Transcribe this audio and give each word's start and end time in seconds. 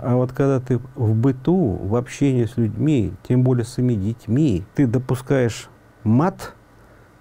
А 0.00 0.16
вот 0.16 0.32
когда 0.32 0.60
ты 0.60 0.78
в 0.94 1.14
быту, 1.14 1.56
в 1.56 1.96
общении 1.96 2.44
с 2.44 2.56
людьми, 2.56 3.12
тем 3.26 3.42
более 3.42 3.64
с 3.64 3.70
своими 3.70 3.94
детьми, 3.94 4.64
ты 4.74 4.86
допускаешь 4.86 5.68
мат, 6.04 6.54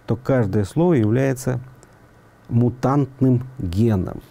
то 0.06 0.16
каждое 0.16 0.64
слово 0.64 0.94
является 0.94 1.60
мутантным 2.50 3.48
геном. 3.60 4.22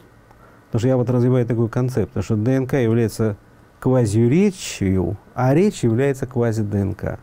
Потому 0.66 0.80
что 0.80 0.88
я 0.88 0.96
вот 0.96 1.10
развиваю 1.10 1.46
такой 1.46 1.68
концепт, 1.68 2.12
потому 2.12 2.24
что 2.24 2.36
ДНК 2.36 2.74
является 2.74 3.36
квазиречью, 3.80 5.16
а 5.34 5.54
речь 5.54 5.84
является 5.84 6.26
квази-ДНК. 6.26 7.18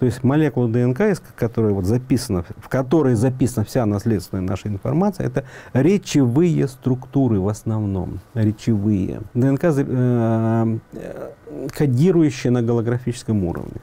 То 0.00 0.06
есть 0.06 0.24
молекула 0.24 0.66
ДНК, 0.66 1.02
которая 1.36 1.72
вот 1.72 1.84
записана, 1.84 2.42
в 2.58 2.70
которой 2.70 3.14
записана 3.14 3.66
вся 3.66 3.84
наследственная 3.84 4.42
наша 4.42 4.68
информация, 4.68 5.26
это 5.26 5.44
речевые 5.74 6.66
структуры 6.68 7.38
в 7.38 7.48
основном, 7.48 8.20
речевые. 8.32 9.20
ДНК, 9.34 9.64
э, 9.64 10.78
кодирующая 11.76 12.50
на 12.50 12.62
голографическом 12.62 13.44
уровне. 13.44 13.82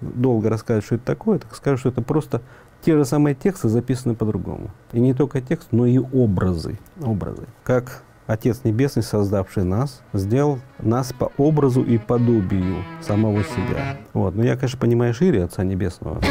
Долго 0.00 0.48
рассказывать, 0.48 0.86
что 0.86 0.94
это 0.94 1.04
такое, 1.04 1.38
так 1.38 1.54
скажу, 1.54 1.76
что 1.76 1.88
это 1.90 2.00
просто 2.00 2.40
те 2.80 2.96
же 2.96 3.04
самые 3.04 3.34
тексты 3.34 3.68
записаны 3.68 4.14
по-другому. 4.14 4.70
И 4.92 5.00
не 5.00 5.12
только 5.12 5.42
текст, 5.42 5.68
но 5.72 5.84
и 5.84 5.98
образы. 5.98 6.78
образы. 7.02 7.44
Как 7.64 8.02
Отец 8.26 8.64
Небесный, 8.64 9.02
создавший 9.02 9.64
нас, 9.64 10.02
сделал 10.14 10.58
нас 10.78 11.12
по 11.12 11.30
образу 11.36 11.84
и 11.84 11.98
подобию 11.98 12.82
самого 13.02 13.44
себя. 13.44 13.98
Вот. 14.14 14.34
Но 14.34 14.42
я, 14.42 14.56
конечно, 14.56 14.78
понимаю 14.78 15.12
шире 15.12 15.44
Отца 15.44 15.62
Небесного. 15.62 16.22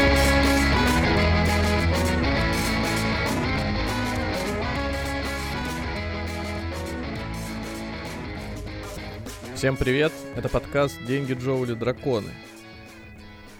Всем 9.54 9.78
привет! 9.78 10.12
Это 10.36 10.50
подкаст 10.50 10.98
«Деньги, 11.06 11.34
Джоули, 11.34 11.76
драконы». 11.76 12.32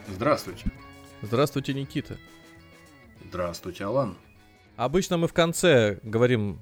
Здравствуйте. 0.08 0.66
Здравствуйте, 1.22 1.76
Никита. 1.76 2.18
Здравствуйте, 3.30 3.86
Алан. 3.86 4.18
Обычно 4.76 5.18
мы 5.18 5.28
в 5.28 5.34
конце 5.34 6.00
говорим 6.02 6.60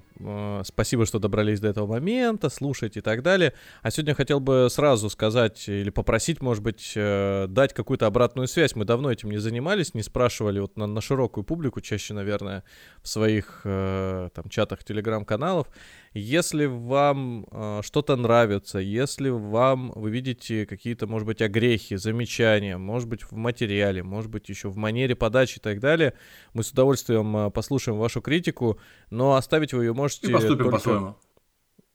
спасибо, 0.64 1.06
что 1.06 1.18
добрались 1.18 1.60
до 1.60 1.68
этого 1.68 1.86
момента, 1.86 2.48
слушайте 2.48 3.00
и 3.00 3.02
так 3.02 3.22
далее. 3.22 3.52
А 3.82 3.90
сегодня 3.90 4.14
хотел 4.14 4.40
бы 4.40 4.68
сразу 4.70 5.10
сказать 5.10 5.68
или 5.68 5.90
попросить, 5.90 6.40
может 6.40 6.62
быть, 6.62 6.92
э, 6.96 7.46
дать 7.48 7.72
какую-то 7.72 8.06
обратную 8.06 8.48
связь. 8.48 8.76
Мы 8.76 8.84
давно 8.84 9.10
этим 9.10 9.30
не 9.30 9.38
занимались, 9.38 9.94
не 9.94 10.02
спрашивали 10.02 10.60
вот 10.60 10.76
на, 10.76 10.86
на 10.86 11.00
широкую 11.00 11.44
публику, 11.44 11.80
чаще, 11.80 12.14
наверное, 12.14 12.64
в 13.02 13.08
своих 13.08 13.62
э, 13.64 14.28
там 14.34 14.48
чатах, 14.48 14.84
телеграм-каналов. 14.84 15.68
Если 16.14 16.66
вам 16.66 17.46
э, 17.50 17.80
что-то 17.82 18.16
нравится, 18.16 18.78
если 18.78 19.30
вам 19.30 19.92
вы 19.94 20.10
видите 20.10 20.66
какие-то, 20.66 21.06
может 21.06 21.26
быть, 21.26 21.40
огрехи, 21.40 21.96
замечания, 21.96 22.76
может 22.76 23.08
быть, 23.08 23.22
в 23.22 23.32
материале, 23.32 24.02
может 24.02 24.30
быть, 24.30 24.48
еще 24.48 24.68
в 24.68 24.76
манере 24.76 25.16
подачи 25.16 25.56
и 25.56 25.60
так 25.60 25.80
далее, 25.80 26.12
мы 26.52 26.64
с 26.64 26.70
удовольствием 26.70 27.36
э, 27.36 27.50
послушаем 27.50 27.98
вашу 27.98 28.20
критику, 28.20 28.78
но 29.10 29.36
оставить 29.36 29.72
вы 29.72 29.84
ее 29.84 29.94
можете... 29.94 30.11
И 30.22 30.32
поступим 30.32 30.64
только... 30.64 30.70
по-своему. 30.70 31.16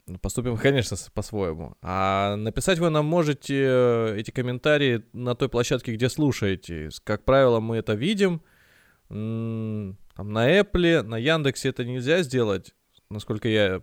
Ну, 0.08 0.18
поступим, 0.20 0.56
конечно, 0.58 0.96
по-своему. 1.14 1.76
А 1.82 2.38
написать 2.38 2.80
вы 2.80 2.90
нам 2.90 3.06
можете 3.06 3.56
э, 3.56 4.16
эти 4.18 4.32
комментарии 4.32 5.04
на 5.12 5.36
той 5.36 5.50
площадке, 5.50 5.94
где 5.94 6.08
слушаете. 6.08 6.90
Как 7.04 7.26
правило, 7.26 7.60
мы 7.60 7.78
это 7.78 7.94
видим. 7.94 8.42
Там 9.10 9.98
на 10.16 10.60
Apple, 10.60 11.02
на 11.02 11.18
Яндексе 11.18 11.70
это 11.70 11.84
нельзя 11.84 12.22
сделать 12.22 12.74
насколько 13.10 13.48
я 13.48 13.82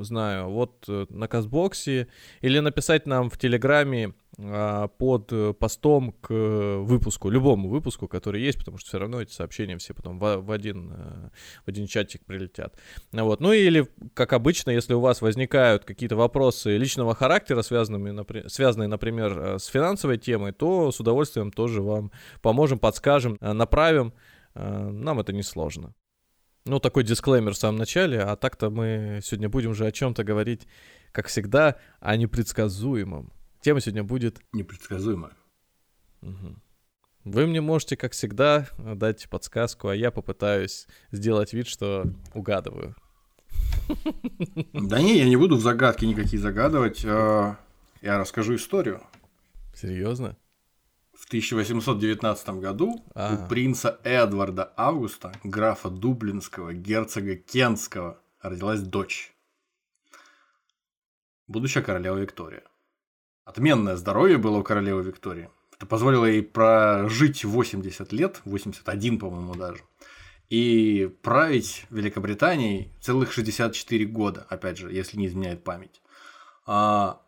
знаю, 0.00 0.48
вот 0.50 0.84
э, 0.88 1.06
на 1.08 1.28
Казбоксе, 1.28 2.08
или 2.40 2.58
написать 2.60 3.06
нам 3.06 3.28
в 3.28 3.38
Телеграме 3.38 4.14
а, 4.38 4.88
под 4.88 5.32
э, 5.32 5.52
постом 5.52 6.12
к 6.20 6.30
выпуску, 6.30 7.30
любому 7.30 7.68
выпуску, 7.68 8.06
который 8.08 8.42
есть, 8.42 8.58
потому 8.58 8.78
что 8.78 8.88
все 8.88 8.98
равно 8.98 9.20
эти 9.20 9.32
сообщения 9.32 9.76
все 9.78 9.92
потом 9.92 10.18
в, 10.18 10.50
один, 10.50 10.92
э, 10.92 11.30
в 11.64 11.68
один 11.68 11.86
чатик 11.86 12.24
прилетят. 12.24 12.76
Вот. 13.12 13.40
Ну 13.40 13.52
или, 13.52 13.88
как 14.14 14.32
обычно, 14.32 14.70
если 14.70 14.94
у 14.94 15.00
вас 15.00 15.20
возникают 15.20 15.84
какие-то 15.84 16.16
вопросы 16.16 16.76
личного 16.76 17.14
характера, 17.14 17.62
связанные, 17.62 18.24
связанные, 18.48 18.88
например, 18.88 19.58
с 19.58 19.66
финансовой 19.66 20.18
темой, 20.18 20.52
то 20.52 20.92
с 20.92 21.00
удовольствием 21.00 21.50
тоже 21.50 21.82
вам 21.82 22.12
поможем, 22.40 22.78
подскажем, 22.78 23.36
направим. 23.40 24.12
Нам 24.54 25.20
это 25.20 25.32
не 25.32 25.42
сложно. 25.42 25.94
Ну, 26.70 26.78
такой 26.78 27.02
дисклеймер 27.02 27.54
в 27.54 27.56
самом 27.56 27.78
начале, 27.78 28.20
а 28.20 28.36
так-то 28.36 28.70
мы 28.70 29.18
сегодня 29.24 29.48
будем 29.48 29.70
уже 29.70 29.86
о 29.86 29.90
чем-то 29.90 30.22
говорить, 30.22 30.68
как 31.10 31.26
всегда, 31.26 31.78
о 31.98 32.14
непредсказуемом. 32.14 33.32
Тема 33.60 33.80
сегодня 33.80 34.04
будет... 34.04 34.40
Непредсказуемая. 34.52 35.32
Угу. 36.22 36.54
Вы 37.24 37.46
мне 37.48 37.60
можете, 37.60 37.96
как 37.96 38.12
всегда, 38.12 38.68
дать 38.78 39.28
подсказку, 39.28 39.88
а 39.88 39.96
я 39.96 40.12
попытаюсь 40.12 40.86
сделать 41.10 41.52
вид, 41.54 41.66
что 41.66 42.04
угадываю. 42.34 42.94
Да 44.72 45.02
не, 45.02 45.18
я 45.18 45.24
не 45.24 45.34
буду 45.34 45.56
в 45.56 45.60
загадки 45.62 46.04
никакие 46.04 46.40
загадывать. 46.40 47.04
А, 47.04 47.56
я 48.00 48.16
расскажу 48.16 48.54
историю. 48.54 49.02
Серьезно? 49.74 50.36
В 51.30 51.32
1819 51.32 52.48
году 52.58 53.04
а. 53.14 53.36
у 53.36 53.48
принца 53.48 54.00
Эдварда 54.02 54.72
Августа, 54.76 55.32
графа 55.44 55.88
Дублинского, 55.88 56.74
герцога 56.74 57.36
Кентского, 57.36 58.18
родилась 58.42 58.80
дочь. 58.80 59.32
Будущая 61.46 61.84
королева 61.84 62.16
Виктория. 62.16 62.64
Отменное 63.44 63.94
здоровье 63.94 64.38
было 64.38 64.58
у 64.58 64.64
королевы 64.64 65.04
Виктории. 65.04 65.50
Это 65.76 65.86
позволило 65.86 66.24
ей 66.24 66.42
прожить 66.42 67.44
80 67.44 68.12
лет, 68.12 68.40
81, 68.44 69.20
по-моему, 69.20 69.54
даже. 69.54 69.84
И 70.48 71.14
править 71.22 71.86
Великобританией 71.90 72.92
целых 73.00 73.30
64 73.30 74.04
года, 74.06 74.48
опять 74.48 74.78
же, 74.78 74.92
если 74.92 75.16
не 75.16 75.28
изменяет 75.28 75.62
память. 75.62 76.02
А 76.66 77.22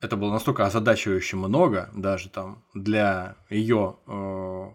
это 0.00 0.16
было 0.16 0.30
настолько 0.30 0.66
озадачивающе 0.66 1.36
много, 1.36 1.90
даже 1.94 2.28
там 2.28 2.64
для 2.74 3.36
ее 3.48 3.96
э, 4.06 4.70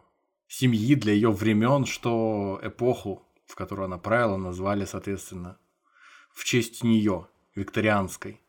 семьи, 0.48 0.96
для 0.96 1.14
ее 1.14 1.32
времен, 1.32 1.86
что 1.86 2.60
эпоху, 2.64 3.28
в 3.46 3.56
которую 3.56 3.86
она 3.86 3.98
правила, 3.98 4.38
назвали, 4.38 4.86
соответственно, 4.86 5.58
в 6.34 6.44
честь 6.44 6.84
нее, 6.84 7.28
викторианской. 7.56 8.42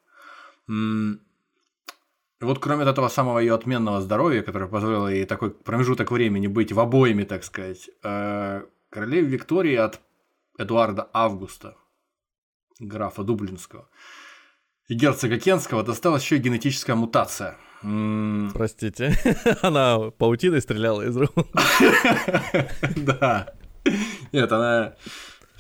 И 0.69 2.45
вот 2.45 2.59
кроме 2.59 2.85
этого 2.85 3.09
самого 3.09 3.39
ее 3.39 3.55
отменного 3.55 4.01
здоровья, 4.01 4.43
которое 4.43 4.67
позволило 4.67 5.09
ей 5.09 5.27
такой 5.27 5.51
промежуток 5.53 6.11
времени 6.11 6.49
быть 6.49 6.73
в 6.73 6.81
обоими, 6.81 7.23
так 7.23 7.45
сказать, 7.45 7.89
э, 8.03 8.65
королеве 8.91 9.29
Виктории 9.29 9.77
от 9.77 10.01
Эдуарда 10.59 11.09
Августа, 11.13 11.77
графа 12.81 13.23
Дублинского, 13.23 13.89
и 14.89 14.95
герцога 14.95 15.39
Кенского 15.39 15.83
досталась 15.83 16.23
еще 16.23 16.37
и 16.37 16.41
генетическая 16.41 16.95
мутация. 16.95 17.57
Простите, 18.55 19.17
она 19.63 20.11
паутиной 20.11 20.61
стреляла 20.61 21.03
из 21.03 21.17
рук. 21.17 21.33
Да. 22.97 23.53
Нет, 24.33 24.53
она 24.53 24.95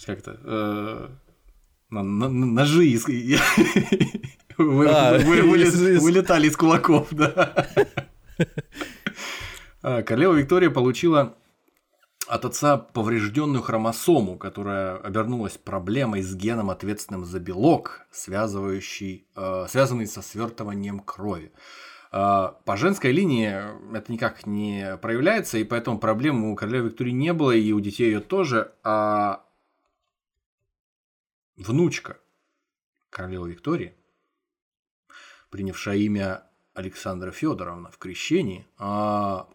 как-то 0.06 0.38
э, 0.44 1.08
ножи 1.90 2.86
из... 2.86 3.04
Вылетали 4.56 6.46
из 6.46 6.56
кулаков, 6.56 7.08
да. 7.10 7.66
А, 9.84 10.02
королева 10.02 10.34
Виктория 10.34 10.70
получила 10.70 11.34
от 12.32 12.46
отца 12.46 12.78
поврежденную 12.78 13.62
хромосому, 13.62 14.38
которая 14.38 14.96
обернулась 14.96 15.58
проблемой 15.58 16.22
с 16.22 16.34
геном, 16.34 16.70
ответственным 16.70 17.26
за 17.26 17.38
белок, 17.40 18.06
связывающий, 18.10 19.26
э, 19.36 19.66
связанный 19.68 20.06
со 20.06 20.22
свертыванием 20.22 21.00
крови. 21.00 21.52
Э, 22.10 22.52
по 22.64 22.76
женской 22.78 23.12
линии 23.12 23.52
это 23.94 24.10
никак 24.10 24.46
не 24.46 24.96
проявляется, 25.02 25.58
и 25.58 25.64
поэтому 25.64 25.98
проблем 25.98 26.44
у 26.44 26.56
королевы 26.56 26.88
Виктории 26.88 27.10
не 27.10 27.34
было, 27.34 27.50
и 27.50 27.70
у 27.72 27.80
детей 27.80 28.06
ее 28.06 28.20
тоже. 28.20 28.72
А 28.82 29.44
внучка 31.56 32.18
королевы 33.10 33.50
Виктории, 33.50 33.94
принявшая 35.50 35.98
имя 35.98 36.44
Александра 36.72 37.30
Федоровна 37.30 37.90
в 37.90 37.98
крещении, 37.98 38.66
а, 38.78 39.50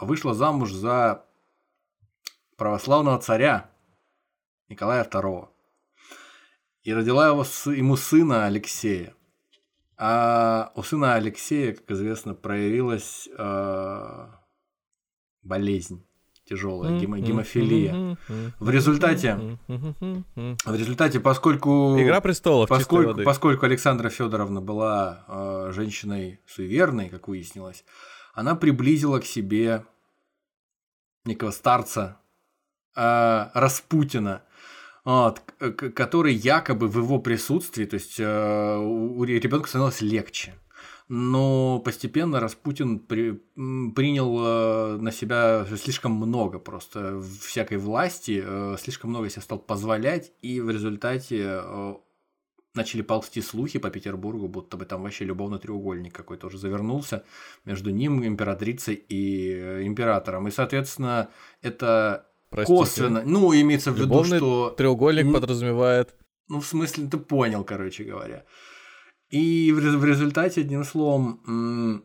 вышла 0.00 0.32
замуж 0.32 0.70
за 0.70 1.26
православного 2.60 3.18
царя 3.18 3.70
Николая 4.68 5.02
II. 5.02 5.48
И 6.82 6.92
родила 6.92 7.28
его, 7.28 7.42
ему 7.72 7.96
сына 7.96 8.44
Алексея. 8.44 9.14
А 9.96 10.70
у 10.74 10.82
сына 10.82 11.14
Алексея, 11.14 11.72
как 11.72 11.90
известно, 11.90 12.34
проявилась 12.34 13.30
э, 13.34 14.26
болезнь 15.42 16.04
тяжелая 16.44 17.00
гемофилия. 17.00 18.18
В 18.58 18.68
результате, 18.68 19.58
в 19.66 20.74
результате, 20.74 21.18
поскольку 21.18 21.98
Игра 21.98 22.20
престолов, 22.20 22.68
поскольку, 22.68 23.22
поскольку 23.22 23.64
Александра 23.64 24.10
Федоровна 24.10 24.60
была 24.60 25.24
э, 25.28 25.72
женщиной 25.72 26.40
суеверной, 26.46 27.08
как 27.08 27.26
выяснилось, 27.26 27.86
она 28.34 28.54
приблизила 28.54 29.18
к 29.18 29.24
себе 29.24 29.86
некого 31.24 31.52
старца 31.52 32.20
Распутина, 33.54 34.42
вот, 35.04 35.40
который 35.58 36.34
якобы 36.34 36.88
в 36.88 36.98
его 36.98 37.18
присутствии, 37.18 37.84
то 37.84 37.94
есть 37.94 38.20
э, 38.20 38.76
у 38.78 39.24
ребенка 39.24 39.68
становилось 39.68 40.00
легче 40.00 40.54
но 41.12 41.80
постепенно 41.80 42.38
Распутин 42.38 43.00
при, 43.00 43.32
принял 43.56 44.38
э, 44.38 44.96
на 44.98 45.10
себя 45.10 45.66
слишком 45.76 46.12
много 46.12 46.60
просто 46.60 47.20
всякой 47.20 47.78
власти, 47.78 48.40
э, 48.46 48.76
слишком 48.78 49.10
много 49.10 49.28
себе 49.28 49.42
стал 49.42 49.58
позволять, 49.58 50.30
и 50.40 50.60
в 50.60 50.70
результате 50.70 51.62
э, 51.64 51.94
начали 52.74 53.02
ползти 53.02 53.42
слухи 53.42 53.80
по 53.80 53.90
Петербургу, 53.90 54.46
будто 54.46 54.76
бы 54.76 54.84
там 54.84 55.02
вообще 55.02 55.24
любовный 55.24 55.58
треугольник 55.58 56.14
какой-то 56.14 56.46
уже 56.46 56.58
завернулся 56.58 57.24
между 57.64 57.90
ним, 57.90 58.24
императрицей 58.24 58.94
и 58.94 59.84
императором. 59.84 60.46
И, 60.46 60.52
соответственно, 60.52 61.28
это 61.60 62.29
Простите. 62.50 62.78
косвенно, 62.78 63.22
ну, 63.24 63.54
имеется 63.54 63.92
в 63.92 63.94
виду, 63.94 64.06
Любовный 64.06 64.38
что... 64.38 64.70
треугольник 64.70 65.32
подразумевает... 65.32 66.14
Ну, 66.48 66.60
в 66.60 66.66
смысле, 66.66 67.06
ты 67.06 67.16
понял, 67.16 67.62
короче 67.62 68.02
говоря. 68.02 68.44
И 69.28 69.70
в 69.72 70.04
результате, 70.04 70.62
одним 70.62 70.82
словом, 70.82 72.04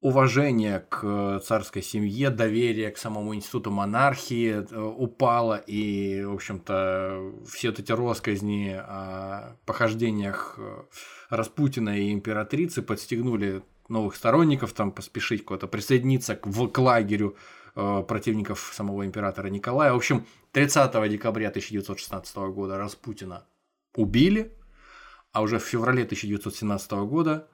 уважение 0.00 0.80
к 0.88 1.40
царской 1.44 1.82
семье, 1.82 2.30
доверие 2.30 2.90
к 2.90 2.98
самому 2.98 3.34
институту 3.34 3.70
монархии 3.70 4.64
э, 4.70 4.80
упало, 4.80 5.56
и, 5.56 6.22
в 6.22 6.34
общем-то, 6.34 7.32
все 7.50 7.70
вот 7.70 7.80
эти 7.80 7.90
росказни 7.90 8.70
о 8.70 9.56
похождениях 9.66 10.54
э, 10.58 10.82
Распутина 11.30 11.98
и 11.98 12.12
императрицы 12.12 12.82
подстегнули 12.82 13.62
новых 13.88 14.14
сторонников 14.14 14.72
там 14.72 14.92
поспешить 14.92 15.44
куда-то 15.44 15.66
присоединиться 15.66 16.36
к, 16.36 16.46
в, 16.46 16.68
к 16.68 16.78
лагерю 16.78 17.36
противников 17.78 18.72
самого 18.74 19.06
императора 19.06 19.46
Николая. 19.48 19.92
В 19.92 19.96
общем, 19.96 20.26
30 20.52 21.10
декабря 21.10 21.48
1916 21.48 22.36
года 22.52 22.76
Распутина 22.76 23.46
убили, 23.94 24.52
а 25.30 25.42
уже 25.42 25.58
в 25.58 25.62
феврале 25.62 26.02
1917 26.02 26.90
года 27.06 27.48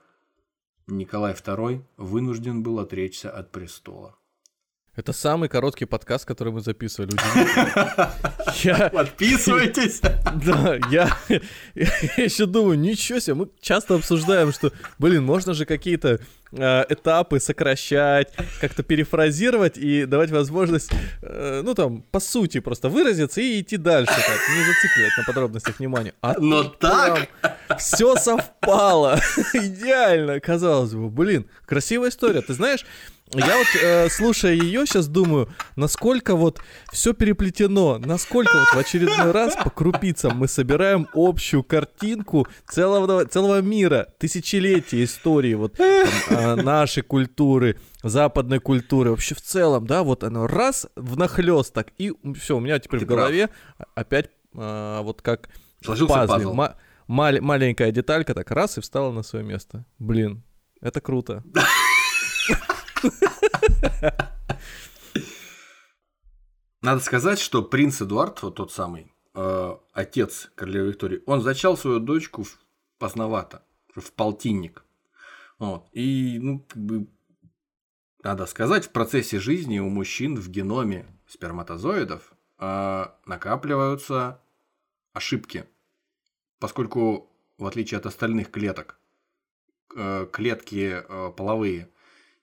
Николай 0.87 1.35
II 1.35 1.83
вынужден 1.99 2.63
был 2.63 2.79
отречься 2.79 3.31
от 3.31 3.53
престола. 3.53 4.17
Это 4.97 5.13
самый 5.13 5.49
короткий 5.49 5.87
подкаст, 5.87 6.25
который 6.25 6.53
мы 6.53 6.61
записывали. 6.61 7.11
Подписывайтесь! 8.93 10.01
Да, 10.45 10.77
я 10.91 11.17
еще 12.17 12.47
думаю, 12.47 12.79
ничего 12.79 13.19
себе, 13.19 13.35
мы 13.35 13.49
часто 13.61 13.95
обсуждаем, 13.95 14.53
что, 14.53 14.73
блин, 14.99 15.25
можно 15.25 15.55
же 15.55 15.65
какие-то 15.65 16.19
э, 16.53 16.85
этапы 16.89 17.41
сокращать, 17.41 18.33
как-то 18.61 18.83
перефразировать 18.83 19.79
и 19.79 20.07
давать 20.07 20.31
возможность, 20.31 20.91
э, 21.23 21.63
ну 21.65 21.75
там, 21.75 22.03
по 22.03 22.21
сути 22.21 22.61
просто 22.61 22.89
выразиться 22.89 23.41
и 23.41 23.61
идти 23.61 23.77
дальше, 23.77 24.13
так, 24.13 24.57
не 24.57 24.65
зацикливать 24.65 25.17
на 25.19 25.25
подробностях 25.25 25.79
внимания. 25.79 26.15
А 26.21 26.35
Но 26.39 26.65
так! 26.65 27.29
Все 27.79 28.17
совпало, 28.17 29.21
идеально, 29.55 30.41
казалось 30.41 30.95
бы, 30.95 31.09
блин, 31.09 31.47
красивая 31.65 32.11
история, 32.11 32.43
ты 32.43 32.55
знаешь, 32.55 32.85
я 33.35 33.57
вот, 33.59 33.67
э, 33.83 34.09
слушая 34.11 34.53
ее, 34.55 34.87
сейчас 34.87 35.09
думаю, 35.09 35.49
насколько 35.77 36.35
вот 36.37 36.61
все 36.93 37.13
переплетено, 37.13 37.99
насколько 37.99 38.53
вот 38.59 38.69
в 38.69 38.77
очередной 38.79 39.31
раз 39.33 39.57
по 39.63 39.71
крупицам 39.71 40.37
мы 40.37 40.49
собираем 40.49 41.09
общую 41.15 41.63
картинку 41.65 42.47
целого, 42.67 43.25
целого 43.27 43.61
мира, 43.61 44.09
тысячелетия 44.19 45.05
истории 45.05 45.55
вот 45.55 45.75
там, 45.75 45.87
э, 46.31 46.55
нашей 46.57 47.03
культуры, 47.03 47.79
западной 48.03 48.59
культуры, 48.61 49.11
вообще 49.11 49.35
в 49.35 49.41
целом, 49.41 49.87
да, 49.87 50.03
вот 50.03 50.25
оно 50.25 50.47
раз 50.47 50.87
в 50.97 51.17
нахлест 51.17 51.73
так, 51.73 51.89
и 51.99 52.13
все, 52.39 52.57
у 52.57 52.61
меня 52.61 52.79
теперь 52.79 53.01
Ты 53.01 53.07
в 53.07 53.09
голове 53.09 53.49
прав. 53.77 53.89
опять 53.95 54.31
э, 54.55 55.01
вот 55.03 55.23
как 55.23 55.49
Сложился 55.85 56.15
пазл. 56.15 56.33
пазл. 56.33 56.53
Ма- 56.55 56.77
мал- 57.09 57.41
маленькая 57.41 57.91
деталька 57.91 58.35
так 58.35 58.51
раз 58.51 58.79
и 58.79 58.81
встала 58.81 59.13
на 59.13 59.23
свое 59.23 59.45
место. 59.45 59.85
Блин, 59.99 60.43
это 60.81 61.01
круто. 61.01 61.43
Надо 66.83 67.01
сказать, 67.01 67.39
что 67.39 67.63
принц 67.63 68.03
Эдуард, 68.03 68.43
вот 68.43 68.57
тот 68.57 68.71
самый, 68.71 69.13
э, 69.35 69.77
отец 69.93 70.51
королевы 70.55 70.89
Виктории, 70.89 71.23
он 71.25 71.41
зачал 71.41 71.79
свою 71.79 71.99
дочку 71.99 72.45
поздновато, 72.99 73.63
в 73.95 74.13
полтинник. 74.13 74.85
Вот. 75.59 75.89
И, 75.93 76.39
ну, 76.43 76.65
как 76.69 76.83
бы, 76.83 77.07
надо 78.23 78.47
сказать, 78.47 78.87
в 78.87 78.91
процессе 78.91 79.39
жизни 79.39 79.79
у 79.79 79.89
мужчин 79.89 80.37
в 80.37 80.49
геноме 80.51 81.07
сперматозоидов 81.27 82.33
э, 82.59 83.07
накапливаются 83.25 84.43
ошибки, 85.15 85.65
поскольку, 86.59 87.31
в 87.57 87.67
отличие 87.67 87.99
от 87.99 88.07
остальных 88.07 88.51
клеток, 88.51 88.99
э, 89.97 90.27
клетки 90.31 91.03
э, 91.03 91.33
половые 91.37 91.89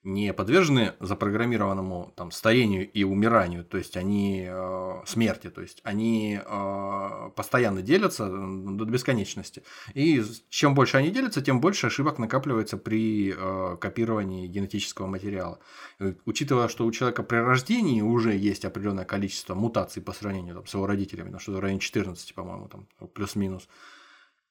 не 0.03 0.33
подвержены 0.33 0.94
запрограммированному 1.00 2.13
там, 2.15 2.31
старению 2.31 2.89
и 2.89 3.03
умиранию, 3.03 3.63
то 3.63 3.77
есть 3.77 3.98
они 3.98 4.48
э, 4.50 5.01
смерти, 5.06 5.50
то 5.51 5.62
есть 5.62 5.80
они 5.83 6.39
э, 6.44 7.30
постоянно 7.36 7.83
делятся 7.83 8.25
до 8.27 8.86
бесконечности. 8.86 9.63
И 9.94 10.24
чем 10.50 10.74
больше 10.74 10.98
они 10.98 11.12
делятся, 11.12 11.42
тем 11.42 11.62
больше 11.62 11.88
ошибок 11.88 12.18
накапливается 12.18 12.77
при 12.77 13.36
э, 13.38 13.77
копировании 13.80 14.48
генетического 14.48 15.06
материала. 15.06 15.59
И, 16.00 16.15
учитывая, 16.25 16.68
что 16.68 16.86
у 16.86 16.92
человека 16.92 17.21
при 17.21 17.38
рождении 17.38 18.01
уже 18.01 18.36
есть 18.36 18.65
определенное 18.65 19.06
количество 19.06 19.54
мутаций 19.54 20.01
по 20.01 20.13
сравнению 20.13 20.56
там, 20.56 20.65
с 20.65 20.74
его 20.74 20.88
родителями, 20.88 21.30
на 21.30 21.39
что 21.39 21.51
в 21.51 21.59
районе 21.59 21.80
14, 21.80 22.33
по-моему, 22.33 22.69
там 22.69 22.88
плюс-минус. 23.13 23.68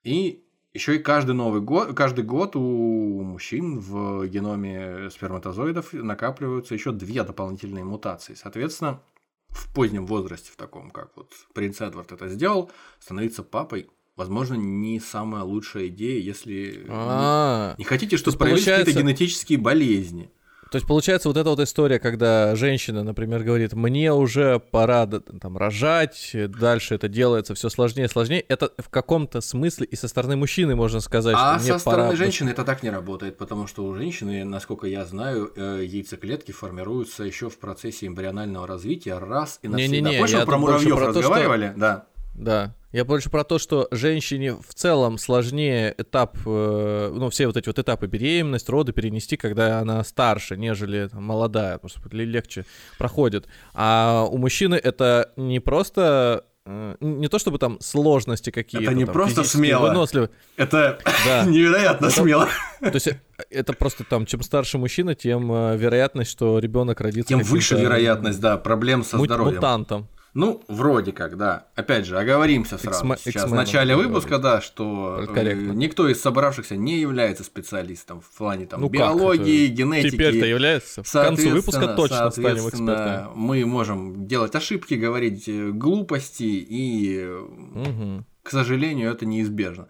И 0.04 0.44
еще 0.72 0.96
и 0.96 0.98
каждый 0.98 1.34
новый 1.34 1.60
год, 1.60 1.94
каждый 1.94 2.24
год 2.24 2.56
у 2.56 3.22
мужчин 3.22 3.78
в 3.78 4.26
геноме 4.26 5.10
сперматозоидов 5.10 5.92
накапливаются 5.92 6.74
еще 6.74 6.92
две 6.92 7.22
дополнительные 7.24 7.84
мутации. 7.84 8.34
Соответственно, 8.34 9.00
в 9.48 9.72
позднем 9.74 10.06
возрасте, 10.06 10.52
в 10.52 10.56
таком, 10.56 10.90
как 10.90 11.16
вот 11.16 11.32
принц 11.54 11.80
Эдвард 11.80 12.12
это 12.12 12.28
сделал, 12.28 12.70
становиться 13.00 13.42
папой 13.42 13.88
возможно, 14.20 14.54
не 14.54 15.00
самая 15.00 15.42
лучшая 15.44 15.88
идея, 15.88 16.20
если 16.20 16.84
А-а-а. 16.88 17.74
не 17.78 17.84
хотите, 17.84 18.18
чтобы 18.18 18.36
появились 18.36 18.64
получается... 18.64 18.84
какие-то 18.84 19.08
генетические 19.08 19.58
болезни. 19.58 20.30
То 20.70 20.76
есть 20.76 20.86
получается 20.86 21.28
вот 21.28 21.36
эта 21.36 21.50
вот 21.50 21.58
история, 21.58 21.98
когда 21.98 22.54
женщина, 22.54 23.02
например, 23.02 23.42
говорит, 23.42 23.72
мне 23.72 24.12
уже 24.12 24.60
пора 24.60 25.04
там 25.06 25.56
рожать, 25.56 26.30
дальше 26.32 26.94
это 26.94 27.08
делается 27.08 27.56
все 27.56 27.68
сложнее 27.70 28.04
и 28.04 28.08
сложнее, 28.08 28.40
это 28.40 28.70
в 28.78 28.88
каком-то 28.88 29.40
смысле 29.40 29.86
и 29.86 29.96
со 29.96 30.06
стороны 30.06 30.36
мужчины 30.36 30.76
можно 30.76 31.00
сказать, 31.00 31.34
а 31.36 31.58
что 31.58 31.72
со 31.72 31.78
стороны 31.80 32.14
женщины 32.16 32.50
это 32.50 32.64
так 32.64 32.84
не 32.84 32.90
работает, 32.90 33.36
потому 33.36 33.66
что 33.66 33.84
у 33.84 33.94
женщины, 33.94 34.44
насколько 34.44 34.86
я 34.86 35.04
знаю, 35.04 35.52
э, 35.56 35.82
яйцеклетки 35.84 36.52
формируются 36.52 37.24
еще 37.24 37.50
в 37.50 37.58
процессе 37.58 38.06
эмбрионального 38.06 38.66
развития 38.68 39.18
раз 39.18 39.58
и 39.62 39.68
навсегда. 39.68 39.96
Не-не-не, 39.96 40.18
Помнишь, 40.18 40.34
мы 40.38 40.46
про 40.46 40.58
муравьев 40.58 40.98
разговаривали? 40.98 41.66
То, 41.66 41.72
что... 41.72 41.80
Да. 41.80 42.06
Да. 42.34 42.74
Я 42.92 43.04
больше 43.04 43.30
про 43.30 43.44
то, 43.44 43.58
что 43.58 43.86
женщине 43.92 44.54
в 44.54 44.74
целом 44.74 45.16
сложнее 45.16 45.94
этап, 45.96 46.36
э, 46.44 47.12
ну, 47.14 47.30
все 47.30 47.46
вот 47.46 47.56
эти 47.56 47.68
вот 47.68 47.78
этапы 47.78 48.08
беременность, 48.08 48.68
роды 48.68 48.92
перенести, 48.92 49.36
когда 49.36 49.78
она 49.78 50.02
старше, 50.02 50.56
нежели 50.56 51.06
там, 51.06 51.22
молодая, 51.22 51.78
просто 51.78 52.00
легче 52.10 52.64
проходит. 52.98 53.46
А 53.74 54.26
у 54.28 54.38
мужчины 54.38 54.74
это 54.74 55.32
не 55.36 55.60
просто 55.60 56.44
э, 56.66 56.96
не 56.98 57.28
то 57.28 57.38
чтобы 57.38 57.58
там 57.58 57.80
сложности 57.80 58.50
какие-то. 58.50 58.90
Это 58.90 58.94
не 58.94 59.04
там, 59.04 59.12
просто 59.12 59.44
смело. 59.44 59.86
Выносливы. 59.86 60.30
Это 60.56 60.98
да. 61.24 61.44
невероятно 61.44 62.06
это, 62.06 62.20
смело. 62.20 62.48
То 62.80 62.90
есть 62.94 63.06
э, 63.06 63.20
это 63.50 63.72
просто 63.72 64.02
там, 64.02 64.26
чем 64.26 64.42
старше 64.42 64.78
мужчина, 64.78 65.14
тем 65.14 65.76
вероятность, 65.76 66.32
что 66.32 66.58
ребенок 66.58 67.00
родится. 67.00 67.28
Тем 67.28 67.42
выше 67.42 67.76
вероятность, 67.76 68.40
да, 68.40 68.56
проблем 68.56 69.04
со 69.04 69.16
здоровьем. 69.16 69.54
Мутантом. 69.54 70.08
Ну, 70.32 70.62
вроде 70.68 71.12
как, 71.12 71.36
да. 71.36 71.66
Опять 71.74 72.06
же, 72.06 72.18
оговоримся 72.18 72.78
сразу 72.78 73.04
X- 73.04 73.22
сейчас 73.24 73.50
в 73.50 73.54
начале 73.54 73.96
выпуска, 73.96 74.38
да, 74.38 74.60
что 74.60 75.26
э, 75.28 75.52
никто 75.54 76.08
из 76.08 76.20
собравшихся 76.20 76.76
не 76.76 76.98
является 76.98 77.42
специалистом 77.42 78.20
в 78.20 78.30
плане 78.36 78.66
там, 78.66 78.80
ну 78.80 78.88
биологии, 78.88 79.66
генетики. 79.66 80.12
Теперь-то 80.12 80.46
является. 80.46 81.02
К 81.02 81.10
концу 81.10 81.50
выпуска 81.50 81.88
точно 81.88 82.30
станем 82.30 82.68
экспертами. 82.68 83.28
Мы 83.34 83.66
можем 83.66 84.26
делать 84.26 84.54
ошибки, 84.54 84.94
говорить 84.94 85.48
э, 85.48 85.70
глупости, 85.70 86.44
и, 86.44 87.26
угу. 87.26 88.24
к 88.42 88.50
сожалению, 88.50 89.10
это 89.10 89.26
неизбежно. 89.26 89.88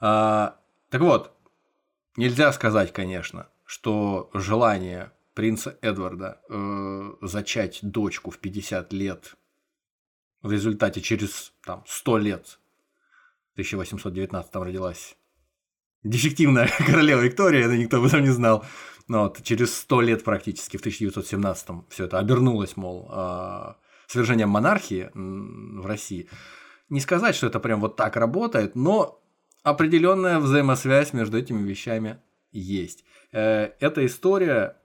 А, 0.00 0.56
так 0.90 1.00
вот, 1.00 1.32
нельзя 2.16 2.52
сказать, 2.52 2.92
конечно, 2.92 3.46
что 3.64 4.30
желание 4.34 5.12
принца 5.34 5.78
Эдварда 5.80 6.40
э, 6.48 7.12
зачать 7.22 7.78
дочку 7.82 8.30
в 8.30 8.38
50 8.38 8.92
лет, 8.92 9.34
в 10.42 10.50
результате 10.50 11.00
через 11.00 11.52
там, 11.64 11.84
100 11.86 12.18
лет, 12.18 12.58
в 13.50 13.52
1819 13.54 14.54
родилась 14.56 15.16
дефективная 16.02 16.68
королева 16.78 17.20
Виктория, 17.20 17.64
это 17.64 17.76
никто 17.76 17.98
об 17.98 18.04
этом 18.04 18.22
не 18.22 18.30
знал. 18.30 18.64
Но 19.08 19.24
вот 19.24 19.42
через 19.42 19.76
100 19.78 20.00
лет 20.02 20.24
практически, 20.24 20.76
в 20.76 20.80
1917 20.80 21.68
все 21.88 22.04
это 22.04 22.18
обернулось, 22.18 22.76
мол, 22.76 23.10
э, 23.12 23.74
свержением 24.06 24.48
монархии 24.48 25.10
в 25.14 25.86
России. 25.86 26.28
Не 26.88 27.00
сказать, 27.00 27.34
что 27.34 27.46
это 27.46 27.60
прям 27.60 27.80
вот 27.80 27.96
так 27.96 28.16
работает, 28.16 28.74
но 28.74 29.20
определенная 29.62 30.38
взаимосвязь 30.38 31.12
между 31.12 31.38
этими 31.38 31.62
вещами 31.62 32.20
есть. 32.52 33.04
Э, 33.32 33.70
эта 33.80 34.04
история, 34.06 34.76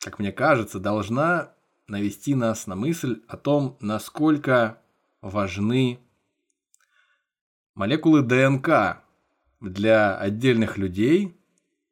как 0.00 0.18
мне 0.18 0.32
кажется, 0.32 0.78
должна 0.78 1.54
навести 1.90 2.34
нас 2.34 2.66
на 2.66 2.76
мысль 2.76 3.22
о 3.28 3.36
том, 3.36 3.76
насколько 3.80 4.80
важны 5.20 5.98
молекулы 7.74 8.22
ДНК 8.22 9.02
для 9.60 10.16
отдельных 10.16 10.78
людей, 10.78 11.36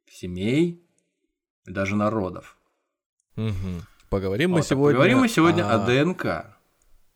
семей, 0.09 0.81
даже 1.65 1.95
народов. 1.95 2.57
Угу. 3.35 3.83
Поговорим 4.09 4.51
вот, 4.51 4.57
мы 4.57 4.63
сегодня. 4.63 4.95
Поговорим 4.95 5.19
мы 5.19 5.27
сегодня 5.27 5.69
о, 5.69 5.75
о 5.75 5.85
ДНК. 5.85 6.25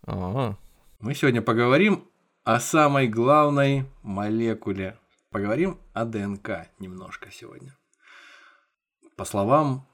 А-а. 0.05 0.57
Мы 0.99 1.15
сегодня 1.15 1.41
поговорим 1.41 2.07
о 2.43 2.59
самой 2.59 3.07
главной 3.07 3.85
молекуле. 4.03 4.97
Поговорим 5.31 5.79
о 5.93 6.05
ДНК 6.05 6.67
немножко 6.79 7.31
сегодня. 7.31 7.75
По 9.15 9.25
словам 9.25 9.87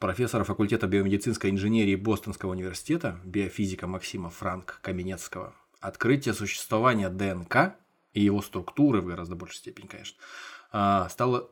профессора 0.00 0.44
факультета 0.44 0.88
биомедицинской 0.88 1.50
инженерии 1.50 1.94
Бостонского 1.94 2.50
университета, 2.50 3.20
биофизика 3.24 3.86
Максима 3.86 4.30
Франк 4.30 4.80
Каменецкого, 4.82 5.54
открытие 5.78 6.34
существования 6.34 7.10
ДНК 7.10 7.76
и 8.14 8.22
его 8.22 8.42
структуры 8.42 9.02
в 9.02 9.06
гораздо 9.06 9.36
большей 9.36 9.58
степени, 9.58 9.86
конечно, 9.86 10.18
а, 10.72 11.08
стало 11.10 11.50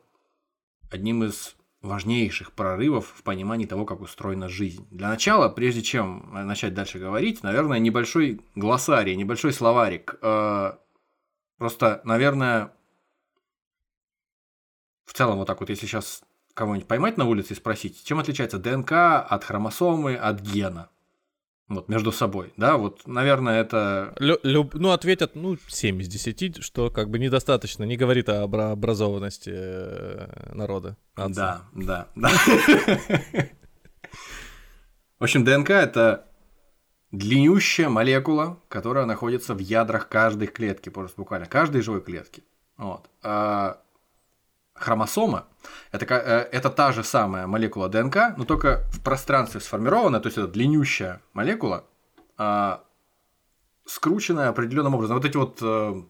одним 0.91 1.23
из 1.23 1.55
важнейших 1.81 2.51
прорывов 2.51 3.13
в 3.15 3.23
понимании 3.23 3.65
того, 3.65 3.85
как 3.85 4.01
устроена 4.01 4.49
жизнь. 4.49 4.85
Для 4.91 5.07
начала, 5.07 5.47
прежде 5.47 5.81
чем 5.81 6.29
начать 6.33 6.73
дальше 6.73 6.99
говорить, 6.99 7.43
наверное, 7.43 7.79
небольшой 7.79 8.41
глоссарий, 8.55 9.15
небольшой 9.15 9.53
словарик. 9.53 10.15
Э, 10.21 10.73
просто, 11.57 12.01
наверное, 12.03 12.73
в 15.05 15.13
целом 15.13 15.37
вот 15.37 15.45
так 15.45 15.61
вот, 15.61 15.69
если 15.69 15.85
сейчас 15.85 16.23
кого-нибудь 16.59 16.87
поймать 16.89 17.15
на 17.15 17.25
улице 17.25 17.53
и 17.53 17.55
спросить, 17.55 18.03
чем 18.03 18.19
отличается 18.19 18.59
ДНК 18.59 18.91
от 18.91 19.45
хромосомы, 19.45 20.15
от 20.15 20.41
гена? 20.41 20.89
Вот, 21.69 21.87
между 21.87 22.11
собой, 22.11 22.51
да, 22.57 22.77
вот, 22.77 23.07
наверное, 23.07 23.61
это... 23.61 24.13
Лю- 24.19 24.39
люб- 24.43 24.73
ну, 24.73 24.89
ответят, 24.89 25.35
ну, 25.35 25.55
7 25.67 26.01
из 26.01 26.07
10, 26.07 26.63
что 26.63 26.89
как 26.89 27.09
бы 27.09 27.19
недостаточно, 27.19 27.83
не 27.83 27.95
говорит 27.95 28.27
о 28.27 28.43
образованности 28.43 29.51
э, 29.53 30.53
народа. 30.53 30.97
Нации. 31.15 31.35
Да, 31.35 31.61
да, 31.73 32.07
да. 32.15 32.29
В 35.19 35.23
общем, 35.23 35.45
ДНК— 35.45 35.69
это 35.71 36.25
длиннющая 37.11 37.87
молекула, 37.87 38.59
которая 38.67 39.05
находится 39.05 39.53
в 39.53 39.59
ядрах 39.59 40.09
каждой 40.09 40.47
клетки, 40.47 40.89
просто 40.89 41.21
буквально 41.21 41.45
каждой 41.45 41.81
живой 41.81 42.01
клетки. 42.01 42.43
Вот. 42.77 43.09
А 43.21 43.81
хромосома 44.79 45.45
это, 45.91 46.05
э, 46.05 46.49
это 46.51 46.69
та 46.69 46.91
же 46.91 47.03
самая 47.03 47.47
молекула 47.47 47.89
ДНК, 47.89 48.35
но 48.37 48.45
только 48.45 48.85
в 48.91 49.01
пространстве 49.01 49.59
сформирована, 49.59 50.19
то 50.19 50.27
есть 50.27 50.37
это 50.37 50.47
длиннющая 50.47 51.21
молекула, 51.33 51.85
а, 52.37 52.83
скрученная 53.85 54.49
определенным 54.49 54.95
образом. 54.95 55.17
Вот 55.17 55.25
эти 55.25 55.37
вот 55.37 55.59
э, 55.61 56.03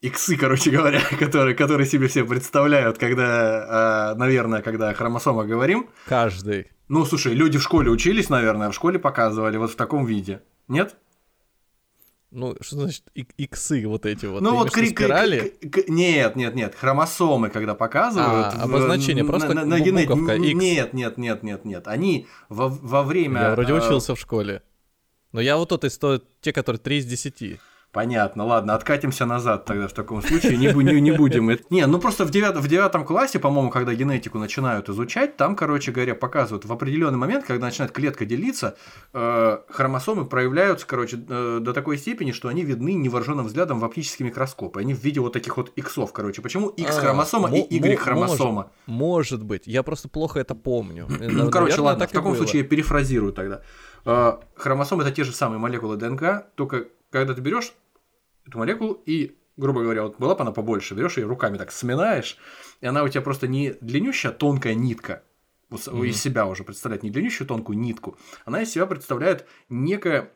иксы, 0.00 0.36
короче 0.36 0.70
говоря, 0.70 1.00
которые, 1.18 1.54
которые 1.54 1.86
себе 1.86 2.08
все 2.08 2.24
представляют, 2.24 2.98
когда, 2.98 4.12
э, 4.12 4.18
наверное, 4.18 4.62
когда 4.62 4.90
о 4.90 4.94
хромосомах 4.94 5.46
говорим. 5.46 5.88
Каждый. 6.06 6.70
Ну, 6.88 7.04
слушай, 7.04 7.34
люди 7.34 7.58
в 7.58 7.62
школе 7.62 7.88
учились, 7.90 8.28
наверное, 8.30 8.70
в 8.70 8.74
школе 8.74 8.98
показывали 8.98 9.56
вот 9.58 9.70
в 9.70 9.76
таком 9.76 10.04
виде. 10.06 10.42
Нет? 10.66 10.96
Ну, 12.30 12.54
что 12.60 12.76
значит 12.76 13.04
иксы 13.14 13.86
вот 13.88 14.06
эти 14.06 14.26
вот? 14.26 14.40
Ну, 14.40 14.54
вот 14.54 14.70
крик, 14.70 14.98
спирали? 14.98 15.54
Нет, 15.88 16.36
нет, 16.36 16.54
нет. 16.54 16.74
Хромосомы, 16.76 17.50
когда 17.50 17.74
показывают. 17.74 18.54
А, 18.54 18.62
обозначение, 18.62 19.24
просто 19.24 19.52
на, 19.52 19.64
на 19.64 19.78
буковка 19.78 20.36
X. 20.36 20.54
Нет, 20.54 20.92
нет, 20.92 21.18
нет, 21.18 21.42
нет, 21.42 21.64
нет. 21.64 21.88
Они 21.88 22.28
во, 22.48 22.68
во 22.68 23.02
время... 23.02 23.40
Я 23.40 23.50
вроде 23.54 23.72
э, 23.72 23.76
учился 23.78 24.14
в 24.14 24.20
школе. 24.20 24.62
Но 25.32 25.40
я 25.40 25.56
вот 25.56 25.70
тот 25.70 25.84
из 25.84 25.98
те, 26.40 26.52
которые 26.52 26.78
3 26.78 26.98
из 26.98 27.06
10. 27.06 27.60
Понятно, 27.92 28.44
ладно, 28.44 28.74
откатимся 28.74 29.26
назад 29.26 29.64
тогда 29.64 29.88
в 29.88 29.92
таком 29.92 30.22
случае, 30.22 30.56
не, 30.56 30.68
не, 30.68 31.00
не 31.00 31.10
будем. 31.10 31.50
Не, 31.70 31.86
ну 31.86 31.98
просто 31.98 32.24
в 32.24 32.30
девятом, 32.30 32.62
в 32.62 32.68
девятом 32.68 33.04
классе, 33.04 33.40
по-моему, 33.40 33.70
когда 33.70 33.94
генетику 33.94 34.38
начинают 34.38 34.88
изучать, 34.88 35.36
там, 35.36 35.56
короче 35.56 35.90
говоря, 35.90 36.14
показывают 36.14 36.64
в 36.64 36.72
определенный 36.72 37.18
момент, 37.18 37.46
когда 37.46 37.66
начинает 37.66 37.90
клетка 37.90 38.24
делиться, 38.24 38.76
э, 39.12 39.58
хромосомы 39.68 40.24
проявляются, 40.24 40.86
короче, 40.86 41.18
э, 41.28 41.58
до 41.60 41.72
такой 41.72 41.98
степени, 41.98 42.30
что 42.30 42.48
они 42.48 42.62
видны 42.62 42.94
невооруженным 42.94 43.46
взглядом 43.46 43.80
в 43.80 43.84
оптический 43.84 44.24
микроскоп. 44.24 44.76
Они 44.76 44.94
в 44.94 45.02
виде 45.02 45.18
вот 45.18 45.32
таких 45.32 45.56
вот 45.56 45.72
иксов, 45.74 46.12
короче. 46.12 46.42
Почему 46.42 46.68
X-хромосома 46.68 47.48
а, 47.48 47.56
и 47.56 47.76
Y-хромосома? 47.76 48.70
Может, 48.86 49.30
может 49.40 49.44
быть, 49.44 49.66
я 49.66 49.82
просто 49.82 50.08
плохо 50.08 50.38
это 50.38 50.54
помню. 50.54 51.08
Ну, 51.20 51.50
короче, 51.50 51.80
ладно, 51.80 52.06
в 52.06 52.10
таком 52.10 52.36
случае 52.36 52.62
я 52.62 52.68
перефразирую 52.68 53.32
тогда. 53.32 53.62
Э, 54.04 54.38
хромосомы 54.54 55.02
это 55.02 55.12
те 55.12 55.24
же 55.24 55.32
самые 55.32 55.58
молекулы 55.58 55.96
ДНК, 55.96 56.46
только 56.54 56.86
когда 57.10 57.34
ты 57.34 57.40
берешь 57.40 57.72
эту 58.50 58.58
молекулу 58.58 59.02
и, 59.06 59.36
грубо 59.56 59.82
говоря, 59.82 60.02
вот 60.02 60.18
была 60.18 60.34
бы 60.34 60.42
она 60.42 60.52
побольше, 60.52 60.94
берешь 60.94 61.16
ее 61.16 61.26
руками 61.26 61.56
так 61.56 61.72
сминаешь, 61.72 62.36
и 62.80 62.86
она 62.86 63.02
у 63.02 63.08
тебя 63.08 63.22
просто 63.22 63.48
не 63.48 63.74
длиннющая 63.80 64.32
тонкая 64.32 64.74
нитка, 64.74 65.22
вот 65.70 65.80
mm-hmm. 65.80 66.08
из 66.08 66.20
себя 66.20 66.46
уже 66.46 66.64
представляет 66.64 67.02
не 67.02 67.10
длиннющую 67.10 67.46
тонкую 67.46 67.78
нитку, 67.78 68.18
она 68.44 68.62
из 68.62 68.70
себя 68.70 68.86
представляет 68.86 69.46
некое 69.68 70.30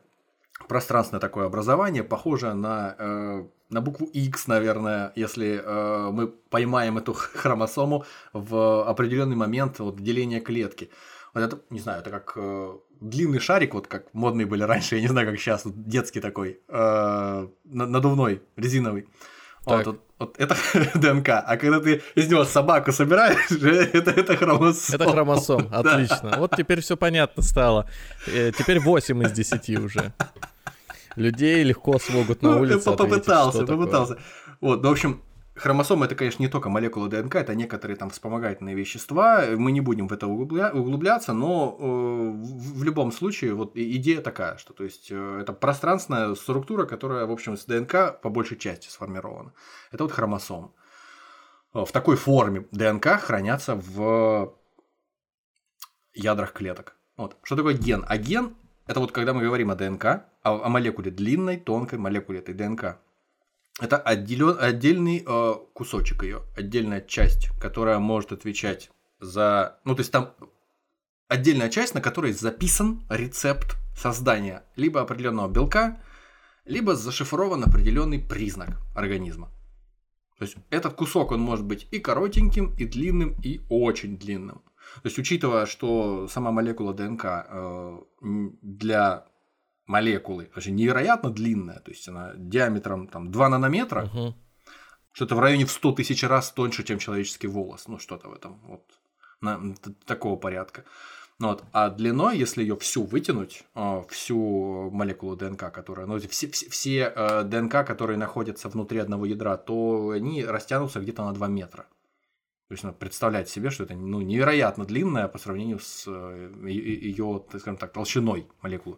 пространственное 0.67 1.19
такое 1.19 1.45
образование, 1.45 2.03
похожее 2.03 2.53
на, 2.53 2.95
э, 2.97 3.45
на 3.69 3.81
букву 3.81 4.05
X, 4.07 4.47
наверное, 4.47 5.11
если 5.15 5.61
э, 5.63 6.11
мы 6.11 6.27
поймаем 6.27 6.97
эту 6.97 7.13
хромосому 7.13 8.05
в 8.33 8.87
определенный 8.87 9.35
момент 9.35 9.79
вот, 9.79 9.97
деления 10.01 10.39
клетки. 10.39 10.89
Вот 11.35 11.43
это, 11.43 11.59
не 11.69 11.81
знаю, 11.81 11.99
это 11.99 12.11
как 12.11 12.31
э, 12.37 12.77
длинный 13.01 13.39
шарик, 13.39 13.73
вот 13.73 13.87
как 13.87 14.05
модные 14.13 14.47
были 14.47 14.63
раньше, 14.63 14.95
я 14.95 15.01
не 15.01 15.09
знаю, 15.09 15.27
как 15.27 15.37
сейчас, 15.37 15.65
вот 15.65 15.85
детский 15.85 16.21
такой, 16.21 16.61
э, 16.69 17.47
надувной, 17.65 18.41
резиновый. 18.55 19.09
Вот, 19.65 19.85
вот, 19.85 20.01
вот 20.17 20.35
это 20.39 20.55
ДНК. 20.95 21.29
А 21.45 21.57
когда 21.57 21.81
ты 21.81 22.01
из 22.15 22.29
него 22.29 22.45
собаку 22.45 22.93
собираешь, 22.93 23.51
это, 23.51 24.11
это 24.11 24.37
хромосом. 24.37 24.95
Это 24.95 25.11
хромосом, 25.11 25.69
отлично. 25.73 26.35
Вот 26.37 26.55
теперь 26.55 26.79
все 26.79 26.95
понятно 26.95 27.43
стало. 27.43 27.89
Э, 28.27 28.53
теперь 28.57 28.79
8 28.79 29.23
из 29.23 29.31
10 29.33 29.79
уже. 29.79 30.13
Людей 31.17 31.63
легко 31.63 31.99
смогут 31.99 32.43
на 32.43 32.51
ну, 32.51 32.61
улице 32.61 32.91
ну, 32.91 32.95
Попытался, 32.95 33.65
попытался. 33.65 34.17
Вот, 34.61 34.81
ну, 34.81 34.87
в 34.87 34.91
общем, 34.93 35.21
Хромосомы 35.55 36.05
это, 36.05 36.15
конечно, 36.15 36.43
не 36.43 36.49
только 36.49 36.69
молекулы 36.69 37.07
ДНК, 37.07 37.35
это 37.35 37.55
некоторые 37.55 37.95
там 37.95 38.09
вспомогательные 38.09 38.75
вещества. 38.75 39.45
Мы 39.55 39.71
не 39.71 39.79
будем 39.79 40.09
в 40.09 40.13
это 40.13 40.27
углубля... 40.27 40.71
углубляться, 40.73 41.31
но 41.31 41.77
э, 41.79 41.83
в, 41.83 42.83
любом 42.83 43.13
случае 43.13 43.53
вот 43.53 43.71
идея 43.75 44.21
такая, 44.21 44.57
что 44.57 44.73
то 44.73 44.83
есть 44.83 45.07
э, 45.11 45.39
это 45.41 45.53
пространственная 45.53 46.35
структура, 46.35 46.85
которая, 46.85 47.25
в 47.25 47.31
общем, 47.31 47.55
с 47.55 47.63
ДНК 47.63 48.19
по 48.21 48.29
большей 48.29 48.57
части 48.57 48.89
сформирована. 48.89 49.53
Это 49.91 50.03
вот 50.03 50.11
хромосом. 50.11 50.73
В 51.73 51.89
такой 51.91 52.17
форме 52.17 52.67
ДНК 52.71 53.19
хранятся 53.19 53.75
в 53.75 54.53
ядрах 56.13 56.51
клеток. 56.51 56.97
Вот. 57.15 57.37
Что 57.43 57.55
такое 57.55 57.75
ген? 57.75 58.03
А 58.07 58.17
ген 58.17 58.55
это 58.87 58.99
вот 58.99 59.11
когда 59.11 59.33
мы 59.33 59.41
говорим 59.41 59.71
о 59.71 59.75
ДНК, 59.75 60.05
о, 60.43 60.65
о 60.65 60.69
молекуле 60.69 61.11
длинной, 61.11 61.57
тонкой 61.57 61.97
молекуле 61.97 62.39
этой 62.39 62.53
ДНК. 62.53 62.99
Это 63.79 63.97
отделен, 63.97 64.57
отдельный 64.59 65.23
э, 65.25 65.53
кусочек 65.73 66.23
ее, 66.23 66.43
отдельная 66.55 67.01
часть, 67.01 67.49
которая 67.59 67.99
может 67.99 68.31
отвечать 68.31 68.89
за... 69.19 69.79
Ну, 69.83 69.95
то 69.95 69.99
есть 69.99 70.11
там 70.11 70.33
отдельная 71.27 71.69
часть, 71.69 71.93
на 71.93 72.01
которой 72.01 72.31
записан 72.31 73.03
рецепт 73.09 73.75
создания 73.97 74.63
либо 74.77 75.01
определенного 75.01 75.49
белка, 75.49 76.01
либо 76.63 76.95
зашифрован 76.95 77.63
определенный 77.63 78.19
признак 78.19 78.77
организма. 78.95 79.51
То 80.37 80.45
есть 80.45 80.55
этот 80.69 80.93
кусок, 80.93 81.31
он 81.31 81.41
может 81.41 81.65
быть 81.65 81.87
и 81.91 81.99
коротеньким, 81.99 82.73
и 82.75 82.85
длинным, 82.85 83.35
и 83.41 83.61
очень 83.69 84.17
длинным. 84.17 84.61
То 85.01 85.07
есть, 85.07 85.17
учитывая, 85.17 85.65
что 85.65 86.27
сама 86.27 86.51
молекула 86.51 86.93
ДНК 86.93 87.25
э, 87.25 87.97
для 88.21 89.25
молекулы, 89.87 90.49
вообще 90.53 90.71
невероятно 90.71 91.29
длинная, 91.29 91.79
то 91.79 91.91
есть 91.91 92.07
она 92.07 92.33
диаметром 92.35 93.07
там 93.07 93.31
2 93.31 93.49
нанометра, 93.49 94.05
угу. 94.05 94.35
что-то 95.11 95.35
в 95.35 95.39
районе 95.39 95.65
в 95.65 95.71
100 95.71 95.91
тысяч 95.93 96.23
раз 96.23 96.51
тоньше, 96.51 96.83
чем 96.83 96.99
человеческий 96.99 97.47
волос, 97.47 97.87
ну 97.87 97.99
что-то 97.99 98.29
в 98.29 98.33
этом 98.33 98.59
вот. 98.67 98.83
такого 100.05 100.35
порядка. 100.37 100.83
Вот. 101.37 101.63
А 101.73 101.89
длиной, 101.89 102.37
если 102.37 102.61
ее 102.61 102.77
всю 102.77 103.03
вытянуть, 103.03 103.63
э, 103.75 104.03
всю 104.09 104.89
молекулу 104.91 105.35
ДНК, 105.35 105.69
которая, 105.71 106.05
ну, 106.05 106.17
все, 106.17 106.49
все, 106.49 106.69
все 106.69 107.13
э, 107.13 107.43
ДНК, 107.43 107.85
которые 107.85 108.17
находятся 108.17 108.69
внутри 108.69 108.99
одного 108.99 109.25
ядра, 109.25 109.57
то 109.57 110.11
они 110.11 110.45
растянутся 110.45 111.01
где-то 111.01 111.25
на 111.25 111.33
2 111.33 111.47
метра. 111.47 111.87
То 112.67 112.73
есть 112.73 112.83
надо 112.83 112.97
представлять 112.97 113.49
себе, 113.49 113.69
что 113.69 113.83
это 113.83 113.95
ну, 113.95 114.21
невероятно 114.21 114.85
длинная 114.85 115.27
по 115.27 115.37
сравнению 115.37 115.79
с 115.79 116.09
ее, 116.09 117.43
скажем 117.49 117.77
так, 117.77 117.91
толщиной 117.91 118.47
молекулы. 118.61 118.97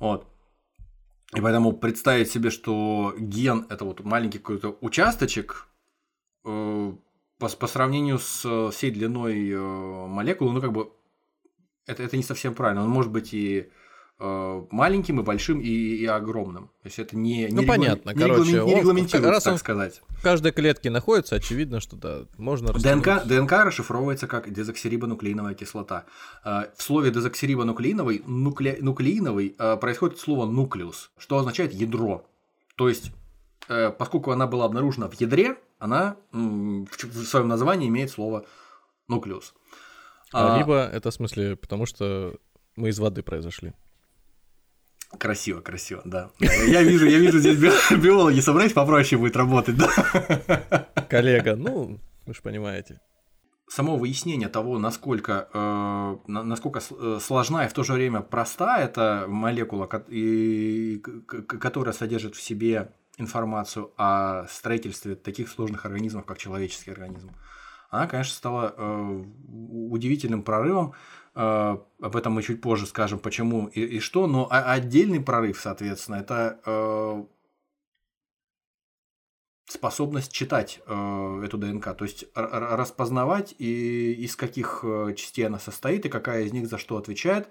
Вот. 0.00 0.26
И 1.34 1.40
поэтому 1.40 1.72
представить 1.72 2.30
себе, 2.30 2.50
что 2.50 3.14
ген 3.18 3.66
это 3.70 3.84
вот 3.84 4.04
маленький 4.04 4.38
какой-то 4.38 4.76
участочек 4.80 5.68
э, 6.44 6.92
по, 7.38 7.48
по 7.48 7.66
сравнению 7.66 8.18
с 8.18 8.70
всей 8.70 8.90
длиной 8.90 9.50
э, 9.50 10.06
молекулы, 10.06 10.52
ну 10.52 10.60
как 10.60 10.72
бы 10.72 10.92
это, 11.86 12.02
это 12.02 12.16
не 12.16 12.22
совсем 12.22 12.54
правильно. 12.54 12.84
Он 12.84 12.90
может 12.90 13.10
быть 13.10 13.34
и 13.34 13.60
Э, 13.62 13.83
маленьким, 14.18 15.20
и 15.20 15.22
большим, 15.22 15.60
и, 15.60 15.68
и 15.68 16.06
огромным. 16.06 16.68
То 16.82 16.86
есть 16.86 16.98
это 16.98 17.16
не, 17.16 17.46
не, 17.46 17.62
ну, 17.62 17.66
понятно. 17.66 18.10
не, 18.10 18.18
Короче, 18.18 18.62
не 18.62 18.74
регламентируется, 18.74 19.30
раз 19.30 19.42
так 19.42 19.58
сказать. 19.58 20.00
В 20.08 20.22
каждой 20.22 20.52
клетке 20.52 20.88
находится, 20.88 21.36
очевидно, 21.36 21.80
что 21.80 21.96
да, 21.96 22.20
можно 22.38 22.72
ДНК, 22.72 23.24
ДНК 23.24 23.52
расшифровывается 23.52 24.26
как 24.26 24.52
дезоксирибонуклеиновая 24.52 25.54
кислота. 25.54 26.04
Э, 26.44 26.66
в 26.76 26.82
слове 26.82 27.10
дезоксирибонуклеиновый 27.10 28.22
нукле, 28.26 28.78
нуклеиновый 28.80 29.56
э, 29.58 29.76
происходит 29.76 30.18
слово 30.18 30.46
нуклеус, 30.46 31.10
что 31.18 31.38
означает 31.38 31.72
ядро. 31.72 32.24
То 32.76 32.88
есть, 32.88 33.12
поскольку 33.98 34.32
она 34.32 34.46
была 34.46 34.64
обнаружена 34.64 35.08
в 35.08 35.14
ядре, 35.20 35.56
она 35.78 36.16
в 36.32 36.86
своем 37.24 37.48
названии 37.48 37.88
имеет 37.88 38.10
слово 38.10 38.46
нуклеус. 39.06 39.54
А, 40.32 40.58
либо 40.58 40.86
это 40.86 41.10
в 41.10 41.14
смысле, 41.14 41.56
потому 41.56 41.86
что 41.86 42.34
мы 42.74 42.88
из 42.88 42.98
воды 42.98 43.22
произошли. 43.22 43.72
Красиво, 45.18 45.60
красиво, 45.60 46.02
да. 46.04 46.30
Я 46.38 46.82
вижу, 46.82 47.06
я 47.06 47.18
вижу 47.18 47.38
здесь 47.38 47.58
биологи, 47.58 48.40
собрались 48.40 48.72
попроще 48.72 49.20
будет 49.20 49.36
работать, 49.36 49.76
да. 49.76 50.88
Коллега, 51.08 51.56
ну, 51.56 52.00
вы 52.26 52.34
же 52.34 52.42
понимаете. 52.42 53.00
Само 53.66 53.96
выяснение 53.96 54.48
того, 54.48 54.78
насколько, 54.78 55.48
э, 55.52 56.16
насколько 56.26 56.80
э, 56.90 57.18
сложна 57.20 57.64
и 57.64 57.68
в 57.68 57.72
то 57.72 57.82
же 57.82 57.94
время 57.94 58.20
проста 58.20 58.78
эта 58.78 59.24
молекула, 59.26 59.88
и, 60.08 60.98
которая 60.98 61.94
содержит 61.94 62.36
в 62.36 62.42
себе 62.42 62.92
информацию 63.16 63.92
о 63.96 64.46
строительстве 64.48 65.14
таких 65.14 65.48
сложных 65.48 65.86
организмов, 65.86 66.26
как 66.26 66.38
человеческий 66.38 66.90
организм, 66.90 67.30
она, 67.94 68.06
конечно, 68.08 68.34
стала 68.34 68.74
э, 68.76 69.24
удивительным 69.48 70.42
прорывом. 70.42 70.94
Э, 71.34 71.78
об 72.00 72.16
этом 72.16 72.34
мы 72.34 72.42
чуть 72.42 72.60
позже 72.60 72.86
скажем, 72.86 73.18
почему 73.18 73.66
и, 73.66 73.80
и 73.80 74.00
что. 74.00 74.26
Но 74.26 74.46
отдельный 74.50 75.20
прорыв, 75.20 75.60
соответственно, 75.60 76.16
это 76.16 76.60
э, 76.64 77.24
способность 79.68 80.32
читать 80.32 80.80
э, 80.86 81.42
эту 81.44 81.58
ДНК, 81.58 81.96
то 81.96 82.04
есть 82.04 82.26
распознавать 82.34 83.54
и 83.58 84.12
из 84.12 84.36
каких 84.36 84.84
частей 85.16 85.46
она 85.46 85.58
состоит 85.58 86.06
и 86.06 86.08
какая 86.08 86.44
из 86.44 86.52
них 86.52 86.68
за 86.68 86.78
что 86.78 86.96
отвечает. 86.96 87.48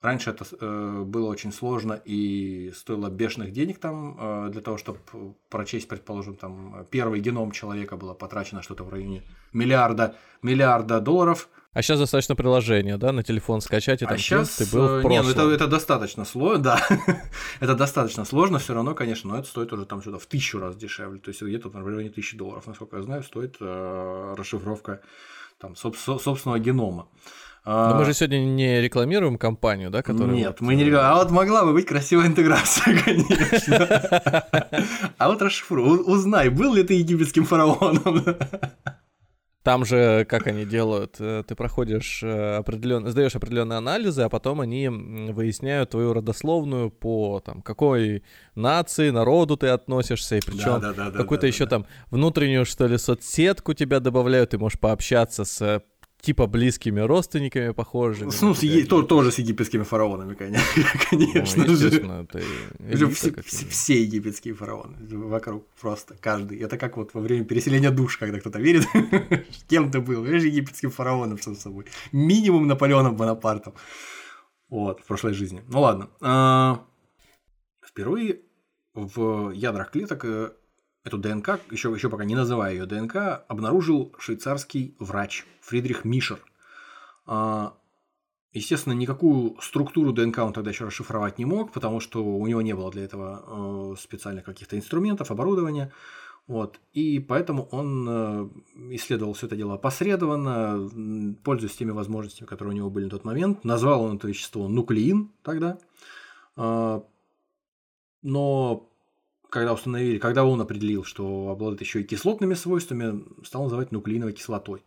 Раньше 0.00 0.30
это 0.30 1.04
было 1.04 1.26
очень 1.26 1.52
сложно 1.52 2.00
и 2.04 2.72
стоило 2.76 3.10
бешеных 3.10 3.50
денег 3.50 3.80
там 3.80 4.48
для 4.48 4.60
того, 4.60 4.76
чтобы 4.76 5.00
прочесть, 5.48 5.88
предположим, 5.88 6.36
там 6.36 6.86
первый 6.92 7.18
геном 7.18 7.50
человека 7.50 7.96
было 7.96 8.14
потрачено 8.14 8.62
что-то 8.62 8.84
в 8.84 8.90
районе 8.90 9.24
миллиарда, 9.52 10.14
миллиарда 10.40 11.00
долларов. 11.00 11.48
А 11.78 11.82
сейчас 11.82 12.00
достаточно 12.00 12.34
приложение, 12.34 12.96
да, 12.96 13.12
на 13.12 13.22
телефон 13.22 13.60
скачать 13.60 14.02
и 14.02 14.04
а 14.04 14.08
там 14.08 14.16
а 14.16 14.18
сейчас, 14.18 14.56
ты 14.56 14.64
был 14.64 14.98
в 14.98 15.00
прошлом. 15.00 15.10
Нет, 15.12 15.24
ну 15.24 15.30
это, 15.30 15.42
это 15.54 15.66
достаточно 15.68 16.24
сложно, 16.24 16.58
да, 16.58 16.88
это 17.60 17.76
достаточно 17.76 18.24
сложно, 18.24 18.58
все 18.58 18.74
равно, 18.74 18.96
конечно, 18.96 19.30
но 19.30 19.38
это 19.38 19.46
стоит 19.46 19.72
уже 19.72 19.84
там 19.84 20.02
что-то 20.02 20.18
в 20.18 20.26
тысячу 20.26 20.58
раз 20.58 20.74
дешевле, 20.74 21.20
то 21.20 21.28
есть 21.28 21.40
где-то 21.40 21.68
в 21.68 21.86
районе 21.86 22.10
тысячи 22.10 22.36
долларов, 22.36 22.66
насколько 22.66 22.96
я 22.96 23.04
знаю, 23.04 23.22
стоит 23.22 23.58
э, 23.60 24.34
расшифровка 24.36 25.02
там 25.60 25.76
собственного 25.76 26.58
генома. 26.58 27.06
Но 27.64 27.94
мы 27.94 28.04
же 28.06 28.12
сегодня 28.12 28.38
не 28.38 28.80
рекламируем 28.80 29.38
компанию, 29.38 29.90
да, 29.90 30.02
которая... 30.02 30.34
Нет, 30.34 30.56
вот... 30.58 30.60
мы 30.62 30.74
не 30.74 30.82
рекламируем. 30.82 31.12
А 31.12 31.22
вот 31.22 31.30
могла 31.30 31.64
бы 31.64 31.74
быть 31.74 31.86
красивая 31.86 32.26
интеграция, 32.26 33.00
конечно. 33.04 34.44
А 35.16 35.28
вот 35.28 35.40
расшифруй, 35.40 36.02
узнай, 36.04 36.48
был 36.48 36.74
ли 36.74 36.82
ты 36.82 36.94
египетским 36.94 37.44
фараоном. 37.44 38.24
Там 39.68 39.84
же, 39.84 40.24
как 40.24 40.46
они 40.46 40.64
делают, 40.64 41.16
э, 41.18 41.44
ты 41.46 41.54
проходишь 41.54 42.22
э, 42.22 42.56
определенно, 42.56 43.10
сдаешь 43.10 43.36
определенные 43.36 43.76
анализы, 43.76 44.22
а 44.22 44.30
потом 44.30 44.62
они 44.62 44.88
выясняют 44.88 45.90
твою 45.90 46.14
родословную 46.14 46.90
по 46.90 47.42
там 47.44 47.60
какой 47.60 48.22
нации, 48.54 49.10
народу 49.10 49.58
ты 49.58 49.66
относишься, 49.66 50.36
и 50.36 50.40
причем 50.40 50.80
да, 50.80 50.94
да, 50.94 51.10
да, 51.10 51.18
какую-то 51.18 51.42
да, 51.42 51.48
еще 51.48 51.64
да. 51.64 51.70
там 51.70 51.86
внутреннюю 52.10 52.64
что 52.64 52.86
ли 52.86 52.96
соцсетку 52.96 53.74
тебя 53.74 54.00
добавляют, 54.00 54.48
ты 54.48 54.58
можешь 54.58 54.80
пообщаться 54.80 55.44
с 55.44 55.82
типа 56.20 56.46
близкими 56.46 57.00
родственниками 57.00 57.72
похожими. 57.72 58.30
Ну, 58.40 58.54
с, 58.54 58.62
е- 58.62 58.84
то, 58.84 59.02
тоже 59.02 59.30
с 59.30 59.38
египетскими 59.38 59.82
фараонами, 59.82 60.34
конечно 61.10 61.64
ну, 61.66 61.76
же. 61.76 61.88
Это 61.88 62.40
элита, 62.80 63.42
все, 63.42 63.66
все 63.66 64.02
египетские 64.02 64.54
фараоны 64.54 64.96
вокруг 65.10 65.66
просто 65.80 66.16
каждый. 66.20 66.58
Это 66.58 66.76
как 66.76 66.96
вот 66.96 67.14
во 67.14 67.20
время 67.20 67.44
переселения 67.44 67.90
душ, 67.90 68.18
когда 68.18 68.40
кто-то 68.40 68.58
верит, 68.58 68.86
кем 69.68 69.90
ты 69.90 70.00
был, 70.00 70.22
видишь, 70.24 70.44
египетским 70.44 70.90
фараоном, 70.90 71.38
что 71.38 71.54
с 71.54 71.60
собой. 71.60 71.84
Минимум 72.12 72.66
Наполеоном 72.66 73.16
Бонапартом. 73.16 73.74
Вот, 74.68 75.00
в 75.00 75.04
прошлой 75.06 75.32
жизни. 75.32 75.62
Ну 75.68 75.80
ладно. 75.80 76.10
А, 76.20 76.84
впервые 77.86 78.40
в 78.94 79.50
ядрах 79.50 79.90
клеток 79.90 80.24
э, 80.24 80.50
эту 81.08 81.18
ДНК, 81.18 81.60
еще, 81.70 81.90
еще 81.90 82.08
пока 82.08 82.24
не 82.24 82.34
называя 82.34 82.72
ее 82.72 82.86
ДНК, 82.86 83.44
обнаружил 83.48 84.14
швейцарский 84.18 84.94
врач 84.98 85.44
Фридрих 85.60 86.04
Мишер. 86.04 86.38
А, 87.26 87.74
естественно, 88.52 88.92
никакую 88.94 89.56
структуру 89.60 90.12
ДНК 90.12 90.38
он 90.38 90.52
тогда 90.52 90.70
еще 90.70 90.84
расшифровать 90.84 91.38
не 91.38 91.44
мог, 91.44 91.72
потому 91.72 92.00
что 92.00 92.24
у 92.24 92.46
него 92.46 92.62
не 92.62 92.74
было 92.74 92.90
для 92.90 93.04
этого 93.04 93.92
э, 93.92 94.00
специальных 94.00 94.44
каких-то 94.44 94.76
инструментов, 94.76 95.30
оборудования. 95.30 95.92
Вот. 96.46 96.80
И 96.94 97.18
поэтому 97.18 97.68
он 97.70 98.06
э, 98.08 98.48
исследовал 98.94 99.34
все 99.34 99.46
это 99.46 99.56
дело 99.56 99.74
опосредованно, 99.74 101.36
пользуясь 101.44 101.76
теми 101.76 101.90
возможностями, 101.90 102.46
которые 102.46 102.72
у 102.72 102.76
него 102.76 102.90
были 102.90 103.04
на 103.04 103.10
тот 103.10 103.24
момент. 103.24 103.64
Назвал 103.64 104.04
он 104.04 104.16
это 104.16 104.28
вещество 104.28 104.66
нуклеин 104.68 105.30
тогда. 105.42 105.78
А, 106.56 107.04
но 108.22 108.87
когда 109.50 109.72
установили, 109.72 110.18
когда 110.18 110.44
он 110.44 110.60
определил, 110.60 111.04
что 111.04 111.48
обладает 111.48 111.80
еще 111.80 112.00
и 112.00 112.04
кислотными 112.04 112.54
свойствами, 112.54 113.24
стал 113.44 113.64
называть 113.64 113.92
нуклеиновой 113.92 114.32
кислотой. 114.32 114.82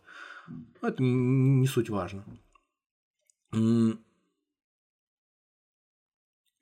Но 0.80 0.88
это 0.88 1.02
не 1.02 1.66
суть 1.66 1.90
важно. 1.90 2.24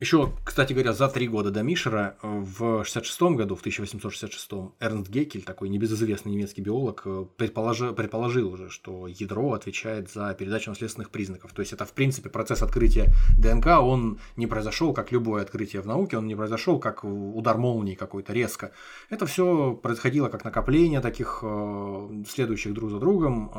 Еще, 0.00 0.32
кстати 0.44 0.72
говоря, 0.72 0.94
за 0.94 1.08
три 1.08 1.28
года 1.28 1.50
до 1.50 1.62
Мишера, 1.62 2.16
э, 2.22 2.26
в 2.26 2.84
66 2.84 3.36
году, 3.36 3.54
в 3.54 3.60
1866, 3.60 4.72
Эрнст 4.80 5.10
Геккель, 5.10 5.42
такой 5.42 5.68
небезызвестный 5.68 6.32
немецкий 6.32 6.62
биолог, 6.62 7.02
э, 7.04 7.26
предположил, 7.36 7.92
предположил 7.92 8.50
уже, 8.50 8.70
что 8.70 9.06
ядро 9.06 9.52
отвечает 9.52 10.10
за 10.10 10.32
передачу 10.32 10.70
наследственных 10.70 11.10
признаков. 11.10 11.52
То 11.52 11.60
есть 11.60 11.74
это, 11.74 11.84
в 11.84 11.92
принципе, 11.92 12.30
процесс 12.30 12.62
открытия 12.62 13.12
ДНК, 13.38 13.66
он 13.82 14.18
не 14.36 14.46
произошел, 14.46 14.94
как 14.94 15.12
любое 15.12 15.42
открытие 15.42 15.82
в 15.82 15.86
науке, 15.86 16.16
он 16.16 16.26
не 16.26 16.34
произошел, 16.34 16.80
как 16.80 17.04
удар 17.04 17.58
молнии 17.58 17.94
какой-то 17.94 18.32
резко. 18.32 18.72
Это 19.10 19.26
все 19.26 19.74
происходило 19.74 20.30
как 20.30 20.44
накопление 20.44 21.02
таких 21.02 21.40
э, 21.42 22.22
следующих 22.26 22.72
друг 22.72 22.90
за 22.90 22.98
другом, 22.98 23.50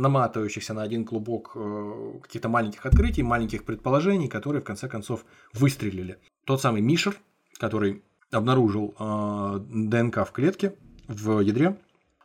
наматывающихся 0.00 0.72
на 0.72 0.82
один 0.82 1.04
клубок 1.04 1.52
каких-то 2.22 2.48
маленьких 2.48 2.86
открытий, 2.86 3.22
маленьких 3.22 3.64
предположений, 3.64 4.28
которые, 4.28 4.62
в 4.62 4.64
конце 4.64 4.88
концов, 4.88 5.26
выстрелили. 5.52 6.18
Тот 6.44 6.60
самый 6.60 6.80
Мишер, 6.80 7.16
который 7.58 8.02
обнаружил 8.30 8.94
э, 8.98 9.60
ДНК 9.68 10.26
в 10.26 10.32
клетке, 10.32 10.74
в 11.08 11.40
ядре, 11.40 11.76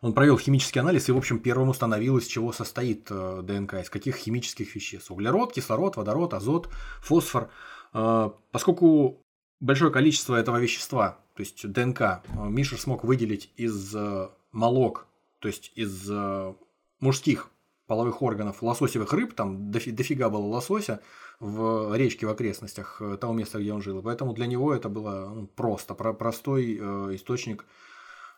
он 0.01 0.13
провел 0.13 0.37
химический 0.37 0.79
анализ 0.81 1.09
и, 1.09 1.11
в 1.11 1.17
общем, 1.17 1.39
первым 1.39 1.69
установил, 1.69 2.17
из 2.17 2.27
чего 2.27 2.51
состоит 2.51 3.07
э, 3.09 3.41
ДНК, 3.43 3.75
из 3.75 3.89
каких 3.89 4.17
химических 4.17 4.75
веществ. 4.75 5.09
Углерод, 5.09 5.53
кислород, 5.53 5.95
водород, 5.95 6.33
азот, 6.33 6.69
фосфор. 7.01 7.49
Э, 7.93 8.29
поскольку 8.51 9.21
большое 9.59 9.91
количество 9.91 10.35
этого 10.35 10.57
вещества, 10.57 11.19
то 11.33 11.41
есть 11.41 11.67
ДНК, 11.67 12.01
э, 12.01 12.19
Мишер 12.35 12.79
смог 12.79 13.03
выделить 13.03 13.51
из 13.57 13.95
э, 13.95 14.29
молок, 14.51 15.07
то 15.39 15.47
есть 15.47 15.71
из 15.75 16.09
э, 16.09 16.53
мужских 16.99 17.49
половых 17.87 18.21
органов 18.21 18.61
лососевых 18.61 19.11
рыб, 19.13 19.33
там 19.33 19.71
дофига 19.71 20.29
было 20.29 20.45
лосося, 20.45 21.01
в 21.39 21.95
речке 21.95 22.25
в 22.25 22.29
окрестностях 22.29 23.01
э, 23.01 23.17
того 23.17 23.33
места, 23.33 23.59
где 23.59 23.73
он 23.73 23.81
жил. 23.81 24.01
поэтому 24.01 24.33
для 24.33 24.47
него 24.47 24.73
это 24.73 24.89
было 24.89 25.31
ну, 25.33 25.47
просто 25.47 25.93
про 25.93 26.13
простой 26.13 26.77
э, 26.79 27.15
источник 27.15 27.65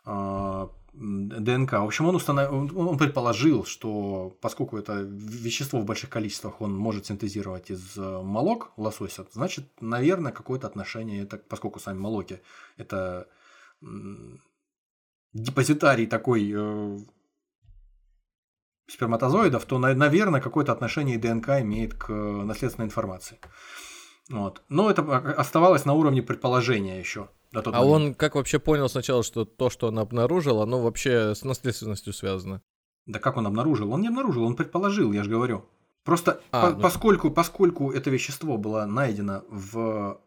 э, 0.06 0.68
ДНК. 0.94 1.74
В 1.74 1.86
общем, 1.86 2.08
он, 2.08 2.16
установ... 2.16 2.52
он 2.52 2.98
предположил, 2.98 3.66
что 3.66 4.36
поскольку 4.42 4.78
это 4.78 5.02
вещество 5.02 5.80
в 5.80 5.86
больших 5.86 6.10
количествах 6.10 6.60
он 6.62 6.76
может 6.76 7.06
синтезировать 7.06 7.70
из 7.70 7.98
э, 7.98 8.22
молок 8.24 8.72
лосося, 8.78 9.26
значит, 9.32 9.66
наверное, 9.80 10.32
какое-то 10.32 10.68
отношение, 10.68 11.24
это, 11.24 11.38
поскольку 11.38 11.80
сами 11.80 12.00
молоки– 12.00 12.40
это 12.78 13.28
депозитарий 15.34 16.08
такой 16.08 16.52
э, 16.52 17.00
сперматозоидов, 18.88 19.66
то, 19.66 19.78
наверное, 19.80 20.42
какое-то 20.42 20.72
отношение 20.72 21.18
ДНК 21.18 21.50
имеет 21.62 21.94
к 21.94 22.12
наследственной 22.12 22.86
информации. 22.86 23.40
Вот. 24.30 24.62
Но 24.70 24.90
это 24.90 25.02
оставалось 25.34 25.86
на 25.86 25.94
уровне 25.94 26.22
предположения 26.22 27.00
еще. 27.00 27.30
а 27.72 27.72
момент. 27.72 27.96
он 27.96 28.16
как 28.16 28.36
вообще 28.36 28.60
понял 28.60 28.90
сначала, 28.90 29.24
что 29.24 29.46
то, 29.46 29.70
что 29.70 29.88
он 29.88 30.00
обнаружил, 30.00 30.62
оно 30.62 30.82
вообще 30.82 31.34
с 31.34 31.44
наследственностью 31.44 32.14
связано? 32.14 32.62
Да 33.06 33.20
как 33.20 33.38
он 33.38 33.48
обнаружил? 33.48 33.92
Он 33.94 34.02
не 34.02 34.10
обнаружил, 34.10 34.44
он 34.44 34.56
предположил, 34.56 35.14
я 35.14 35.24
же 35.24 35.30
говорю. 35.30 35.66
Просто 36.04 36.42
а, 36.52 36.68
по- 36.68 36.76
ну... 36.76 36.82
поскольку, 36.82 37.32
поскольку 37.32 37.92
это 37.92 38.10
вещество 38.10 38.58
было 38.58 38.86
найдено 38.86 39.44
в 39.50 40.20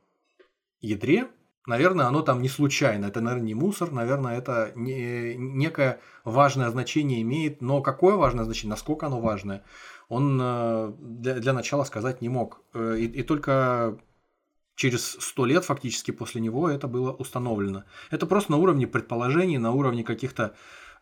ядре, 0.81 1.29
наверное, 1.67 2.07
оно 2.07 2.23
там 2.23 2.43
не 2.43 2.49
случайно. 2.49 3.07
Это, 3.07 3.21
наверное, 3.21 3.47
не 3.47 3.55
мусор, 3.55 3.91
наверное, 3.93 4.39
это 4.39 4.73
не, 4.75 5.35
некое 5.37 6.01
важное 6.25 6.71
значение 6.71 7.23
имеет. 7.23 7.61
Но 7.61 7.83
какое 7.83 8.17
важное 8.17 8.45
значение, 8.45 8.71
насколько 8.71 9.07
оно 9.07 9.21
важное, 9.21 9.63
он 10.09 10.39
э, 10.43 10.93
для, 10.99 11.35
для 11.35 11.53
начала 11.53 11.85
сказать 11.85 12.21
не 12.21 12.29
мог. 12.29 12.63
Э, 12.75 12.97
и, 12.99 13.07
и 13.07 13.23
только 13.23 13.99
через 14.75 15.17
сто 15.21 15.45
лет 15.45 15.65
фактически 15.65 16.11
после 16.11 16.41
него 16.41 16.69
это 16.69 16.89
было 16.89 17.13
установлено. 17.13 17.85
Это 18.11 18.27
просто 18.27 18.53
на 18.53 18.59
уровне 18.59 18.87
предположений, 18.87 19.59
на 19.59 19.73
уровне 19.73 20.03
каких-то, 20.05 20.55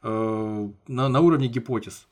э, 0.02 0.68
на, 0.88 1.08
на 1.08 1.20
уровне 1.20 1.48
гипотез. 1.48 2.08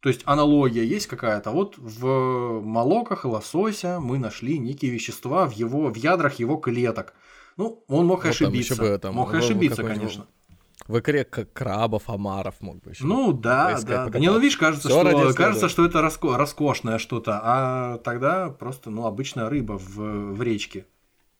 То 0.00 0.10
есть 0.10 0.22
аналогия 0.26 0.84
есть 0.84 1.06
какая-то. 1.06 1.50
Вот 1.50 1.78
в 1.78 2.60
молоках 2.60 3.24
и 3.24 3.28
лосося 3.28 3.98
мы 3.98 4.18
нашли 4.18 4.58
некие 4.58 4.92
вещества 4.92 5.46
в 5.46 5.52
его 5.52 5.88
в 5.88 5.96
ядрах 5.96 6.34
его 6.34 6.58
клеток. 6.58 7.14
Ну, 7.56 7.84
он 7.88 8.06
мог 8.06 8.24
вот 8.24 8.30
ошибиться. 8.30 8.76
Там 8.76 8.86
бы, 8.86 8.98
там, 8.98 9.14
мог 9.14 9.34
ошибиться, 9.34 9.82
конечно. 9.82 10.26
В 10.88 11.00
икре 11.00 11.24
крабов, 11.24 12.08
омаров 12.08 12.60
мог 12.60 12.80
бы 12.82 12.90
еще. 12.90 13.04
Ну 13.04 13.32
да, 13.32 13.80
да. 13.82 14.08
Не, 14.18 14.30
ну 14.30 14.38
видишь, 14.38 14.56
кажется, 14.56 14.88
что, 14.88 15.32
кажется, 15.34 15.68
что 15.68 15.84
это 15.84 16.00
раско- 16.00 16.36
роскошное 16.36 16.98
что-то, 16.98 17.40
а 17.42 17.98
тогда 17.98 18.50
просто, 18.50 18.90
ну, 18.90 19.06
обычная 19.06 19.48
рыба 19.48 19.78
в, 19.78 19.96
в 20.34 20.42
речке. 20.42 20.86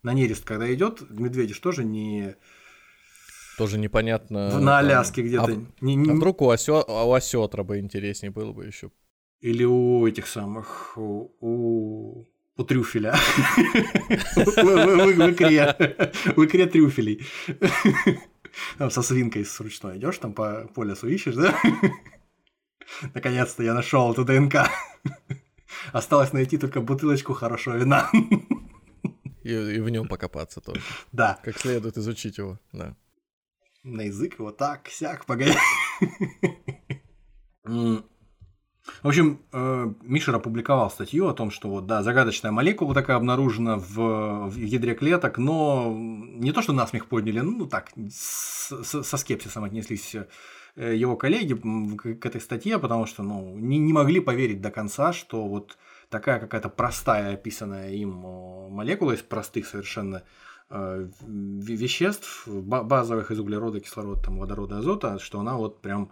На 0.03 0.15
нерест, 0.15 0.45
когда 0.45 0.73
идет, 0.73 1.03
медведиш 1.11 1.59
тоже 1.59 1.85
не... 1.85 2.37
Тоже 3.59 3.79
непонятно. 3.79 4.61
На 4.61 4.79
Аляске 4.79 5.23
где-то. 5.23 5.53
А, 5.53 5.85
не, 5.85 5.95
не... 5.95 6.11
а 6.11 6.15
вдруг 6.15 6.43
у, 6.43 6.51
осё... 6.51 6.85
у 6.87 7.13
осетра 7.13 7.63
бы 7.63 7.79
интереснее 7.79 8.31
было 8.31 8.53
бы 8.53 8.67
еще. 8.67 8.91
Или 9.41 9.65
у 9.65 10.07
этих 10.07 10.27
самых, 10.27 10.93
у, 10.97 11.35
у, 11.41 12.27
у 12.57 12.65
трюфеля. 12.65 13.15
В 14.35 15.31
икре. 15.31 15.77
В 16.35 16.45
икре 16.45 16.67
трюфелей. 16.67 17.27
Там 18.79 18.91
со 18.91 19.03
свинкой 19.03 19.45
с 19.45 19.61
ручной 19.61 19.99
идешь, 19.99 20.19
там 20.19 20.33
по 20.33 20.67
полюсу 20.75 21.09
ищешь, 21.09 21.35
да? 21.35 21.55
Наконец-то 23.15 23.63
я 23.63 23.75
нашел 23.75 24.13
эту 24.13 24.25
ДНК. 24.25 24.71
Осталось 25.93 26.33
найти 26.33 26.57
только 26.57 26.81
бутылочку 26.81 27.35
хорошего 27.35 27.77
вина. 27.77 28.11
И, 29.43 29.53
и 29.53 29.81
в 29.81 29.89
нем 29.91 30.09
покопаться 30.09 30.61
тоже. 30.61 30.81
Да. 31.13 31.39
Как 31.45 31.59
следует 31.59 31.99
изучить 31.99 32.39
его, 32.39 32.59
да. 32.73 32.97
На 33.85 34.03
язык 34.03 34.39
его 34.39 34.51
так, 34.51 34.89
сяк, 34.89 35.27
погоди. 35.27 35.53
В 39.03 39.09
общем, 39.09 39.41
э, 39.53 39.93
Мишер 40.03 40.35
опубликовал 40.35 40.91
статью 40.91 41.29
о 41.29 41.35
том, 41.35 41.51
что 41.51 41.69
вот, 41.69 41.87
да, 41.87 42.03
загадочная 42.03 42.53
молекула 42.53 42.95
такая 42.95 43.17
обнаружена 43.17 43.77
в, 43.79 44.49
в 44.49 44.57
ядре 44.57 44.95
клеток, 44.95 45.39
но 45.39 45.93
не 45.95 46.53
то, 46.53 46.63
что 46.63 46.73
насмех 46.73 47.07
подняли, 47.07 47.41
ну 47.41 47.67
так, 47.67 47.93
с, 48.11 48.71
с, 48.71 49.03
со 49.03 49.17
скепсисом 49.17 49.65
отнеслись 49.65 50.15
э, 50.77 50.95
его 50.95 51.17
коллеги 51.17 51.55
к 51.55 52.27
этой 52.27 52.41
статье, 52.41 52.79
потому 52.79 53.07
что 53.07 53.23
ну, 53.23 53.57
не, 53.59 53.79
не 53.79 53.93
могли 53.93 54.21
поверить 54.21 54.61
до 54.61 54.71
конца, 54.71 55.13
что 55.13 55.47
вот 55.47 55.77
такая 56.09 56.39
какая-то 56.39 56.69
простая 56.69 57.35
описанная 57.35 57.93
им 57.93 58.11
молекула 58.71 59.13
из 59.13 59.23
простых 59.23 59.67
совершенно 59.67 60.23
э, 60.71 61.09
веществ, 61.27 62.47
базовых 62.47 63.31
из 63.31 63.41
углерода, 63.41 63.81
кислорода, 63.81 64.23
там, 64.23 64.39
водорода, 64.39 64.79
азота, 64.79 65.19
что 65.19 65.41
она 65.41 65.57
вот 65.57 65.81
прям 65.81 66.11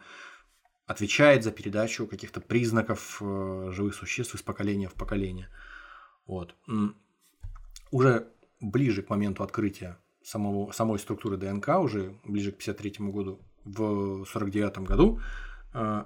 отвечает 0.86 1.42
за 1.42 1.50
передачу 1.50 2.06
каких-то 2.06 2.40
признаков 2.40 3.18
э, 3.20 3.70
живых 3.72 3.94
существ 3.94 4.34
из 4.34 4.42
поколения 4.42 4.88
в 4.88 4.94
поколение. 4.94 5.48
Вот. 6.26 6.54
Уже 7.90 8.28
ближе 8.60 9.02
к 9.02 9.10
моменту 9.10 9.42
открытия 9.42 9.98
самого, 10.22 10.72
самой 10.72 10.98
структуры 10.98 11.36
ДНК, 11.36 11.68
уже 11.80 12.14
ближе 12.24 12.52
к 12.52 12.60
1953 12.60 13.06
году, 13.10 13.40
в 13.64 14.24
1949 14.24 14.78
году, 14.78 15.20
э, 15.74 16.04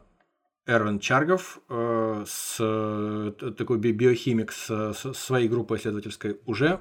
Эрвин 0.66 1.00
Чаргов, 1.00 1.60
э, 1.68 2.24
с, 2.26 2.56
такой 3.56 3.78
биохимик 3.78 4.52
с, 4.52 4.92
с 4.92 5.14
своей 5.14 5.48
группой 5.48 5.78
исследовательской, 5.78 6.40
уже 6.46 6.80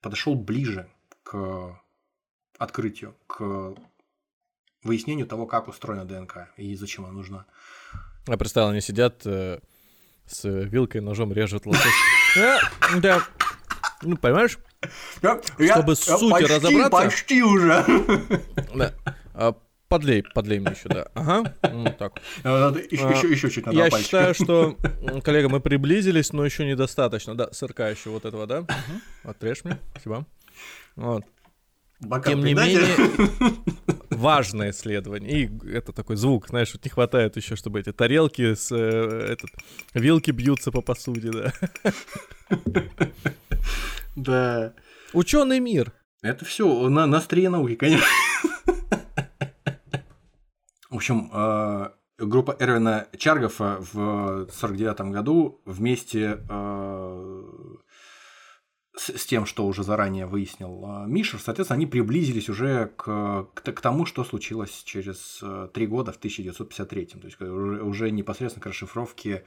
подошел 0.00 0.34
ближе 0.34 0.88
к 1.22 1.78
открытию, 2.58 3.14
к 3.26 3.74
выяснению 4.82 5.26
того, 5.26 5.46
как 5.46 5.68
устроена 5.68 6.04
ДНК 6.04 6.48
и 6.56 6.74
зачем 6.76 7.04
она 7.04 7.14
нужна. 7.14 7.46
Я 8.26 8.36
представил, 8.36 8.68
они 8.68 8.80
сидят 8.80 9.22
э, 9.24 9.58
с 10.26 10.44
вилкой, 10.44 11.00
ножом 11.00 11.32
режут 11.32 11.66
лосось. 11.66 11.92
Да, 12.96 13.22
ну, 14.02 14.16
понимаешь? 14.16 14.58
Чтобы 15.18 15.94
суть 15.96 16.42
разобраться... 16.42 16.90
Почти 16.90 17.42
уже. 17.42 17.84
Да. 18.74 18.92
А, 19.34 19.54
подлей, 19.88 20.24
подлей 20.34 20.58
мне 20.58 20.72
еще, 20.72 20.88
да. 20.88 21.08
Ага, 21.14 21.54
ну 21.70 21.84
так. 21.98 22.20
Еще, 22.90 23.08
еще, 23.10 23.28
еще 23.30 23.50
чуть 23.50 23.66
надо 23.66 23.78
Я 23.78 23.90
считаю, 23.90 24.34
что, 24.42 24.76
коллега, 25.22 25.48
мы 25.48 25.60
приблизились, 25.60 26.32
но 26.32 26.44
еще 26.44 26.66
недостаточно. 26.66 27.34
Да, 27.34 27.52
сырка 27.52 27.88
еще 27.88 28.10
вот 28.10 28.24
этого, 28.24 28.46
да? 28.46 28.66
Отрежь 29.24 29.64
мне, 29.64 29.78
спасибо. 29.92 30.26
Вот. 30.96 31.24
Бокал 32.00 32.32
Тем 32.32 32.44
не 32.44 32.54
менее, 32.54 32.96
важное 34.22 34.70
исследование. 34.70 35.42
И 35.42 35.68
это 35.68 35.92
такой 35.92 36.16
звук, 36.16 36.48
знаешь, 36.48 36.72
вот 36.72 36.84
не 36.84 36.90
хватает 36.90 37.36
еще, 37.36 37.56
чтобы 37.56 37.80
эти 37.80 37.92
тарелки 37.92 38.54
с 38.54 38.72
э, 38.72 38.76
этот, 38.78 39.50
вилки 39.92 40.30
бьются 40.30 40.72
по 40.72 40.80
посуде, 40.80 41.30
да. 41.30 41.52
Да. 44.16 44.74
Ученый 45.14 45.58
мир. 45.58 45.92
Это 46.22 46.44
все 46.44 46.88
на, 46.88 47.06
на 47.06 47.18
острие 47.18 47.48
науки, 47.48 47.74
конечно. 47.76 48.06
В 50.90 50.96
общем, 50.96 51.30
э, 51.32 51.88
группа 52.18 52.54
Эрвина 52.58 53.08
Чаргофа 53.16 53.78
в 53.92 54.46
49 54.52 55.12
году 55.12 55.62
вместе 55.64 56.38
э, 56.48 57.52
с, 59.10 59.26
тем, 59.26 59.46
что 59.46 59.66
уже 59.66 59.82
заранее 59.82 60.26
выяснил 60.26 60.84
э, 60.84 61.06
Мишер, 61.06 61.40
соответственно, 61.40 61.76
они 61.76 61.86
приблизились 61.86 62.48
уже 62.48 62.90
к, 62.96 63.48
к, 63.54 63.72
к 63.72 63.80
тому, 63.80 64.06
что 64.06 64.24
случилось 64.24 64.82
через 64.84 65.40
э, 65.42 65.68
три 65.72 65.86
года 65.86 66.12
в 66.12 66.16
1953, 66.16 67.06
то 67.06 67.26
есть 67.26 67.40
уже, 67.40 67.82
уже 67.82 68.10
непосредственно 68.10 68.62
к 68.62 68.66
расшифровке 68.66 69.44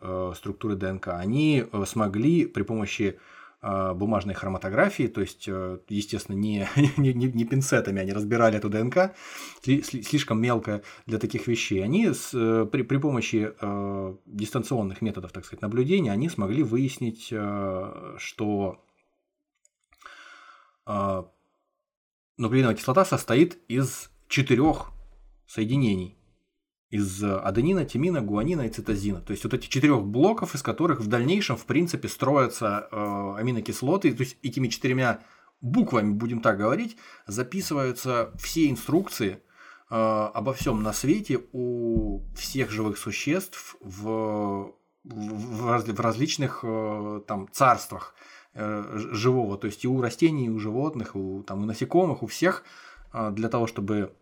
э, 0.00 0.32
структуры 0.36 0.76
ДНК. 0.76 1.08
Они 1.08 1.64
э, 1.70 1.84
смогли 1.86 2.46
при 2.46 2.62
помощи 2.62 3.18
э, 3.62 3.92
бумажной 3.94 4.34
хроматографии, 4.34 5.08
то 5.08 5.20
есть, 5.20 5.44
э, 5.48 5.78
естественно, 5.88 6.36
не, 6.36 6.68
не, 6.96 7.12
не, 7.12 7.26
не 7.26 7.44
пинцетами 7.44 8.00
они 8.00 8.12
разбирали 8.12 8.58
эту 8.58 8.70
ДНК, 8.70 9.14
слишком 9.62 10.40
мелкая 10.40 10.82
для 11.06 11.18
таких 11.18 11.46
вещей. 11.46 11.84
Они 11.84 12.12
с, 12.12 12.30
э, 12.32 12.66
при, 12.70 12.82
при 12.82 12.96
помощи 12.96 13.52
э, 13.60 14.14
дистанционных 14.26 15.02
методов, 15.02 15.32
так 15.32 15.44
сказать, 15.44 15.62
наблюдения, 15.62 16.12
они 16.12 16.28
смогли 16.28 16.62
выяснить, 16.62 17.28
э, 17.30 18.14
что 18.18 18.83
нуклеиновая 20.86 22.76
кислота 22.76 23.04
состоит 23.04 23.58
из 23.68 24.10
четырех 24.28 24.90
соединений. 25.46 26.16
Из 26.90 27.24
аденина, 27.24 27.84
тимина, 27.84 28.20
гуанина 28.20 28.62
и 28.62 28.70
цитозина. 28.70 29.20
То 29.20 29.32
есть 29.32 29.42
вот 29.42 29.54
эти 29.54 29.66
четырех 29.66 30.04
блоков, 30.04 30.54
из 30.54 30.62
которых 30.62 31.00
в 31.00 31.08
дальнейшем, 31.08 31.56
в 31.56 31.64
принципе, 31.66 32.08
строятся 32.08 32.88
э, 32.90 33.34
аминокислоты. 33.36 34.12
То 34.12 34.22
есть 34.22 34.36
этими 34.42 34.68
четырьмя 34.68 35.20
буквами, 35.60 36.12
будем 36.12 36.40
так 36.40 36.58
говорить, 36.58 36.96
записываются 37.26 38.30
все 38.38 38.70
инструкции 38.70 39.42
э, 39.90 39.94
обо 39.94 40.52
всем 40.52 40.84
на 40.84 40.92
свете 40.92 41.40
у 41.52 42.22
всех 42.36 42.70
живых 42.70 42.96
существ 42.96 43.74
в, 43.80 44.72
в, 45.02 45.92
в 45.92 46.00
различных 46.00 46.60
э, 46.62 47.22
там 47.26 47.48
царствах 47.50 48.14
Э, 48.14 48.33
живого, 48.54 49.58
то 49.58 49.66
есть 49.66 49.84
и 49.84 49.88
у 49.88 50.00
растений, 50.00 50.46
и 50.46 50.48
у 50.48 50.58
животных, 50.58 51.16
у, 51.16 51.42
там, 51.42 51.62
у 51.62 51.66
насекомых, 51.66 52.22
у 52.22 52.26
всех, 52.26 52.62
а, 53.12 53.30
для 53.30 53.48
того, 53.48 53.66
чтобы 53.66 54.12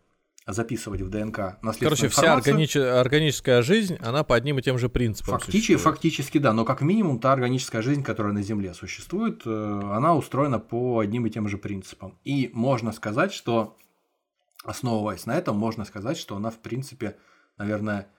записывать 0.45 1.01
в 1.01 1.09
ДНК 1.09 1.57
наследственную 1.61 1.77
Короче, 1.79 2.07
вся 2.09 2.33
органич... 2.33 2.75
органическая 2.75 3.61
жизнь, 3.61 3.95
она 4.01 4.23
по 4.23 4.35
одним 4.35 4.59
и 4.59 4.61
тем 4.61 4.77
же 4.77 4.89
принципам 4.89 5.39
Фактически, 5.39 5.77
фактически, 5.77 6.37
да, 6.37 6.51
но 6.53 6.65
как 6.65 6.81
минимум 6.81 7.19
та 7.19 7.31
органическая 7.31 7.81
жизнь, 7.81 8.03
которая 8.03 8.33
на 8.33 8.41
Земле 8.41 8.73
существует, 8.73 9.43
э, 9.45 9.81
она 9.93 10.15
устроена 10.15 10.59
по 10.59 10.99
одним 10.99 11.25
и 11.27 11.29
тем 11.29 11.47
же 11.47 11.57
принципам. 11.57 12.17
И 12.25 12.49
можно 12.53 12.91
сказать, 12.91 13.31
что, 13.31 13.77
основываясь 14.65 15.25
на 15.25 15.37
этом, 15.37 15.57
можно 15.57 15.85
сказать, 15.85 16.17
что 16.17 16.35
она, 16.35 16.49
в 16.49 16.59
принципе, 16.59 17.15
наверное, 17.57 18.09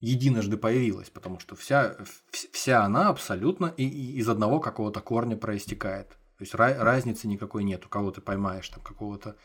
единожды 0.00 0.56
появилась, 0.56 1.10
потому 1.10 1.38
что 1.38 1.56
вся, 1.56 1.96
вся 2.30 2.84
она 2.84 3.08
абсолютно 3.08 3.72
и, 3.76 3.84
и 3.84 4.18
из 4.18 4.28
одного 4.28 4.60
какого-то 4.60 5.00
корня 5.00 5.36
проистекает. 5.36 6.10
То 6.38 6.42
есть 6.42 6.54
разницы 6.54 7.28
никакой 7.28 7.64
нет. 7.64 7.86
У 7.86 7.88
кого 7.88 8.10
ты 8.10 8.20
поймаешь 8.20 8.68
там 8.68 8.82
какого-то 8.82 9.36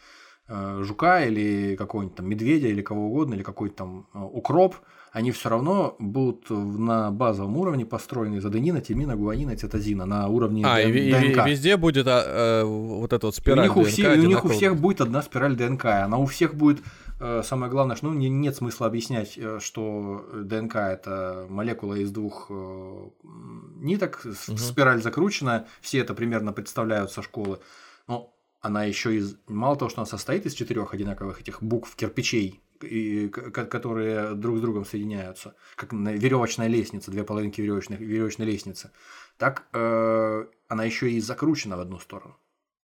жука 0.82 1.26
или 1.26 1.76
какого-нибудь 1.76 2.16
там 2.16 2.30
медведя 2.30 2.68
или 2.68 2.82
кого 2.82 3.08
угодно, 3.08 3.36
или 3.36 3.44
какой-то 3.44 3.76
там 3.76 4.08
э, 4.14 4.20
укроп, 4.20 4.76
они 5.12 5.32
все 5.32 5.50
равно 5.50 5.96
будут 6.00 6.50
на 6.50 7.12
базовом 7.12 7.58
уровне 7.58 7.86
построены 7.86 8.38
из 8.38 8.46
аденина, 8.46 8.82
тимина, 8.82 9.16
гуанина, 9.16 9.58
цитозина 9.58 10.06
на 10.06 10.28
уровне 10.28 10.64
а, 10.66 10.78
ДНК. 10.78 10.88
И, 10.88 11.10
и 11.10 11.50
везде 11.50 11.76
будет 11.78 12.08
а, 12.08 12.24
а, 12.26 12.66
вот 12.66 13.12
эта 13.12 13.26
вот 13.26 13.36
спираль 13.36 13.66
и 13.66 13.70
у 13.70 13.76
них, 13.76 13.78
у, 13.78 13.84
всех, 13.84 14.18
у 14.18 14.22
них 14.22 14.46
у 14.46 14.48
всех 14.48 14.78
будет 14.78 15.02
одна 15.02 15.22
спираль 15.22 15.56
ДНК, 15.56 15.86
она 15.86 16.18
у 16.18 16.26
всех 16.26 16.56
будет 16.56 16.82
самое 17.44 17.70
главное, 17.72 17.96
что 17.96 18.08
ну, 18.08 18.14
не, 18.14 18.30
нет 18.30 18.56
смысла 18.56 18.88
объяснять, 18.88 19.38
что 19.60 20.26
ДНК 20.34 20.76
это 20.78 21.46
молекула 21.50 21.96
из 21.96 22.10
двух 22.10 22.50
ниток, 23.76 24.22
угу. 24.26 24.58
спираль 24.58 25.02
закручена, 25.02 25.68
все 25.82 26.00
это 26.00 26.14
примерно 26.14 26.52
представляют 26.52 27.12
со 27.12 27.22
школы. 27.22 27.60
Но 28.08 28.34
она 28.62 28.84
еще 28.86 29.15
из 29.15 29.38
мало 29.47 29.76
того, 29.76 29.89
что 29.89 30.02
она 30.02 30.06
состоит 30.06 30.45
из 30.45 30.54
четырех 30.54 30.93
одинаковых 30.93 31.41
этих 31.41 31.62
букв 31.62 31.95
кирпичей, 31.95 32.62
и, 32.84 33.28
которые 33.30 34.34
друг 34.34 34.58
с 34.58 34.62
другом 34.62 34.86
соединяются, 34.86 35.56
как 35.76 35.93
веревочная 35.93 36.67
лестница, 36.67 37.12
две 37.12 37.24
половинки 37.24 37.62
веревочной, 37.62 37.97
веревочной 37.97 38.45
лестницы, 38.45 38.91
так 39.38 39.67
э, 39.74 40.45
она 40.67 40.84
еще 40.84 41.12
и 41.12 41.19
закручена 41.19 41.78
в 41.78 41.80
одну 41.80 42.00
сторону. 42.00 42.38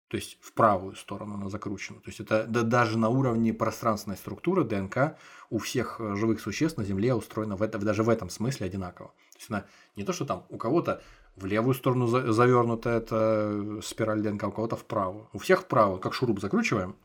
То 0.09 0.15
есть 0.15 0.37
в 0.41 0.53
правую 0.53 0.95
сторону 0.95 1.35
она 1.35 1.49
закручена. 1.49 1.99
То 1.99 2.09
есть 2.09 2.21
это 2.21 2.45
да, 2.47 2.61
даже 2.61 2.97
на 2.97 3.09
уровне 3.09 3.53
пространственной 3.53 4.15
структуры 4.15 4.63
ДНК 4.63 5.17
у 5.49 5.57
всех 5.57 5.99
э, 5.99 6.15
живых 6.15 6.39
существ 6.39 6.77
на 6.77 6.85
Земле 6.85 7.13
устроена 7.13 7.57
в 7.57 7.61
это, 7.61 7.77
даже 7.77 8.03
в 8.03 8.09
этом 8.09 8.29
смысле 8.29 8.67
одинаково. 8.67 9.09
То 9.33 9.37
есть 9.37 9.49
она 9.49 9.65
не 9.95 10.03
то, 10.03 10.13
что 10.13 10.25
там 10.25 10.45
у 10.49 10.57
кого-то 10.57 11.01
в 11.37 11.45
левую 11.45 11.75
сторону 11.75 12.07
завернута 12.07 12.89
эта 12.89 13.79
спираль 13.83 14.21
ДНК, 14.21 14.47
у 14.47 14.51
кого-то 14.51 14.75
в 14.75 14.85
правую. 14.85 15.29
У 15.33 15.37
всех 15.37 15.61
вправо, 15.61 15.97
как 15.99 16.13
шуруп 16.13 16.39
закручиваем 16.39 16.95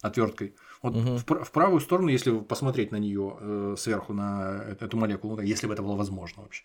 отверткой. 0.00 0.54
Вот 0.82 0.96
угу. 0.96 1.16
в, 1.16 1.44
в 1.44 1.52
правую 1.52 1.80
сторону, 1.80 2.08
если 2.08 2.36
посмотреть 2.40 2.90
на 2.90 2.96
нее 2.96 3.36
э, 3.38 3.74
сверху 3.78 4.14
на 4.14 4.64
эту 4.80 4.96
молекулу, 4.96 5.40
если 5.40 5.66
бы 5.66 5.74
это 5.74 5.82
было 5.82 5.94
возможно 5.94 6.42
вообще, 6.42 6.64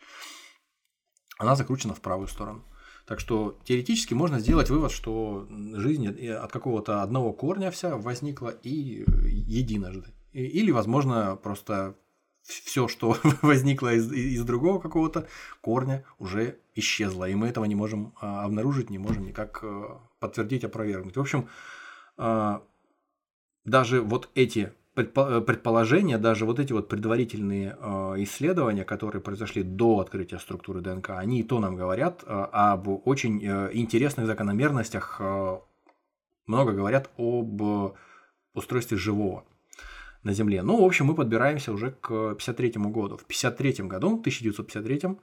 она 1.38 1.56
закручена 1.56 1.94
в 1.94 2.02
правую 2.02 2.28
сторону. 2.28 2.63
Так 3.06 3.20
что 3.20 3.58
теоретически 3.63 4.13
можно 4.13 4.40
сделать 4.40 4.70
вывод, 4.70 4.92
что 4.92 5.48
жизнь 5.50 6.08
от 6.30 6.52
какого-то 6.52 7.04
одного 7.04 7.32
корня 7.32 7.72
вся 7.72 7.96
возникла 7.96 8.50
и 8.50 9.06
единожды. 9.24 10.13
Или, 10.34 10.72
возможно, 10.72 11.36
просто 11.36 11.96
все, 12.48 12.88
что 12.88 13.18
возникло 13.42 13.94
из, 13.94 14.12
из 14.12 14.44
другого 14.44 14.80
какого-то 14.80 15.28
корня, 15.62 16.06
уже 16.18 16.58
исчезло. 16.76 17.28
И 17.28 17.36
мы 17.36 17.48
этого 17.48 17.66
не 17.66 17.76
можем 17.76 18.14
а, 18.22 18.46
обнаружить, 18.46 18.90
не 18.90 18.98
можем 18.98 19.26
никак 19.26 19.60
а, 19.64 20.00
подтвердить, 20.20 20.64
опровергнуть. 20.64 21.18
В 21.18 21.22
общем, 21.22 21.50
а, 22.18 22.64
даже 23.66 24.02
вот 24.02 24.30
эти 24.36 24.72
предположения, 24.96 26.18
даже 26.18 26.46
вот 26.46 26.58
эти 26.58 26.74
вот 26.74 26.88
предварительные 26.90 27.78
исследования, 28.24 28.84
которые 28.84 29.22
произошли 29.22 29.62
до 29.62 30.00
открытия 30.00 30.40
структуры 30.40 30.82
ДНК, 30.82 31.12
они 31.12 31.42
и 31.42 31.44
то 31.44 31.60
нам 31.60 31.76
говорят 31.76 32.24
об 32.26 32.88
очень 33.08 33.46
интересных 33.46 34.26
закономерностях, 34.26 35.22
много 36.48 36.72
говорят 36.72 37.12
об 37.16 37.62
устройстве 38.56 38.98
живого 38.98 39.44
на 40.24 40.34
Земле. 40.34 40.62
Ну, 40.62 40.82
в 40.82 40.86
общем, 40.86 41.06
мы 41.06 41.16
подбираемся 41.16 41.72
уже 41.72 41.92
к 41.92 42.36
53 42.36 42.72
году. 42.78 43.18
В 43.18 43.26
53 43.26 43.86
году, 43.88 44.20
1953, 44.20 45.18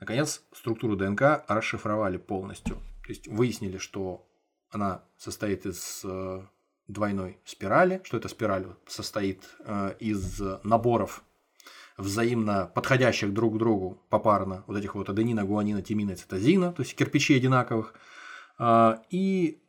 наконец, 0.00 0.42
структуру 0.52 0.96
ДНК 0.96 1.44
расшифровали 1.48 2.16
полностью. 2.16 2.76
То 3.04 3.08
есть 3.08 3.28
выяснили, 3.28 3.78
что 3.78 4.26
она 4.70 5.02
состоит 5.16 5.66
из 5.66 6.02
э, 6.04 6.42
двойной 6.88 7.38
спирали, 7.44 8.00
что 8.04 8.16
эта 8.16 8.28
спираль 8.28 8.66
состоит 8.86 9.42
э, 9.64 9.94
из 9.98 10.40
наборов 10.62 11.24
взаимно 11.96 12.70
подходящих 12.74 13.32
друг 13.32 13.54
к 13.54 13.58
другу 13.58 14.02
попарно 14.08 14.64
вот 14.66 14.76
этих 14.76 14.94
вот 14.94 15.08
аденина, 15.08 15.44
гуанина, 15.44 15.82
тимина, 15.82 16.16
цитозина, 16.16 16.72
то 16.72 16.82
есть 16.82 16.94
кирпичей 16.96 17.36
одинаковых, 17.36 17.94
э, 18.58 18.96
и 19.10 19.60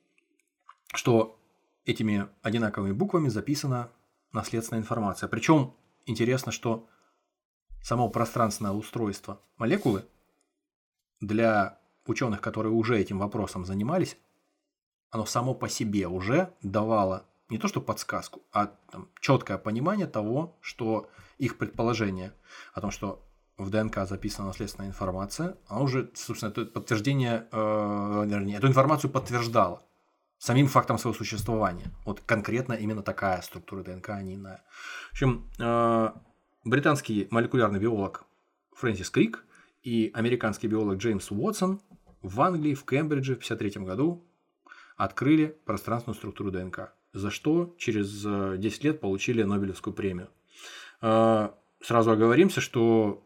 что 0.93 1.39
этими 1.85 2.27
одинаковыми 2.41 2.91
буквами 2.91 3.29
записана 3.29 3.89
наследственная 4.31 4.81
информация. 4.81 5.27
Причем 5.27 5.73
интересно, 6.05 6.51
что 6.51 6.87
само 7.81 8.09
пространственное 8.09 8.71
устройство 8.71 9.41
молекулы 9.57 10.05
для 11.19 11.79
ученых, 12.05 12.41
которые 12.41 12.73
уже 12.73 12.99
этим 12.99 13.19
вопросом 13.19 13.65
занимались, 13.65 14.17
оно 15.09 15.25
само 15.25 15.53
по 15.53 15.67
себе 15.69 16.07
уже 16.07 16.53
давало 16.61 17.25
не 17.49 17.57
то 17.57 17.67
что 17.67 17.81
подсказку, 17.81 18.41
а 18.53 18.67
там, 18.91 19.09
четкое 19.19 19.57
понимание 19.57 20.07
того, 20.07 20.57
что 20.61 21.09
их 21.37 21.57
предположение 21.57 22.33
о 22.73 22.81
том, 22.81 22.91
что 22.91 23.27
в 23.57 23.69
ДНК 23.69 24.07
записана 24.07 24.47
наследственная 24.47 24.89
информация, 24.89 25.57
она 25.67 25.81
уже, 25.81 26.09
собственно, 26.15 26.49
это 26.49 26.65
подтверждение, 26.65 27.47
э, 27.51 28.23
вернее, 28.25 28.57
эту 28.57 28.67
информацию 28.67 29.11
подтверждала 29.11 29.83
самим 30.41 30.67
фактом 30.67 30.97
своего 30.97 31.15
существования. 31.15 31.91
Вот 32.03 32.21
конкретно 32.25 32.73
именно 32.73 33.03
такая 33.03 33.41
структура 33.43 33.83
ДНК, 33.83 34.09
а 34.09 34.23
не 34.23 34.35
иная. 34.35 34.63
В 35.09 35.11
общем, 35.11 35.47
э, 35.59 36.09
британский 36.65 37.27
молекулярный 37.29 37.79
биолог 37.79 38.23
Фрэнсис 38.75 39.11
Крик 39.11 39.45
и 39.83 40.09
американский 40.15 40.67
биолог 40.67 40.97
Джеймс 40.97 41.29
Уотсон 41.29 41.79
в 42.23 42.41
Англии, 42.41 42.73
в 42.73 42.85
Кембридже 42.85 43.35
в 43.35 43.45
1953 43.45 43.85
году 43.85 44.25
открыли 44.97 45.55
пространственную 45.65 46.15
структуру 46.15 46.49
ДНК, 46.49 46.91
за 47.13 47.29
что 47.29 47.75
через 47.77 48.09
10 48.59 48.83
э, 48.83 48.87
лет 48.87 48.99
получили 48.99 49.43
Нобелевскую 49.43 49.93
премию. 49.93 50.29
Э, 51.03 51.49
сразу 51.81 52.09
оговоримся, 52.09 52.61
что 52.61 53.23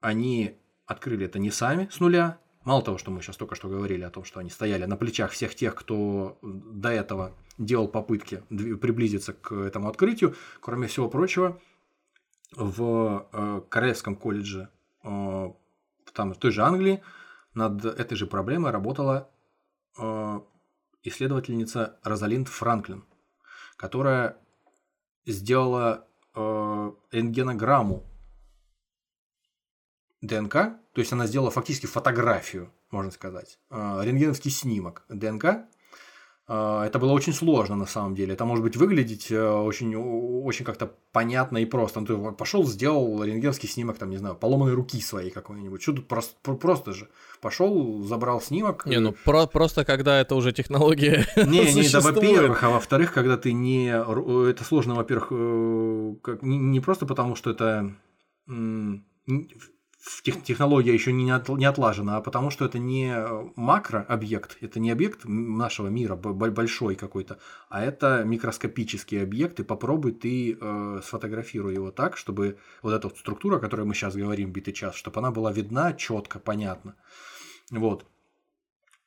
они 0.00 0.58
открыли 0.84 1.26
это 1.26 1.38
не 1.38 1.52
сами 1.52 1.88
с 1.92 2.00
нуля, 2.00 2.40
Мало 2.66 2.82
того, 2.82 2.98
что 2.98 3.12
мы 3.12 3.22
сейчас 3.22 3.36
только 3.36 3.54
что 3.54 3.68
говорили 3.68 4.02
о 4.02 4.10
том, 4.10 4.24
что 4.24 4.40
они 4.40 4.50
стояли 4.50 4.86
на 4.86 4.96
плечах 4.96 5.30
всех 5.30 5.54
тех, 5.54 5.76
кто 5.76 6.36
до 6.42 6.88
этого 6.88 7.32
делал 7.58 7.86
попытки 7.86 8.42
приблизиться 8.48 9.34
к 9.34 9.54
этому 9.54 9.88
открытию, 9.88 10.34
кроме 10.60 10.88
всего 10.88 11.08
прочего, 11.08 11.60
в 12.50 13.28
э, 13.32 13.60
Королевском 13.68 14.16
колледже 14.16 14.68
э, 15.04 15.52
там, 16.12 16.34
в 16.34 16.38
той 16.38 16.50
же 16.50 16.62
Англии 16.62 17.04
над 17.54 17.84
этой 17.84 18.16
же 18.16 18.26
проблемой 18.26 18.72
работала 18.72 19.30
э, 19.96 20.40
исследовательница 21.04 22.00
Розалинд 22.02 22.48
Франклин, 22.48 23.04
которая 23.76 24.38
сделала 25.24 26.08
рентгенограмму 26.34 28.04
ДНК, 30.20 30.76
то 30.96 31.00
есть 31.00 31.12
она 31.12 31.26
сделала 31.26 31.50
фактически 31.50 31.84
фотографию, 31.84 32.72
можно 32.90 33.10
сказать, 33.10 33.58
а, 33.68 34.02
рентгеновский 34.02 34.50
снимок 34.50 35.04
ДНК. 35.10 35.66
А, 36.48 36.86
это 36.86 36.98
было 36.98 37.12
очень 37.12 37.34
сложно 37.34 37.76
на 37.76 37.84
самом 37.84 38.14
деле. 38.14 38.32
Это 38.32 38.46
может 38.46 38.64
быть 38.64 38.76
выглядеть 38.76 39.30
э, 39.30 39.46
очень, 39.46 39.94
очень 39.94 40.64
как-то 40.64 40.90
понятно 41.12 41.58
и 41.58 41.66
просто. 41.66 42.00
Ну, 42.00 42.06
ты 42.06 42.32
пошел, 42.32 42.64
сделал 42.64 43.22
рентгеновский 43.22 43.68
снимок, 43.68 43.98
там, 43.98 44.08
не 44.08 44.16
знаю, 44.16 44.36
поломанной 44.36 44.72
руки 44.72 44.98
своей 45.02 45.30
какой-нибудь. 45.30 45.82
Что 45.82 45.92
тут 45.92 46.08
просто, 46.08 46.34
просто 46.40 46.94
же. 46.94 47.10
Пошел, 47.42 48.02
забрал 48.02 48.40
снимок. 48.40 48.86
Не, 48.86 48.98
ну 48.98 49.12
про 49.12 49.46
просто 49.46 49.84
когда 49.84 50.18
это 50.18 50.34
уже 50.34 50.52
технология. 50.52 51.26
Не, 51.36 51.74
не, 51.74 51.92
да, 51.92 52.00
во-первых, 52.00 52.64
а 52.64 52.70
во-вторых, 52.70 53.12
когда 53.12 53.36
ты 53.36 53.52
не. 53.52 53.88
Это 53.88 54.64
сложно, 54.64 54.94
во-первых, 54.94 55.28
э, 55.30 56.14
как, 56.22 56.42
не, 56.42 56.56
не 56.56 56.80
просто 56.80 57.04
потому, 57.04 57.36
что 57.36 57.50
это 57.50 57.94
технология 60.22 60.94
еще 60.94 61.12
не, 61.12 61.24
не 61.24 61.64
отлажена, 61.64 62.16
а 62.16 62.20
потому 62.20 62.50
что 62.50 62.64
это 62.64 62.78
не 62.78 63.14
макрообъект, 63.56 64.58
это 64.60 64.78
не 64.78 64.90
объект 64.90 65.24
нашего 65.24 65.88
мира 65.88 66.16
большой 66.16 66.94
какой-то, 66.94 67.38
а 67.68 67.84
это 67.84 68.22
микроскопический 68.24 69.22
объект, 69.22 69.58
и 69.60 69.64
попробуй 69.64 70.12
ты 70.12 70.56
э, 70.60 71.00
сфотографируй 71.04 71.74
его 71.74 71.90
так, 71.90 72.16
чтобы 72.16 72.58
вот 72.82 72.92
эта 72.92 73.08
вот 73.08 73.18
структура, 73.18 73.56
о 73.56 73.60
которой 73.60 73.84
мы 73.84 73.94
сейчас 73.94 74.14
говорим 74.14 74.52
битый 74.52 74.72
час, 74.72 74.94
чтобы 74.94 75.18
она 75.18 75.30
была 75.30 75.52
видна 75.52 75.92
четко, 75.92 76.38
понятно. 76.38 76.94
Вот. 77.70 78.06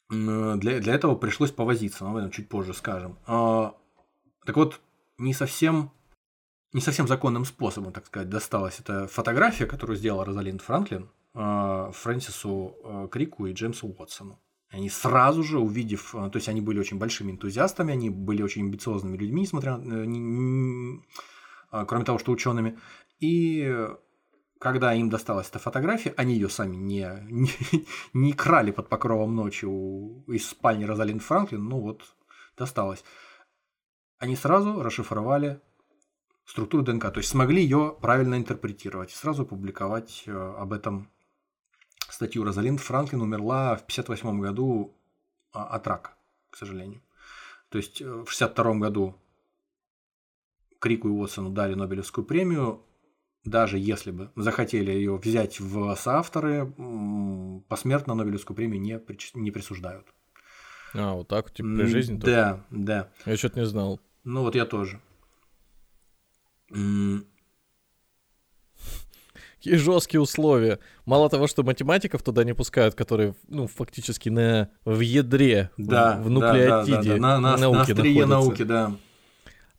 Для, 0.09 0.79
для 0.79 0.93
этого 0.95 1.15
пришлось 1.15 1.51
повозиться, 1.51 2.03
но 2.03 2.11
об 2.11 2.17
этом 2.17 2.31
чуть 2.31 2.49
позже 2.49 2.73
скажем. 2.73 3.19
А, 3.27 3.75
так 4.43 4.57
вот, 4.57 4.81
не 5.17 5.33
совсем 5.33 5.91
не 6.73 6.81
совсем 6.81 7.07
законным 7.07 7.45
способом, 7.45 7.93
так 7.93 8.05
сказать, 8.05 8.29
досталась 8.29 8.79
эта 8.79 9.07
фотография, 9.07 9.65
которую 9.65 9.97
сделала 9.97 10.25
Розалинд 10.25 10.61
Франклин 10.61 11.09
э, 11.33 11.91
Фрэнсису 11.93 12.75
э, 12.83 13.07
Крику 13.11 13.47
и 13.47 13.53
Джеймсу 13.53 13.87
Уотсону. 13.87 14.39
Они 14.69 14.89
сразу 14.89 15.41
же, 15.41 15.57
увидев, 15.57 16.13
э, 16.13 16.29
то 16.29 16.37
есть 16.37 16.47
они 16.47 16.61
были 16.61 16.79
очень 16.79 16.99
большими 16.99 17.31
энтузиастами, 17.31 17.93
они 17.93 18.09
были 18.11 18.43
очень 18.43 18.61
амбициозными 18.63 19.17
людьми, 19.17 19.41
несмотря 19.41 19.77
на, 19.77 21.01
кроме 21.85 22.05
того, 22.05 22.19
что 22.19 22.31
учеными. 22.31 22.77
И 23.19 23.87
когда 24.59 24.93
им 24.93 25.09
досталась 25.09 25.49
эта 25.49 25.57
фотография, 25.57 26.13
они 26.17 26.35
ее 26.35 26.49
сами 26.49 26.75
не, 26.75 27.09
не, 27.29 27.49
не 28.13 28.33
крали 28.33 28.69
под 28.69 28.89
покровом 28.89 29.35
ночи 29.35 29.65
у, 29.65 30.23
из 30.27 30.47
спальни 30.47 30.83
Розалинд 30.83 31.23
Франклин, 31.23 31.63
ну 31.63 31.79
вот 31.79 32.03
досталось. 32.55 33.03
Они 34.19 34.35
сразу 34.35 34.83
расшифровали 34.83 35.61
структуру 36.49 36.83
ДНК, 36.83 37.11
то 37.11 37.19
есть 37.19 37.29
смогли 37.29 37.61
ее 37.61 37.95
правильно 38.01 38.35
интерпретировать, 38.35 39.11
сразу 39.11 39.43
опубликовать 39.43 40.23
э, 40.25 40.31
об 40.31 40.73
этом 40.73 41.11
статью. 42.09 42.43
Розалинд 42.43 42.79
Франклин 42.79 43.21
умерла 43.21 43.75
в 43.75 43.83
1958 43.83 44.41
году 44.41 44.97
а, 45.53 45.65
от 45.65 45.85
рака, 45.85 46.15
к 46.49 46.57
сожалению. 46.57 47.01
То 47.69 47.77
есть 47.77 48.01
э, 48.01 48.05
в 48.05 48.25
1962 48.33 48.73
году 48.75 49.15
Крику 50.79 51.07
и 51.09 51.11
Уотсону 51.11 51.51
дали 51.51 51.75
Нобелевскую 51.75 52.25
премию, 52.25 52.83
даже 53.43 53.77
если 53.77 54.09
бы 54.09 54.31
захотели 54.35 54.91
ее 54.91 55.17
взять 55.17 55.59
в 55.59 55.95
соавторы, 55.95 56.73
посмертно 57.67 58.15
Нобелевскую 58.15 58.57
премию 58.57 58.81
не, 58.81 58.99
не 59.35 59.51
присуждают. 59.51 60.07
А, 60.95 61.13
вот 61.13 61.27
так, 61.27 61.53
типа 61.53 61.69
при 61.77 61.85
жизни? 61.85 62.17
Да, 62.17 62.53
только? 62.53 62.65
да. 62.71 63.11
Я 63.27 63.37
что-то 63.37 63.59
не 63.59 63.65
знал. 63.67 63.99
Ну 64.23 64.41
вот 64.41 64.55
я 64.55 64.65
тоже. 64.65 64.99
Какие 69.59 69.75
жесткие 69.75 70.21
условия. 70.21 70.79
Мало 71.05 71.29
того, 71.29 71.47
что 71.47 71.63
математиков 71.63 72.23
туда 72.23 72.45
не 72.45 72.53
пускают, 72.53 72.95
которые, 72.95 73.35
ну, 73.49 73.67
фактически 73.67 74.29
на, 74.29 74.69
в 74.85 75.01
ядре, 75.01 75.69
да, 75.75 76.17
в, 76.17 76.27
в 76.27 76.29
нуклеотиде 76.29 76.95
да, 76.95 77.01
да, 77.01 77.03
да, 77.03 77.13
да. 77.13 77.17
На, 77.17 77.39
на, 77.39 77.57
науки 77.57 77.75
на 77.75 77.81
острие 77.81 78.25
науки, 78.25 78.63
да. 78.63 78.93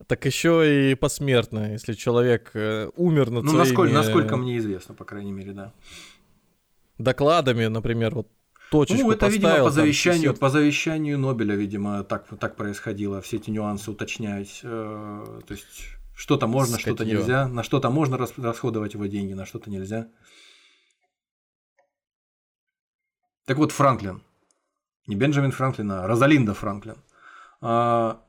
Так 0.06 0.26
еще 0.26 0.90
и 0.92 0.94
посмертно, 0.94 1.72
если 1.72 1.94
человек 1.94 2.50
э, 2.54 2.90
умер 2.96 3.30
над 3.30 3.44
ну, 3.44 3.50
своими... 3.50 3.68
насколько, 3.68 3.94
насколько 3.94 4.36
мне 4.36 4.58
известно, 4.58 4.94
по 4.94 5.04
крайней 5.04 5.32
мере, 5.32 5.52
да. 5.52 5.72
Докладами, 6.98 7.66
например, 7.66 8.14
вот 8.14 8.28
точечку 8.70 9.04
Ну, 9.04 9.12
это, 9.12 9.26
поставил, 9.26 9.50
видимо, 9.50 9.64
по 9.64 9.70
завещанию, 9.70 10.34
по 10.34 10.50
завещанию 10.50 11.18
Нобеля, 11.18 11.54
видимо, 11.54 12.04
так, 12.04 12.26
так 12.38 12.56
происходило. 12.56 13.20
Все 13.20 13.36
эти 13.36 13.50
нюансы 13.50 13.90
уточнять. 13.90 14.60
Э, 14.62 15.40
то 15.46 15.52
есть 15.52 15.96
что-то 16.20 16.46
можно, 16.46 16.78
что-то 16.78 17.06
нельзя. 17.06 17.48
На 17.48 17.62
что-то 17.62 17.88
можно 17.90 18.18
расходовать 18.18 18.92
его 18.92 19.06
деньги, 19.06 19.32
на 19.32 19.46
что-то 19.46 19.70
нельзя. 19.70 20.10
Так 23.46 23.56
вот, 23.56 23.72
Франклин. 23.72 24.22
Не 25.06 25.16
Бенджамин 25.16 25.50
Франклин, 25.50 25.90
а 25.92 26.06
Розалинда 26.06 26.52
Франклин. 26.52 26.96
А, 27.62 28.22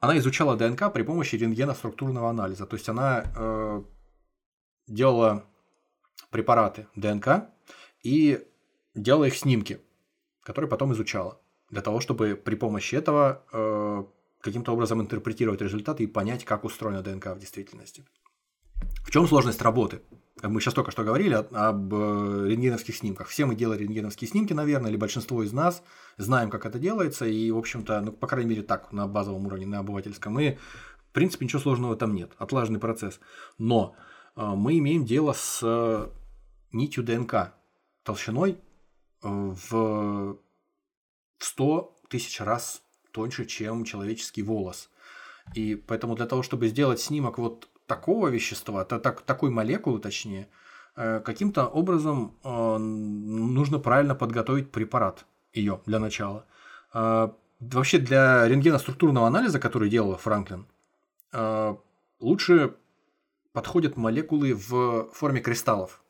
она 0.00 0.18
изучала 0.18 0.54
ДНК 0.56 0.92
при 0.92 1.02
помощи 1.02 1.36
рентгена-структурного 1.36 2.28
анализа. 2.28 2.66
То 2.66 2.76
есть 2.76 2.88
она 2.90 3.24
э, 3.34 3.82
делала 4.86 5.46
препараты 6.30 6.88
ДНК 6.94 7.48
и 8.02 8.46
делала 8.94 9.24
их 9.24 9.36
снимки, 9.36 9.80
которые 10.42 10.68
потом 10.68 10.92
изучала. 10.92 11.40
Для 11.70 11.80
того, 11.80 12.00
чтобы 12.00 12.36
при 12.36 12.54
помощи 12.54 12.96
этого 12.96 13.46
э, 13.50 14.04
каким-то 14.40 14.72
образом 14.72 15.00
интерпретировать 15.00 15.60
результаты 15.60 16.04
и 16.04 16.06
понять, 16.06 16.44
как 16.44 16.64
устроена 16.64 17.02
ДНК 17.02 17.26
в 17.26 17.38
действительности. 17.38 18.04
В 19.04 19.10
чем 19.10 19.26
сложность 19.26 19.62
работы? 19.62 20.02
Мы 20.42 20.60
сейчас 20.60 20.72
только 20.72 20.90
что 20.90 21.04
говорили 21.04 21.34
об 21.34 21.92
э, 21.92 22.48
рентгеновских 22.48 22.96
снимках. 22.96 23.28
Все 23.28 23.44
мы 23.44 23.54
делали 23.54 23.82
рентгеновские 23.82 24.28
снимки, 24.28 24.54
наверное, 24.54 24.90
или 24.90 24.96
большинство 24.96 25.42
из 25.42 25.52
нас 25.52 25.82
знаем, 26.16 26.48
как 26.48 26.64
это 26.64 26.78
делается, 26.78 27.26
и, 27.26 27.50
в 27.50 27.58
общем-то, 27.58 28.00
ну, 28.00 28.12
по 28.12 28.26
крайней 28.26 28.48
мере, 28.48 28.62
так, 28.62 28.92
на 28.92 29.06
базовом 29.06 29.46
уровне, 29.46 29.66
на 29.66 29.80
обывательском, 29.80 30.38
и, 30.40 30.54
в 30.54 31.12
принципе, 31.12 31.44
ничего 31.44 31.60
сложного 31.60 31.96
там 31.96 32.14
нет, 32.14 32.32
отлаженный 32.38 32.80
процесс. 32.80 33.20
Но 33.58 33.94
э, 34.36 34.42
мы 34.42 34.78
имеем 34.78 35.04
дело 35.04 35.34
с 35.34 35.60
э, 35.62 36.08
нитью 36.72 37.04
ДНК 37.04 37.52
толщиной 38.02 38.58
в 39.22 40.38
100 41.38 41.96
тысяч 42.08 42.40
раз 42.40 42.82
тоньше, 43.12 43.44
чем 43.46 43.84
человеческий 43.84 44.42
волос. 44.42 44.90
И 45.54 45.74
поэтому 45.74 46.14
для 46.14 46.26
того, 46.26 46.42
чтобы 46.42 46.68
сделать 46.68 47.00
снимок 47.00 47.38
вот 47.38 47.68
такого 47.86 48.28
вещества, 48.28 48.84
так, 48.84 49.22
такой 49.22 49.50
молекулы 49.50 49.98
точнее, 49.98 50.48
э, 50.96 51.20
каким-то 51.20 51.66
образом 51.66 52.36
э, 52.44 52.78
нужно 52.78 53.78
правильно 53.78 54.14
подготовить 54.14 54.70
препарат 54.70 55.26
ее 55.52 55.80
для 55.86 55.98
начала. 55.98 56.44
Э, 56.94 57.30
вообще 57.58 57.98
для 57.98 58.46
рентгеноструктурного 58.46 59.26
анализа, 59.26 59.58
который 59.58 59.90
делала 59.90 60.16
Франклин, 60.16 60.66
лучше 62.20 62.74
подходят 63.52 63.96
молекулы 63.96 64.54
в 64.54 65.10
форме 65.12 65.40
кристаллов. 65.40 66.02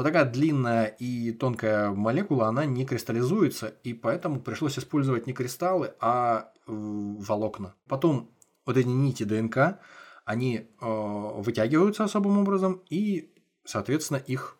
Но 0.00 0.04
такая 0.04 0.24
длинная 0.24 0.86
и 0.86 1.30
тонкая 1.30 1.90
молекула, 1.90 2.48
она 2.48 2.64
не 2.64 2.86
кристаллизуется, 2.86 3.74
и 3.84 3.92
поэтому 3.92 4.40
пришлось 4.40 4.78
использовать 4.78 5.26
не 5.26 5.34
кристаллы, 5.34 5.92
а 6.00 6.52
э, 6.66 6.72
волокна. 6.72 7.74
Потом 7.86 8.30
вот 8.64 8.78
эти 8.78 8.86
нити 8.86 9.24
ДНК, 9.24 9.78
они 10.24 10.56
э, 10.56 10.62
вытягиваются 10.80 12.04
особым 12.04 12.38
образом, 12.38 12.80
и, 12.88 13.30
соответственно, 13.66 14.16
их 14.16 14.56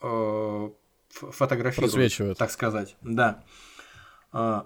э, 0.00 0.70
фотографируют, 1.10 2.38
так 2.38 2.50
сказать. 2.50 2.96
Да. 3.02 3.44
Э, 4.32 4.62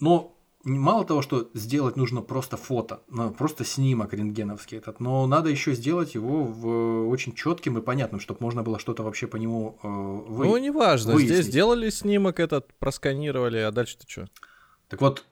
но 0.00 0.37
мало 0.64 1.04
того, 1.04 1.22
что 1.22 1.50
сделать 1.54 1.96
нужно 1.96 2.20
просто 2.20 2.56
фото, 2.56 3.00
ну, 3.08 3.30
просто 3.30 3.64
снимок 3.64 4.12
рентгеновский 4.12 4.78
этот, 4.78 5.00
но 5.00 5.26
надо 5.26 5.50
еще 5.50 5.74
сделать 5.74 6.14
его 6.14 6.44
в 6.44 7.08
очень 7.08 7.34
четким 7.34 7.78
и 7.78 7.82
понятным, 7.82 8.20
чтобы 8.20 8.42
можно 8.42 8.62
было 8.62 8.78
что-то 8.78 9.02
вообще 9.02 9.26
по 9.26 9.36
нему 9.36 9.78
э, 9.82 9.88
вы... 9.88 10.46
Ну, 10.46 10.56
неважно, 10.56 11.14
выяснить. 11.14 11.36
здесь 11.36 11.46
сделали 11.46 11.90
снимок 11.90 12.40
этот, 12.40 12.72
просканировали, 12.74 13.58
а 13.58 13.70
дальше-то 13.70 14.04
что? 14.08 14.28
Так 14.88 15.00
вот, 15.00 15.24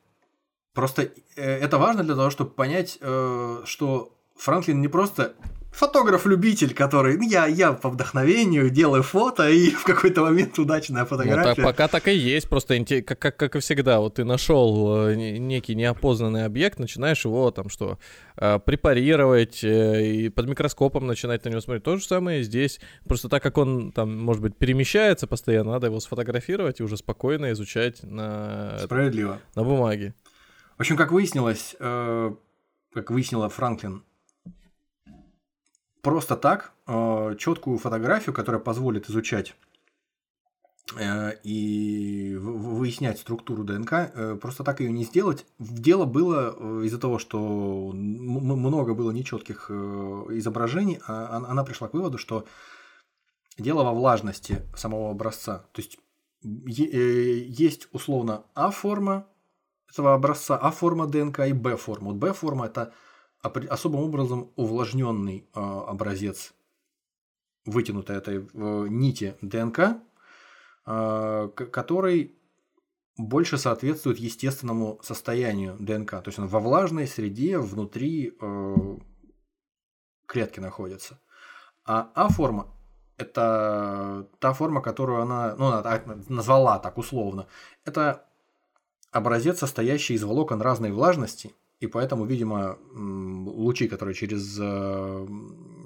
просто 0.72 1.10
э, 1.36 1.42
это 1.42 1.78
важно 1.78 2.04
для 2.04 2.14
того, 2.14 2.30
чтобы 2.30 2.50
понять, 2.50 2.98
э, 3.00 3.62
что 3.64 4.12
Франклин 4.36 4.80
не 4.80 4.88
просто 4.88 5.34
фотограф-любитель, 5.76 6.72
который, 6.72 7.18
ну, 7.18 7.28
я, 7.28 7.46
я 7.46 7.72
по 7.72 7.90
вдохновению 7.90 8.70
делаю 8.70 9.02
фото, 9.02 9.48
и 9.50 9.70
в 9.82 9.84
какой-то 9.84 10.22
момент 10.22 10.58
удачная 10.58 11.04
фотография. 11.04 11.50
Ну, 11.50 11.54
так, 11.54 11.64
пока 11.64 11.88
так 11.88 12.08
и 12.08 12.14
есть, 12.14 12.48
просто 12.48 12.82
как, 13.02 13.18
как, 13.18 13.36
как 13.36 13.56
и 13.56 13.60
всегда, 13.60 14.00
вот 14.00 14.14
ты 14.14 14.24
нашел 14.24 15.08
э, 15.08 15.14
некий 15.14 15.74
неопознанный 15.74 16.46
объект, 16.46 16.78
начинаешь 16.78 17.24
его 17.24 17.50
там 17.50 17.68
что, 17.68 17.98
э, 18.36 18.58
препарировать 18.58 19.62
э, 19.62 20.06
и 20.06 20.28
под 20.30 20.48
микроскопом 20.48 21.06
начинать 21.06 21.44
на 21.44 21.50
него 21.50 21.60
смотреть. 21.60 21.84
То 21.84 21.98
же 21.98 22.04
самое 22.04 22.42
здесь. 22.42 22.80
Просто 23.06 23.28
так 23.28 23.42
как 23.42 23.58
он 23.58 23.92
там, 23.92 24.16
может 24.18 24.40
быть, 24.42 24.56
перемещается 24.56 25.26
постоянно, 25.26 25.72
надо 25.72 25.88
его 25.88 26.00
сфотографировать 26.00 26.80
и 26.80 26.82
уже 26.82 26.96
спокойно 26.96 27.52
изучать 27.52 28.02
на, 28.02 28.78
Справедливо. 28.78 29.40
на 29.54 29.62
бумаге. 29.62 30.14
В 30.78 30.80
общем, 30.80 30.96
как 30.96 31.12
выяснилось, 31.12 31.76
как 31.78 33.10
выяснила 33.10 33.48
Франклин, 33.48 34.02
просто 36.06 36.36
так 36.36 36.72
э, 36.86 37.34
четкую 37.36 37.78
фотографию, 37.78 38.32
которая 38.32 38.62
позволит 38.62 39.10
изучать 39.10 39.56
э, 40.96 41.32
и 41.42 42.36
выяснять 42.36 43.18
структуру 43.18 43.64
ДНК, 43.64 43.92
э, 43.92 44.38
просто 44.40 44.62
так 44.62 44.78
ее 44.78 44.92
не 44.92 45.02
сделать. 45.02 45.44
Дело 45.58 46.04
было 46.04 46.84
из-за 46.84 47.00
того, 47.00 47.18
что 47.18 47.90
много 47.92 48.94
было 48.94 49.10
нечетких 49.10 49.68
изображений, 49.68 51.00
а 51.08 51.44
она 51.48 51.64
пришла 51.64 51.88
к 51.88 51.94
выводу, 51.94 52.18
что 52.18 52.46
дело 53.58 53.82
во 53.82 53.92
влажности 53.92 54.62
самого 54.76 55.10
образца. 55.10 55.64
То 55.72 55.82
есть 55.82 55.98
есть 56.40 57.88
условно 57.90 58.44
А-форма 58.54 59.26
этого 59.90 60.14
образца, 60.14 60.57
А-форма 60.57 61.09
ДНК 61.09 61.40
и 61.48 61.52
Б-форма. 61.52 62.12
Вот 62.12 62.16
Б-форма 62.18 62.66
это 62.66 62.92
особым 63.47 64.03
образом 64.03 64.53
увлажненный 64.57 65.49
а, 65.53 65.84
образец 65.88 66.55
вытянутой 67.64 68.16
этой 68.16 68.49
нити 68.55 69.36
ДНК, 69.42 69.99
а, 70.84 71.49
который 71.49 72.36
больше 73.18 73.59
соответствует 73.59 74.18
естественному 74.18 75.01
состоянию 75.03 75.76
ДНК. 75.78 76.11
То 76.11 76.24
есть 76.26 76.38
он 76.38 76.47
во 76.49 76.61
влажной 76.61 77.07
среде 77.07 77.59
внутри 77.59 78.36
а, 78.40 78.99
клетки 80.26 80.61
находится. 80.61 81.18
А 81.84 82.11
А-форма– 82.14 82.68
это 83.16 84.28
та 84.38 84.53
форма, 84.53 84.82
которую 84.82 85.22
она, 85.22 85.55
ну, 85.57 85.66
она 85.66 86.03
назвала 86.28 86.78
так 86.78 86.99
условно. 86.99 87.47
Это 87.84 88.26
образец, 89.12 89.61
состоящий 89.61 90.14
из 90.14 90.24
волокон 90.24 90.61
разной 90.61 90.92
влажности– 90.92 91.55
и 91.81 91.87
поэтому, 91.87 92.24
видимо, 92.24 92.79
лучи, 92.95 93.87
которые 93.87 94.14
через 94.14 94.59
э, 94.59 95.27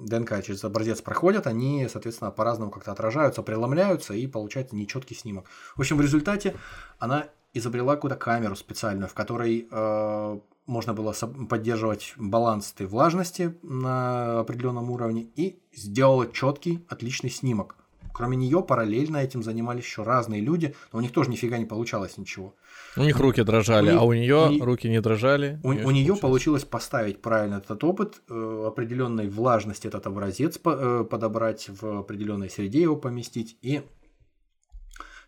ДНК, 0.05 0.41
через 0.43 0.63
образец 0.63 1.01
проходят, 1.01 1.47
они, 1.47 1.87
соответственно, 1.91 2.31
по-разному 2.31 2.71
как-то 2.71 2.93
отражаются, 2.93 3.43
преломляются, 3.43 4.13
и 4.13 4.25
получается 4.25 4.75
нечеткий 4.75 5.15
снимок. 5.15 5.47
В 5.75 5.81
общем, 5.81 5.97
в 5.97 6.01
результате 6.01 6.55
она 6.97 7.27
изобрела 7.53 7.95
какую-то 7.95 8.15
камеру 8.15 8.55
специальную, 8.55 9.09
в 9.09 9.13
которой 9.13 9.67
э, 9.69 10.39
можно 10.65 10.93
было 10.93 11.13
поддерживать 11.49 12.13
баланс 12.17 12.71
этой 12.73 12.87
влажности 12.87 13.57
на 13.61 14.39
определенном 14.39 14.89
уровне 14.91 15.23
и 15.35 15.61
сделала 15.73 16.31
четкий, 16.31 16.85
отличный 16.87 17.29
снимок. 17.29 17.75
Кроме 18.13 18.37
нее 18.37 18.61
параллельно 18.61 19.17
этим 19.17 19.43
занимались 19.43 19.83
еще 19.83 20.03
разные 20.03 20.41
люди, 20.41 20.75
но 20.91 20.99
у 20.99 21.01
них 21.01 21.11
тоже 21.11 21.29
нифига 21.29 21.57
не 21.57 21.65
получалось 21.65 22.17
ничего. 22.17 22.55
У 22.97 23.01
них 23.01 23.19
руки 23.19 23.43
дрожали, 23.43 23.91
у 23.91 23.99
а 23.99 24.03
у 24.03 24.13
нее 24.13 24.59
у 24.61 24.65
руки 24.65 24.89
не 24.89 25.01
дрожали. 25.01 25.59
У, 25.63 25.69
у 25.69 25.91
нее 25.91 26.15
получилось 26.15 26.63
поставить 26.63 27.21
правильно 27.21 27.55
этот 27.55 27.83
опыт, 27.83 28.21
э, 28.29 28.63
определенной 28.67 29.29
влажности 29.29 29.87
этот 29.87 30.07
образец 30.07 30.59
э, 30.63 31.05
подобрать, 31.09 31.69
в 31.69 31.99
определенной 31.99 32.49
среде 32.49 32.81
его 32.81 32.95
поместить 32.95 33.57
и 33.61 33.81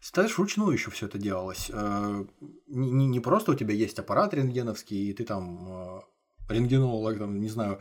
Считаешь, 0.02 0.38
вручную 0.38 0.72
еще 0.72 0.92
все 0.92 1.06
это 1.06 1.18
делалось. 1.18 1.72
Э, 1.74 2.26
не, 2.68 3.08
не 3.08 3.20
просто 3.22 3.52
у 3.54 3.56
тебя 3.56 3.74
есть 3.74 3.98
аппарат 4.00 4.34
рентгеновский, 4.34 5.10
и 5.10 5.14
ты 5.14 5.24
там 5.24 6.04
рентгенолог, 6.50 7.18
там, 7.18 7.40
не 7.40 7.50
знаю, 7.50 7.80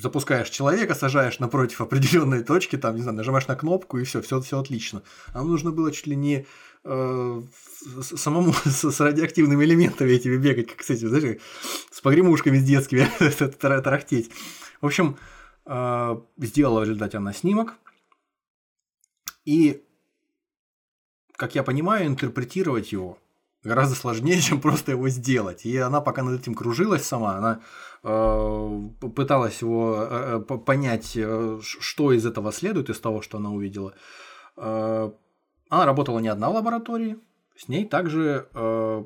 запускаешь 0.00 0.50
человека, 0.50 0.94
сажаешь 0.94 1.38
напротив 1.38 1.80
определенной 1.80 2.42
точки, 2.42 2.76
там, 2.76 2.96
не 2.96 3.02
знаю, 3.02 3.16
нажимаешь 3.16 3.46
на 3.46 3.56
кнопку, 3.56 3.98
и 3.98 4.04
все, 4.04 4.20
все, 4.22 4.40
все 4.40 4.58
отлично. 4.58 5.02
Нам 5.32 5.48
нужно 5.48 5.70
было 5.70 5.92
чуть 5.92 6.06
ли 6.06 6.16
не 6.16 6.46
э, 6.84 7.42
самому 8.02 8.52
с, 8.64 8.90
с 8.90 9.00
радиоактивными 9.00 9.64
элементами 9.64 10.10
этими 10.10 10.36
бегать, 10.36 10.68
как 10.68 10.82
этими, 10.88 11.08
знаешь, 11.08 11.40
с 11.90 12.00
погремушками 12.00 12.58
с 12.58 12.64
детскими 12.64 13.08
тарахтеть. 13.58 14.30
В 14.80 14.86
общем, 14.86 15.16
э, 15.66 16.16
сделала 16.38 16.80
в 16.80 16.84
результате 16.84 17.18
она 17.18 17.32
снимок, 17.32 17.74
и 19.44 19.82
как 21.36 21.54
я 21.54 21.62
понимаю, 21.62 22.06
интерпретировать 22.06 22.92
его 22.92 23.18
гораздо 23.64 23.96
сложнее, 23.96 24.40
чем 24.40 24.60
просто 24.60 24.92
его 24.92 25.08
сделать. 25.08 25.64
И 25.64 25.76
она 25.76 26.00
пока 26.00 26.22
над 26.22 26.40
этим 26.40 26.54
кружилась 26.54 27.04
сама, 27.04 27.36
она 27.36 27.60
э, 28.02 28.80
пыталась 29.14 29.60
его 29.60 29.96
э, 29.98 30.44
э 30.48 30.58
понять, 30.58 31.12
э, 31.16 31.60
что 31.62 32.12
из 32.12 32.26
этого 32.26 32.52
следует, 32.52 32.90
из 32.90 33.00
того, 33.00 33.22
что 33.22 33.38
она 33.38 33.50
увидела. 33.50 33.94
Э, 34.56 35.10
она 35.70 35.86
работала 35.86 36.18
не 36.20 36.28
одна 36.28 36.50
в 36.50 36.54
лаборатории, 36.54 37.16
с 37.56 37.68
ней 37.68 37.84
также 37.86 38.48
э, 38.52 39.04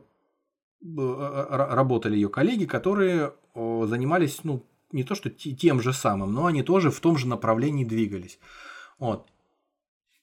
э 0.81 1.47
работали 1.51 2.15
ее 2.15 2.29
коллеги, 2.29 2.65
которые 2.65 3.33
занимались, 3.55 4.45
ну, 4.45 4.65
не 4.93 5.03
то 5.03 5.17
что 5.17 5.29
тем 5.29 5.81
же 5.81 5.93
самым, 5.93 6.33
но 6.33 6.47
они 6.47 6.63
тоже 6.63 6.93
в 6.93 7.01
том 7.01 7.19
же 7.19 7.27
направлении 7.27 7.85
двигались. 7.85 8.39
Вот 9.01 9.27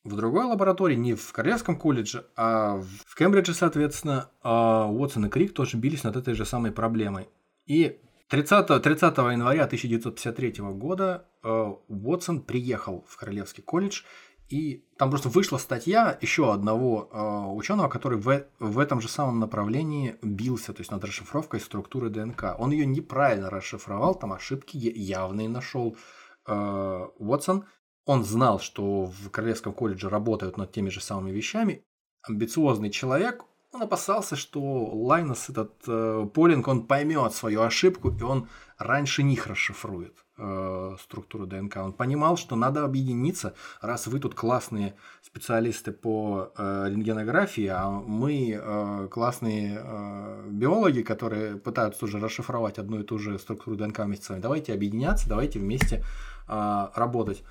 в 0.05 0.15
другой 0.15 0.45
лаборатории, 0.45 0.95
не 0.95 1.15
в 1.15 1.31
Королевском 1.33 1.75
колледже, 1.77 2.27
а 2.37 2.77
в 3.07 3.15
Кембридже, 3.15 3.53
соответственно, 3.53 4.29
а 4.43 4.85
Уотсон 4.87 5.25
и 5.25 5.29
Крик 5.29 5.53
тоже 5.53 5.77
бились 5.77 6.03
над 6.03 6.15
этой 6.15 6.35
же 6.35 6.45
самой 6.45 6.71
проблемой. 6.71 7.27
И 7.65 7.99
30, 8.29 8.81
30 8.81 9.17
января 9.17 9.63
1953 9.63 10.53
года 10.73 11.25
э, 11.43 11.73
Уотсон 11.87 12.41
приехал 12.41 13.03
в 13.07 13.17
Королевский 13.17 13.63
колледж, 13.63 14.03
и 14.47 14.85
там 14.99 15.09
просто 15.09 15.29
вышла 15.29 15.57
статья 15.57 16.15
еще 16.21 16.53
одного 16.53 17.09
э, 17.11 17.55
ученого, 17.55 17.89
который 17.89 18.19
в, 18.19 18.45
в 18.59 18.77
этом 18.77 19.01
же 19.01 19.07
самом 19.07 19.39
направлении 19.39 20.17
бился, 20.21 20.71
то 20.71 20.81
есть 20.81 20.91
над 20.91 21.03
расшифровкой 21.03 21.59
структуры 21.59 22.11
ДНК. 22.11 22.55
Он 22.59 22.69
ее 22.69 22.85
неправильно 22.85 23.49
расшифровал, 23.49 24.13
там 24.13 24.33
ошибки 24.33 24.77
явные 24.77 25.49
нашел 25.49 25.97
э, 26.45 27.07
Уотсон, 27.17 27.65
он 28.05 28.23
знал, 28.23 28.59
что 28.59 29.05
в 29.05 29.29
Королевском 29.29 29.73
колледже 29.73 30.09
работают 30.09 30.57
над 30.57 30.71
теми 30.71 30.89
же 30.89 31.01
самыми 31.01 31.31
вещами. 31.31 31.83
Амбициозный 32.21 32.89
человек, 32.89 33.45
он 33.75 33.81
опасался, 33.81 34.37
что 34.37 34.61
Лайнос, 34.61 35.49
этот 35.49 35.73
э, 35.87 36.25
Полинг, 36.33 36.67
он 36.67 36.87
поймет 36.87 37.33
свою 37.33 37.61
ошибку, 37.61 38.09
и 38.09 38.23
он 38.23 38.47
раньше 38.77 39.21
них 39.21 39.47
расшифрует 39.47 40.15
э, 40.37 40.95
структуру 41.01 41.45
ДНК. 41.45 41.77
Он 41.77 41.91
понимал, 41.91 42.37
что 42.37 42.55
надо 42.55 42.85
объединиться, 42.85 43.53
раз 43.81 44.07
вы 44.07 44.19
тут 44.19 44.33
классные 44.33 44.95
специалисты 45.21 45.91
по 45.91 46.53
э, 46.57 46.85
рентгенографии, 46.89 47.67
а 47.67 47.89
мы 47.89 48.57
э, 48.57 49.07
классные 49.11 49.81
э, 49.83 50.47
биологи, 50.51 51.01
которые 51.01 51.57
пытаются 51.57 51.99
тоже 51.99 52.19
расшифровать 52.19 52.79
одну 52.79 53.01
и 53.01 53.03
ту 53.03 53.17
же 53.17 53.37
структуру 53.37 53.75
ДНК 53.75 53.99
вместе 53.99 54.25
с 54.25 54.29
вами. 54.29 54.39
Давайте 54.39 54.73
объединяться, 54.73 55.27
давайте 55.27 55.59
вместе 55.59 56.01
э, 56.47 56.87
работать. 56.95 57.43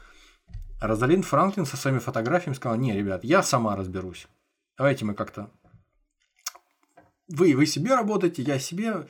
Розалинд 0.86 1.24
Франклин 1.24 1.66
со 1.66 1.76
своими 1.76 1.98
фотографиями 1.98 2.54
сказала, 2.54 2.76
не, 2.76 2.92
ребят, 2.92 3.24
я 3.24 3.42
сама 3.42 3.76
разберусь. 3.76 4.26
Давайте 4.76 5.04
мы 5.04 5.14
как-то... 5.14 5.50
Вы, 7.28 7.54
вы 7.56 7.66
себе 7.66 7.94
работаете, 7.94 8.42
я 8.42 8.58
себе. 8.58 9.08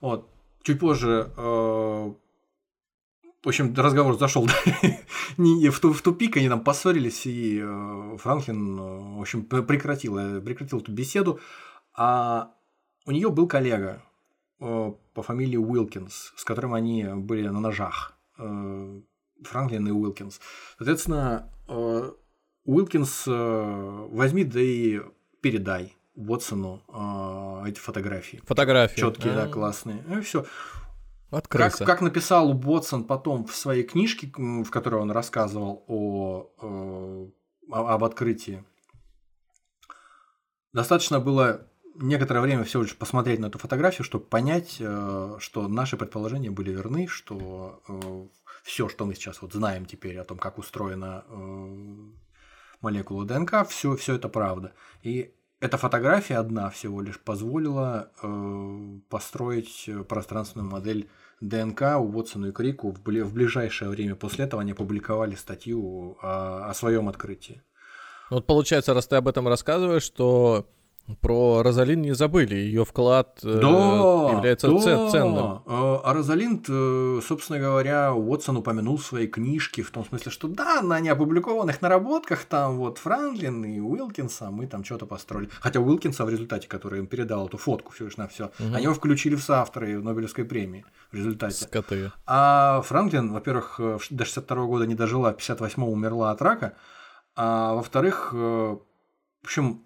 Вот. 0.00 0.28
Чуть 0.62 0.80
позже 0.80 1.32
э, 1.36 2.12
в 3.44 3.48
общем, 3.48 3.74
разговор 3.76 4.18
зашел 4.18 4.46
в 5.36 6.02
тупик, 6.02 6.36
они 6.38 6.48
там 6.48 6.64
поссорились, 6.64 7.26
и 7.26 7.60
э, 7.62 8.16
Франклин, 8.18 8.78
э, 8.78 8.98
в 9.18 9.20
общем, 9.20 9.44
прекратил, 9.44 10.40
прекратил 10.40 10.80
эту 10.80 10.90
беседу. 10.92 11.38
А 11.94 12.50
у 13.06 13.12
нее 13.12 13.30
был 13.30 13.46
коллега 13.46 14.02
по 14.58 15.22
фамилии 15.22 15.58
Уилкинс, 15.58 16.32
с 16.36 16.44
которым 16.44 16.72
они 16.72 17.04
были 17.04 17.48
на 17.48 17.60
ножах. 17.60 18.16
Франклин 19.42 19.86
и 19.88 19.90
Уилкинс. 19.90 20.40
Соответственно, 20.78 21.50
э, 21.68 22.12
Уилкинс 22.64 23.24
э, 23.26 24.06
возьми, 24.10 24.44
да 24.44 24.60
и 24.60 25.00
передай 25.40 25.96
Уотсону 26.14 26.82
э, 26.88 27.68
эти 27.68 27.78
фотографии. 27.78 28.40
Фотографии. 28.46 29.00
Четкие, 29.00 29.34
да, 29.34 29.48
классные. 29.48 30.04
И 30.16 30.20
все. 30.20 30.44
Как, 31.48 31.76
как 31.78 32.00
написал 32.00 32.50
Уотсон 32.50 33.04
потом 33.04 33.44
в 33.46 33.56
своей 33.56 33.82
книжке, 33.82 34.30
в 34.36 34.70
которой 34.70 35.00
он 35.02 35.10
рассказывал 35.10 35.84
о, 35.88 36.50
о, 36.58 37.30
об 37.72 38.04
открытии, 38.04 38.64
достаточно 40.72 41.18
было 41.18 41.66
некоторое 41.96 42.40
время 42.40 42.62
всего 42.62 42.84
лишь 42.84 42.96
посмотреть 42.96 43.40
на 43.40 43.46
эту 43.46 43.58
фотографию, 43.58 44.04
чтобы 44.04 44.26
понять, 44.26 44.74
что 44.74 45.68
наши 45.68 45.96
предположения 45.96 46.52
были 46.52 46.70
верны, 46.70 47.08
что 47.08 47.82
все, 48.64 48.88
что 48.88 49.04
мы 49.04 49.14
сейчас 49.14 49.42
вот 49.42 49.52
знаем 49.52 49.84
теперь 49.84 50.18
о 50.18 50.24
том, 50.24 50.38
как 50.38 50.58
устроена 50.58 51.24
э, 51.28 51.96
молекула 52.80 53.26
ДНК, 53.26 53.68
все, 53.68 53.94
все 53.94 54.14
это 54.14 54.30
правда. 54.30 54.72
И 55.02 55.34
эта 55.60 55.76
фотография 55.76 56.38
одна 56.38 56.70
всего 56.70 57.02
лишь 57.02 57.20
позволила 57.20 58.10
э, 58.22 58.98
построить 59.10 59.88
пространственную 60.08 60.68
модель 60.68 61.10
ДНК 61.42 61.82
у 61.98 62.10
Уотсону 62.10 62.48
и 62.48 62.52
Крику 62.52 62.90
в, 62.90 63.02
бли- 63.02 63.22
в 63.22 63.34
ближайшее 63.34 63.90
время. 63.90 64.14
После 64.14 64.46
этого 64.46 64.62
они 64.62 64.72
опубликовали 64.72 65.34
статью 65.34 66.16
о, 66.22 66.70
о 66.70 66.74
своем 66.74 67.08
открытии. 67.10 67.62
Вот 68.30 68.46
получается, 68.46 68.94
раз 68.94 69.06
ты 69.06 69.16
об 69.16 69.28
этом 69.28 69.46
рассказываешь, 69.46 70.04
что 70.04 70.66
про 71.20 71.62
Розалин 71.62 72.00
не 72.00 72.14
забыли, 72.14 72.54
ее 72.54 72.84
вклад 72.84 73.40
э, 73.42 73.58
да, 73.60 74.32
является 74.32 74.68
да. 74.68 75.10
ценным. 75.10 75.62
А, 75.66 76.00
а 76.02 76.14
Розалинд, 76.14 76.64
э, 76.68 77.20
собственно 77.22 77.58
говоря, 77.58 78.14
Уотсон 78.14 78.56
упомянул 78.56 78.96
в 78.96 79.04
своей 79.04 79.26
книжке, 79.26 79.82
в 79.82 79.90
том 79.90 80.06
смысле, 80.06 80.32
что 80.32 80.48
да, 80.48 80.80
на 80.80 81.00
неопубликованных 81.00 81.82
наработках 81.82 82.44
там 82.44 82.78
вот 82.78 82.96
Франклин 82.98 83.64
и 83.64 83.80
Уилкинса 83.80 84.50
мы 84.50 84.66
там 84.66 84.82
что-то 84.82 85.04
построили. 85.04 85.50
Хотя 85.60 85.80
Уилкинса 85.80 86.24
в 86.24 86.30
результате, 86.30 86.68
который 86.68 87.00
им 87.00 87.06
передал 87.06 87.48
эту 87.48 87.58
фотку 87.58 87.92
все 87.92 88.06
лишь 88.06 88.16
на 88.16 88.26
все, 88.26 88.46
угу. 88.58 88.74
они 88.74 88.84
его 88.84 88.94
включили 88.94 89.34
в 89.34 89.42
соавторы 89.42 90.00
Нобелевской 90.00 90.46
премии 90.46 90.86
в 91.12 91.16
результате. 91.16 91.64
Скоты. 91.64 92.12
А 92.24 92.80
Франклин, 92.80 93.30
во-первых, 93.30 93.76
э, 93.78 93.98
до 94.08 94.24
62 94.24 94.64
года 94.64 94.86
не 94.86 94.94
дожила, 94.94 95.32
в 95.32 95.36
58 95.36 95.84
умерла 95.84 96.30
от 96.30 96.40
рака, 96.40 96.76
а 97.36 97.74
во-вторых, 97.74 98.32
в 98.32 98.78
общем, 99.42 99.84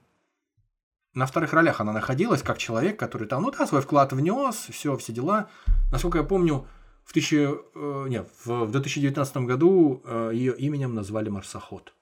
на 1.15 1.27
вторых 1.27 1.53
ролях 1.53 1.81
она 1.81 1.93
находилась 1.93 2.43
как 2.43 2.59
человек, 2.59 2.99
который 2.99 3.27
там, 3.27 3.43
ну 3.43 3.51
да, 3.51 3.67
свой 3.67 3.81
вклад 3.81 4.13
внес, 4.13 4.69
все, 4.71 4.97
все 4.97 5.13
дела. 5.13 5.49
Насколько 5.91 6.19
я 6.19 6.25
помню, 6.25 6.67
в, 7.05 7.13
тысячи, 7.13 7.49
э, 7.49 8.09
нет, 8.09 8.29
в, 8.45 8.67
в 8.67 8.71
2019 8.71 9.37
году 9.39 10.03
э, 10.05 10.31
ее 10.35 10.57
именем 10.57 10.95
назвали 10.95 11.31
марсоход. 11.31 11.95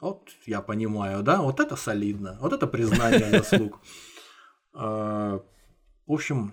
Вот 0.00 0.30
я 0.46 0.62
понимаю, 0.62 1.22
да, 1.22 1.40
вот 1.42 1.60
это 1.60 1.76
солидно, 1.76 2.38
вот 2.40 2.52
это 2.52 2.66
признание 2.66 3.30
заслуг. 3.30 3.80
Э, 4.78 5.40
в 6.06 6.12
общем, 6.12 6.52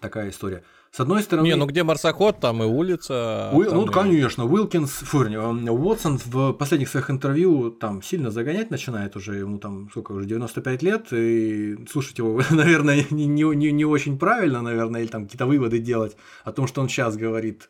такая 0.00 0.30
история. 0.30 0.64
С 0.96 1.00
одной 1.00 1.22
стороны... 1.22 1.44
Не, 1.44 1.56
ну 1.56 1.66
где 1.66 1.82
марсоход, 1.82 2.40
там 2.40 2.62
и 2.62 2.64
улица. 2.64 3.50
Уил, 3.52 3.68
там 3.68 3.78
ну, 3.80 3.86
и... 3.86 3.92
конечно, 3.92 4.46
Уилкинс, 4.46 4.90
фу, 4.90 5.18
Уотсон 5.18 6.18
в 6.24 6.54
последних 6.54 6.88
своих 6.88 7.10
интервью 7.10 7.70
там 7.70 8.00
сильно 8.00 8.30
загонять 8.30 8.70
начинает 8.70 9.14
уже, 9.14 9.36
ему 9.36 9.58
там, 9.58 9.90
сколько 9.90 10.12
уже, 10.12 10.26
95 10.26 10.82
лет, 10.82 11.12
и 11.12 11.76
слушать 11.86 12.16
его, 12.16 12.40
наверное, 12.50 13.04
не, 13.10 13.26
не, 13.26 13.72
не, 13.72 13.84
очень 13.84 14.18
правильно, 14.18 14.62
наверное, 14.62 15.02
или 15.02 15.08
там 15.08 15.24
какие-то 15.24 15.44
выводы 15.44 15.80
делать 15.80 16.16
о 16.44 16.52
том, 16.52 16.66
что 16.66 16.80
он 16.80 16.88
сейчас 16.88 17.14
говорит. 17.14 17.68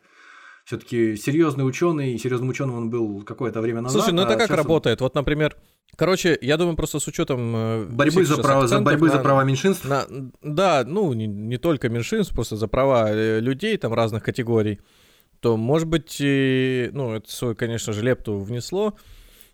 Все-таки 0.63 1.17
серьезный 1.17 1.67
ученый, 1.67 2.17
серьезным 2.17 2.47
ученым 2.47 2.75
он 2.75 2.89
был 2.89 3.23
какое-то 3.23 3.59
время 3.59 3.81
назад. 3.81 4.03
Слушай, 4.03 4.15
ну 4.15 4.21
это 4.21 4.35
а 4.35 4.37
как 4.37 4.47
сейчас 4.47 4.57
работает? 4.57 5.01
Вот, 5.01 5.15
например, 5.15 5.57
короче, 5.95 6.37
я 6.41 6.57
думаю, 6.57 6.75
просто 6.75 6.99
с 6.99 7.07
учетом 7.07 7.55
э, 7.55 7.85
Борьбы 7.85 8.25
за, 8.25 8.37
право, 8.37 8.67
за, 8.67 8.79
борьбы 8.81 9.09
за 9.09 9.17
на- 9.17 9.23
права 9.23 9.43
меньшинств. 9.43 9.85
На, 9.85 10.05
да, 10.41 10.83
ну, 10.85 11.13
не, 11.13 11.27
не 11.27 11.57
только 11.57 11.89
меньшинств, 11.89 12.33
просто 12.33 12.55
за 12.55 12.67
права 12.67 13.09
э, 13.09 13.39
людей 13.39 13.77
там 13.77 13.93
разных 13.93 14.23
категорий, 14.23 14.79
то, 15.39 15.55
может 15.57 15.87
быть, 15.87 16.17
и, 16.19 16.89
ну, 16.93 17.13
это 17.13 17.31
свой, 17.31 17.55
конечно 17.55 17.93
же, 17.93 18.01
лепту 18.03 18.39
внесло. 18.39 18.95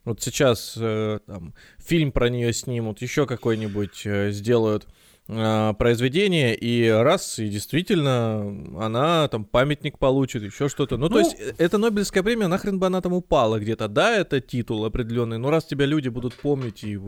Вот 0.05 0.21
сейчас 0.21 0.75
э, 0.77 1.19
там, 1.25 1.53
фильм 1.77 2.11
про 2.11 2.29
нее 2.29 2.51
снимут, 2.53 3.01
еще 3.01 3.25
какой-нибудь 3.25 4.01
э, 4.05 4.31
сделают 4.31 4.88
э, 5.28 5.74
произведение, 5.78 6.55
и 6.55 6.88
раз, 6.89 7.39
и 7.39 7.49
действительно, 7.49 8.41
она 8.80 9.28
там 9.28 9.45
памятник 9.45 9.97
получит, 9.97 10.43
еще 10.43 10.69
что-то. 10.69 10.97
Ну, 10.97 11.07
то 11.09 11.15
Ну- 11.15 11.19
есть, 11.19 11.36
э, 11.39 11.53
эта 11.57 11.78
Нобелевская 11.78 12.24
премия, 12.24 12.47
нахрен 12.47 12.80
бы 12.80 12.88
она 12.88 13.01
там 13.01 13.13
упала 13.13 13.59
где-то. 13.59 13.88
Да, 13.88 14.15
это 14.15 14.41
титул 14.41 14.86
определенный, 14.86 15.38
но 15.38 15.49
раз 15.49 15.65
тебя 15.65 15.86
люди 15.86 16.09
будут 16.09 16.34
помнить 16.36 16.84
и 16.84 16.99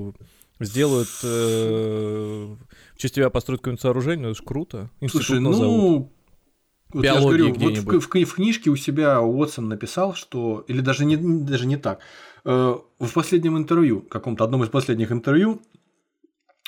сделают 0.59 1.09
э, 1.23 2.55
в 2.95 2.97
честь 2.97 3.15
тебя 3.15 3.29
построить 3.29 3.61
какое-нибудь 3.61 3.81
сооружение, 3.81 4.23
ну, 4.25 4.31
это 4.31 4.41
ж 4.41 4.45
круто. 4.45 4.89
Институт 5.01 5.25
Слушай, 5.25 5.41
назовут. 5.41 5.77
ну, 5.81 6.11
вот 6.93 7.03
я 7.03 7.15
же 7.15 7.21
говорю, 7.21 7.53
вот 7.53 7.77
в, 7.77 7.99
в 7.99 8.25
в 8.25 8.33
книжке 8.33 8.69
у 8.69 8.75
себя 8.75 9.21
Уотсон 9.21 9.67
написал, 9.67 10.13
что, 10.13 10.63
или 10.67 10.79
даже 10.79 11.03
не, 11.03 11.17
даже 11.17 11.65
не 11.65 11.77
так, 11.77 11.99
Э, 12.47 12.75
в 12.99 13.11
последнем 13.13 13.57
интервью, 13.57 14.01
каком-то 14.01 14.43
одном 14.43 14.63
из 14.63 14.69
последних 14.69 15.11
интервью, 15.11 15.61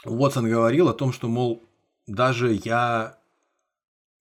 Уотсон 0.06 0.50
говорил 0.50 0.90
о 0.90 0.94
том, 0.94 1.12
что, 1.12 1.28
мол, 1.28 1.64
даже 2.06 2.54
я 2.64 3.18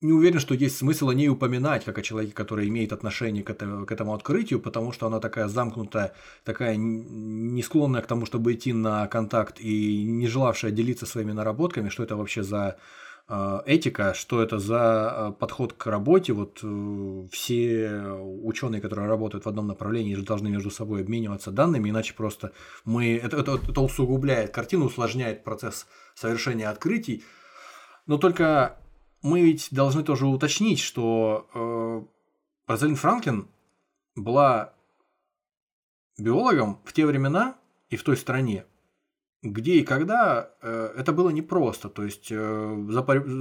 не 0.00 0.12
уверен, 0.12 0.40
что 0.40 0.54
есть 0.54 0.76
смысл 0.76 1.08
о 1.08 1.14
ней 1.14 1.28
упоминать, 1.28 1.84
как 1.84 1.98
о 1.98 2.02
человеке, 2.02 2.32
который 2.32 2.68
имеет 2.68 2.92
отношение 2.92 3.42
к 3.42 3.50
этому, 3.50 3.86
к 3.86 3.92
этому 3.92 4.14
открытию, 4.14 4.60
потому 4.60 4.92
что 4.92 5.06
она 5.06 5.20
такая 5.20 5.48
замкнутая, 5.48 6.14
такая 6.44 6.76
не 6.76 7.62
склонная 7.62 8.02
к 8.02 8.06
тому, 8.06 8.26
чтобы 8.26 8.52
идти 8.52 8.72
на 8.72 9.06
контакт 9.08 9.58
и 9.60 10.04
не 10.04 10.28
желавшая 10.28 10.70
делиться 10.70 11.06
своими 11.06 11.32
наработками, 11.32 11.88
что 11.88 12.02
это 12.02 12.16
вообще 12.16 12.42
за 12.42 12.76
этика, 13.28 14.14
что 14.14 14.40
это 14.40 14.58
за 14.58 15.32
э, 15.32 15.32
подход 15.38 15.72
к 15.72 15.86
работе. 15.86 16.32
Вот 16.32 16.60
э, 16.62 17.28
все 17.32 18.02
ученые, 18.02 18.80
которые 18.80 19.08
работают 19.08 19.44
в 19.44 19.48
одном 19.48 19.66
направлении, 19.66 20.14
должны 20.14 20.48
между 20.48 20.70
собой 20.70 21.00
обмениваться 21.00 21.50
данными, 21.50 21.90
иначе 21.90 22.14
просто 22.14 22.52
мы 22.84 23.16
это, 23.16 23.38
это, 23.38 23.56
это 23.56 23.80
усугубляет 23.80 24.52
картину, 24.52 24.86
усложняет 24.86 25.42
процесс 25.42 25.86
совершения 26.14 26.70
открытий. 26.70 27.24
Но 28.06 28.16
только 28.16 28.78
мы 29.22 29.42
ведь 29.42 29.68
должны 29.72 30.04
тоже 30.04 30.26
уточнить, 30.26 30.78
что 30.78 31.48
э, 31.52 32.02
Розалин 32.68 32.94
Франклин 32.94 33.48
была 34.14 34.72
биологом 36.16 36.80
в 36.84 36.92
те 36.92 37.06
времена 37.06 37.56
и 37.88 37.96
в 37.96 38.04
той 38.04 38.16
стране, 38.16 38.66
где 39.52 39.74
и 39.74 39.84
когда 39.84 40.50
э, 40.62 40.92
это 40.96 41.12
было 41.12 41.30
непросто. 41.30 41.88
То 41.88 42.04
есть 42.04 42.28
э, 42.30 42.74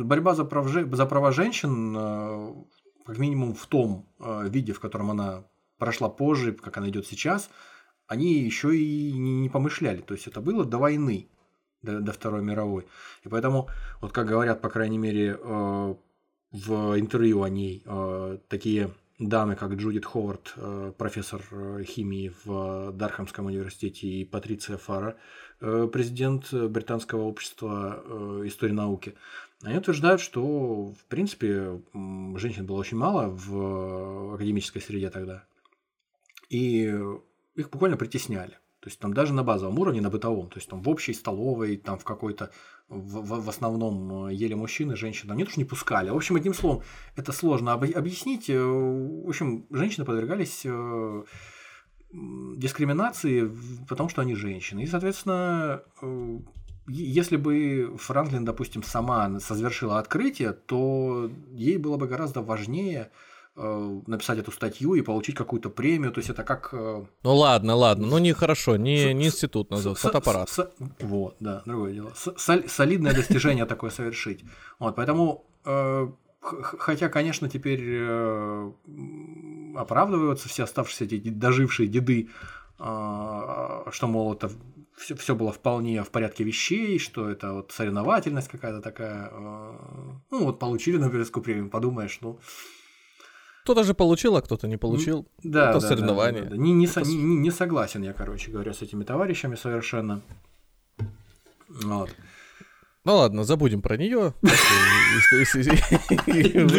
борьба 0.03 0.35
за, 0.35 0.45
прав, 0.45 0.67
за 0.67 1.05
права 1.05 1.31
женщин, 1.31 1.95
э, 1.97 2.53
как 3.05 3.17
минимум 3.17 3.53
в 3.53 3.65
том 3.67 4.07
виде, 4.19 4.73
в 4.73 4.79
котором 4.79 5.11
она 5.11 5.43
прошла 5.77 6.09
позже, 6.09 6.53
как 6.53 6.77
она 6.77 6.89
идет 6.89 7.05
сейчас, 7.05 7.51
они 8.07 8.33
еще 8.33 8.75
и 8.75 9.13
не, 9.13 9.47
помышляли. 9.49 10.01
То 10.01 10.15
есть 10.15 10.25
это 10.25 10.41
было 10.41 10.65
до 10.65 10.79
войны, 10.79 11.29
до, 11.83 11.99
до 11.99 12.11
Второй 12.11 12.41
мировой. 12.41 12.87
И 13.23 13.29
поэтому, 13.29 13.69
вот 14.01 14.11
как 14.11 14.25
говорят, 14.25 14.59
по 14.61 14.69
крайней 14.69 14.97
мере, 14.97 15.37
в 16.51 16.99
интервью 16.99 17.43
о 17.43 17.49
ней 17.49 17.85
такие 18.47 18.91
дамы, 19.19 19.55
как 19.55 19.73
Джудит 19.73 20.05
Ховард, 20.05 20.55
профессор 20.97 21.43
химии 21.83 22.33
в 22.43 22.91
Дархамском 22.91 23.45
университете, 23.45 24.07
и 24.07 24.25
Патриция 24.25 24.77
Фара, 24.77 25.15
президент 25.59 26.53
Британского 26.53 27.23
общества 27.23 28.03
э, 28.05 28.43
истории 28.45 28.73
науки, 28.73 29.15
они 29.63 29.77
утверждают, 29.77 30.21
что, 30.21 30.87
в 30.87 31.05
принципе, 31.07 31.81
женщин 31.93 32.65
было 32.65 32.77
очень 32.77 32.97
мало 32.97 33.29
в 33.29 34.35
академической 34.35 34.79
среде 34.79 35.09
тогда. 35.09 35.43
И 36.49 36.93
их 37.55 37.69
буквально 37.69 37.97
притесняли. 37.97 38.57
То 38.81 38.89
есть 38.89 38.99
там 38.99 39.15
даже 39.15 39.33
на 39.33 39.43
базовом 39.43 39.79
уровне, 39.79 39.99
на 39.99 40.11
бытовом, 40.11 40.47
то 40.47 40.57
есть 40.57 40.69
там 40.69 40.83
в 40.83 40.89
общей 40.89 41.13
столовой, 41.13 41.75
там 41.77 41.97
в 41.97 42.03
какой-то, 42.03 42.51
в, 42.87 43.41
в- 43.41 43.49
основном 43.49 44.27
э, 44.27 44.33
ели 44.35 44.53
мужчины, 44.53 44.95
женщины, 44.95 45.31
они 45.31 45.43
тоже 45.43 45.57
не 45.57 45.65
пускали. 45.65 46.11
В 46.11 46.15
общем, 46.15 46.35
одним 46.35 46.53
словом, 46.53 46.83
это 47.15 47.31
сложно 47.31 47.73
об- 47.73 47.97
объяснить. 47.97 48.47
Э, 48.47 48.59
В 48.61 49.27
общем, 49.27 49.65
женщины 49.71 50.05
подвергались 50.05 50.61
э, 50.65 51.23
дискриминации, 52.57 53.51
потому 53.87 54.09
что 54.09 54.21
они 54.21 54.35
женщины. 54.35 54.83
И, 54.83 54.87
соответственно, 54.87 55.81
э, 56.01 56.39
если 56.87 57.35
бы 57.37 57.95
Франклин, 57.99 58.45
допустим, 58.45 58.83
сама 58.83 59.39
совершила 59.39 59.99
открытие, 59.99 60.53
то 60.53 61.29
ей 61.51 61.77
было 61.77 61.97
бы 61.97 62.07
гораздо 62.07 62.41
важнее 62.41 63.09
э, 63.57 64.01
написать 64.07 64.39
эту 64.39 64.51
статью 64.51 64.93
и 64.95 65.01
получить 65.01 65.35
какую-то 65.35 65.69
премию. 65.69 66.11
То 66.11 66.19
есть 66.19 66.29
это 66.29 66.43
как 66.43 66.69
э, 66.73 67.03
Ну 67.23 67.35
ладно, 67.35 67.75
ладно, 67.75 68.07
ну 68.07 68.17
нехорошо, 68.19 68.77
не, 68.77 69.13
не 69.13 69.27
институт 69.27 69.71
назовут, 69.71 69.97
фотоаппарат. 69.99 70.49
с- 70.49 70.69
вот, 70.99 71.35
да, 71.39 71.61
другое 71.65 71.93
дело. 71.93 72.11
С- 72.15 72.33
сол- 72.37 72.67
солидное 72.67 73.13
достижение 73.13 73.65
такое 73.65 73.91
совершить. 73.91 74.43
Вот, 74.79 74.95
поэтому, 74.95 75.45
хотя, 76.45 77.09
конечно, 77.09 77.49
теперь 77.49 77.81
э, 77.83 78.71
оправдываются 79.75 80.47
все 80.49 80.63
оставшиеся 80.63 81.05
эти 81.05 81.29
дожившие 81.29 81.87
деды, 81.87 82.29
а, 82.77 83.85
что, 83.91 84.07
мол, 84.07 84.33
это 84.33 84.51
все, 84.97 85.15
все 85.15 85.33
было 85.35 85.51
вполне 85.51 86.03
в 86.03 86.09
порядке 86.09 86.43
вещей, 86.43 86.99
что 86.99 87.29
это 87.29 87.53
вот 87.53 87.71
соревновательность 87.71 88.47
какая-то 88.49 88.81
такая. 88.81 89.29
э, 89.31 89.73
ну, 90.31 90.43
вот 90.45 90.59
получили 90.59 90.97
Нобелевскую 90.97 91.43
премию, 91.43 91.69
подумаешь, 91.69 92.17
ну, 92.21 92.39
Кто-то 93.63 93.83
же 93.83 93.93
получил, 93.93 94.35
а 94.35 94.41
кто-то 94.41 94.67
не 94.67 94.77
получил. 94.77 95.25
да, 95.43 95.69
Это 95.71 95.79
да, 95.79 95.87
соревнование. 95.87 96.43
да, 96.43 96.49
да, 96.49 96.55
да. 96.55 96.61
Не, 96.61 96.73
не, 96.73 96.85
Это 96.85 97.01
не- 97.01 97.15
не 97.37 97.51
согласен 97.51 98.03
я, 98.03 98.13
короче 98.13 98.51
говоря, 98.51 98.73
с 98.73 98.81
этими 98.81 99.03
товарищами 99.03 99.55
совершенно. 99.55 100.21
Вот. 101.69 102.15
Ну 103.05 103.15
ладно, 103.17 103.43
забудем 103.43 103.81
про 103.83 103.97
нее. 103.97 104.33
В 104.41 104.47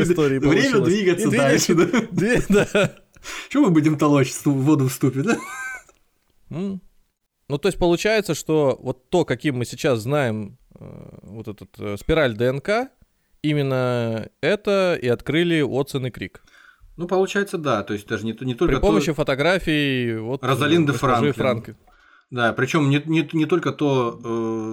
истории 0.03 0.39
Время 0.39 0.81
двигаться 0.81 1.31
дальше, 1.31 1.75
да? 2.49 2.93
Чего 3.49 3.67
мы 3.67 3.71
будем 3.71 3.97
толочь 3.97 4.33
в 4.45 4.51
воду 4.51 4.89
в 4.89 4.93
ступе, 4.93 5.23
да? 5.23 5.39
Ну, 7.49 7.59
то 7.59 7.69
есть 7.69 7.79
получается, 7.79 8.35
что 8.35 8.77
вот 8.83 9.09
то, 9.09 9.25
каким 9.25 9.59
мы 9.59 9.65
сейчас 9.65 10.01
знаем 10.01 10.59
э, 10.75 11.19
вот 11.23 11.47
этот 11.47 11.71
э, 11.79 11.97
спираль 11.97 12.35
ДНК, 12.35 12.91
именно 13.41 14.29
это 14.41 14.99
и 15.01 15.07
открыли 15.07 15.61
Уотсон 15.61 16.07
и 16.07 16.11
Крик. 16.11 16.43
Ну, 16.97 17.07
получается, 17.07 17.57
да. 17.57 17.85
То 17.85 17.93
есть 17.93 18.09
даже 18.09 18.27
не, 18.27 18.33
не 18.41 18.55
только 18.55 18.75
При 18.75 18.81
то- 18.81 18.81
помощи 18.81 19.13
фотографий 19.13 20.17
вот, 20.17 20.43
Розалинды 20.43 20.91
э, 20.91 20.95
госпожи 20.95 21.33
Франклин. 21.33 21.77
Да, 22.31 22.53
причем 22.53 22.91
не, 22.91 23.01
не, 23.07 23.29
не 23.33 23.47
только 23.47 23.71
то, 23.71 24.21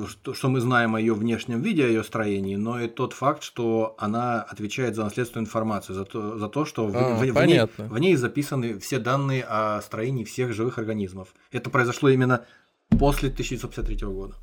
э, 0.05 0.09
что, 0.09 0.33
что 0.33 0.49
мы 0.49 0.59
знаем 0.59 0.95
о 0.95 0.99
ее 0.99 1.13
внешнем 1.13 1.61
виде, 1.61 1.85
о 1.85 1.87
ее 1.87 2.03
строении, 2.03 2.55
но 2.55 2.81
и 2.81 2.87
тот 2.87 3.13
факт, 3.13 3.43
что 3.43 3.93
она 3.99 4.41
отвечает 4.41 4.95
за 4.95 5.03
наследственную 5.03 5.45
информацию, 5.45 5.95
за 5.95 6.05
то, 6.05 6.37
за 6.39 6.47
то 6.49 6.65
что 6.65 6.87
в, 6.87 6.93
А, 6.97 7.15
в- 7.15 7.19
в 7.19 7.45
ней, 7.45 7.59
в 7.89 7.97
ней 7.99 8.15
записаны 8.15 8.79
все 8.79 8.97
данные 8.97 9.45
о 9.47 9.81
строении 9.81 10.23
всех 10.23 10.51
живых 10.51 10.79
организмов. 10.79 11.27
Это 11.51 11.69
произошло 11.69 12.09
именно 12.09 12.43
после 12.89 13.29
1953 13.29 14.07
года. 14.07 14.35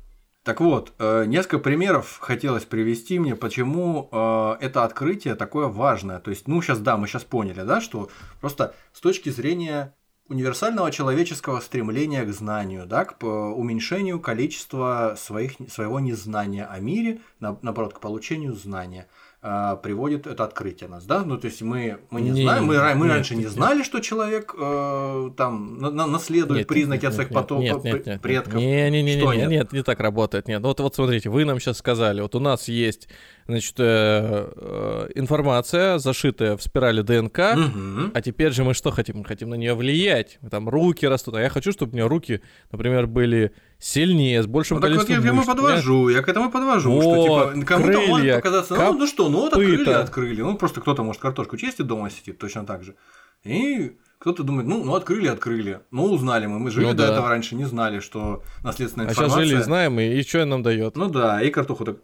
Так 0.43 0.61
вот, 0.61 0.93
э, 0.97 1.25
несколько 1.25 1.59
примеров 1.59 2.17
хотелось 2.19 2.63
привести 2.63 3.19
мне, 3.19 3.35
почему 3.35 4.07
э, 4.11 4.55
это 4.61 4.85
открытие 4.85 5.35
такое 5.35 5.67
важное. 5.67 6.19
То 6.19 6.31
есть, 6.31 6.47
ну, 6.47 6.61
сейчас, 6.61 6.79
да, 6.79 6.95
мы 6.97 7.07
сейчас 7.07 7.23
поняли, 7.25 7.61
да, 7.61 7.81
что 7.81 8.09
просто 8.39 8.73
с 8.93 9.01
точки 9.01 9.29
зрения 9.29 9.93
универсального 10.31 10.91
человеческого 10.91 11.59
стремления 11.59 12.23
к 12.23 12.31
знанию, 12.33 12.85
да, 12.85 13.03
к 13.03 13.17
п- 13.17 13.27
уменьшению 13.27 14.19
количества 14.19 15.15
своих, 15.17 15.51
своего 15.69 15.99
незнания 15.99 16.65
о 16.65 16.79
мире, 16.79 17.19
на- 17.41 17.57
наоборот, 17.61 17.93
к 17.93 17.99
получению 17.99 18.53
знания, 18.53 19.07
а, 19.43 19.75
приводит 19.75 20.27
это 20.27 20.43
открытие 20.43 20.87
нас, 20.87 21.03
да? 21.05 21.23
Ну, 21.25 21.37
то 21.37 21.47
есть 21.47 21.63
мы, 21.63 21.97
мы 22.11 22.21
не, 22.21 22.29
Не, 22.29 22.43
знаем, 22.43 22.65
мы, 22.65 22.75
мы 22.93 23.05
нет, 23.05 23.15
раньше 23.15 23.35
не 23.35 23.43
нет, 23.43 23.51
знали, 23.51 23.81
что 23.81 23.99
человек 23.99 24.53
э, 24.55 25.31
там 25.35 25.79
на- 25.79 25.89
на- 25.89 26.05
наследует 26.05 26.59
Нет, 26.59 26.67
признаки 26.67 27.01
нет, 27.01 27.09
от 27.09 27.13
своих 27.15 27.31
нет, 27.31 27.39
потом- 27.41 27.61
нет, 27.61 27.83
нет, 27.83 28.05
нет, 28.05 28.21
предков. 28.21 28.53
Не, 28.53 28.89
не, 28.91 29.01
не, 29.01 29.17
Что 29.17 29.33
не, 29.33 29.39
нет? 29.39 29.49
нет, 29.49 29.73
не 29.73 29.81
так 29.81 29.99
работает. 29.99 30.47
Нет, 30.47 30.61
вот, 30.61 30.79
вот 30.79 30.93
смотрите, 30.93 31.29
вы 31.29 31.45
нам 31.45 31.59
сейчас 31.59 31.79
сказали, 31.79 32.21
вот 32.21 32.35
у 32.35 32.39
нас 32.39 32.67
есть 32.67 33.07
Значит, 33.47 33.75
э, 33.79 34.49
э, 34.55 35.07
информация, 35.15 35.97
зашитая 35.97 36.55
в 36.55 36.61
спирали 36.61 37.01
ДНК, 37.01 37.39
а 37.39 38.21
теперь 38.23 38.51
же 38.51 38.63
мы 38.63 38.73
что 38.73 38.91
хотим? 38.91 39.17
Мы 39.17 39.25
хотим 39.25 39.49
на 39.49 39.55
нее 39.55 39.73
влиять. 39.73 40.39
Там 40.49 40.69
руки 40.69 41.05
растут. 41.05 41.35
А 41.35 41.41
я 41.41 41.49
хочу, 41.49 41.71
чтобы 41.71 41.91
у 41.91 41.95
меня 41.95 42.07
руки, 42.07 42.41
например, 42.71 43.07
были 43.07 43.51
сильнее, 43.81 44.41
с 44.43 44.47
большим 44.47 44.77
Ну, 44.77 44.81
так 44.81 44.91
вот 44.91 45.09
я 45.09 45.15
количеством 45.17 45.21
к 45.21 45.25
этому 45.25 45.37
мышц. 45.39 45.47
подвожу, 45.49 46.09
я 46.09 46.21
к 46.21 46.29
этому 46.29 46.51
подвожу, 46.51 46.91
Вот, 46.91 47.01
что 47.01 47.23
типа 47.53 47.65
кому-то 47.65 47.91
может 47.99 48.05
крылья, 48.15 48.35
показаться, 48.35 48.75
ну, 48.75 48.93
ну 48.93 49.07
что, 49.07 49.27
ну 49.29 49.39
вот 49.39 49.53
открыли, 49.53 49.89
открыли, 49.89 50.41
ну 50.41 50.55
просто 50.57 50.79
кто-то 50.81 51.03
может 51.03 51.21
картошку 51.21 51.57
чистит 51.57 51.87
дома 51.87 52.09
сидит 52.09 52.37
точно 52.37 52.65
так 52.65 52.83
же, 52.83 52.95
и 53.43 53.97
кто-то 54.19 54.43
думает, 54.43 54.67
ну, 54.67 54.83
ну 54.83 54.93
открыли, 54.93 55.27
открыли, 55.27 55.79
ну 55.89 56.03
узнали 56.05 56.45
мы, 56.45 56.59
мы 56.59 56.69
жили 56.69 56.85
Ну 56.85 56.91
до 56.93 57.07
да. 57.07 57.13
этого 57.13 57.27
раньше, 57.29 57.55
не 57.55 57.65
знали, 57.65 57.99
что 57.99 58.43
наследственная 58.63 59.07
А 59.07 59.09
сейчас 59.09 59.23
информация. 59.25 59.45
жили 59.49 59.59
и 59.59 59.63
знаем, 59.63 59.99
и, 59.99 60.03
и 60.19 60.21
что 60.23 60.45
нам 60.45 60.61
дает? 60.61 60.95
Ну 60.95 61.09
да, 61.09 61.41
и 61.41 61.49
картоху 61.49 61.83
так. 61.85 61.97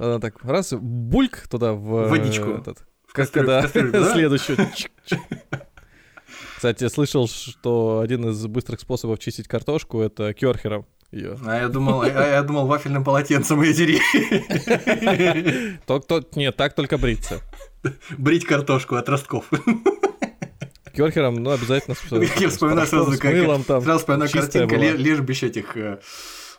Она 0.00 0.18
так 0.20 0.42
раз, 0.42 0.72
бульк 0.72 1.46
туда 1.48 1.72
в... 1.74 1.94
э, 2.06 2.08
Водичку. 2.08 2.50
Этот, 2.50 2.78
В 3.06 3.14
кастрюлю- 3.14 3.32
когда 3.32 3.60
в 3.60 3.62
кастрюльку, 3.64 3.92
да? 4.00 4.12
следующую. 4.12 4.56
Кстати, 6.64 6.88
слышал, 6.88 7.28
что 7.28 8.00
один 8.02 8.30
из 8.30 8.46
быстрых 8.46 8.80
способов 8.80 9.18
чистить 9.18 9.46
картошку 9.46 10.00
это 10.00 10.32
керхером 10.32 10.86
ее. 11.12 11.38
А 11.44 11.58
я 11.58 11.68
думал, 11.68 12.00
а 12.00 12.06
я 12.08 12.42
думал 12.42 12.66
вафельным 12.66 13.04
полотенцем 13.04 13.60
ее 13.60 13.74
дери. 13.74 14.00
Нет, 16.36 16.56
так 16.56 16.74
только 16.74 16.96
бриться. 16.96 17.42
Брить 18.16 18.46
картошку 18.46 18.94
от 18.94 19.06
ростков. 19.10 19.50
Керхером, 20.96 21.34
ну, 21.34 21.50
обязательно 21.50 21.96
Я 22.40 22.48
вспоминаю 22.48 22.86
сразу, 22.86 23.18
как 23.18 23.34
сразу 23.82 23.98
вспоминаю 23.98 24.30
картинка 24.30 24.74
лежбищ 24.74 25.42
этих 25.42 25.76
э, 25.76 25.98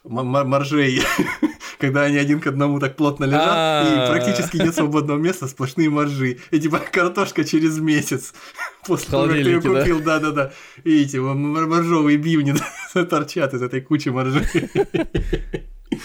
моржей, 0.05 1.01
когда 1.79 2.03
они 2.03 2.17
один 2.17 2.39
к 2.39 2.47
одному 2.47 2.79
так 2.79 2.95
плотно 2.95 3.25
лежат, 3.25 3.41
и 3.87 3.99
А. 3.99 4.07
практически 4.11 4.57
нет 4.57 4.73
свободного 4.75 5.17
места, 5.17 5.47
сплошные 5.47 5.89
моржи. 5.89 6.39
И 6.51 6.59
типа 6.59 6.79
картошка 6.79 7.43
через 7.43 7.79
месяц 7.79 8.33
после 8.87 9.09
того, 9.11 9.23
как 9.25 9.33
ты 9.33 9.39
ее 9.39 9.61
купил, 9.61 10.01
да-да-да. 10.01 10.51
И 10.83 11.05
м- 11.17 11.69
моржовые 11.69 12.17
бивни 12.17 12.53
торчат 12.93 13.53
из 13.53 13.61
этой 13.61 13.81
кучи 13.81 14.09
моржей. 14.09 14.45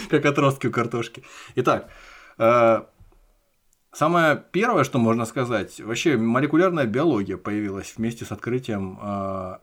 Как 0.09 0.25
отростки 0.25 0.67
у 0.67 0.71
картошки. 0.71 1.23
Итак, 1.57 1.91
э, 2.39 2.83
Самое 3.93 4.41
первое, 4.53 4.85
что 4.85 5.01
можно 5.01 5.25
сказать, 5.27 5.81
вообще 5.81 6.17
молекулярная 6.17 6.87
биология 6.87 7.37
появилась 7.37 7.95
вместе 7.97 8.25
с 8.25 8.31
открытием 8.31 8.97
э, 9.03 9.57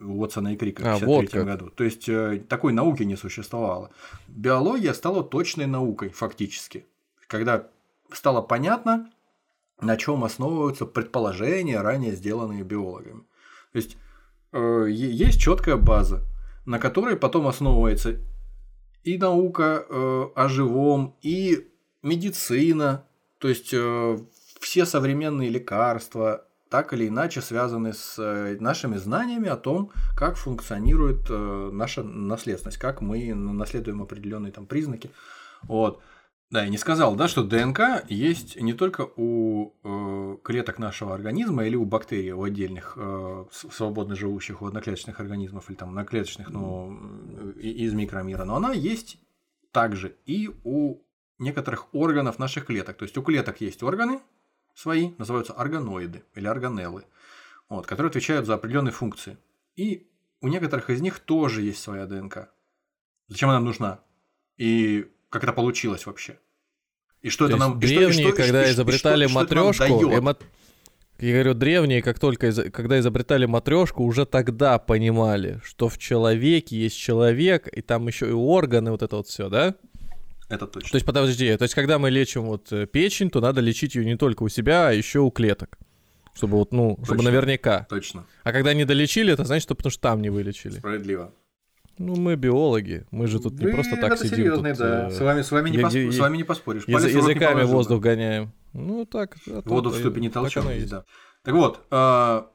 Уотсона 0.00 0.54
и 0.54 0.56
Крика 0.56 0.82
в 0.82 0.86
А, 0.86 0.96
1953 0.96 1.06
вот 1.06 1.30
как. 1.30 1.58
году. 1.58 1.70
То 1.74 1.84
есть 1.84 2.08
э, 2.08 2.42
такой 2.48 2.72
науки 2.72 3.02
не 3.02 3.16
существовало. 3.16 3.90
Биология 4.28 4.92
стала 4.92 5.24
точной 5.24 5.66
наукой 5.66 6.10
фактически, 6.10 6.86
когда 7.26 7.66
стало 8.12 8.42
понятно, 8.42 9.10
на 9.80 9.96
чем 9.96 10.24
основываются 10.24 10.86
предположения, 10.86 11.80
ранее 11.80 12.12
сделанные 12.12 12.62
биологами. 12.62 13.22
То 13.72 13.76
есть 13.76 13.96
э, 14.52 14.86
есть 14.88 15.40
четкая 15.40 15.76
база, 15.76 16.24
на 16.64 16.78
которой 16.78 17.16
потом 17.16 17.46
основывается 17.46 18.16
и 19.02 19.18
наука 19.18 19.84
э, 19.88 20.26
о 20.34 20.48
живом, 20.48 21.16
и 21.22 21.70
медицина, 22.02 23.04
то 23.38 23.48
есть 23.48 23.74
все 24.60 24.84
современные 24.84 25.48
лекарства 25.50 26.47
так 26.68 26.92
или 26.92 27.08
иначе 27.08 27.40
связаны 27.40 27.92
с 27.92 28.18
э, 28.18 28.56
нашими 28.60 28.96
знаниями 28.96 29.48
о 29.48 29.56
том, 29.56 29.90
как 30.16 30.36
функционирует 30.36 31.26
э, 31.30 31.70
наша 31.72 32.02
наследственность, 32.02 32.78
как 32.78 33.00
мы 33.00 33.34
наследуем 33.34 34.02
определенные 34.02 34.52
там 34.52 34.66
признаки. 34.66 35.10
Вот. 35.62 36.00
Да, 36.50 36.62
я 36.62 36.70
не 36.70 36.78
сказал, 36.78 37.14
да, 37.14 37.28
что 37.28 37.44
ДНК 37.44 38.04
есть 38.08 38.58
не 38.58 38.72
только 38.72 39.06
у 39.16 39.74
э, 39.84 40.36
клеток 40.42 40.78
нашего 40.78 41.14
организма 41.14 41.66
или 41.66 41.76
у 41.76 41.84
бактерий, 41.84 42.32
у 42.32 42.42
отдельных 42.42 42.94
э, 42.96 43.44
свободно 43.50 44.16
живущих, 44.16 44.62
у 44.62 44.66
одноклеточных 44.66 45.20
организмов 45.20 45.68
или 45.68 45.76
там 45.76 45.90
одноклеточных, 45.90 46.48
но 46.48 46.96
э, 47.56 47.60
из 47.60 47.92
микромира, 47.92 48.44
но 48.44 48.56
она 48.56 48.72
есть 48.72 49.18
также 49.72 50.16
и 50.24 50.48
у 50.64 51.02
некоторых 51.38 51.94
органов 51.94 52.38
наших 52.38 52.64
клеток. 52.64 52.96
То 52.96 53.04
есть 53.04 53.18
у 53.18 53.22
клеток 53.22 53.60
есть 53.60 53.82
органы 53.82 54.20
свои, 54.78 55.10
называются 55.18 55.52
органоиды 55.54 56.22
или 56.36 56.46
органеллы, 56.46 57.04
вот, 57.68 57.86
которые 57.86 58.10
отвечают 58.10 58.46
за 58.46 58.54
определенные 58.54 58.92
функции. 58.92 59.36
И 59.74 60.06
у 60.40 60.48
некоторых 60.48 60.88
из 60.90 61.00
них 61.00 61.18
тоже 61.18 61.62
есть 61.62 61.82
своя 61.82 62.06
ДНК. 62.06 62.48
Зачем 63.26 63.48
она 63.48 63.58
нам 63.58 63.64
нужна? 63.64 64.00
И 64.56 65.10
как 65.30 65.42
это 65.42 65.52
получилось 65.52 66.06
вообще? 66.06 66.38
И 67.22 67.28
что 67.30 67.46
То 67.48 67.54
это 67.54 67.58
нам 67.58 67.78
и 67.78 67.80
древние, 67.80 68.12
что- 68.12 68.28
и 68.28 68.32
что- 68.32 68.42
когда 68.42 68.68
и 68.68 68.70
изобретали 68.72 69.24
и 69.24 69.28
что 69.28 69.34
матрешку, 69.40 69.84
я 71.18 71.32
говорю, 71.32 71.54
древние, 71.54 72.00
как 72.00 72.20
только 72.20 72.46
из- 72.46 72.70
когда 72.72 73.00
изобретали 73.00 73.46
матрешку, 73.46 74.04
уже 74.04 74.24
тогда 74.26 74.78
понимали, 74.78 75.60
что 75.64 75.88
в 75.88 75.98
человеке 75.98 76.76
есть 76.76 76.96
человек, 76.96 77.66
и 77.76 77.82
там 77.82 78.06
еще 78.06 78.28
и 78.28 78.32
органы, 78.32 78.92
вот 78.92 79.02
это 79.02 79.16
вот 79.16 79.26
все, 79.26 79.48
да? 79.48 79.74
Это 80.48 80.66
точно. 80.66 80.90
То 80.90 80.96
есть, 80.96 81.06
подожди, 81.06 81.56
то 81.56 81.62
есть, 81.64 81.74
когда 81.74 81.98
мы 81.98 82.10
лечим 82.10 82.42
вот 82.46 82.72
э, 82.72 82.86
печень, 82.86 83.30
то 83.30 83.40
надо 83.40 83.60
лечить 83.60 83.94
ее 83.94 84.04
не 84.04 84.16
только 84.16 84.42
у 84.42 84.48
себя, 84.48 84.88
а 84.88 84.92
еще 84.92 85.20
у 85.20 85.30
клеток. 85.30 85.78
Чтобы 86.34 86.56
вот, 86.56 86.72
ну, 86.72 86.94
чтобы 87.02 87.18
Точно. 87.18 87.30
наверняка. 87.30 87.86
Точно. 87.90 88.24
А 88.44 88.52
когда 88.52 88.72
не 88.72 88.84
долечили, 88.84 89.32
это 89.32 89.44
значит, 89.44 89.64
что 89.64 89.74
потому 89.74 89.90
что 89.90 90.00
там 90.00 90.22
не 90.22 90.30
вылечили. 90.30 90.78
Справедливо. 90.78 91.34
Ну, 91.98 92.14
мы 92.14 92.36
биологи, 92.36 93.06
мы 93.10 93.26
же 93.26 93.40
тут 93.40 93.58
не 93.58 93.66
Вы, 93.66 93.72
просто 93.72 93.96
так 93.96 94.16
сидим. 94.18 94.36
серьезные, 94.36 94.72
тут, 94.74 94.82
да. 94.82 95.08
э, 95.08 95.10
С 95.10 95.18
вами, 95.20 95.42
с 95.42 95.50
вами, 95.50 95.70
не, 95.70 95.78
я- 95.78 95.86
пос- 95.88 95.98
я- 95.98 96.12
с 96.12 96.18
вами 96.18 96.36
не 96.36 96.44
поспоришь. 96.44 96.86
Не 96.86 96.94
языками 96.94 97.62
бы. 97.62 97.66
воздух 97.66 98.00
гоняем. 98.00 98.52
Ну, 98.72 99.04
так. 99.04 99.36
а 99.48 99.62
Воду 99.64 99.90
в 99.90 99.96
э, 99.96 99.98
ступе 99.98 100.20
не 100.20 100.30
толчем 100.30 100.64
да. 100.88 101.04
Так 101.42 101.54
вот, 101.54 101.84
а, 101.90 102.46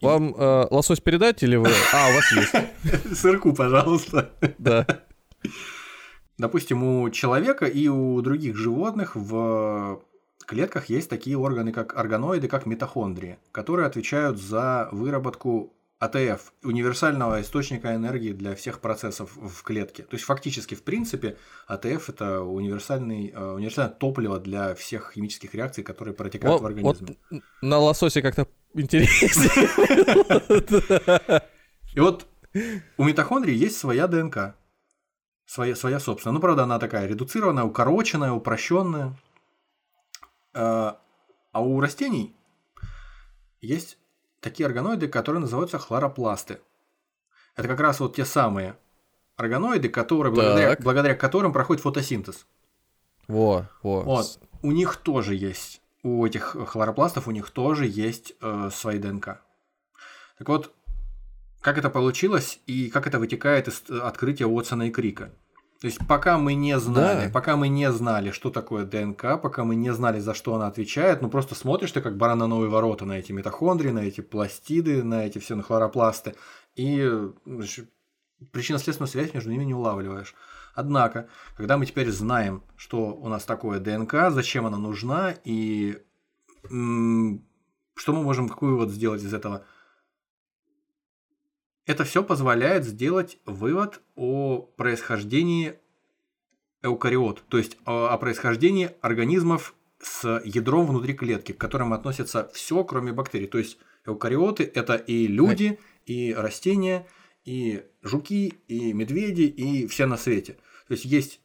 Вам 0.00 0.34
э, 0.36 0.66
лосось 0.70 1.00
передать 1.00 1.42
или 1.42 1.56
вы... 1.56 1.68
А, 1.92 2.10
у 2.10 2.14
вас 2.14 2.32
есть. 2.32 3.16
сырку, 3.20 3.52
пожалуйста. 3.52 4.30
Да. 4.58 4.86
Допустим, 6.40 6.82
у 6.82 7.10
человека 7.10 7.66
и 7.66 7.86
у 7.88 8.20
других 8.22 8.56
животных 8.56 9.14
в 9.14 10.02
клетках 10.46 10.86
есть 10.86 11.10
такие 11.10 11.36
органы, 11.36 11.70
как 11.70 11.94
органоиды, 11.94 12.48
как 12.48 12.64
митохондрии, 12.64 13.38
которые 13.52 13.86
отвечают 13.86 14.38
за 14.38 14.88
выработку 14.90 15.74
АТФ, 15.98 16.54
универсального 16.62 17.42
источника 17.42 17.94
энергии 17.94 18.32
для 18.32 18.54
всех 18.54 18.80
процессов 18.80 19.36
в 19.36 19.62
клетке. 19.62 20.02
То 20.02 20.14
есть 20.14 20.24
фактически, 20.24 20.74
в 20.74 20.82
принципе, 20.82 21.36
АТФ 21.66 22.08
это 22.08 22.40
универсальный, 22.40 23.34
э, 23.36 23.52
универсальное 23.52 23.94
топливо 23.94 24.40
для 24.40 24.74
всех 24.74 25.12
химических 25.14 25.54
реакций, 25.54 25.84
которые 25.84 26.14
протекают 26.14 26.54
Вот, 26.54 26.60
в 26.60 26.62
вот 26.80 27.00
организме. 27.02 27.42
на 27.60 27.78
лососе 27.78 28.22
как-то 28.22 28.48
интереснее. 28.72 29.50
И 31.94 32.00
вот 32.00 32.26
у 32.96 33.04
митохондрий 33.04 33.54
есть 33.54 33.76
своя 33.76 34.06
ДНК. 34.06 34.54
Своя, 35.50 35.74
своя 35.74 35.98
собственная. 35.98 36.34
Ну, 36.34 36.40
правда, 36.40 36.62
она 36.62 36.78
такая 36.78 37.08
редуцированная, 37.08 37.64
укороченная, 37.64 38.30
упрощенная. 38.30 39.16
А 40.54 41.00
а 41.52 41.60
у 41.60 41.80
растений 41.80 42.36
есть 43.60 43.98
такие 44.40 44.66
органоиды, 44.66 45.08
которые 45.08 45.40
называются 45.40 45.78
хлоропласты. 45.78 46.60
Это 47.56 47.66
как 47.66 47.80
раз 47.80 47.98
вот 47.98 48.14
те 48.14 48.24
самые 48.24 48.76
органоиды, 49.36 49.88
которые, 49.88 50.32
благодаря, 50.32 50.70
Так. 50.70 50.82
благодаря 50.82 51.14
которым 51.16 51.52
проходит 51.52 51.82
фотосинтез. 51.82 52.46
Во, 53.26 53.68
во. 53.82 54.02
Вот. 54.02 54.38
У 54.62 54.70
них 54.70 54.96
тоже 54.96 55.34
есть, 55.34 55.82
у 56.04 56.24
этих 56.24 56.56
хлоропластов 56.68 57.26
у 57.26 57.32
них 57.32 57.50
тоже 57.50 57.86
есть 57.86 58.34
э, 58.40 58.70
свои 58.72 58.98
ДНК. 58.98 59.40
Так 60.38 60.48
вот, 60.48 60.72
как 61.60 61.78
это 61.78 61.90
получилось 61.90 62.60
и 62.66 62.88
как 62.90 63.06
это 63.06 63.18
вытекает 63.18 63.68
из 63.68 63.82
э, 63.88 63.98
открытия 63.98 64.46
Уотсона 64.46 64.84
и 64.88 64.90
Крика. 64.90 65.30
То 65.80 65.86
есть 65.86 65.98
пока 66.06 66.36
мы 66.36 66.52
не 66.54 66.78
знали, 66.78 67.26
Да. 67.26 67.32
пока 67.32 67.56
мы 67.56 67.68
не 67.68 67.90
знали, 67.90 68.32
что 68.32 68.50
такое 68.50 68.84
ДНК, 68.84 69.40
пока 69.40 69.64
мы 69.64 69.74
не 69.76 69.92
знали, 69.94 70.20
за 70.20 70.34
что 70.34 70.54
она 70.54 70.66
отвечает, 70.66 71.22
ну 71.22 71.30
просто 71.30 71.54
смотришь 71.54 71.92
ты 71.92 72.02
как 72.02 72.18
баран 72.18 72.38
на 72.38 72.46
новые 72.46 72.68
ворота 72.68 73.06
на 73.06 73.14
эти 73.18 73.32
митохондрии, 73.32 73.90
на 73.90 74.00
эти 74.00 74.20
пластиды, 74.20 75.02
на 75.02 75.24
эти 75.26 75.38
все 75.38 75.54
на 75.56 75.62
хлоропласты, 75.62 76.34
и 76.76 77.10
значит, 77.46 77.88
причинно-следственную 78.52 79.08
связь 79.08 79.32
между 79.32 79.50
ними 79.50 79.64
не 79.64 79.74
улавливаешь. 79.74 80.34
Однако, 80.74 81.28
когда 81.56 81.78
мы 81.78 81.86
теперь 81.86 82.10
знаем, 82.10 82.62
что 82.76 83.14
у 83.14 83.28
нас 83.28 83.44
такое 83.44 83.80
ДНК, 83.80 84.30
зачем 84.30 84.66
она 84.66 84.76
нужна 84.76 85.34
и 85.44 85.98
что 86.64 88.12
мы 88.12 88.22
можем, 88.22 88.48
какой 88.48 88.70
вывод 88.70 88.90
сделать 88.90 89.22
из 89.22 89.32
этого, 89.34 89.64
это 91.90 92.04
все 92.04 92.22
позволяет 92.22 92.84
сделать 92.84 93.38
вывод 93.46 94.00
о 94.14 94.60
происхождении 94.76 95.74
эукариот, 96.82 97.42
то 97.48 97.58
есть 97.58 97.76
о, 97.84 98.06
о 98.06 98.16
происхождении 98.16 98.92
организмов 99.00 99.74
с 100.00 100.40
ядром 100.44 100.86
внутри 100.86 101.14
клетки, 101.14 101.50
к 101.50 101.58
которым 101.58 101.92
относятся 101.92 102.48
все, 102.54 102.84
кроме 102.84 103.12
бактерий. 103.12 103.48
То 103.48 103.58
есть 103.58 103.76
эукариоты 104.06 104.70
это 104.72 104.94
и 104.94 105.26
люди, 105.26 105.80
и 106.06 106.32
растения, 106.32 107.08
и 107.44 107.84
жуки, 108.02 108.54
и 108.68 108.92
медведи, 108.92 109.42
и 109.42 109.88
все 109.88 110.06
на 110.06 110.16
свете. 110.16 110.58
То 110.86 110.92
есть 110.92 111.04
есть 111.04 111.40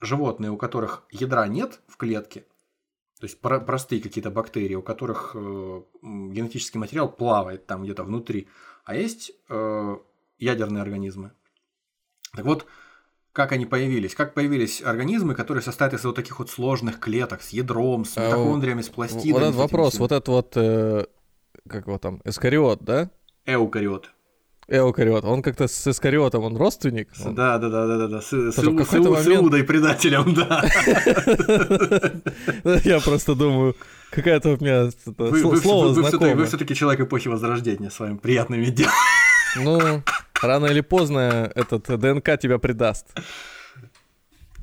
животные, 0.00 0.52
у 0.52 0.56
которых 0.56 1.04
ядра 1.10 1.46
нет 1.48 1.80
в 1.86 1.98
клетке, 1.98 2.46
то 3.24 3.26
есть 3.26 3.40
про- 3.40 3.58
простые 3.60 4.02
какие-то 4.02 4.30
бактерии, 4.30 4.74
у 4.74 4.82
которых 4.82 5.30
э, 5.34 5.82
генетический 6.02 6.78
материал 6.78 7.10
плавает 7.10 7.66
там 7.66 7.82
где-то 7.82 8.04
внутри, 8.04 8.48
а 8.84 8.94
есть 8.94 9.32
э, 9.48 9.96
ядерные 10.38 10.82
организмы. 10.82 11.32
Так 12.36 12.44
вот, 12.44 12.66
как 13.32 13.52
они 13.52 13.64
появились? 13.64 14.14
Как 14.14 14.34
появились 14.34 14.82
организмы, 14.82 15.34
которые 15.34 15.62
состоят 15.62 15.94
из 15.94 16.04
вот 16.04 16.16
таких 16.16 16.38
вот 16.38 16.50
сложных 16.50 17.00
клеток 17.00 17.40
с 17.40 17.48
ядром, 17.48 18.04
с 18.04 18.18
А, 18.18 18.26
митохондриями, 18.26 18.82
с 18.82 18.90
пластидами? 18.90 19.32
Вот 19.32 19.42
этот 19.42 19.54
вопрос, 19.54 19.92
всем? 19.94 20.00
вот 20.02 20.12
этот 20.12 20.28
вот, 20.28 20.52
э, 20.56 21.06
как 21.66 21.86
его 21.86 21.98
там, 21.98 22.20
эскариот, 22.26 22.82
да? 22.82 23.10
Эукариоты. 23.46 24.10
Эукариот, 24.68 25.24
он 25.24 25.42
как-то 25.42 25.68
с 25.68 25.86
эскариотом, 25.86 26.44
он 26.44 26.56
родственник? 26.56 27.08
Он- 27.24 27.34
Да, 27.34 27.58
да, 27.58 27.68
да, 27.68 27.86
да, 27.86 27.98
да, 27.98 28.08
да. 28.08 28.20
С, 28.22 28.28
с, 28.32 28.58
Иу- 28.58 28.84
с 28.84 28.94
Иу- 28.94 29.14
с 29.16 29.24
момент- 29.26 29.42
Иудой 29.42 29.62
предателем, 29.64 30.34
да. 30.34 30.64
Я 32.84 33.00
просто 33.00 33.34
думаю, 33.34 33.76
какая-то 34.10 34.50
у 34.50 34.56
меня 34.56 34.84
это 34.88 34.96
Вы, 35.18 35.40
сло- 35.42 35.50
вы, 35.50 35.56
слово 35.58 35.92
все-таки, 35.92 36.16
знакомое. 36.18 36.74
человек 36.74 37.00
эпохи 37.00 37.28
Возрождения 37.28 37.90
с 37.90 38.00
вами 38.00 38.16
приятно 38.16 38.54
иметь 38.54 38.74
дело. 38.74 38.92
Ну, 39.56 40.02
рано 40.42 40.66
или 40.66 40.80
поздно 40.80 41.52
этот 41.54 41.86
ДНК 42.00 42.38
тебя 42.40 42.58
предаст. 42.58 43.06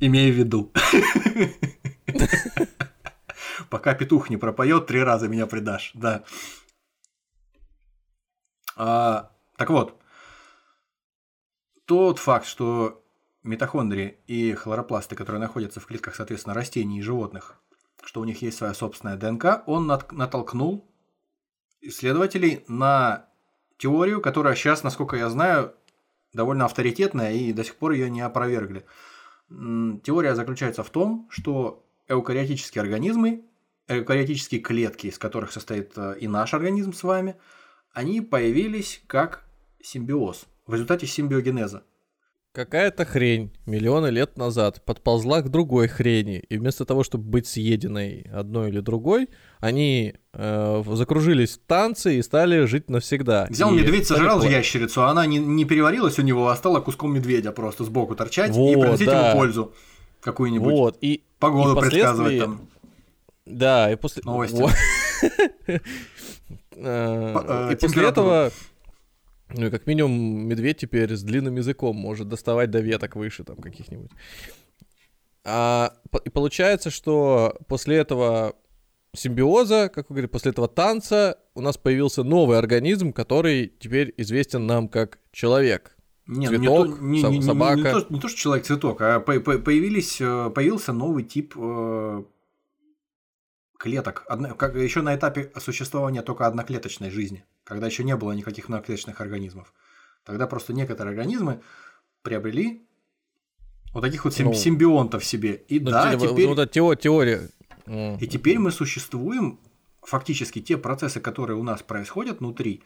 Имея 0.00 0.32
в 0.32 0.34
виду. 0.36 0.72
Пока 3.70 3.94
петух 3.94 4.30
не 4.30 4.36
пропоет, 4.36 4.86
три 4.86 5.02
раза 5.02 5.28
меня 5.28 5.46
предашь. 5.46 5.92
Да. 5.94 6.24
А, 8.76 9.30
так 9.56 9.70
вот, 9.70 10.00
тот 11.84 12.18
факт, 12.18 12.46
что 12.46 13.04
митохондрии 13.42 14.18
и 14.26 14.54
хлоропласты, 14.54 15.16
которые 15.16 15.40
находятся 15.40 15.80
в 15.80 15.86
клетках, 15.86 16.14
соответственно, 16.14 16.54
растений 16.54 16.98
и 16.98 17.02
животных, 17.02 17.56
что 18.04 18.20
у 18.20 18.24
них 18.24 18.42
есть 18.42 18.58
своя 18.58 18.74
собственная 18.74 19.16
ДНК, 19.16 19.62
он 19.66 19.86
нат- 19.86 20.12
натолкнул 20.12 20.88
исследователей 21.80 22.64
на 22.68 23.28
теорию, 23.78 24.20
которая 24.20 24.54
сейчас, 24.54 24.82
насколько 24.84 25.16
я 25.16 25.28
знаю, 25.28 25.74
довольно 26.32 26.64
авторитетная 26.64 27.32
и 27.32 27.52
до 27.52 27.64
сих 27.64 27.76
пор 27.76 27.92
ее 27.92 28.08
не 28.10 28.20
опровергли. 28.20 28.86
Теория 29.48 30.34
заключается 30.34 30.82
в 30.82 30.90
том, 30.90 31.26
что 31.30 31.84
эукариотические 32.08 32.80
организмы, 32.82 33.44
эукариотические 33.88 34.60
клетки, 34.60 35.08
из 35.08 35.18
которых 35.18 35.52
состоит 35.52 35.92
э, 35.96 36.16
и 36.20 36.28
наш 36.28 36.54
организм 36.54 36.92
с 36.92 37.02
вами, 37.02 37.36
они 37.92 38.20
появились 38.20 39.02
как 39.06 39.44
симбиоз 39.82 40.46
в 40.66 40.72
результате 40.72 41.06
симбиогенеза. 41.06 41.82
Какая-то 42.52 43.06
хрень 43.06 43.50
миллионы 43.64 44.08
лет 44.08 44.36
назад 44.36 44.84
подползла 44.84 45.40
к 45.40 45.50
другой 45.50 45.88
хрени, 45.88 46.44
и 46.50 46.58
вместо 46.58 46.84
того, 46.84 47.02
чтобы 47.02 47.24
быть 47.24 47.46
съеденной 47.46 48.26
одной 48.30 48.68
или 48.68 48.80
другой, 48.80 49.30
они 49.58 50.16
э, 50.34 50.82
закружились 50.86 51.56
в 51.56 51.60
танцы 51.66 52.18
и 52.18 52.22
стали 52.22 52.66
жить 52.66 52.90
навсегда. 52.90 53.46
Взял 53.48 53.72
И 53.72 53.80
медведь, 53.80 54.06
сожрал 54.06 54.38
пла- 54.44 54.50
ящерицу, 54.50 55.02
а 55.02 55.08
она 55.08 55.24
не, 55.24 55.38
не 55.38 55.64
переварилась 55.64 56.18
у 56.18 56.22
него, 56.22 56.48
а 56.48 56.56
стала 56.56 56.80
куском 56.80 57.14
медведя 57.14 57.52
просто 57.52 57.84
сбоку 57.84 58.14
торчать 58.16 58.54
и 58.54 58.58
Вот, 58.58 58.82
приносить 58.82 59.06
да. 59.06 59.30
ему 59.30 59.40
пользу 59.40 59.72
какую-нибудь. 60.20 60.72
Вот, 60.72 60.98
и 61.00 61.24
Погоду 61.38 61.78
и 61.78 61.80
предсказывать 61.80 62.38
там. 62.38 62.68
Да, 63.46 63.90
и 63.90 63.96
после... 63.96 64.22
Новости. 64.26 64.62
И 66.76 67.76
после 67.76 68.08
этого, 68.08 68.50
ну 69.54 69.66
и 69.66 69.70
как 69.70 69.86
минимум, 69.86 70.46
медведь 70.46 70.78
теперь 70.78 71.14
с 71.14 71.22
длинным 71.22 71.56
языком 71.56 71.96
может 71.96 72.28
доставать 72.28 72.70
до 72.70 72.80
веток 72.80 73.16
выше 73.16 73.44
там 73.44 73.56
каких-нибудь. 73.56 74.10
А, 75.44 75.92
и 76.24 76.30
получается, 76.30 76.90
что 76.90 77.56
после 77.66 77.96
этого 77.96 78.54
симбиоза, 79.14 79.90
как 79.92 80.08
вы 80.08 80.14
говорите, 80.14 80.30
после 80.32 80.52
этого 80.52 80.68
танца 80.68 81.38
у 81.54 81.60
нас 81.60 81.76
появился 81.76 82.22
новый 82.22 82.58
организм, 82.58 83.12
который 83.12 83.72
теперь 83.78 84.14
известен 84.16 84.66
нам 84.66 84.88
как 84.88 85.18
человек. 85.32 85.96
Не, 86.26 86.48
ну, 86.48 86.56
Цветок, 86.58 86.86
не, 86.88 86.94
то, 86.94 87.02
не, 87.02 87.20
со- 87.20 87.28
не- 87.30 87.38
не- 87.38 87.42
собака. 87.42 87.76
не 87.76 87.82
то, 87.82 88.06
не 88.10 88.20
то, 88.20 88.28
что 88.28 88.38
человек-цветок, 88.38 89.00
а 89.02 89.20
по- 89.20 89.40
по- 89.40 89.58
появились, 89.58 90.20
э, 90.20 90.50
появился 90.54 90.92
новый 90.92 91.24
тип 91.24 91.54
э, 91.58 92.22
клеток. 93.82 94.24
Одно- 94.28 94.54
как, 94.54 94.76
еще 94.76 95.02
на 95.02 95.14
этапе 95.16 95.50
существования 95.58 96.22
только 96.22 96.46
одноклеточной 96.46 97.10
жизни, 97.10 97.44
когда 97.64 97.86
еще 97.86 98.04
не 98.04 98.16
было 98.16 98.32
никаких 98.32 98.68
многоклеточных 98.68 99.20
организмов. 99.20 99.72
Тогда 100.24 100.46
просто 100.46 100.72
некоторые 100.72 101.10
организмы 101.10 101.60
приобрели 102.22 102.86
вот 103.92 104.02
таких 104.02 104.24
вот 104.24 104.38
Ну, 104.38 104.54
симбионтов 104.54 105.24
себе. 105.24 105.54
И 105.68 105.80
Ну, 105.80 105.90
да, 105.90 106.14
те- 106.16 106.28
теперь, 106.28 106.48
эта 106.50 106.66
тео- 106.66 106.94
теория. 106.94 107.48
И 108.20 108.26
теперь 108.28 108.58
мы 108.60 108.70
существуем, 108.70 109.58
фактически 110.02 110.60
те 110.60 110.76
процессы, 110.78 111.20
которые 111.20 111.56
у 111.56 111.62
нас 111.64 111.82
происходят 111.82 112.38
внутри, 112.40 112.82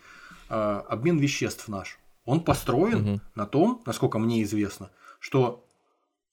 э, 0.48 0.54
обмен 0.88 1.18
веществ 1.18 1.68
наш, 1.68 1.98
он 2.24 2.40
построен 2.40 2.98
Мгм. 3.02 3.20
на 3.34 3.46
том, 3.46 3.82
насколько 3.86 4.18
мне 4.18 4.42
известно, 4.42 4.90
что 5.20 5.62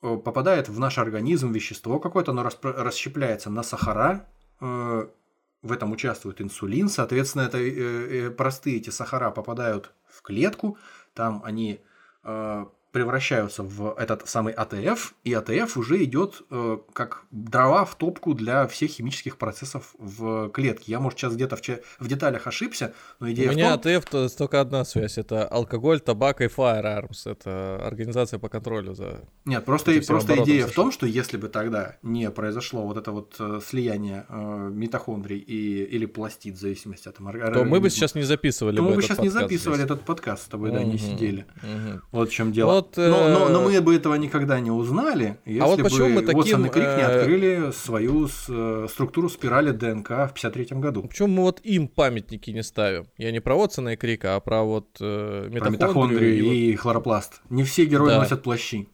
э, 0.06 0.18
попадает 0.18 0.68
в 0.70 0.80
наш 0.80 0.98
организм 0.98 1.52
вещество 1.54 1.98
какое-то, 2.00 2.32
оно 2.32 2.44
расщепляется 2.44 3.50
на 3.50 3.64
сахара, 3.64 4.28
в 4.60 5.72
этом 5.72 5.92
участвует 5.94 6.42
инсулин, 6.42 6.90
соответственно, 6.90 7.44
это 7.44 7.58
э, 7.58 8.28
э, 8.28 8.30
простые 8.32 8.78
эти 8.78 8.90
сахара 8.90 9.32
попадают 9.32 9.94
в 10.08 10.22
клетку, 10.22 10.78
там 11.14 11.42
они 11.46 11.82
э, 12.24 12.66
превращаются 12.94 13.64
в 13.64 13.96
этот 13.98 14.30
самый 14.30 14.54
АТФ, 14.54 15.16
и 15.24 15.34
АТФ 15.34 15.76
уже 15.78 16.04
идет 16.04 16.44
э, 16.52 16.78
как 16.94 17.24
дрова 17.32 17.86
в 17.86 17.96
топку 17.96 18.36
для 18.36 18.68
всех 18.68 18.92
химических 18.92 19.38
процессов 19.38 19.96
в 19.98 20.50
клетке. 20.50 20.92
Я, 20.92 21.00
может, 21.00 21.18
сейчас 21.20 21.34
где-то 21.34 21.56
в, 21.56 21.62
че- 21.62 21.82
в 22.00 22.08
деталях 22.08 22.46
ошибся, 22.46 22.94
но 23.20 23.28
У 23.28 23.32
идея 23.32 23.50
в 23.50 23.56
меня 23.56 23.76
том... 23.78 23.92
АТФ 23.96 24.06
то 24.10 24.30
только 24.30 24.62
одна 24.62 24.86
связь. 24.86 25.18
Это 25.18 25.46
алкоголь, 25.48 26.00
табак 26.02 26.42
и 26.42 26.46
firearms. 26.46 27.30
Это 27.30 27.82
организация 27.84 28.38
по 28.38 28.48
контролю 28.48 28.94
за... 28.94 29.22
Нет, 29.46 29.66
просто, 29.66 29.92
просто 30.08 30.38
идея 30.44 30.66
в 30.66 30.68
сошло. 30.68 30.84
том, 30.84 30.92
что 30.92 31.08
если 31.08 31.38
бы 31.38 31.50
тогда 31.50 31.98
не 32.04 32.30
произошло 32.30 32.86
вот 32.86 32.98
это 32.98 33.12
вот 33.12 33.36
э, 33.40 33.60
слияние 33.66 34.26
э, 34.30 34.70
митохондрий 34.72 35.40
и, 35.40 35.84
или 35.84 36.06
пластид, 36.06 36.56
в 36.58 36.60
зависимости 36.60 37.08
от 37.10 37.20
ор- 37.20 37.54
То 37.54 37.64
мы 37.66 37.80
бы 37.80 37.90
сейчас 37.90 38.14
не 38.14 38.22
записывали 38.22 38.76
то 38.78 38.84
бы 38.84 38.90
мы 38.92 38.96
бы 38.98 39.02
сейчас 39.02 39.18
не 39.18 39.30
записывали 39.30 39.78
здесь. 39.80 39.86
этот 39.86 40.02
подкаст 40.02 40.44
с 40.44 40.48
тобой, 40.48 40.72
да, 40.72 40.84
не 40.84 41.00
сидели. 41.00 41.48
мгм. 41.64 42.04
Вот 42.12 42.30
в 42.30 42.32
чем 42.32 42.52
дело. 42.52 42.74
Вот, 42.74 42.83
но, 42.96 43.28
но, 43.30 43.50
но 43.50 43.62
э, 43.62 43.64
мы 43.66 43.82
бы 43.82 43.96
этого 43.96 44.16
никогда 44.16 44.60
не 44.60 44.72
узнали, 44.72 45.38
если 45.46 45.60
вот 45.62 45.82
почему 45.84 46.08
бы 46.08 46.14
мы 46.16 46.22
таким, 46.22 46.38
Уотсон 46.40 46.66
и 46.66 46.70
Крик 46.70 46.84
не 46.84 47.02
э, 47.02 47.06
открыли 47.20 47.72
свою 47.72 48.28
с- 48.28 48.46
э, 48.50 48.88
структуру 48.90 49.30
спирали 49.30 49.72
ДНК 49.72 50.10
в 50.10 50.32
53 50.34 50.78
году. 50.80 51.04
Почему 51.04 51.28
мы 51.30 51.42
вот 51.44 51.60
им 51.64 51.88
памятники 51.88 52.52
не 52.52 52.64
ставим? 52.64 53.08
Я 53.18 53.32
не 53.32 53.40
про 53.40 53.56
Уотсона 53.56 53.90
и 53.90 53.96
Крика, 53.96 54.36
а 54.36 54.40
про 54.40 54.64
вот 54.64 54.88
э, 55.00 55.50
Про 55.60 55.70
митохондрию 55.70 56.36
и 56.38 56.42
вот- 56.42 56.52
и 56.52 56.76
хлоропласт. 56.76 57.42
Не 57.50 57.64
все 57.64 57.86
герои 57.86 58.10
Да. 58.10 58.20
носят 58.22 58.44
плащи. 58.44 58.88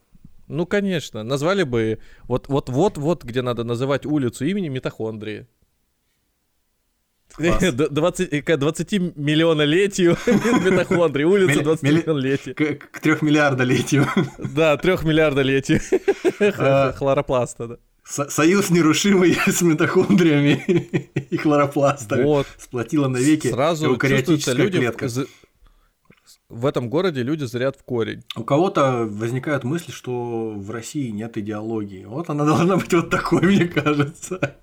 Ну, 0.48 0.66
конечно. 0.66 1.22
Назвали 1.24 1.62
бы... 1.64 2.00
Вот, 2.24 2.48
вот, 2.48 2.70
вот, 2.70 2.98
вот, 2.98 3.24
где 3.24 3.44
надо 3.44 3.64
называть 3.64 4.06
улицу 4.08 4.46
имени 4.46 4.68
митохондрии. 4.68 5.46
Класс. 7.36 7.60
Д- 7.74 7.90
20, 7.90 8.44
к 8.44 8.58
20 8.58 8.92
миллионолетию 9.16 10.18
митохондрии, 10.26 11.24
улица 11.24 11.52
Милли- 11.60 11.64
20 11.64 11.84
милли- 11.84 11.98
миллионолетия. 12.02 12.54
К, 12.54 12.76
к 12.92 13.00
трехмиллиардолетию. 13.00 14.08
Да, 14.56 14.76
трехмиллиардолетию 14.78 15.80
А. 16.58 16.92
хлоропласта, 16.94 17.68
да. 17.68 17.78
Со- 18.04 18.30
Союз 18.30 18.70
нерушимый 18.72 19.38
с 19.48 19.62
митохондриями 19.62 20.64
и 21.30 21.38
хлоропластами. 21.38 22.24
Вот. 22.24 22.48
Сплотила 22.58 23.08
навеки 23.08 23.50
Сразу 23.50 23.88
эукариотическая 23.94 24.56
люди 24.56 24.78
в- 24.78 24.80
клетка. 24.80 25.08
з- 25.08 25.28
в 26.50 26.66
этом 26.66 26.90
городе 26.90 27.22
люди 27.22 27.44
зрят 27.46 27.76
в 27.78 27.84
корень. 27.84 28.24
У 28.36 28.44
кого-то 28.44 29.06
возникают 29.08 29.64
мысли, 29.64 29.92
что 29.92 30.50
в 30.56 30.72
России 30.72 31.10
нет 31.10 31.38
идеологии. 31.38 32.06
Вот 32.06 32.32
она 32.32 32.44
должна 32.44 32.76
быть 32.78 32.92
вот 32.92 33.12
такой, 33.12 33.42
мне 33.44 33.66
кажется. 33.68 34.58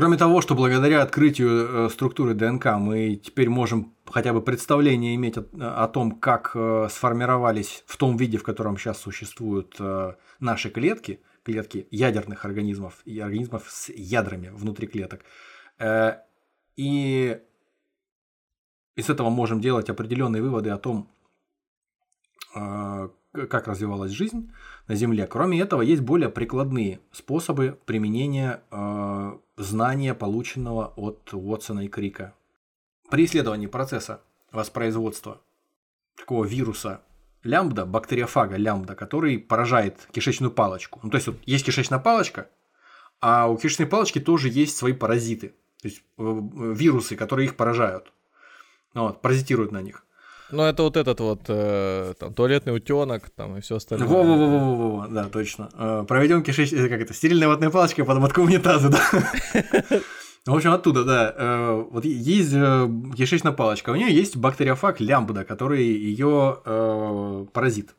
Кроме 0.00 0.16
того, 0.16 0.40
что 0.40 0.54
благодаря 0.54 1.02
открытию 1.02 1.50
э, 1.50 1.90
структуры 1.90 2.32
ДНК 2.32 2.78
мы 2.78 3.16
теперь 3.16 3.50
можем 3.50 3.94
хотя 4.06 4.32
бы 4.32 4.40
представление 4.40 5.14
иметь 5.14 5.36
о, 5.36 5.44
о 5.84 5.88
том, 5.88 6.12
как 6.12 6.52
э, 6.54 6.88
сформировались 6.90 7.84
в 7.86 7.98
том 7.98 8.16
виде, 8.16 8.38
в 8.38 8.42
котором 8.42 8.78
сейчас 8.78 8.96
существуют 8.96 9.76
э, 9.78 10.14
наши 10.38 10.70
клетки, 10.70 11.20
клетки 11.42 11.86
ядерных 11.90 12.46
организмов 12.46 13.02
и 13.04 13.20
организмов 13.20 13.66
с 13.68 13.90
ядрами 13.90 14.48
внутри 14.48 14.86
клеток. 14.86 15.20
И 16.76 17.38
из 18.96 19.10
этого 19.10 19.28
можем 19.28 19.60
делать 19.60 19.90
определенные 19.90 20.40
выводы 20.40 20.70
о 20.70 20.78
том, 20.78 21.10
как 22.54 23.68
развивалась 23.68 24.12
жизнь 24.12 24.50
на 24.90 24.96
Земле. 24.96 25.28
Кроме 25.28 25.60
этого, 25.60 25.82
есть 25.82 26.02
более 26.02 26.30
прикладные 26.30 26.98
способы 27.12 27.78
применения 27.86 28.60
э, 28.72 29.32
знания, 29.56 30.14
полученного 30.14 30.92
от 30.96 31.32
Уотсона 31.32 31.84
и 31.84 31.88
Крика. 31.88 32.34
При 33.08 33.24
исследовании 33.24 33.68
процесса 33.68 34.20
воспроизводства 34.50 35.40
такого 36.16 36.44
вируса 36.44 37.02
лямбда, 37.44 37.86
бактериофага 37.86 38.56
лямбда, 38.56 38.96
который 38.96 39.38
поражает 39.38 40.08
кишечную 40.10 40.50
палочку. 40.50 40.98
Ну, 41.04 41.10
то 41.10 41.18
есть 41.18 41.28
вот 41.28 41.36
есть 41.46 41.64
кишечная 41.64 42.00
палочка, 42.00 42.48
а 43.20 43.46
у 43.46 43.56
кишечной 43.56 43.86
палочки 43.86 44.18
тоже 44.18 44.48
есть 44.48 44.76
свои 44.76 44.92
паразиты, 44.92 45.54
то 45.80 45.86
есть 45.88 46.02
э, 46.18 46.22
э, 46.22 46.74
вирусы, 46.74 47.14
которые 47.14 47.46
их 47.46 47.54
поражают, 47.54 48.12
вот, 48.94 49.22
паразитируют 49.22 49.70
на 49.70 49.82
них. 49.82 50.04
Ну, 50.52 50.62
это 50.62 50.82
вот 50.82 50.96
этот 50.96 51.20
вот 51.20 51.40
э, 51.48 52.14
там, 52.18 52.34
туалетный 52.34 52.74
утенок 52.74 53.30
там 53.30 53.56
и 53.56 53.60
все 53.60 53.76
остальное. 53.76 54.08
Во-во-во-во-во, 54.08 55.06
да, 55.08 55.24
точно. 55.24 55.68
Э, 55.74 56.04
проведем 56.06 56.42
кишечную, 56.42 56.88
как 56.88 57.00
это, 57.00 57.14
стерильная 57.14 57.48
ватная 57.48 57.70
палочка 57.70 58.04
под 58.04 58.16
ободком 58.16 58.46
унитаза, 58.46 58.88
да. 58.88 60.00
В 60.46 60.54
общем, 60.54 60.72
оттуда, 60.72 61.04
да. 61.04 61.34
Э, 61.36 61.84
вот 61.90 62.04
есть 62.04 62.52
э, 62.54 62.88
кишечная 63.16 63.52
палочка, 63.52 63.90
у 63.90 63.94
нее 63.94 64.12
есть 64.12 64.36
бактериофаг 64.36 65.00
лямбда, 65.00 65.44
который 65.44 65.84
ее 65.84 66.60
э, 66.64 67.46
паразит. 67.52 67.94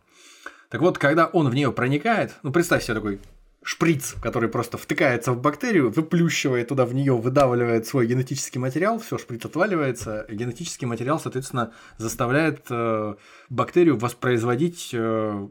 Так 0.70 0.82
вот, 0.82 0.98
когда 0.98 1.28
он 1.28 1.50
в 1.50 1.56
нее 1.56 1.72
проникает, 1.72 2.34
ну 2.44 2.52
представь 2.52 2.84
себе 2.84 2.96
такой 2.96 3.20
шприц, 3.64 4.16
который 4.22 4.50
просто 4.50 4.78
втыкается 4.78 5.34
в 5.34 5.42
бактерию, 5.42 5.92
выплющивает 5.92 6.70
туда 6.70 6.86
в 6.86 6.94
нее, 6.94 7.16
выдавливает 7.16 7.86
свой 7.86 8.08
генетический 8.08 8.60
материал, 8.60 9.00
все, 9.00 9.18
шприц 9.18 9.46
отваливается, 9.46 10.26
генетический 10.30 10.88
материал, 10.88 11.20
соответственно, 11.20 11.72
заставляет 11.98 12.66
э, 12.70 13.16
бактерию 13.50 13.98
воспроизводить 13.98 14.90
э, 14.94 15.48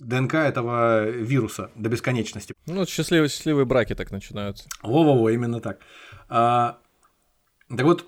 ДНК 0.00 0.34
этого 0.34 1.08
вируса 1.08 1.70
до 1.76 1.88
бесконечности. 1.88 2.54
Ну, 2.66 2.84
счастливые, 2.84 3.28
счастливые 3.28 3.64
браки 3.64 3.94
так 3.94 4.10
начинаются. 4.10 4.68
Во-во-во, 4.82 5.30
именно 5.30 5.60
так. 5.60 5.78
А, 6.28 6.78
так 7.68 7.86
вот, 7.86 8.06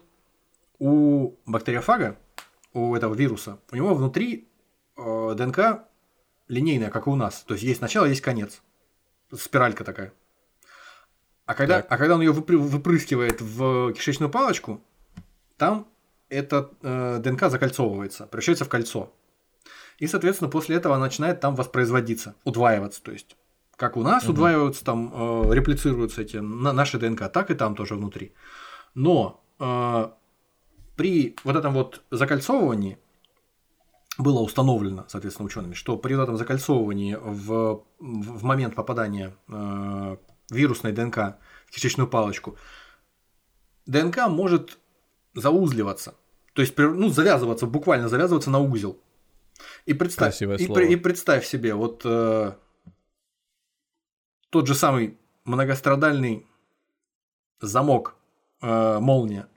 у 0.79 1.37
бактериофага, 1.47 2.19
у 2.73 2.95
этого 2.95 3.15
вируса, 3.15 3.59
у 3.71 3.77
него 3.77 3.95
внутри 3.95 4.49
э, 4.97 5.35
ДНК 5.37 5.85
линейная, 6.49 6.91
как 6.91 7.07
и 7.07 7.11
у 7.11 7.17
нас. 7.17 7.45
То 7.47 7.55
есть 7.55 7.65
есть 7.65 7.81
начало, 7.81 8.07
есть 8.07 8.21
конец. 8.21 8.63
Спиралька 9.33 9.85
такая. 9.85 10.13
А 11.47 11.55
когда, 11.55 11.79
а 11.79 11.97
когда 11.97 12.17
он 12.17 12.21
ее 12.21 12.33
выпрыскивает 12.33 13.41
в 13.41 13.93
кишечную 13.93 14.31
палочку, 14.31 14.83
там 15.57 15.87
эта 16.29 16.71
э, 16.83 17.19
ДНК 17.23 17.49
закольцовывается, 17.49 18.27
превращается 18.27 18.65
в 18.65 18.69
кольцо. 18.69 19.13
И, 19.99 20.07
соответственно, 20.07 20.51
после 20.51 20.77
этого 20.77 20.97
она 20.97 21.05
начинает 21.07 21.41
там 21.41 21.55
воспроизводиться, 21.55 22.35
удваиваться. 22.45 23.03
То 23.03 23.13
есть, 23.13 23.37
как 23.77 23.97
у 23.97 24.03
нас 24.03 24.25
угу. 24.25 24.33
удваиваются, 24.33 24.85
там 24.85 25.13
э, 25.15 25.55
реплицируются 25.55 26.23
эти 26.23 26.39
на, 26.39 26.73
наши 26.73 26.99
ДНК, 26.99 27.31
так 27.31 27.51
и 27.51 27.55
там 27.55 27.77
тоже 27.77 27.95
внутри. 27.95 28.33
Но 28.95 29.43
э, 29.61 30.09
при 30.97 31.37
вот 31.45 31.57
этом 31.57 31.73
вот 31.75 32.03
закольцовывании 32.11 32.99
было 34.19 34.41
установлено, 34.41 35.05
соответственно, 35.09 35.47
учеными, 35.47 35.75
что 35.75 35.97
при 35.97 36.21
этом 36.21 36.37
закольцовывании 36.37 37.17
в, 37.21 37.85
в 37.99 38.45
момент 38.45 38.75
попадания 38.75 39.35
э, 39.49 40.17
вирусной 40.51 40.93
ДНК 40.93 41.39
в 41.67 41.75
кишечную 41.75 42.09
палочку, 42.09 42.57
ДНК 43.87 44.29
может 44.29 44.79
заузливаться, 45.35 46.15
то 46.55 46.63
есть 46.63 46.77
ну, 46.79 47.09
завязываться, 47.09 47.67
буквально 47.67 48.09
завязываться 48.09 48.51
на 48.51 48.59
узел. 48.59 48.99
И 49.85 49.95
представь, 49.95 50.41
и, 50.41 50.93
и 50.93 50.97
представь 50.97 51.47
себе, 51.47 51.75
вот 51.75 52.03
э, 52.05 52.53
тот 54.51 54.67
же 54.67 54.75
самый 54.75 55.19
многострадальный 55.45 56.47
замок 57.61 58.17
э, 58.61 58.99
молния. 58.99 59.49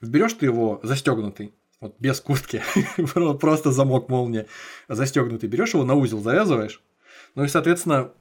Берешь 0.00 0.34
ты 0.34 0.46
его 0.46 0.80
застегнутый, 0.82 1.54
вот 1.80 1.96
без 1.98 2.20
куртки, 2.20 2.62
просто 3.40 3.72
замок 3.72 4.08
молния 4.08 4.46
застегнутый, 4.88 5.48
берешь 5.48 5.74
его 5.74 5.84
на 5.84 5.94
узел, 5.94 6.20
завязываешь, 6.20 6.82
ну 7.34 7.44
и, 7.44 7.48
соответственно, 7.48 8.12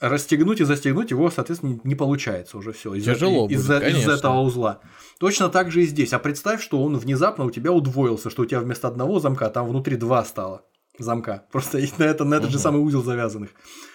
расстегнуть 0.00 0.60
и 0.60 0.64
застегнуть 0.64 1.10
его, 1.10 1.30
соответственно, 1.30 1.80
не 1.84 1.94
получается 1.94 2.58
уже 2.58 2.72
все 2.72 2.94
из, 2.94 3.04
Тяжело 3.04 3.48
из, 3.48 3.66
будет, 3.66 3.82
из, 3.82 3.96
из 3.98 4.08
этого 4.08 4.40
узла. 4.40 4.80
Точно 5.18 5.48
так 5.48 5.70
же 5.70 5.82
и 5.82 5.86
здесь. 5.86 6.12
А 6.12 6.18
представь, 6.18 6.62
что 6.62 6.82
он 6.82 6.96
внезапно 6.96 7.44
у 7.44 7.50
тебя 7.50 7.72
удвоился, 7.72 8.30
что 8.30 8.42
у 8.42 8.46
тебя 8.46 8.60
вместо 8.60 8.88
одного 8.88 9.20
замка 9.20 9.48
там 9.50 9.66
внутри 9.66 9.96
два 9.96 10.24
стало 10.24 10.62
замка. 10.98 11.46
Просто 11.52 11.78
на, 11.98 12.04
это, 12.04 12.24
на 12.24 12.34
этот 12.34 12.50
же 12.50 12.58
самый 12.58 12.82
узел 12.82 13.02
завязанных. 13.02 13.50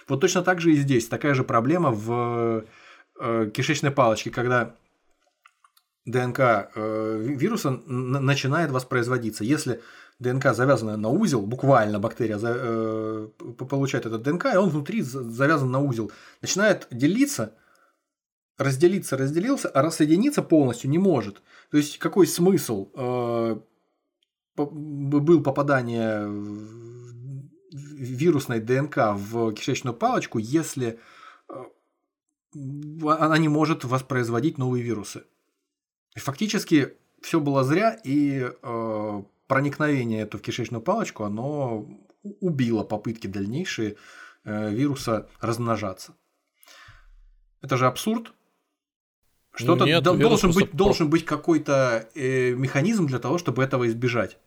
Вот 0.08 0.22
точно 0.22 0.41
так 0.41 0.62
же 0.62 0.72
и 0.72 0.76
здесь. 0.76 1.08
Такая 1.08 1.34
же 1.34 1.43
проблема 1.43 1.91
в 1.91 2.66
э, 3.20 3.52
кишечной 3.54 3.91
палочке, 3.91 4.32
когда 4.32 4.76
ДНК 6.12 6.39
э, 6.76 7.18
вируса 7.20 7.72
начинает 7.72 8.72
воспроизводиться. 8.72 9.43
Если 9.43 9.82
ДНК 10.20 10.53
завязана 10.53 10.97
на 10.97 11.10
узел, 11.10 11.41
буквально 11.41 11.99
бактерия 11.99 12.39
э, 12.41 13.28
получает 13.57 14.05
этот 14.05 14.22
ДНК, 14.24 14.45
и 14.53 14.57
он 14.57 14.70
внутри 14.70 15.01
завязан 15.01 15.72
на 15.72 15.80
узел, 15.80 16.12
начинает 16.41 16.88
делиться, 16.91 17.55
разделиться, 18.57 19.18
разделился, 19.18 19.70
а 19.70 19.82
рассоединиться 19.82 20.41
полностью 20.41 20.89
не 20.89 20.97
может. 20.97 21.41
То 21.72 21.78
есть 21.78 21.99
какой 21.99 22.28
смысл 22.28 22.89
э, 22.95 23.60
был 24.55 25.43
попадание 25.43 26.28
вирусной 27.72 28.60
ДНК 28.60 29.14
в 29.14 29.53
кишечную 29.53 29.95
палочку, 29.95 30.38
если 30.39 30.99
она 32.53 33.38
не 33.38 33.47
может 33.47 33.84
воспроизводить 33.84 34.57
новые 34.57 34.84
вирусы. 34.84 35.24
Фактически 36.16 36.93
все 37.22 37.39
было 37.39 37.64
зря, 37.64 37.97
и 38.03 38.49
э, 38.62 39.24
проникновение 39.47 40.22
эту 40.22 40.38
в 40.38 40.41
кишечную 40.41 40.82
палочку, 40.82 41.24
оно 41.24 41.86
убило 42.39 42.84
попытки 42.84 43.28
дальнейшие 43.28 43.95
э, 44.45 44.72
вируса 44.72 45.28
размножаться. 45.41 46.16
Это 47.62 47.78
же 47.78 47.88
абсурд. 47.88 48.34
Что-то 49.53 49.86
Нет, 49.86 50.03
должен, 50.03 50.51
быть, 50.51 50.72
должен 50.72 51.10
быть 51.10 51.26
какой-то 51.26 52.07
э, 52.16 52.51
механизм 52.51 53.07
для 53.07 53.20
того, 53.20 53.38
чтобы 53.38 53.64
этого 53.64 53.88
избежать. 53.88 54.38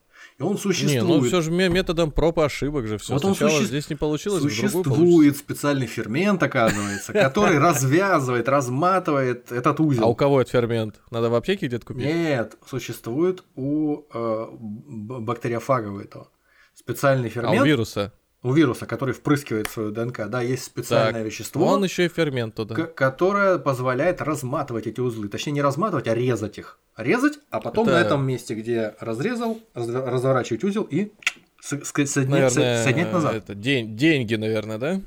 И 0.43 0.45
он 0.45 0.59
существует. 0.59 1.05
Не, 1.05 1.09
ну 1.09 1.22
все 1.22 1.40
же 1.40 1.53
методом 1.53 2.11
проб 2.11 2.38
и 2.38 2.43
ошибок 2.43 2.88
же 2.88 2.99
все. 2.99 3.12
Вот 3.12 3.22
Сначала 3.22 3.51
суще... 3.51 3.66
здесь 3.66 3.88
не 3.88 3.95
получилось, 3.95 4.43
Существует 4.43 5.36
специальный 5.36 5.86
фермент, 5.86 6.43
оказывается, 6.43 7.12
который 7.12 7.59
развязывает, 7.59 8.49
разматывает 8.49 9.53
этот 9.53 9.78
узел. 9.78 10.05
А 10.05 10.07
у 10.09 10.16
кого 10.16 10.40
этот 10.40 10.53
фермент? 10.53 11.01
Надо 11.12 11.30
в 11.30 11.34
аптеке 11.36 11.68
где-то 11.68 11.86
купить? 11.86 12.07
Нет, 12.07 12.57
существует 12.66 13.45
у 13.55 14.03
э, 14.12 14.47
бактериофага 14.51 16.03
этого. 16.03 16.28
Специальный 16.74 17.28
фермент. 17.28 17.61
А 17.61 17.62
у 17.62 17.64
вируса? 17.64 18.12
У 18.43 18.53
вируса, 18.53 18.86
который 18.86 19.14
впрыскивает 19.14 19.68
свою 19.68 19.93
ДНК, 19.93 20.26
да, 20.28 20.43
есть 20.43 20.64
специальное 20.64 21.22
так, 21.22 21.30
вещество. 21.30 21.66
Он 21.66 21.84
еще 21.84 22.07
и 22.07 22.09
фермент 22.09 22.57
туда. 22.57 22.74
Которое 22.74 23.59
позволяет 23.59 24.20
разматывать 24.20 24.86
эти 24.86 25.01
узлы. 25.01 25.28
Точнее, 25.28 25.53
не 25.53 25.62
разматывать, 25.62 26.09
а 26.09 26.14
резать 26.14 26.59
их. 26.59 26.78
Резать, 26.97 27.38
а 27.51 27.61
потом 27.61 27.88
Это... 27.88 27.99
на 27.99 28.01
этом 28.05 28.26
месте, 28.26 28.55
где 28.55 28.95
разрезал, 28.99 29.61
разворачивать 29.74 30.64
узел 30.64 30.82
и 30.82 31.12
соединять, 31.61 32.28
наверное, 32.28 32.82
соединять 32.82 33.12
назад. 33.12 33.34
Это 33.34 33.55
день, 33.55 33.97
деньги, 33.97 34.34
наверное, 34.34 34.78
да? 34.78 35.01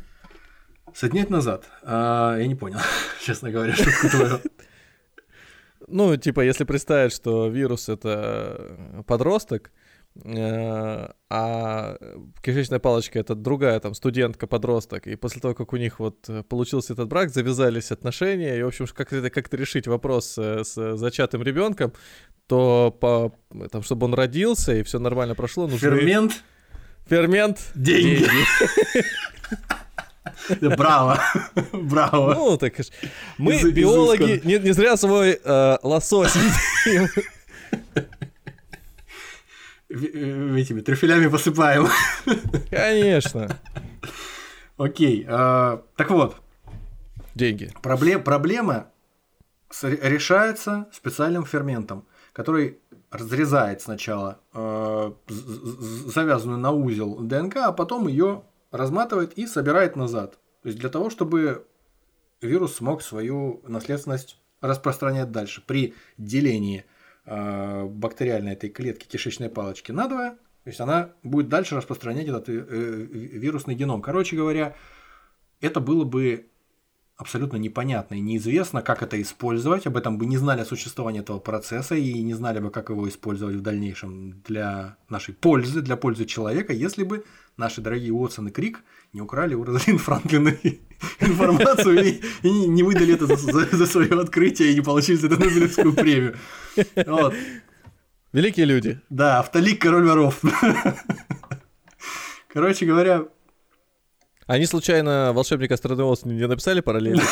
Соединять 0.94 1.30
назад. 1.30 1.66
А, 1.84 2.38
я 2.38 2.48
не 2.48 2.56
понял, 2.56 2.80
честно 3.22 3.52
говоря, 3.52 3.74
шутку 3.76 4.10
твою. 4.10 4.40
Ну, 5.88 6.16
типа, 6.16 6.40
если 6.42 6.64
представить, 6.64 7.12
что 7.12 7.48
вирус 7.48 7.90
это 7.90 9.04
подросток, 9.06 9.72
а 10.24 11.97
кишечная 12.41 12.80
палочка 12.80 13.20
это 13.20 13.36
другая 13.36 13.80
там 13.80 13.93
студентка, 13.93 14.47
подросток, 14.47 15.07
и 15.07 15.16
после 15.16 15.41
того, 15.41 15.53
как 15.53 15.74
у 15.74 15.78
них 15.78 15.99
вот 15.99 16.30
э, 16.30 16.43
получился 16.43 16.93
этот 16.93 17.09
брак, 17.09 17.30
завязались 17.32 17.91
отношения, 17.91 18.57
и, 18.57 18.63
в 18.63 18.68
общем, 18.68 18.88
как 18.88 19.11
это 19.11 19.30
как-то 19.30 19.57
решить 19.57 19.88
вопрос 19.88 20.38
с, 20.38 20.63
с 20.63 20.97
зачатым 20.97 21.43
ребенком, 21.43 21.91
то 22.47 22.95
по, 22.99 23.34
там, 23.72 23.84
чтобы 23.84 24.05
он 24.05 24.13
родился 24.13 24.74
и 24.74 24.84
все 24.84 24.99
нормально 24.99 25.36
прошло, 25.36 25.68
нужны... 25.68 25.80
Фермент? 25.80 26.43
Фермент? 27.07 27.72
Деньги. 27.76 28.26
Браво, 30.61 31.20
браво. 31.74 32.34
Ну, 32.36 32.57
так 32.57 32.74
мы, 33.38 33.59
биологи, 33.72 34.41
не, 34.43 34.59
не 34.59 34.74
зря 34.74 34.95
свой 34.95 35.39
э, 35.43 35.78
лосось 35.82 36.36
этими 39.90 40.82
трюфелями 40.82 41.28
посыпаем. 41.28 41.88
Конечно. 42.70 43.60
Окей. 44.78 45.26
А, 45.28 45.84
так 45.96 46.10
вот. 46.12 46.36
Деньги. 47.34 47.72
Проблем, 47.82 48.24
проблема 48.24 48.88
решается 49.82 50.88
специальным 50.92 51.46
ферментом, 51.46 52.06
который 52.34 52.80
разрезает 53.12 53.82
сначала 53.82 54.40
э, 54.54 55.12
завязанную 55.28 56.60
на 56.60 56.72
узел 56.72 57.18
ДНК, 57.20 57.58
а 57.58 57.72
потом 57.72 58.08
ее 58.08 58.44
разматывает 58.72 59.34
и 59.34 59.48
собирает 59.48 59.96
назад. 59.96 60.38
То 60.62 60.70
есть 60.70 60.80
для 60.80 60.90
того, 60.90 61.10
чтобы 61.10 61.66
вирус 62.42 62.76
смог 62.76 63.02
свою 63.02 63.62
наследственность 63.68 64.40
распространять 64.62 65.32
дальше. 65.32 65.64
При 65.66 65.94
делении 66.18 66.80
э, 66.80 66.95
бактериальной 67.26 68.53
этой 68.53 68.69
клетки 68.69 69.07
кишечной 69.07 69.49
палочки 69.49 69.91
надвое, 69.91 70.32
То 70.63 70.69
есть 70.69 70.80
она 70.80 71.11
будет 71.23 71.49
дальше 71.49 71.76
распространять 71.76 72.28
этот 72.28 72.49
э, 72.49 72.53
э, 72.53 73.05
вирусный 73.11 73.76
геном. 73.76 74.01
Короче 74.01 74.36
говоря, 74.36 74.76
это 75.59 75.80
было 75.80 76.03
бы 76.03 76.47
абсолютно 77.17 77.57
непонятно 77.57 78.15
и 78.15 78.19
неизвестно, 78.19 78.82
как 78.82 79.01
это 79.01 79.21
использовать. 79.21 79.88
Об 79.88 79.97
этом 79.97 80.17
бы 80.17 80.26
не 80.26 80.38
знали 80.38 80.61
о 80.61 80.65
существовании 80.65 81.21
этого 81.21 81.39
процесса 81.39 81.95
и 81.95 82.21
не 82.21 82.34
знали 82.34 82.59
бы, 82.59 82.69
как 82.71 82.89
его 82.89 83.07
использовать 83.07 83.55
в 83.55 83.61
дальнейшем 83.61 84.41
для 84.41 84.97
нашей 85.09 85.34
пользы, 85.34 85.82
для 85.82 85.95
пользы 85.95 86.26
человека, 86.26 86.73
если 86.73 87.03
бы 87.03 87.26
наши 87.57 87.82
дорогие 87.82 88.11
Уотсон 88.11 88.49
и 88.49 88.51
Крик 88.51 88.84
не 89.16 89.22
украли 89.22 89.55
у 89.55 89.63
Розалин 89.63 89.97
Франклина 89.97 90.49
информацию 91.22 92.03
и, 92.03 92.22
и 92.43 92.68
не 92.68 92.84
выдали 92.84 93.13
это 93.13 93.26
за, 93.28 93.38
за, 93.38 93.78
за 93.78 93.86
свое 93.88 94.20
открытие 94.20 94.72
и 94.72 94.76
не 94.76 94.82
получили 94.82 95.16
за 95.16 95.28
это 95.28 95.38
Нобелевскую 95.39 95.93
премию. 95.93 96.36
Вот. 97.07 97.34
Великие 98.34 98.66
люди. 98.66 98.99
Да, 99.09 99.39
автолик 99.39 99.82
король 99.82 100.05
воров. 100.05 100.41
Короче 102.49 102.86
говоря, 102.86 103.26
они 104.47 104.66
случайно 104.66 105.32
волшебник 105.34 105.72
Астронеос 105.72 106.26
не 106.26 106.45
написали 106.47 106.82
параллельно? 106.82 107.24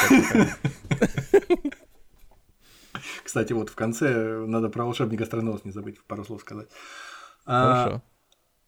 Кстати, 3.24 3.52
вот 3.54 3.70
в 3.70 3.76
конце 3.76 4.46
надо 4.48 4.70
про 4.70 4.86
волшебник 4.86 5.22
Астронеос 5.22 5.66
не 5.66 5.72
забыть 5.72 6.02
пару 6.06 6.24
слов 6.24 6.40
сказать. 6.42 6.70
А, 7.46 7.84
Хорошо. 7.84 8.02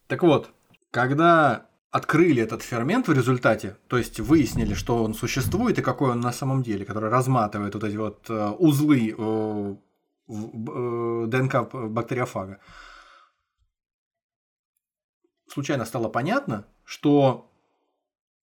так 0.07 0.24
вот, 0.24 0.49
когда 0.91 1.70
открыли 1.96 2.41
этот 2.41 2.62
фермент 2.62 3.08
в 3.08 3.14
результате, 3.14 3.78
то 3.88 3.98
есть 3.98 4.20
выяснили, 4.20 4.74
что 4.74 5.04
он 5.04 5.14
существует 5.14 5.80
и 5.80 5.82
какой 5.82 6.12
он 6.12 6.20
на 6.20 6.34
самом 6.34 6.62
деле, 6.62 6.86
который 6.86 7.10
разматывает 7.10 7.74
вот 7.74 7.84
эти 7.84 7.96
вот 7.96 8.30
э, 8.30 8.50
узлы 8.60 9.12
э, 9.12 9.76
в 10.28 11.28
ДНК 11.28 11.74
бактериофага, 11.74 12.60
случайно 15.48 15.86
стало 15.86 16.10
понятно, 16.10 16.66
что 16.84 17.50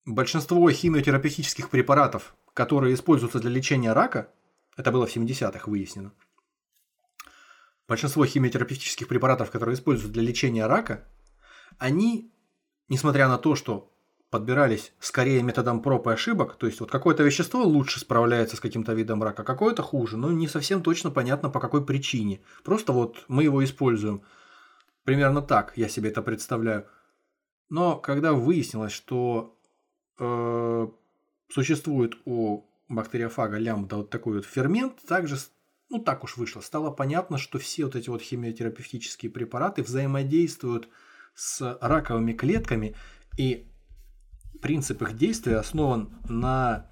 Большинство 0.05 0.69
химиотерапевтических 0.69 1.69
препаратов, 1.69 2.35
которые 2.53 2.93
используются 2.93 3.39
для 3.39 3.49
лечения 3.49 3.93
рака, 3.93 4.29
это 4.75 4.91
было 4.91 5.07
в 5.07 5.15
70-х 5.15 5.71
выяснено, 5.71 6.11
большинство 7.87 8.25
химиотерапевтических 8.25 9.07
препаратов, 9.07 9.49
которые 9.49 9.75
используются 9.75 10.11
для 10.11 10.23
лечения 10.23 10.65
рака, 10.65 11.07
они, 11.77 12.32
несмотря 12.89 13.27
на 13.27 13.37
то, 13.37 13.55
что 13.55 13.89
подбирались 14.29 14.93
скорее 14.99 15.43
методом 15.43 15.81
проб 15.81 16.07
и 16.07 16.11
ошибок, 16.11 16.55
то 16.55 16.65
есть 16.65 16.79
вот 16.79 16.89
какое-то 16.89 17.21
вещество 17.21 17.61
лучше 17.63 17.99
справляется 17.99 18.55
с 18.55 18.59
каким-то 18.59 18.93
видом 18.93 19.21
рака, 19.21 19.43
какое-то 19.43 19.83
хуже, 19.83 20.17
но 20.17 20.31
не 20.31 20.47
совсем 20.47 20.81
точно 20.81 21.11
понятно 21.11 21.51
по 21.51 21.59
какой 21.59 21.85
причине. 21.85 22.41
Просто 22.63 22.93
вот 22.93 23.25
мы 23.27 23.43
его 23.43 23.63
используем. 23.63 24.23
Примерно 25.03 25.43
так 25.43 25.73
я 25.75 25.87
себе 25.87 26.09
это 26.09 26.23
представляю. 26.23 26.87
Но 27.69 27.97
когда 27.97 28.33
выяснилось, 28.33 28.91
что 28.91 29.55
э, 30.17 30.87
существует 31.49 32.15
у 32.25 32.65
бактериофага 32.89 33.57
лямбда 33.57 33.97
вот 33.97 34.09
такой 34.09 34.37
вот 34.37 34.45
фермент, 34.45 34.95
также, 35.07 35.37
ну 35.89 35.99
так 35.99 36.23
уж 36.23 36.37
вышло, 36.37 36.61
стало 36.61 36.89
понятно, 36.89 37.37
что 37.37 37.59
все 37.59 37.85
вот 37.85 37.95
эти 37.95 38.09
вот 38.09 38.23
химиотерапевтические 38.23 39.31
препараты 39.31 39.83
взаимодействуют 39.83 40.85
с 40.85 40.89
раковыми 41.59 42.33
клетками, 42.33 42.95
и 43.37 43.71
принцип 44.61 45.01
их 45.01 45.17
действия 45.17 45.57
основан 45.57 46.17
на 46.29 46.89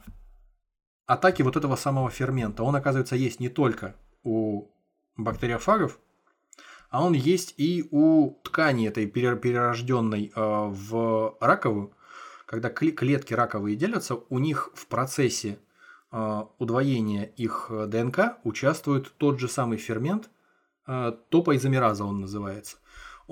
атаке 1.06 1.44
вот 1.44 1.58
этого 1.58 1.76
самого 1.76 2.10
фермента. 2.10 2.64
Он, 2.64 2.76
оказывается, 2.76 3.16
есть 3.16 3.40
не 3.40 3.50
только 3.50 3.96
у 4.24 4.68
бактериофагов, 5.18 6.00
а 6.90 7.06
он 7.06 7.14
есть 7.14 7.54
и 7.58 7.88
у 7.92 8.32
ткани 8.44 8.88
этой 8.88 9.08
перерожденной 9.08 10.28
э, 10.28 10.32
в 10.36 11.38
раковую, 11.40 11.96
когда 12.46 12.70
клетки 12.70 13.34
раковые 13.34 13.78
делятся, 13.78 14.16
у 14.16 14.40
них 14.40 14.72
в 14.74 14.88
процессе 14.88 15.60
э, 16.12 16.42
удвоения 16.60 17.24
их 17.24 17.68
э, 17.70 17.88
ДНК 17.88 18.38
участвует 18.44 19.14
тот 19.18 19.40
же 19.40 19.48
самый 19.48 19.78
фермент, 19.78 20.30
топоизомераза 21.30 22.04
он 22.04 22.22
называется. 22.22 22.78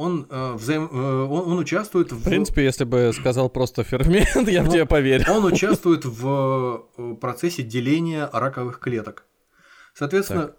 Он, 0.02 0.28
взаим... 0.56 0.89
он, 0.93 1.52
он 1.52 1.60
участвует 1.60 2.14
в... 2.14 2.20
В 2.20 2.24
принципе, 2.24 2.64
если 2.64 2.86
бы 2.86 3.12
сказал 3.14 3.50
просто 3.50 3.84
фермент, 3.84 4.47
я 4.47 4.64
бы 4.64 4.70
тебе 4.70 4.86
поверил. 4.86 5.26
Он 5.30 5.43
участвует 5.43 6.06
в 6.06 6.86
процессе 7.20 7.64
деления 7.64 8.30
раковых 8.32 8.80
клеток. 8.80 9.26
Соответственно, 9.93 10.54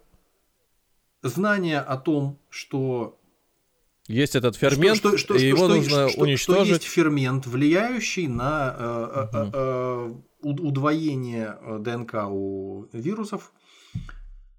так. 1.21 1.31
знание 1.31 1.79
о 1.79 1.97
том, 1.97 2.37
что 2.49 3.19
есть 4.07 4.35
этот 4.35 4.55
фермент, 4.55 4.97
что, 4.97 5.17
что, 5.17 5.35
и 5.35 5.47
его 5.47 5.65
что, 5.65 5.75
нужно 5.75 6.09
что, 6.09 6.21
уничтожить. 6.21 6.65
Что 6.65 6.73
есть 6.73 6.83
фермент, 6.83 7.47
влияющий 7.47 8.27
на 8.27 8.75
э, 8.77 9.27
э, 9.33 9.51
э, 9.53 10.13
удвоение 10.41 11.57
ДНК 11.79 12.25
у 12.29 12.87
вирусов, 12.91 13.53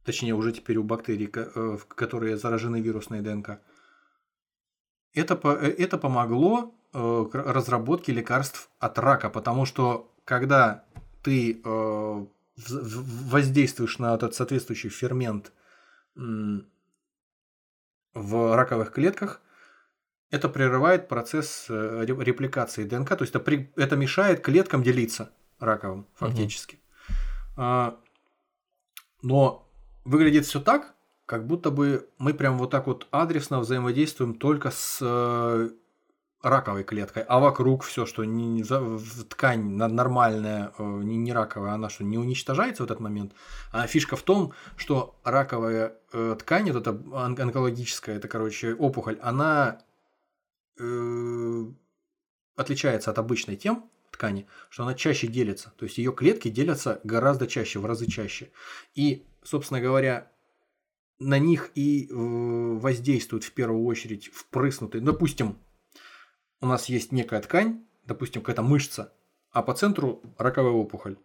точнее 0.05 0.35
уже 0.35 0.53
теперь 0.53 0.79
у 0.79 0.85
бактерий, 0.85 1.27
которые 1.27 2.37
заражены 2.37 2.81
вирусной 2.81 3.21
ДНК. 3.21 3.61
Это, 5.15 5.35
это 5.35 5.99
помогло 5.99 6.75
разработке 6.93 8.13
лекарств 8.13 8.69
от 8.79 8.99
рака, 8.99 9.31
потому 9.31 9.65
что 9.67 10.11
когда 10.25 10.85
ты 11.23 11.61
воздействуешь 12.57 13.99
на 13.99 14.15
этот 14.15 14.35
соответствующий 14.35 14.91
фермент 14.91 15.53
в 18.15 18.57
раковых 18.57 18.93
клетках, 18.93 19.41
это 20.31 20.49
прерывает 20.49 21.09
процесс 21.09 21.67
э, 21.69 22.05
репликации 22.07 22.85
ДНК, 22.85 23.11
то 23.11 23.23
есть 23.23 23.35
это, 23.35 23.41
при, 23.41 23.71
это 23.77 23.97
мешает 23.97 24.41
клеткам 24.41 24.83
делиться 24.83 25.31
раковым 25.61 26.07
фактически. 26.15 26.81
Угу. 27.57 27.99
но 29.23 29.69
выглядит 30.05 30.47
все 30.47 30.59
так, 30.59 30.95
как 31.33 31.47
будто 31.47 31.71
бы 31.71 32.11
мы 32.19 32.35
прям 32.35 32.59
вот 32.59 32.71
так 32.71 32.87
вот 32.87 33.07
адресно 33.11 33.61
взаимодействуем 33.61 34.35
только 34.35 34.71
с 34.71 34.99
э, 35.01 35.71
раковой 36.43 36.85
клеткой, 36.85 37.23
а 37.23 37.41
вокруг 37.41 37.85
все, 37.85 38.05
что 38.05 38.27
не, 38.27 38.63
ткань 39.31 39.63
нормальная, 39.63 40.75
э, 40.77 40.83
не, 40.83 41.17
не 41.17 41.33
раковая, 41.33 41.73
она 41.73 41.89
что, 41.89 42.05
не 42.05 42.19
уничтожается 42.19 42.83
в 42.83 42.85
этот 42.85 43.01
момент. 43.01 43.33
А 43.71 43.87
фишка 43.87 44.17
в 44.17 44.23
том, 44.23 44.53
что 44.77 45.19
раковая 45.25 45.97
э, 46.13 46.37
ткань, 46.39 46.71
вот 46.71 46.87
эта 46.87 47.01
онкологическая, 47.15 48.17
это, 48.17 48.29
короче, 48.29 48.75
опухоль, 48.75 49.19
она 49.23 49.81
э, 50.79 51.65
отличается 52.57 53.11
от 53.11 53.19
обычной 53.19 53.57
тем, 53.57 53.89
ткани, 54.11 54.47
что 54.69 54.83
она 54.83 54.93
чаще 54.93 55.29
делится. 55.29 55.73
То 55.79 55.87
есть 55.87 55.97
ее 55.97 56.13
клетки 56.13 56.51
делятся 56.51 57.01
гораздо 57.05 57.47
чаще, 57.47 57.79
в 57.79 57.87
разы 57.87 58.07
чаще. 58.07 58.51
И, 58.95 59.25
собственно 59.43 59.81
говоря, 59.81 60.29
на 61.23 61.39
них 61.39 61.71
и 61.75 62.07
э, 62.07 62.15
воздействует 62.15 63.45
в 63.45 63.53
первую 63.53 63.85
очередь 63.85 64.29
впрыснутый, 64.29 65.01
допустим, 65.01 65.57
у 66.61 66.67
нас 66.67 66.89
есть 66.89 67.13
некая 67.13 67.41
ткань, 67.41 67.85
допустим, 68.05 68.43
какая-то 68.43 68.63
мышца, 68.63 69.13
а 69.51 69.63
по 69.63 69.75
центру 69.75 70.23
раковая 70.39 70.73
опухоль. 70.73 71.17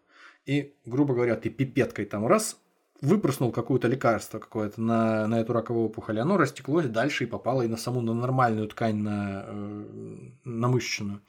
И, 0.46 0.76
грубо 0.86 1.14
говоря, 1.14 1.36
ты 1.36 1.50
пипеткой 1.50 2.06
там 2.06 2.26
раз 2.26 2.58
выпрыснул 3.02 3.52
какое-то 3.52 3.88
лекарство 3.88 4.40
какое-то 4.40 4.82
на, 4.82 5.28
на 5.28 5.40
эту 5.40 5.54
раковую 5.54 5.86
опухоль, 5.86 6.20
оно 6.20 6.38
растеклось 6.38 6.88
дальше 6.88 7.26
и 7.26 7.28
попало 7.28 7.62
и 7.62 7.68
на 7.68 7.78
саму 7.78 8.02
на 8.02 8.14
нормальную 8.14 8.68
ткань, 8.68 8.98
на, 8.98 9.46
э, 9.48 10.30
на 10.44 10.68
мышечную. 10.68 11.22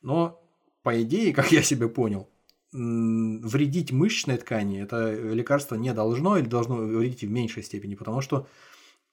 Но, 0.00 0.42
по 0.82 1.00
идее, 1.02 1.32
как 1.34 1.52
я 1.52 1.62
себе 1.62 1.88
понял, 1.88 2.28
вредить 2.72 3.92
мышечной 3.92 4.38
ткани 4.38 4.82
это 4.82 5.12
лекарство 5.12 5.74
не 5.74 5.92
должно 5.92 6.38
или 6.38 6.46
должно 6.46 6.76
вредить 6.76 7.22
в 7.22 7.30
меньшей 7.30 7.62
степени, 7.62 7.94
потому 7.94 8.22
что 8.22 8.46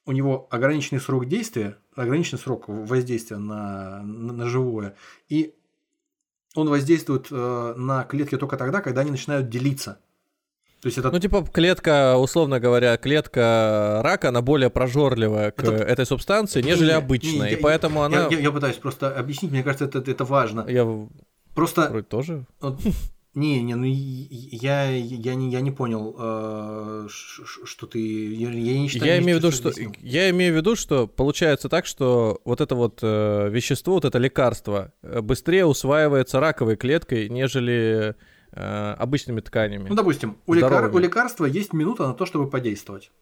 у 0.06 0.12
него 0.12 0.48
ограниченный 0.50 1.00
срок 1.00 1.26
действия, 1.26 1.76
ограниченный 1.94 2.38
срок 2.38 2.68
воздействия 2.68 3.36
на, 3.36 4.02
на, 4.02 4.32
на 4.32 4.48
живое, 4.48 4.96
и 5.28 5.54
он 6.54 6.68
воздействует 6.68 7.28
э, 7.30 7.74
на 7.76 8.04
клетки 8.04 8.36
только 8.36 8.56
тогда, 8.56 8.80
когда 8.80 9.02
они 9.02 9.10
начинают 9.10 9.48
делиться. 9.48 10.00
То 10.80 10.86
есть 10.86 10.96
это... 10.96 11.10
Ну, 11.10 11.18
типа, 11.18 11.44
клетка, 11.44 12.16
условно 12.16 12.58
говоря, 12.58 12.96
клетка 12.96 14.00
рака, 14.02 14.30
она 14.30 14.40
более 14.40 14.70
прожорливая 14.70 15.50
к 15.50 15.62
это... 15.62 15.74
этой 15.74 16.06
субстанции, 16.06 16.62
нежели 16.62 16.88
не, 16.88 16.96
обычная. 16.96 17.48
Не, 17.48 17.48
и 17.48 17.56
я, 17.56 17.58
поэтому 17.62 18.00
я, 18.00 18.06
она. 18.06 18.28
Я, 18.30 18.38
я 18.38 18.50
пытаюсь 18.50 18.76
просто 18.76 19.14
объяснить, 19.14 19.52
мне 19.52 19.62
кажется, 19.62 19.84
это, 19.84 20.10
это 20.10 20.24
важно. 20.24 20.64
Я 20.66 20.88
просто. 21.54 21.90
Вроде 21.90 22.06
тоже. 22.06 22.46
Не, 23.34 23.62
не, 23.62 23.76
ну 23.76 23.84
я, 23.84 24.90
я, 24.90 25.34
не, 25.36 25.50
я 25.50 25.60
не 25.60 25.70
понял, 25.70 26.16
э, 26.18 27.06
что 27.08 27.86
ты. 27.86 28.00
Я, 28.34 28.50
я 28.50 28.80
не 28.80 28.88
считаю. 28.88 29.12
Я 29.12 29.18
имею 29.20 29.38
в 29.38 29.40
виду, 29.40 29.52
что 29.52 29.70
я 30.00 30.30
имею 30.30 30.52
в 30.52 30.56
виду, 30.56 30.74
что 30.74 31.06
получается 31.06 31.68
так, 31.68 31.86
что 31.86 32.40
вот 32.44 32.60
это 32.60 32.74
вот 32.74 32.98
э, 33.02 33.48
вещество, 33.50 33.94
вот 33.94 34.04
это 34.04 34.18
лекарство 34.18 34.92
э, 35.02 35.20
быстрее 35.20 35.64
усваивается 35.64 36.40
раковой 36.40 36.76
клеткой, 36.76 37.28
нежели 37.28 38.16
э, 38.50 38.94
обычными 38.98 39.40
тканями. 39.40 39.88
Ну, 39.88 39.94
допустим, 39.94 40.36
у, 40.46 40.52
лекар, 40.52 40.92
у 40.92 40.98
лекарства 40.98 41.44
есть 41.44 41.72
минута 41.72 42.08
на 42.08 42.14
то, 42.14 42.26
чтобы 42.26 42.50
подействовать. 42.50 43.12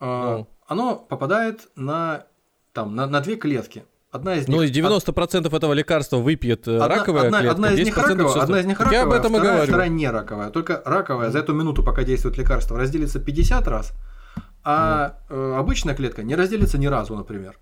Э, 0.00 0.38
ну. 0.38 0.48
Оно 0.66 0.96
попадает 0.96 1.68
на, 1.76 2.26
там, 2.72 2.94
на, 2.94 3.06
на 3.06 3.20
две 3.20 3.36
клетки 3.36 3.84
одна 4.14 4.36
из 4.36 4.48
Ну 4.48 4.62
них... 4.62 4.74
и 4.74 4.80
90% 4.80 5.54
этого 5.56 5.72
лекарства 5.72 6.16
выпьет 6.18 6.66
э, 6.68 6.76
Одна- 6.78 6.88
раковая 6.88 7.26
одна, 7.26 7.40
клетка, 7.40 7.54
одна 7.54 7.72
из 7.72 7.78
них 7.86 7.96
10% 7.96 8.00
раковая, 8.02 8.28
всё 8.28 8.40
одна 8.40 8.60
из 8.60 8.66
них 8.66 8.78
раковая, 8.78 8.98
Я 9.00 9.02
об 9.06 9.12
этом 9.12 9.32
и 9.32 9.36
вторая, 9.36 9.52
говорю. 9.56 9.68
вторая 9.72 9.88
не 9.88 10.10
раковая. 10.10 10.50
Только 10.50 10.82
раковая 10.84 11.30
за 11.30 11.38
эту 11.40 11.52
минуту, 11.54 11.82
пока 11.82 12.04
действует 12.04 12.38
лекарство, 12.38 12.78
разделится 12.78 13.18
50 13.20 13.68
раз, 13.68 13.92
а 14.62 15.18
э, 15.28 15.54
обычная 15.58 15.94
клетка 15.94 16.22
не 16.22 16.34
разделится 16.36 16.78
ни 16.78 16.86
разу, 16.86 17.14
например. 17.16 17.58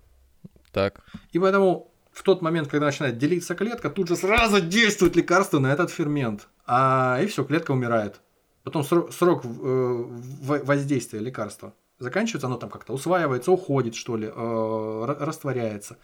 Так. 0.71 1.01
И 1.31 1.39
поэтому 1.39 1.91
в 2.11 2.23
тот 2.23 2.41
момент, 2.41 2.67
когда 2.69 2.85
начинает 2.85 3.17
делиться 3.17 3.55
клетка, 3.55 3.89
тут 3.89 4.07
же 4.07 4.15
сразу 4.15 4.61
действует 4.61 5.15
лекарство 5.15 5.59
на 5.59 5.71
этот 5.73 5.89
фермент. 5.91 6.47
А 6.65 7.19
и 7.21 7.25
все, 7.27 7.43
клетка 7.43 7.71
умирает. 7.71 8.21
Потом 8.63 8.83
срок, 8.83 9.11
срок, 9.11 9.43
э, 9.45 10.03
воздействия 10.41 11.19
лекарства 11.19 11.73
заканчивается, 11.99 12.47
оно 12.47 12.55
там 12.57 12.69
как-то 12.69 12.93
усваивается, 12.93 13.51
уходит, 13.51 13.95
что 13.95 14.15
ли, 14.17 14.27
э, 14.27 14.31
ра- 14.31 15.23
растворяется. 15.25 15.97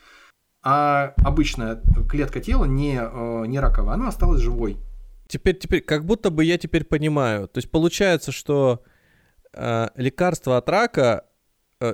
А 0.61 1.13
обычная 1.23 1.81
клетка 2.09 2.41
тела, 2.41 2.65
не, 2.65 2.99
э, 3.01 3.45
не 3.47 3.59
раковая, 3.59 3.93
она 3.93 4.09
осталась 4.09 4.41
живой. 4.41 4.77
Теперь, 5.27 5.57
теперь, 5.57 5.81
как 5.81 6.05
будто 6.05 6.31
бы 6.31 6.43
я 6.43 6.57
теперь 6.57 6.83
понимаю. 6.83 7.47
То 7.47 7.59
есть 7.59 7.71
получается, 7.71 8.31
что 8.31 8.83
э, 9.53 9.87
лекарство 9.95 10.57
от 10.57 10.67
рака, 10.67 11.25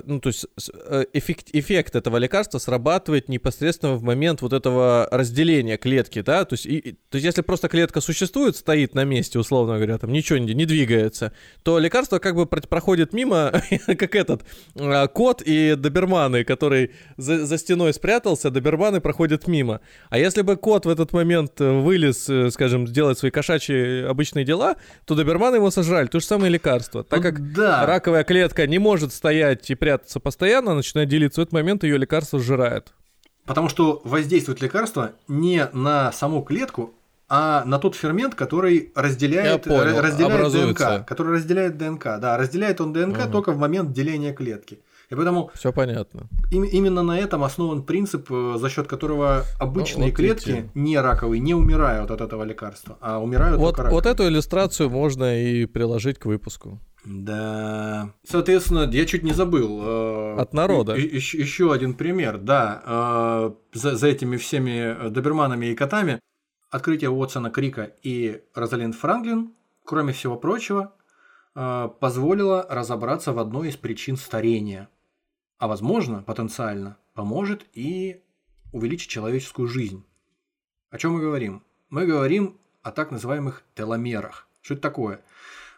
ну 0.04 0.18
то 0.18 0.30
есть 0.30 0.46
э, 0.88 1.04
эффект, 1.12 1.50
эффект 1.52 1.94
этого 1.94 2.16
лекарства 2.16 2.58
срабатывает 2.58 3.28
непосредственно 3.28 3.94
в 3.94 4.02
момент 4.02 4.42
вот 4.42 4.52
этого 4.52 5.06
разделения 5.12 5.76
клетки, 5.76 6.22
да? 6.22 6.44
То 6.44 6.54
есть, 6.54 6.66
и- 6.66 6.98
то 7.08 7.18
есть 7.18 7.24
если 7.24 7.42
просто 7.42 7.68
клетка 7.68 8.00
существует, 8.00 8.56
стоит 8.56 8.96
на 8.96 9.04
месте, 9.04 9.38
условно 9.38 9.76
говоря, 9.76 9.96
там 9.98 10.10
ничего 10.10 10.38
не, 10.38 10.54
не 10.54 10.66
двигается, 10.66 11.32
то 11.62 11.78
лекарство 11.78 12.18
как 12.18 12.34
бы 12.34 12.46
про- 12.46 12.62
проходит 12.62 13.12
мимо, 13.12 13.52
как 13.86 14.16
этот 14.16 14.42
э, 14.74 15.06
кот 15.06 15.40
и 15.46 15.76
доберманы, 15.76 16.42
который 16.42 16.90
за, 17.16 17.46
за 17.46 17.56
стеной 17.56 17.94
спрятался, 17.94 18.50
доберманы 18.50 19.00
проходят 19.00 19.46
мимо. 19.46 19.80
А 20.10 20.18
если 20.18 20.42
бы 20.42 20.56
кот 20.56 20.84
в 20.86 20.88
этот 20.88 21.12
момент 21.12 21.60
э, 21.60 21.70
вылез, 21.80 22.28
э, 22.28 22.50
скажем, 22.50 22.88
сделать 22.88 23.20
свои 23.20 23.30
кошачьи 23.30 24.02
обычные 24.02 24.44
дела, 24.44 24.76
то 25.04 25.14
доберманы 25.14 25.56
его 25.56 25.70
сожрали. 25.70 26.08
То 26.08 26.18
же 26.18 26.26
самое 26.26 26.50
лекарство. 26.50 27.04
Так 27.04 27.22
как 27.22 27.52
да. 27.52 27.86
раковая 27.86 28.24
клетка 28.24 28.66
не 28.66 28.80
может 28.80 29.12
стоять 29.12 29.75
прятаться 29.76 30.20
постоянно, 30.20 30.74
начинает 30.74 31.08
делиться. 31.08 31.40
В 31.40 31.42
этот 31.42 31.52
момент 31.52 31.84
ее 31.84 31.96
лекарство 31.98 32.38
сжирает. 32.40 32.92
Потому 33.44 33.68
что 33.68 34.00
воздействует 34.04 34.60
лекарство 34.60 35.12
не 35.28 35.68
на 35.72 36.10
саму 36.12 36.42
клетку, 36.42 36.94
а 37.28 37.64
на 37.64 37.78
тот 37.78 37.94
фермент, 37.94 38.34
который 38.34 38.92
разделяет, 38.94 39.64
понял, 39.64 39.80
ра- 39.82 40.00
разделяет 40.00 40.34
образуется. 40.34 40.96
ДНК. 40.98 41.06
Который 41.08 41.34
разделяет 41.34 41.76
ДНК. 41.76 42.04
Да, 42.20 42.36
разделяет 42.36 42.80
он 42.80 42.92
ДНК 42.92 43.18
Мгм. 43.24 43.32
только 43.32 43.52
в 43.52 43.58
момент 43.58 43.92
деления 43.92 44.32
клетки. 44.32 44.80
И 45.08 45.14
поэтому 45.14 45.50
Все 45.54 45.72
понятно. 45.72 46.28
им- 46.50 46.64
именно 46.64 47.02
на 47.04 47.16
этом 47.16 47.44
основан 47.44 47.84
принцип, 47.84 48.26
э, 48.30 48.56
за 48.58 48.68
счет 48.68 48.88
которого 48.88 49.44
обычные 49.60 50.06
Ну, 50.06 50.10
вот 50.10 50.16
клетки, 50.16 50.48
видите. 50.50 50.70
не 50.74 50.98
раковые, 51.00 51.38
не 51.40 51.54
умирают 51.54 52.10
от 52.10 52.20
этого 52.20 52.42
лекарства, 52.42 52.96
а 53.00 53.20
умирают 53.22 53.56
Вот, 53.58 53.76
только 53.76 53.82
раковые. 53.84 53.94
вот 54.02 54.06
эту 54.06 54.28
иллюстрацию 54.28 54.90
можно 54.90 55.40
и 55.40 55.66
приложить 55.66 56.18
к 56.18 56.26
выпуску. 56.26 56.80
Да. 57.06 58.12
Соответственно, 58.24 58.90
я 58.90 59.06
чуть 59.06 59.22
не 59.22 59.32
забыл. 59.32 59.80
э, 59.80 60.36
От 60.40 60.52
народа. 60.52 60.96
еще 60.96 61.72
один 61.72 61.94
пример, 61.94 62.36
да. 62.38 62.82
э, 62.84 63.50
за, 63.72 63.96
за 63.96 64.08
этими 64.08 64.36
всеми 64.36 65.08
доберманами 65.10 65.66
и 65.66 65.74
котами 65.76 66.20
открытие 66.68 67.10
Уотсона 67.10 67.50
Крика 67.50 67.92
и 68.02 68.42
Розалинд 68.54 68.96
Франклин, 68.96 69.54
кроме 69.84 70.12
всего 70.12 70.36
прочего, 70.36 70.94
э, 71.54 71.88
позволило 72.00 72.66
разобраться 72.68 73.32
в 73.32 73.38
одной 73.38 73.68
из 73.68 73.76
причин 73.76 74.16
старения. 74.16 74.88
А 75.58 75.68
возможно, 75.68 76.22
потенциально, 76.22 76.96
поможет 77.14 77.64
и 77.72 78.20
увеличить 78.72 79.08
человеческую 79.10 79.68
жизнь. 79.68 80.04
О 80.90 80.98
чем 80.98 81.12
мы 81.14 81.20
говорим? 81.20 81.62
Мы 81.88 82.04
говорим 82.04 82.58
о 82.82 82.90
так 82.90 83.12
называемых 83.12 83.62
теломерах. 83.76 84.48
Что 84.60 84.74
это 84.74 84.82
такое? 84.82 85.20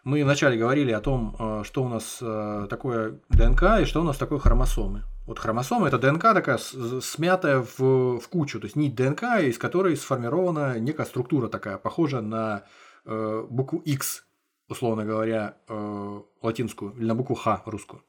Мы 0.08 0.24
вначале 0.24 0.56
говорили 0.56 0.90
о 0.90 1.02
том, 1.02 1.36
э, 1.38 1.64
что 1.64 1.82
у 1.82 1.88
нас 1.90 2.16
э, 2.22 2.66
такое 2.70 3.20
ДНК 3.28 3.80
и 3.82 3.84
что 3.84 4.00
у 4.00 4.04
нас 4.04 4.16
такое 4.16 4.38
хромосомы. 4.38 5.02
Вот 5.26 5.38
хромосомы 5.38 5.86
это 5.88 5.98
ДНК 5.98 6.22
такая 6.32 6.56
смятая 6.56 7.58
в, 7.60 8.18
в 8.18 8.28
кучу, 8.30 8.58
то 8.58 8.64
есть 8.64 8.74
нить 8.74 8.94
ДНК, 8.94 9.24
из 9.42 9.58
которой 9.58 9.98
сформирована 9.98 10.78
некая 10.78 11.04
структура 11.04 11.48
такая, 11.48 11.76
похожая 11.76 12.22
на 12.22 12.64
э, 13.04 13.46
букву 13.50 13.80
X, 13.80 14.24
условно 14.70 15.04
говоря, 15.04 15.58
э, 15.68 16.20
латинскую, 16.40 16.92
или 16.92 17.04
на 17.04 17.14
букву 17.14 17.34
Х 17.34 17.60
русскую. 17.66 18.02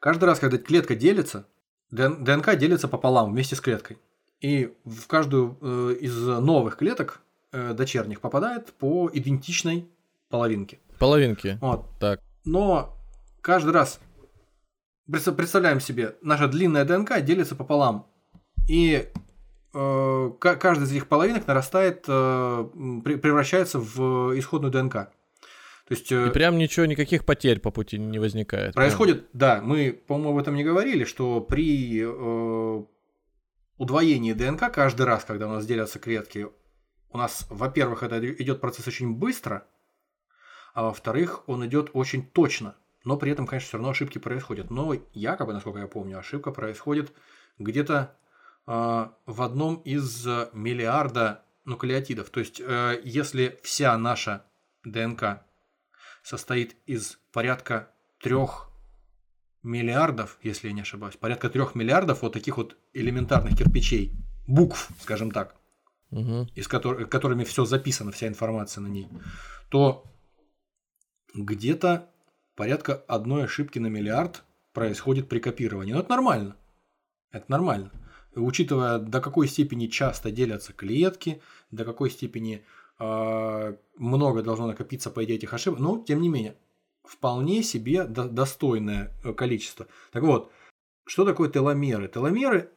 Каждый 0.00 0.26
раз, 0.26 0.40
когда 0.40 0.58
клетка 0.58 0.96
делится, 0.96 1.46
ДН- 1.90 2.24
ДНК 2.24 2.56
делится 2.56 2.88
пополам 2.88 3.32
вместе 3.32 3.56
с 3.56 3.62
клеткой. 3.62 3.96
И 4.42 4.74
в 4.84 5.06
каждую 5.06 5.56
э, 5.62 5.94
из 5.98 6.14
новых 6.14 6.76
клеток 6.76 7.22
дочерних 7.52 8.20
попадает 8.20 8.74
по 8.74 9.08
идентичной 9.10 9.88
половинке. 10.28 10.80
Половинки. 10.98 11.58
Вот. 11.60 11.86
Так. 11.98 12.20
Но 12.44 12.96
каждый 13.40 13.70
раз 13.72 14.00
представ- 15.10 15.36
представляем 15.36 15.80
себе, 15.80 16.16
наша 16.22 16.48
длинная 16.48 16.84
ДНК 16.84 17.20
делится 17.22 17.54
пополам. 17.56 18.06
И 18.68 19.08
э, 19.74 20.30
ка- 20.40 20.56
каждая 20.56 20.86
из 20.86 20.92
этих 20.92 21.08
половинок 21.08 21.46
нарастает, 21.46 22.04
э, 22.08 22.68
превращается 23.04 23.78
в 23.78 24.38
исходную 24.38 24.72
ДНК. 24.72 24.92
То 24.92 25.94
есть 25.94 26.12
э, 26.12 26.28
И 26.28 26.30
прям 26.30 26.58
ничего, 26.58 26.84
никаких 26.86 27.24
потерь 27.24 27.60
по 27.60 27.70
пути 27.70 27.98
не 27.98 28.18
возникает. 28.18 28.74
происходит, 28.74 29.26
да, 29.32 29.60
мы, 29.62 29.92
по-моему, 29.92 30.32
об 30.32 30.38
этом 30.42 30.54
не 30.54 30.64
говорили, 30.64 31.04
что 31.04 31.40
при 31.40 32.02
э, 32.04 32.84
удвоении 33.78 34.32
ДНК 34.32 34.70
каждый 34.72 35.06
раз, 35.06 35.24
когда 35.24 35.46
у 35.48 35.52
нас 35.52 35.64
делятся 35.66 35.98
клетки, 35.98 36.48
у 37.10 37.16
нас, 37.16 37.46
во-первых, 37.48 38.02
это 38.02 38.18
идет 38.34 38.60
процесс 38.60 38.86
очень 38.86 39.14
быстро, 39.14 39.66
а 40.78 40.82
во-вторых, 40.82 41.42
он 41.48 41.66
идет 41.66 41.90
очень 41.92 42.24
точно. 42.24 42.76
Но 43.02 43.16
при 43.16 43.32
этом, 43.32 43.48
конечно, 43.48 43.66
все 43.66 43.76
равно 43.78 43.90
ошибки 43.90 44.18
происходят. 44.18 44.70
Но 44.70 44.94
якобы, 45.12 45.52
насколько 45.52 45.80
я 45.80 45.88
помню, 45.88 46.20
ошибка 46.20 46.52
происходит 46.52 47.12
где-то 47.58 48.14
э, 48.68 49.08
в 49.26 49.42
одном 49.42 49.82
из 49.84 50.24
э, 50.24 50.50
миллиарда 50.52 51.42
нуклеотидов. 51.64 52.30
То 52.30 52.38
есть, 52.38 52.60
э, 52.64 53.00
если 53.02 53.58
вся 53.64 53.98
наша 53.98 54.44
ДНК 54.84 55.42
состоит 56.22 56.76
из 56.86 57.18
порядка 57.32 57.90
трех 58.20 58.70
миллиардов, 59.64 60.38
если 60.44 60.68
я 60.68 60.74
не 60.74 60.82
ошибаюсь, 60.82 61.16
порядка 61.16 61.50
трех 61.50 61.74
миллиардов 61.74 62.22
вот 62.22 62.34
таких 62.34 62.56
вот 62.56 62.76
элементарных 62.92 63.58
кирпичей, 63.58 64.12
букв, 64.46 64.90
скажем 65.00 65.32
так, 65.32 65.56
Мгм. 66.12 66.48
из 66.54 66.68
которых, 66.68 67.08
которыми 67.10 67.42
все 67.42 67.64
записано, 67.64 68.12
вся 68.12 68.28
информация 68.28 68.80
на 68.80 68.86
ней, 68.86 69.08
то 69.70 70.04
где-то 71.34 72.08
порядка 72.54 72.94
одной 73.06 73.44
ошибки 73.44 73.78
на 73.78 73.86
миллиард 73.86 74.44
происходит 74.72 75.28
при 75.28 75.38
копировании. 75.38 75.92
Но 75.92 76.00
это 76.00 76.10
нормально. 76.10 76.56
Это 77.30 77.44
нормально. 77.48 77.90
Учитывая, 78.34 78.98
до 78.98 79.20
какой 79.20 79.48
степени 79.48 79.86
часто 79.86 80.30
делятся 80.30 80.72
клетки, 80.72 81.40
до 81.70 81.84
какой 81.84 82.10
степени 82.10 82.64
э, 82.98 83.76
много 83.96 84.42
должно 84.42 84.66
накопиться, 84.66 85.10
по 85.10 85.24
идее, 85.24 85.36
этих 85.36 85.52
ошибок, 85.54 85.80
но, 85.80 85.98
тем 85.98 86.20
не 86.20 86.28
менее, 86.28 86.56
вполне 87.04 87.62
себе 87.62 88.04
до- 88.04 88.28
достойное 88.28 89.12
количество. 89.36 89.86
Так 90.12 90.22
вот, 90.22 90.52
что 91.06 91.24
такое 91.24 91.48
теломеры? 91.48 92.08
Теломеры 92.08 92.70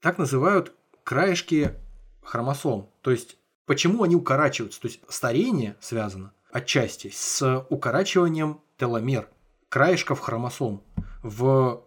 так 0.00 0.18
называют 0.18 0.74
краешки 1.04 1.74
хромосом. 2.22 2.90
То 3.00 3.10
есть, 3.10 3.38
почему 3.66 4.02
они 4.02 4.16
укорачиваются? 4.16 4.80
То 4.80 4.88
есть, 4.88 5.00
старение 5.08 5.76
связано 5.80 6.32
отчасти 6.52 7.10
с 7.12 7.66
укорачиванием 7.68 8.60
теломер, 8.78 9.28
краешков 9.68 10.20
хромосом 10.20 10.82
в 11.22 11.84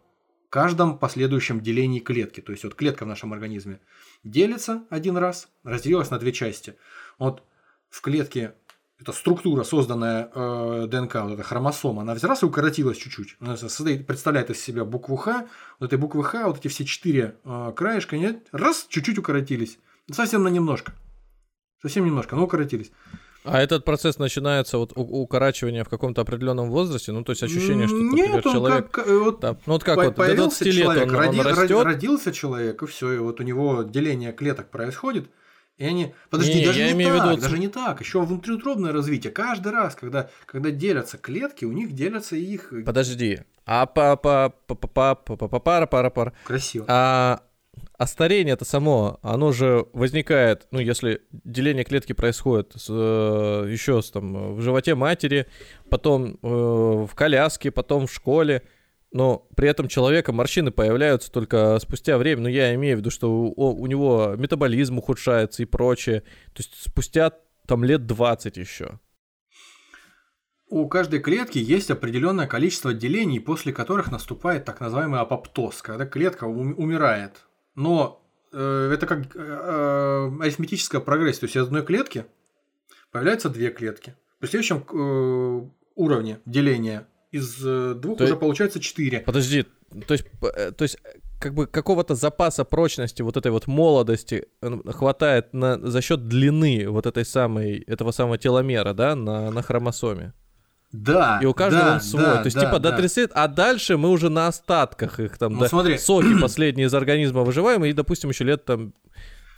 каждом 0.49 0.99
последующем 0.99 1.61
делении 1.61 1.99
клетки. 1.99 2.39
То 2.39 2.51
есть, 2.51 2.63
вот 2.63 2.75
клетка 2.75 3.05
в 3.05 3.07
нашем 3.07 3.33
организме 3.33 3.79
делится 4.23 4.83
один 4.89 5.17
раз, 5.17 5.49
разделилась 5.63 6.11
на 6.11 6.19
две 6.19 6.31
части. 6.31 6.75
Вот 7.17 7.43
в 7.89 8.01
клетке 8.01 8.53
эта 8.99 9.11
структура, 9.11 9.63
созданная 9.63 10.31
э, 10.33 10.87
ДНК, 10.89 11.15
вот 11.15 11.33
эта 11.33 11.43
хромосома, 11.43 12.03
она 12.03 12.13
взяла 12.13 12.35
и 12.41 12.45
укоротилась 12.45 12.97
чуть-чуть. 12.97 13.35
Она 13.39 13.57
создает, 13.57 14.07
представляет 14.07 14.49
из 14.49 14.61
себя 14.61 14.85
букву 14.85 15.15
Х. 15.15 15.47
Вот 15.79 15.87
этой 15.87 15.97
буквы 15.97 16.23
Х, 16.23 16.47
вот 16.47 16.59
эти 16.59 16.67
все 16.69 16.85
четыре 16.85 17.35
э, 17.43 17.73
краешка, 17.75 18.15
они 18.15 18.39
раз, 18.51 18.85
чуть-чуть 18.87 19.17
укоротились. 19.17 19.79
Совсем 20.11 20.43
на 20.43 20.47
немножко. 20.47 20.93
Совсем 21.81 22.05
немножко, 22.05 22.35
но 22.35 22.43
укоротились. 22.43 22.91
А 23.43 23.61
этот 23.61 23.83
процесс 23.83 24.19
начинается 24.19 24.77
вот 24.77 24.93
укорачивания 24.95 25.83
в 25.83 25.89
каком-то 25.89 26.21
определенном 26.21 26.69
возрасте, 26.69 27.11
ну 27.11 27.23
то 27.23 27.31
есть 27.31 27.43
ощущение, 27.43 27.87
что, 27.87 27.97
например, 27.97 28.35
Нет, 28.35 28.45
он 28.45 28.53
человек... 28.53 28.91
как, 28.91 29.07
э, 29.07 29.17
вот 29.17 29.39
Да, 29.41 29.57
ну 29.65 29.73
вот 29.73 29.83
как 29.83 29.97
вот 29.97 30.05
до 30.05 30.11
появился 30.13 30.63
20 30.63 30.65
лет 30.65 30.75
человек, 30.75 31.03
он, 31.03 31.15
он 31.15 31.21
роди- 31.21 31.41
роди- 31.41 31.49
растет, 31.49 31.83
родился 31.83 32.31
человек, 32.31 32.83
и 32.83 32.85
все, 32.85 33.13
и 33.13 33.17
вот 33.17 33.39
у 33.39 33.43
него 33.43 33.83
деление 33.83 34.31
клеток 34.31 34.69
происходит, 34.69 35.29
и 35.77 35.85
они... 35.85 36.13
Подожди, 36.29 36.59
Не, 36.59 36.65
даже 36.65 36.79
я 36.79 36.87
не 36.87 36.93
имею 36.93 37.15
в 37.15 37.17
так, 37.17 37.31
виду- 37.31 37.41
даже 37.41 37.59
не 37.59 37.67
так, 37.67 37.99
еще 37.99 38.21
внутриутробное 38.21 38.91
развитие. 38.91 39.33
Каждый 39.33 39.71
раз, 39.71 39.95
когда, 39.95 40.29
когда 40.45 40.69
делятся 40.69 41.17
клетки, 41.17 41.65
у 41.65 41.71
них 41.71 41.93
делятся 41.93 42.35
их... 42.35 42.71
Подожди. 42.85 43.41
А 43.65 43.85
па 43.87 44.15
па 44.15 44.53
па 44.67 44.75
па 44.75 45.15
па 45.15 45.15
па 45.15 45.47
па 45.47 45.59
пара 45.59 45.85
пара 45.87 46.09
пара. 46.09 46.33
Красиво. 46.45 46.85
А 46.87 47.41
а 47.97 48.07
старение 48.07 48.53
это 48.53 48.65
само, 48.65 49.19
оно 49.21 49.51
же 49.51 49.85
возникает, 49.93 50.67
ну, 50.71 50.79
если 50.79 51.21
деление 51.31 51.83
клетки 51.83 52.13
происходит 52.13 52.73
с, 52.75 52.87
э, 52.89 53.67
еще 53.69 54.01
с, 54.01 54.09
там, 54.09 54.55
в 54.55 54.61
животе 54.61 54.95
матери, 54.95 55.47
потом 55.89 56.39
э, 56.41 56.47
в 56.47 57.11
коляске, 57.13 57.71
потом 57.71 58.07
в 58.07 58.13
школе, 58.13 58.63
но 59.11 59.47
при 59.55 59.69
этом 59.69 59.87
человека 59.87 60.33
морщины 60.33 60.71
появляются 60.71 61.31
только 61.31 61.77
спустя 61.79 62.17
время. 62.17 62.41
Ну, 62.41 62.49
я 62.49 62.73
имею 62.73 62.97
в 62.97 62.99
виду, 63.01 63.11
что 63.11 63.31
у, 63.31 63.79
у 63.79 63.85
него 63.85 64.33
метаболизм 64.37 64.97
ухудшается 64.97 65.61
и 65.61 65.65
прочее. 65.65 66.21
То 66.53 66.63
есть 66.63 66.73
спустя 66.83 67.31
там 67.67 67.83
лет 67.83 68.07
20 68.07 68.57
еще. 68.57 68.99
У 70.67 70.87
каждой 70.87 71.19
клетки 71.19 71.59
есть 71.59 71.91
определенное 71.91 72.47
количество 72.47 72.89
отделений, 72.89 73.39
после 73.39 73.71
которых 73.71 74.11
наступает 74.11 74.65
так 74.65 74.81
называемый 74.81 75.19
апоптоз, 75.19 75.83
когда 75.83 76.07
клетка 76.07 76.45
умирает. 76.45 77.45
Но 77.75 78.21
э, 78.51 78.91
это 78.93 79.07
как 79.07 79.35
э, 79.35 79.39
э, 79.39 80.31
арифметическая 80.41 81.01
прогрессия. 81.01 81.41
То 81.41 81.45
есть 81.45 81.55
из 81.55 81.63
одной 81.63 81.83
клетки 81.83 82.25
появляются 83.11 83.49
две 83.49 83.69
клетки. 83.69 84.15
При 84.39 84.47
следующем 84.47 84.83
э, 84.91 85.69
уровне 85.95 86.39
деления 86.45 87.07
из 87.31 87.65
э, 87.65 87.93
двух 87.95 88.17
то 88.17 88.25
уже 88.25 88.35
получается 88.35 88.79
четыре. 88.79 89.19
Подожди, 89.21 89.65
то 90.07 90.13
есть, 90.13 90.25
э, 90.41 90.71
то 90.71 90.83
есть 90.83 90.97
как 91.39 91.53
бы 91.53 91.67
какого-то 91.67 92.15
запаса 92.15 92.63
прочности 92.63 93.21
вот 93.21 93.37
этой 93.37 93.51
вот 93.51 93.67
молодости 93.67 94.45
хватает 94.61 95.53
на, 95.53 95.77
за 95.77 96.01
счет 96.01 96.27
длины 96.27 96.87
вот 96.89 97.05
этой 97.05 97.25
самой, 97.25 97.79
этого 97.79 98.11
самого 98.11 98.37
теломера, 98.37 98.93
да, 98.93 99.15
на, 99.15 99.51
на 99.51 99.61
хромосоме? 99.61 100.33
Да. 100.93 101.39
И 101.41 101.45
у 101.45 101.53
каждого 101.53 101.85
да, 101.85 101.93
он 101.95 102.01
свой. 102.01 102.21
Да, 102.23 102.37
То 102.37 102.45
есть, 102.45 102.55
да, 102.55 102.61
типа, 102.65 102.79
да. 102.79 102.91
до 102.91 102.97
30 102.97 103.31
а 103.33 103.47
дальше 103.47 103.97
мы 103.97 104.09
уже 104.09 104.29
на 104.29 104.47
остатках 104.47 105.19
их 105.19 105.37
там, 105.37 105.53
Ну, 105.53 105.59
да, 105.61 105.67
смотри. 105.67 105.97
соки 105.97 106.39
последние 106.39 106.85
из 106.87 106.93
организма 106.93 107.41
выживаем, 107.41 107.83
и, 107.83 107.91
допустим, 107.93 108.29
еще 108.29 108.43
лет 108.43 108.63
там 108.63 108.93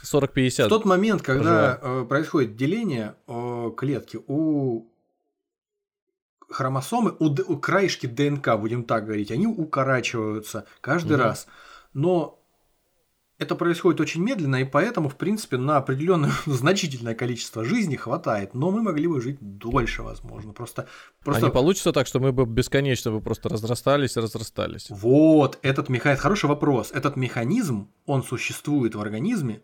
40-50. 0.04 0.66
В 0.66 0.70
тот 0.70 0.86
момент, 0.86 1.22
когда 1.22 1.78
э, 1.82 2.06
происходит 2.08 2.56
деление 2.56 3.16
э, 3.28 3.72
клетки, 3.76 4.18
у 4.28 4.88
хромосомы, 6.50 7.16
у, 7.20 7.26
у 7.26 7.58
краешки 7.58 8.06
ДНК, 8.08 8.56
будем 8.58 8.84
так 8.84 9.06
говорить, 9.06 9.32
они 9.32 9.48
укорачиваются 9.48 10.66
каждый 10.80 11.18
Мгм. 11.18 11.24
раз. 11.24 11.48
Но 11.94 12.40
это 13.38 13.56
происходит 13.56 14.00
очень 14.00 14.24
медленно, 14.24 14.58
и 14.58 14.64
поэтому, 14.64 15.10
в 15.10 15.16
принципе, 15.16 15.58
на 15.58 15.78
определенное 15.78 16.32
значительное 16.46 17.16
количество 17.16 17.64
жизни 17.64 17.96
хватает. 17.96 18.54
Но 18.54 18.72
мы 18.72 18.82
могли 18.82 19.08
бы 19.08 19.20
жить 19.22 19.38
дольше, 19.42 20.04
возможно. 20.04 20.54
Просто, 20.54 20.88
А 21.22 21.26
просто 21.26 21.46
не 21.46 21.52
получится 21.52 21.92
так, 21.92 22.08
что 22.08 22.20
мы 22.20 22.32
бы 22.32 22.46
бесконечно 22.46 23.12
бы 23.12 23.22
просто 23.22 23.50
разрастались 23.50 24.16
и 24.16 24.22
разрастались. 24.22 24.88
Вот, 24.90 25.60
этот 25.62 25.90
механизм, 25.90 26.22
хороший 26.22 26.46
вопрос. 26.48 26.92
Этот 26.92 27.18
механизм, 27.18 27.90
он 28.06 28.24
существует 28.24 28.96
в 28.96 29.02
организме 29.02 29.62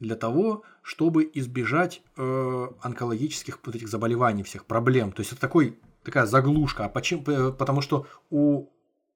для 0.00 0.16
того, 0.16 0.64
чтобы 0.82 1.30
избежать 1.34 2.02
э, 2.16 2.66
онкологических 2.82 3.60
вот 3.64 3.76
этих 3.76 3.88
заболеваний, 3.88 4.42
всех 4.42 4.64
проблем. 4.64 5.12
То 5.12 5.20
есть 5.20 5.30
это 5.30 5.40
такой, 5.40 5.78
такая 6.02 6.26
заглушка. 6.26 6.86
А 6.86 6.88
почему? 6.88 7.22
П- 7.22 7.52
Потому 7.52 7.82
что 7.82 8.06
у 8.30 8.66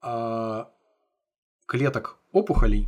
а, 0.01 0.71
клеток 1.67 2.19
опухолей 2.31 2.87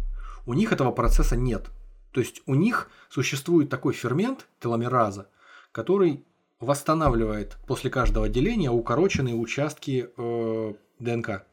у 0.49 0.55
них 0.55 0.73
этого 0.73 0.93
процесса 0.93 1.37
нет. 1.37 1.70
То 2.11 2.20
есть 2.20 2.41
у 2.47 2.55
них 2.55 2.91
существует 3.11 3.69
такой 3.69 3.93
фермент 3.93 4.47
теломераза, 4.61 5.29
который 5.73 6.25
восстанавливает 6.59 7.59
после 7.66 7.91
каждого 7.91 8.31
деления 8.31 8.70
укороченные 8.70 9.35
участки 9.35 10.09
э, 10.16 10.75
ДНК. 10.99 11.45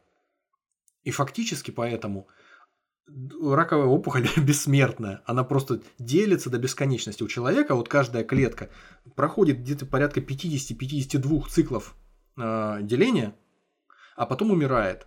И 1.04 1.10
фактически 1.10 1.70
поэтому 1.70 2.26
раковая 3.38 3.86
опухоль 3.86 4.26
бессмертная. 4.38 5.22
Она 5.26 5.44
просто 5.44 5.82
делится 5.98 6.48
до 6.48 6.58
бесконечности. 6.58 7.22
У 7.22 7.28
человека 7.28 7.74
вот 7.74 7.90
каждая 7.90 8.24
клетка 8.24 8.70
проходит 9.14 9.58
где-то 9.58 9.84
порядка 9.84 10.20
50-52 10.20 11.48
циклов 11.50 11.94
э, 12.38 12.78
деления, 12.80 13.36
а 14.16 14.24
потом 14.24 14.52
умирает. 14.52 15.06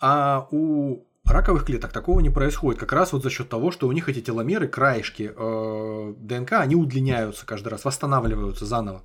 А 0.00 0.48
у 0.50 1.06
раковых 1.24 1.64
клеток 1.64 1.92
такого 1.92 2.20
не 2.20 2.30
происходит. 2.30 2.80
Как 2.80 2.92
раз 2.92 3.12
вот 3.12 3.22
за 3.22 3.30
счет 3.30 3.48
того, 3.48 3.70
что 3.70 3.88
у 3.88 3.92
них 3.92 4.08
эти 4.08 4.20
теломеры, 4.20 4.68
краешки 4.68 5.32
э, 5.34 6.14
ДНК, 6.18 6.52
они 6.52 6.74
удлиняются 6.74 7.46
каждый 7.46 7.68
раз, 7.68 7.84
восстанавливаются 7.84 8.66
заново. 8.66 9.02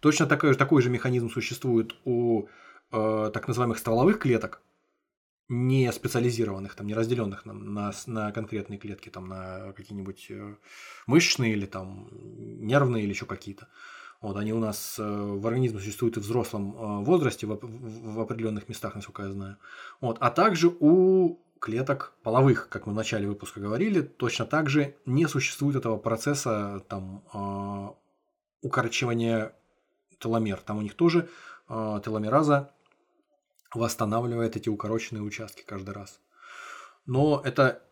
Точно 0.00 0.26
такой, 0.26 0.54
такой 0.54 0.82
же 0.82 0.90
механизм 0.90 1.30
существует 1.30 1.94
у 2.04 2.46
э, 2.92 3.30
так 3.32 3.48
называемых 3.48 3.78
стволовых 3.78 4.18
клеток, 4.18 4.62
не 5.48 5.90
специализированных, 5.92 6.74
там, 6.74 6.86
не 6.86 6.94
разделенных 6.94 7.46
на, 7.46 7.54
на, 7.54 7.92
на 8.06 8.32
конкретные 8.32 8.78
клетки, 8.78 9.08
там, 9.08 9.28
на 9.28 9.72
какие-нибудь 9.72 10.26
э, 10.30 10.56
мышечные 11.06 11.52
или 11.52 11.66
там 11.66 12.08
нервные 12.12 13.04
или 13.04 13.10
еще 13.10 13.26
какие-то. 13.26 13.68
Вот, 14.20 14.36
они 14.36 14.52
у 14.52 14.58
нас 14.58 14.98
э, 14.98 15.02
в 15.02 15.46
организме 15.46 15.78
существуют 15.78 16.16
и 16.16 16.20
в 16.20 16.24
взрослом 16.24 16.74
э, 16.74 17.04
возрасте, 17.04 17.46
в, 17.46 17.58
в, 17.60 18.20
определенных 18.20 18.68
местах, 18.68 18.96
насколько 18.96 19.22
я 19.22 19.30
знаю. 19.30 19.58
Вот, 20.00 20.16
а 20.20 20.30
также 20.30 20.74
у 20.80 21.38
клеток 21.60 22.14
половых, 22.22 22.68
как 22.68 22.86
мы 22.86 22.92
в 22.92 22.96
начале 22.96 23.28
выпуска 23.28 23.60
говорили, 23.60 24.02
точно 24.02 24.44
так 24.46 24.68
же 24.68 24.96
не 25.06 25.28
существует 25.28 25.76
этого 25.76 25.98
процесса 25.98 26.84
там, 26.88 27.22
э, 27.32 28.66
укорачивания 28.66 29.52
теломер. 30.18 30.58
Там 30.58 30.78
у 30.78 30.82
них 30.82 30.94
тоже 30.94 31.28
э, 31.68 32.00
теломераза 32.04 32.72
восстанавливает 33.72 34.56
эти 34.56 34.68
укороченные 34.68 35.22
участки 35.22 35.62
каждый 35.62 35.94
раз. 35.94 36.20
Но 37.06 37.40
это 37.44 37.82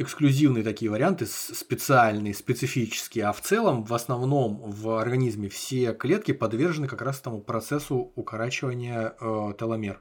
эксклюзивные 0.00 0.64
такие 0.64 0.90
варианты, 0.90 1.26
специальные, 1.26 2.34
специфические, 2.34 3.26
а 3.26 3.32
в 3.32 3.42
целом, 3.42 3.84
в 3.84 3.92
основном, 3.92 4.62
в 4.62 4.98
организме 4.98 5.50
все 5.50 5.92
клетки 5.92 6.32
подвержены 6.32 6.88
как 6.88 7.02
раз 7.02 7.20
этому 7.20 7.42
процессу 7.42 8.10
укорачивания 8.16 9.14
э, 9.20 9.52
теломер. 9.58 10.00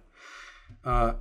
А, 0.84 1.20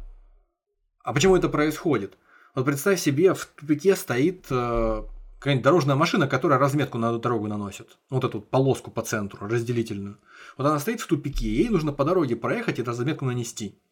а 1.03 1.13
почему 1.13 1.37
это 1.37 1.49
происходит? 1.49 2.17
Вот 2.55 2.67
представь 2.67 3.01
себе, 3.01 3.35
в 3.35 3.47
тупике 3.47 3.97
стоит 3.97 4.47
э, 4.51 5.03
какая-нибудь 5.41 5.65
дорожная 5.65 5.97
машина, 5.97 6.29
которая 6.29 6.61
разметку 6.61 6.99
на 6.99 7.19
дорогу 7.19 7.49
наносит. 7.49 7.99
Вот 8.11 8.23
эту 8.23 8.39
вот 8.39 8.49
полоску 8.49 8.93
по 8.93 9.03
центру, 9.03 9.49
разделительную. 9.49 10.19
Вот 10.57 10.67
она 10.67 10.79
стоит 10.79 11.01
в 11.01 11.09
тупике, 11.09 11.49
ей 11.49 11.69
нужно 11.69 11.93
по 11.93 12.05
дороге 12.05 12.37
проехать 12.37 12.79
и 12.79 12.85
разметку 12.85 13.25
нанести. 13.25 13.83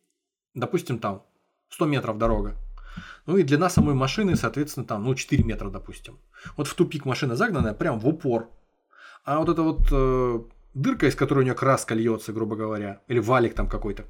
Допустим, 0.54 1.00
там 1.00 1.24
100 1.70 1.86
метров 1.86 2.18
дорога. 2.18 2.54
Ну 3.26 3.36
и 3.36 3.42
длина 3.42 3.68
самой 3.70 3.94
машины, 3.94 4.36
соответственно, 4.36 4.86
там, 4.86 5.04
ну, 5.04 5.14
4 5.14 5.42
метра, 5.44 5.70
допустим. 5.70 6.18
Вот 6.56 6.66
в 6.68 6.74
тупик 6.74 7.04
машина 7.04 7.36
загнанная 7.36 7.74
прям 7.74 7.98
в 7.98 8.06
упор. 8.06 8.50
А 9.24 9.38
вот 9.38 9.48
эта 9.48 9.62
вот 9.62 9.80
э, 9.90 10.40
дырка, 10.74 11.06
из 11.06 11.14
которой 11.16 11.40
у 11.40 11.42
нее 11.42 11.54
краска 11.54 11.94
льется, 11.94 12.32
грубо 12.32 12.56
говоря, 12.56 13.00
или 13.08 13.18
валик 13.18 13.54
там 13.54 13.68
какой-то, 13.68 14.04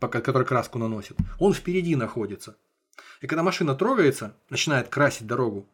пока- 0.00 0.20
который 0.20 0.46
краску 0.46 0.78
наносит, 0.78 1.16
он 1.38 1.52
впереди 1.52 1.96
находится. 1.96 2.56
И 3.20 3.26
когда 3.26 3.42
машина 3.42 3.74
трогается, 3.74 4.34
начинает 4.50 4.88
красить 4.88 5.26
дорогу, 5.26 5.68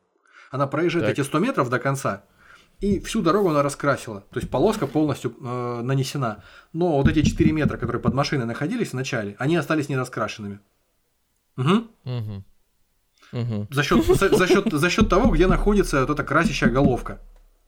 она 0.50 0.66
проезжает 0.66 1.06
Так. 1.06 1.18
эти 1.18 1.26
100 1.26 1.38
метров 1.40 1.68
до 1.68 1.78
конца, 1.78 2.24
и 2.80 3.00
всю 3.00 3.22
дорогу 3.22 3.50
она 3.50 3.62
раскрасила. 3.62 4.20
То 4.30 4.40
есть 4.40 4.50
полоска 4.50 4.86
полностью 4.86 5.34
э, 5.40 5.80
нанесена. 5.82 6.42
Но 6.72 6.96
вот 6.96 7.08
эти 7.08 7.22
4 7.22 7.52
метра, 7.52 7.76
которые 7.76 8.02
под 8.02 8.14
машиной 8.14 8.46
находились 8.46 8.90
в 8.90 8.94
начале, 8.94 9.36
они 9.38 9.56
остались 9.56 9.88
не 9.88 9.96
раскрашенными. 9.96 10.60
Мгм. 11.56 11.90
Мгм. 12.04 12.44
Мгм. 13.32 13.68
За 13.70 13.82
счет, 13.82 14.04
за, 14.06 14.36
за 14.36 14.46
счет, 14.46 14.72
за 14.72 14.90
счет 14.90 15.08
того, 15.08 15.30
где 15.30 15.46
находится 15.46 16.00
вот 16.00 16.10
эта 16.10 16.22
красящая 16.24 16.70
головка. 16.70 17.20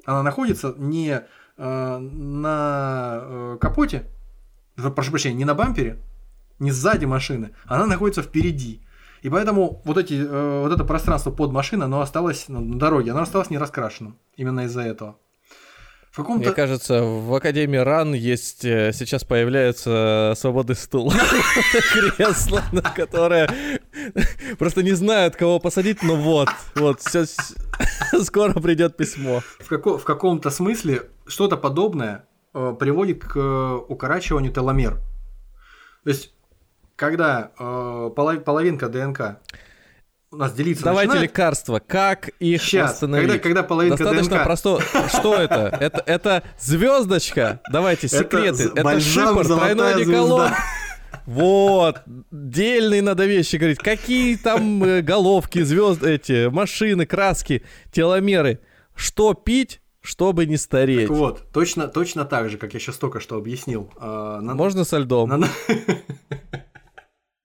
Она 0.05 0.23
находится 0.23 0.75
не 0.77 1.23
э, 1.57 1.99
на 1.99 3.19
э, 3.23 3.59
капоте, 3.61 4.07
прошу 4.95 5.11
прощения, 5.11 5.37
не 5.37 5.45
на 5.45 5.55
бампере, 5.55 5.99
не 6.59 6.71
сзади 6.71 7.05
машины, 7.05 7.51
она 7.65 7.87
находится 7.87 8.23
впереди. 8.23 8.83
И 9.23 9.29
поэтому 9.29 9.83
вот, 9.85 9.99
эти, 9.99 10.15
э, 10.15 10.61
вот 10.63 10.73
это 10.73 10.85
пространство 10.85 11.31
под 11.33 11.51
машиной, 11.51 11.87
оно 11.87 12.01
осталось 12.01 12.49
на 12.49 12.79
дороге, 12.79 13.11
оно 13.11 13.23
осталось 13.23 13.51
не 13.51 13.59
раскрашенным. 13.59 14.19
Именно 14.37 14.67
из-за 14.67 14.83
этого. 14.83 15.19
В 16.17 16.21
Мне 16.21 16.25
каком-то... 16.29 16.53
кажется, 16.55 17.03
в 17.03 17.35
Академии 17.35 17.77
РАН 17.77 18.15
есть 18.15 18.65
э, 18.65 18.93
сейчас 18.95 19.23
появляется 19.25 20.33
свободный 20.37 20.75
стул. 20.75 21.13
Кресло, 21.93 22.63
на 22.73 22.81
которое 22.81 23.51
просто 24.59 24.83
не 24.83 24.93
знают, 24.93 25.37
кого 25.37 25.61
посадить, 25.61 26.03
но 26.03 26.17
вот, 26.17 26.49
вот, 26.75 27.01
всё 27.03 27.27
с- 27.27 27.55
скоро 28.25 28.55
придет 28.61 28.97
письмо. 28.97 29.43
В, 29.61 29.69
како- 29.69 29.99
в 29.99 30.05
каком-то 30.05 30.51
смысле 30.51 31.03
что-то 31.27 31.59
подобное 31.59 32.25
э, 32.55 32.75
приводит 32.81 33.23
к 33.23 33.37
э, 33.37 33.75
укорачиванию 33.89 34.53
теломер. 34.55 34.95
То 36.05 36.11
есть, 36.11 36.33
когда 36.97 37.51
э, 37.59 38.11
полов- 38.17 38.43
половинка 38.43 38.89
ДНК 38.89 39.37
у 40.33 40.37
нас 40.37 40.53
делиться 40.53 40.85
Давайте 40.85 41.09
начинает, 41.13 41.31
лекарства, 41.31 41.81
как 41.87 42.29
их 42.41 42.63
Сейчас, 42.63 42.93
восстановить? 42.93 43.29
когда, 43.29 43.43
когда 43.43 43.63
половинка 43.63 43.99
Достаточно 44.05 44.37
ДНК... 44.37 44.45
просто. 44.45 44.81
Что 45.09 45.35
это? 45.37 45.77
Это, 45.81 46.03
это 46.07 46.43
звездочка. 46.61 47.61
Давайте, 47.71 48.07
Это 48.09 48.19
секреты. 48.19 48.71
Это, 48.75 49.01
шипр, 49.01 49.45
«Золотая 49.45 49.75
тройной 49.75 49.95
одеколон. 50.03 50.41
звезда». 50.49 50.59
Вот, 51.27 52.03
дельные 52.31 53.03
надо 53.03 53.27
вещи 53.27 53.57
говорить. 53.57 53.79
Какие 53.79 54.37
там 54.37 54.83
э, 54.85 55.01
головки, 55.03 55.63
звезды, 55.63 56.11
эти, 56.15 56.49
машины, 56.49 57.05
краски, 57.05 57.65
теломеры. 57.91 58.61
Что 58.95 59.35
пить, 59.35 59.81
чтобы 60.01 60.47
не 60.47 60.57
стареть. 60.57 61.09
Так 61.09 61.17
вот, 61.17 61.51
точно, 61.53 61.89
точно 61.89 62.25
так 62.25 62.49
же, 62.49 62.59
как 62.59 62.75
я 62.75 62.81
сейчас 62.81 62.97
только 62.97 63.19
что 63.19 63.37
объяснил. 63.37 63.91
э, 64.01 64.39
на- 64.41 64.55
Можно 64.55 64.85
со 64.85 64.99
льдом? 64.99 65.29
на- 65.31 65.49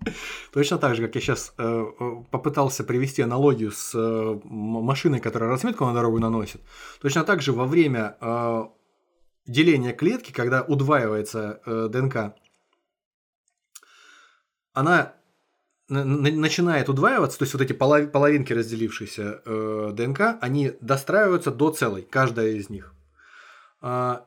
Точно 0.53 0.77
так 0.77 0.95
же, 0.95 1.05
как 1.05 1.15
я 1.15 1.21
сейчас 1.21 1.53
попытался 2.31 2.83
привести 2.83 3.21
аналогию 3.21 3.71
с 3.71 3.93
э, 3.95 4.39
машиной, 4.43 5.19
которая 5.19 5.49
разметку 5.49 5.85
на 5.85 5.93
дорогу 5.93 6.19
наносит. 6.19 6.61
Точно 7.01 7.23
так 7.23 7.41
же 7.41 7.51
во 7.53 7.65
время 7.65 8.17
э, 8.19 8.63
деления 9.45 9.93
клетки, 9.93 10.31
когда 10.31 10.63
удваивается 10.63 11.61
э, 11.65 11.87
ДНК, 11.89 12.35
она 14.73 15.13
на- 15.89 16.05
на- 16.05 16.31
начинает 16.31 16.87
удваиваться, 16.89 17.37
то 17.37 17.43
есть 17.43 17.53
вот 17.53 17.61
эти 17.61 17.73
полов- 17.73 18.11
половинки 18.11 18.53
разделившиеся 18.53 19.41
э, 19.45 19.91
ДНК, 19.93 20.37
они 20.41 20.73
достраиваются 20.79 21.51
до 21.51 21.71
целой, 21.71 22.01
каждая 22.03 22.51
из 22.51 22.69
них. 22.69 22.93
А, 23.81 24.25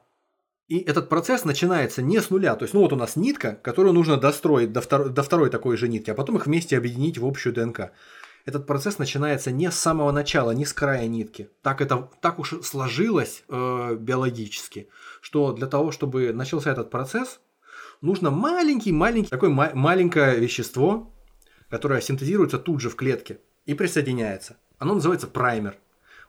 И 0.68 0.78
этот 0.78 1.08
процесс 1.08 1.44
начинается 1.44 2.00
не 2.00 2.20
с 2.20 2.30
нуля. 2.30 2.54
То 2.56 2.64
есть, 2.64 2.74
ну 2.74 2.80
вот 2.80 2.92
у 2.92 2.96
нас 2.96 3.16
нитка, 3.16 3.58
которую 3.62 3.92
нужно 3.92 4.16
достроить 4.16 4.72
до, 4.72 4.80
втор- 4.80 5.10
до 5.10 5.22
второй 5.22 5.50
такой 5.50 5.76
же 5.76 5.88
нитки, 5.88 6.10
а 6.10 6.14
потом 6.14 6.36
их 6.36 6.46
вместе 6.46 6.78
объединить 6.78 7.18
в 7.18 7.26
общую 7.26 7.52
ДНК. 7.52 7.92
Этот 8.46 8.66
процесс 8.66 8.98
начинается 8.98 9.50
не 9.50 9.70
с 9.70 9.74
самого 9.74 10.10
начала, 10.12 10.50
не 10.52 10.64
с 10.64 10.72
края 10.72 11.06
нитки. 11.06 11.50
Так, 11.62 11.80
это, 11.80 12.10
так 12.20 12.38
уж 12.38 12.54
сложилось 12.62 13.42
э, 13.48 13.96
биологически, 13.98 14.88
что 15.20 15.52
для 15.52 15.66
того, 15.66 15.92
чтобы 15.92 16.32
начался 16.32 16.70
этот 16.70 16.90
процесс, 16.90 17.40
нужно 18.00 18.30
маленький-маленький, 18.30 19.30
такое 19.30 19.50
ма- 19.50 19.72
маленькое 19.74 20.38
вещество, 20.38 21.10
которое 21.70 22.00
синтезируется 22.00 22.58
тут 22.58 22.80
же 22.80 22.90
в 22.90 22.96
клетке 22.96 23.40
и 23.64 23.74
присоединяется. 23.74 24.56
Оно 24.78 24.94
называется 24.94 25.26
праймер. 25.26 25.76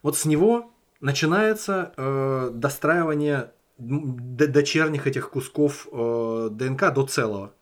Вот 0.01 0.17
с 0.17 0.23
него 0.23 0.71
начинается 1.01 1.93
э, 1.97 2.51
достраивание 2.53 3.51
дочерних 3.77 5.07
этих 5.07 5.29
кусков 5.29 5.87
э, 5.91 6.49
ДНК 6.51 6.93
до 6.93 7.05
целого. 7.05 7.53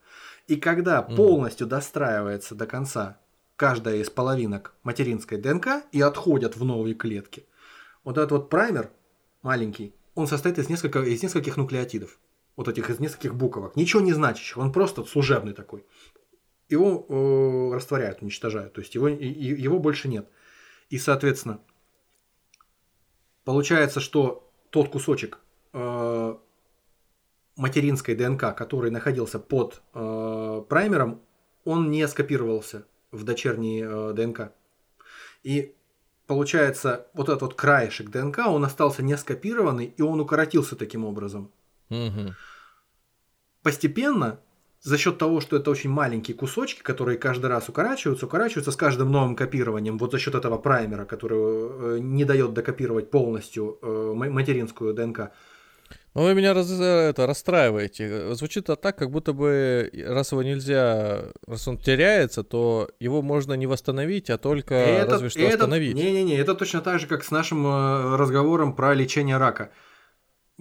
И 0.46 0.56
когда 0.56 1.02
Мгм. 1.02 1.16
полностью 1.16 1.66
достраивается 1.66 2.54
до 2.54 2.66
конца 2.66 3.18
каждая 3.56 3.96
из 3.96 4.10
половинок 4.10 4.74
материнской 4.82 5.38
ДНК 5.38 5.84
и 5.92 6.00
отходят 6.00 6.56
в 6.56 6.64
новые 6.64 6.94
клетки, 6.94 7.46
вот 8.04 8.18
этот 8.18 8.32
вот 8.32 8.50
праймер 8.50 8.90
маленький, 9.42 9.94
он 10.14 10.26
состоит 10.26 10.58
из, 10.58 10.68
несколько, 10.68 11.00
из 11.02 11.22
нескольких 11.22 11.56
нуклеотидов. 11.56 12.18
Вот 12.56 12.68
этих 12.68 12.88
из 12.90 13.00
нескольких 13.00 13.34
буквок. 13.34 13.74
Ничего 13.74 14.00
не 14.00 14.12
значащих. 14.12 14.58
Он 14.58 14.70
просто 14.72 15.04
служебный 15.04 15.54
такой. 15.54 15.84
Его 16.68 17.04
э, 17.08 17.74
растворяют, 17.74 18.22
уничтожают. 18.22 18.72
То 18.74 18.80
есть 18.80 18.94
его, 18.94 19.08
и- 19.08 19.26
его 19.26 19.80
больше 19.80 20.06
нет. 20.08 20.28
И, 20.88 20.98
соответственно, 20.98 21.58
получается, 23.44 24.00
что 24.00 24.50
тот 24.70 24.88
кусочек 24.90 25.38
э, 25.74 26.36
материнской 27.56 28.14
ДНК, 28.14 28.54
который 28.56 28.90
находился 28.90 29.38
под 29.38 29.82
э, 29.92 30.62
праймером, 30.68 31.20
он 31.64 31.90
не 31.90 32.06
скопировался 32.08 32.86
в 33.10 33.24
дочерней 33.24 33.82
э, 33.84 34.12
ДНК. 34.14 34.52
И 35.42 35.74
получается, 36.26 37.06
вот 37.14 37.28
этот 37.28 37.42
вот 37.42 37.54
краешек 37.54 38.10
ДНК, 38.10 38.46
он 38.46 38.64
остался 38.64 39.02
не 39.02 39.16
скопированный, 39.16 39.92
и 39.96 40.02
он 40.02 40.20
укоротился 40.20 40.76
таким 40.76 41.04
образом. 41.04 41.50
Мгм. 41.90 42.34
Постепенно, 43.62 44.40
за 44.80 44.98
счет 44.98 45.18
того, 45.18 45.40
что 45.40 45.56
это 45.56 45.70
очень 45.70 45.90
маленькие 45.90 46.36
кусочки, 46.36 46.82
которые 46.82 47.18
каждый 47.18 47.46
раз 47.46 47.68
укорачиваются, 47.68 48.26
укорачиваются 48.26 48.72
с 48.72 48.76
каждым 48.76 49.10
новым 49.10 49.36
копированием, 49.36 49.96
вот 49.96 50.12
за 50.12 50.18
счет 50.18 50.34
этого 50.34 50.58
праймера, 50.58 51.04
который 51.04 51.38
э, 51.38 51.98
не 52.00 52.24
дает 52.24 52.52
докопировать 52.52 53.10
полностью 53.10 53.78
э, 53.80 54.12
ма- 54.14 54.30
материнскую 54.30 54.92
ДНК, 54.92 55.30
Ну, 56.14 56.22
вы 56.22 56.34
меня 56.34 56.54
раз- 56.54 56.70
это, 56.70 57.26
расстраиваете. 57.26 58.34
Звучит 58.34 58.64
это 58.64 58.76
так, 58.76 58.96
как 58.96 59.10
будто 59.10 59.32
бы, 59.32 59.90
раз 60.06 60.30
его 60.30 60.42
нельзя, 60.44 61.24
раз 61.46 61.66
он 61.66 61.76
теряется, 61.76 62.44
то 62.44 62.88
его 63.00 63.20
можно 63.20 63.54
не 63.54 63.66
восстановить, 63.66 64.30
а 64.30 64.38
только 64.38 64.74
Это- 64.74 65.10
разве 65.12 65.28
что 65.28 65.40
это- 65.40 65.54
остановить. 65.54 65.94
Не-не-не, 65.96 66.36
это 66.36 66.54
точно 66.54 66.80
так 66.82 67.00
же, 67.00 67.08
как 67.08 67.24
с 67.24 67.30
нашим 67.32 67.66
э, 67.66 68.16
разговором 68.16 68.74
про 68.76 68.94
лечение 68.94 69.38
рака. 69.38 69.70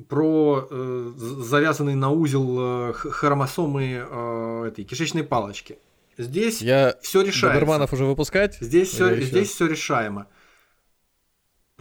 Про 0.10 0.68
э, 0.72 1.12
завязанный 1.18 1.94
на 1.94 2.10
узел 2.10 2.90
э, 2.90 2.94
хромосомы 2.94 4.04
э, 4.10 4.66
этой 4.70 4.86
кишечной 4.86 5.24
палочки. 5.24 5.78
Здесь 6.18 6.62
Я 6.64 6.96
все 7.04 7.22
решается. 7.22 7.50
доберманов 7.60 7.94
уже 7.94 8.06
выпускать? 8.06 8.58
Здесь 8.60 8.90
все, 8.90 9.16
здесь 9.22 9.52
все 9.52 9.68
решаемо. 9.68 10.26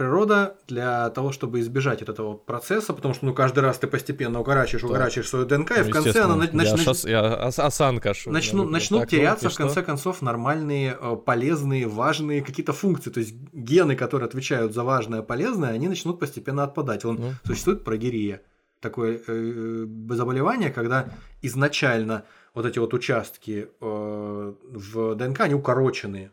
Природа 0.03 0.57
для 0.67 1.09
того, 1.11 1.31
чтобы 1.31 1.61
избежать 1.61 2.01
от 2.01 2.09
этого 2.09 2.35
процесса, 2.35 2.93
потому 2.93 3.13
что 3.13 3.25
ну 3.25 3.33
каждый 3.33 3.59
раз 3.61 3.77
ты 3.79 3.87
постепенно 3.87 4.41
укорачиваешь, 4.41 4.83
укорачиваешь 4.83 5.29
свою 5.29 5.45
ДНК, 5.45 5.71
и 5.77 5.81
Ну, 5.81 5.83
в 5.85 5.89
конце 5.91 6.21
она 6.23 6.35
нач- 6.35 6.49
я, 6.51 6.73
нач- 6.75 6.83
шас- 6.85 7.09
я 7.09 7.47
ос- 7.47 7.59
осанка. 7.59 8.13
ш- 8.13 8.29
начну- 8.29 8.63
ну, 8.65 8.69
начнут 8.69 8.99
так, 9.01 9.11
ну, 9.11 9.17
теряться 9.17 9.45
и 9.45 9.49
в 9.49 9.53
что? 9.53 9.63
конце 9.63 9.81
концов 9.81 10.21
нормальные, 10.21 10.97
э, 10.99 11.15
полезные, 11.25 11.87
важные 11.87 12.41
какие-то 12.41 12.73
функции. 12.73 13.11
То 13.11 13.21
есть 13.21 13.33
гены, 13.53 13.95
которые 13.95 14.27
отвечают 14.27 14.73
за 14.73 14.83
важное, 14.83 15.21
полезное, 15.21 15.69
они 15.71 15.87
начнут 15.87 16.19
постепенно 16.19 16.63
отпадать. 16.63 17.05
Вон 17.05 17.15
Ну. 17.15 17.31
существует 17.45 17.85
прогерия. 17.85 18.41
Такое 18.81 19.21
э, 19.25 19.85
заболевание, 20.09 20.69
когда 20.69 21.05
изначально 21.41 22.25
вот 22.53 22.65
эти 22.65 22.77
вот 22.79 22.93
участки 22.93 23.69
э, 23.79 24.53
в 24.69 25.15
ДНК, 25.15 25.39
они 25.41 25.53
укороченные. 25.55 26.31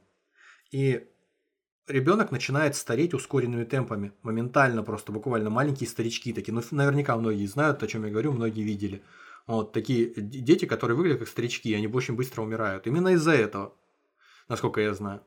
И 0.73 1.05
ребенок 1.87 2.31
начинает 2.31 2.77
стареть 2.77 3.15
ускоренными 3.15 3.65
темпами. 3.65 4.13
Моментально 4.23 4.83
просто, 4.83 5.13
буквально 5.13 5.51
маленькие 5.51 5.89
старички 5.89 6.33
такие. 6.33 6.55
Ну, 6.55 6.63
наверняка 6.71 7.17
многие 7.17 7.47
знают, 7.47 7.83
о 7.83 7.87
чем 7.87 8.05
я 8.05 8.11
говорю, 8.11 8.33
многие 8.33 8.63
видели. 8.63 9.03
Вот 9.47 9.73
такие 9.73 10.13
дети, 10.15 10.67
которые 10.67 10.97
выглядят 10.97 11.21
как 11.21 11.29
старички, 11.29 11.75
они 11.75 11.87
очень 11.89 12.15
быстро 12.15 12.43
умирают. 12.43 12.87
Именно 12.87 13.09
из-за 13.15 13.33
этого, 13.33 13.75
насколько 14.49 14.81
я 14.81 14.95
знаю. 14.95 15.23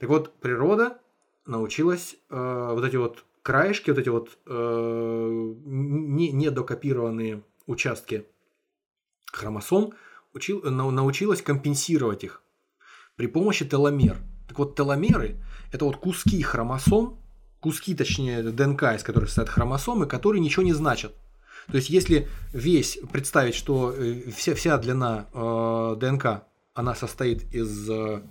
Так 0.00 0.08
вот, 0.08 0.34
природа 0.40 1.00
научилась 1.46 2.16
э, 2.30 2.70
вот 2.72 2.84
эти 2.84 2.96
вот 2.96 3.24
краешки, 3.42 3.90
вот 3.90 3.98
эти 3.98 4.08
вот 4.08 4.38
э, 4.46 5.54
не, 5.64 6.32
недокопированные 6.32 7.42
участки 7.66 8.26
хромосом, 9.32 9.94
учил, 10.34 10.60
нау- 10.62 10.90
научилась 10.90 11.42
компенсировать 11.42 12.24
их 12.24 12.42
при 13.16 13.26
помощи 13.26 13.68
теломер. 13.68 14.18
Так 14.48 14.58
вот, 14.58 14.74
теломеры– 14.76 15.36
это 15.72 15.84
вот 15.84 15.98
куски 15.98 16.42
хромосом, 16.42 17.18
куски, 17.60 17.94
точнее, 17.94 18.42
ДНК, 18.42 18.94
из 18.94 19.02
которых 19.02 19.28
состоят 19.28 19.50
хромосомы, 19.50 20.06
которые 20.06 20.40
ничего 20.40 20.62
не 20.64 20.72
значат. 20.72 21.14
То 21.66 21.76
есть, 21.76 21.90
если 21.90 22.28
весь 22.52 22.98
представить, 23.12 23.54
что 23.54 23.92
э, 23.94 24.30
вся, 24.34 24.54
вся 24.54 24.78
длина 24.78 25.26
э, 25.32 25.96
ДНК, 26.00 26.44
она 26.72 26.94
состоит 26.94 27.54
из 27.54 27.90
э, 27.90 28.22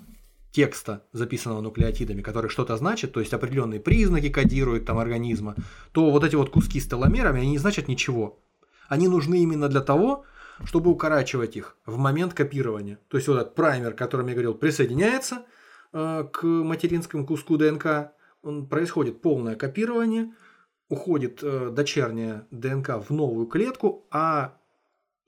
текста, 0.52 1.04
записанного 1.12 1.62
нуклеотидами, 1.62 2.24
который 2.24 2.50
что-то 2.50 2.78
значит, 2.78 3.14
то 3.14 3.20
есть 3.20 3.34
определенные 3.34 3.80
признаки 3.80 4.30
кодируют 4.30 4.86
там 4.86 4.98
организма, 4.98 5.56
то 5.92 6.10
вот 6.10 6.24
эти 6.24 6.36
вот 6.36 6.50
куски 6.50 6.80
с 6.80 6.88
теломерами, 6.88 7.42
они 7.42 7.52
не 7.52 7.58
значат 7.60 7.88
ничего. 7.88 8.40
Они 8.88 9.08
нужны 9.08 9.44
именно 9.44 9.70
для 9.70 9.82
того, 9.82 10.26
чтобы 10.64 10.90
укорачивать 10.90 11.56
их 11.58 11.78
в 11.86 11.98
момент 11.98 12.34
копирования. 12.34 12.98
То 13.10 13.18
есть 13.18 13.28
вот 13.28 13.36
этот 13.36 13.54
праймер, 13.54 13.90
о 13.90 13.94
котором 13.94 14.28
я 14.28 14.34
говорил, 14.34 14.56
присоединяется 14.56 15.44
к 15.92 16.44
материнскому 16.44 17.26
куску 17.26 17.58
ДНК, 17.58 18.12
он, 18.42 18.68
происходит 18.68 19.22
полное 19.22 19.56
копирование, 19.56 20.34
уходит 20.90 21.40
э, 21.44 21.70
дочерняя 21.72 22.48
ДНК 22.52 23.04
в 23.08 23.12
новую 23.12 23.48
клетку, 23.48 24.08
а 24.12 24.58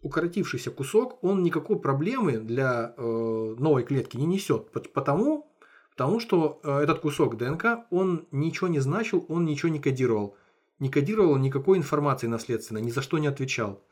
укоротившийся 0.01 0.71
кусок, 0.71 1.23
он 1.23 1.43
никакой 1.43 1.79
проблемы 1.79 2.37
для 2.37 2.93
э, 2.95 3.01
новой 3.01 3.83
клетки 3.83 4.17
не 4.17 4.25
несет. 4.25 4.71
Пот- 4.71 4.93
Потому, 4.93 5.51
потому 5.91 6.19
что 6.19 6.61
э, 6.63 6.79
этот 6.79 6.99
кусок 6.99 7.37
ДНК, 7.37 7.85
он 7.89 8.27
ничего 8.31 8.67
не 8.67 8.79
значил, 8.79 9.25
он 9.27 9.45
ничего 9.45 9.69
не 9.69 9.79
кодировал. 9.79 10.37
Не 10.79 10.89
кодировал 10.89 11.35
никакой 11.35 11.77
информации 11.77 12.27
наследственной, 12.27 12.81
ни 12.81 12.91
за 12.91 13.01
что 13.01 13.17
не 13.17 13.27
отвечал. 13.27 13.83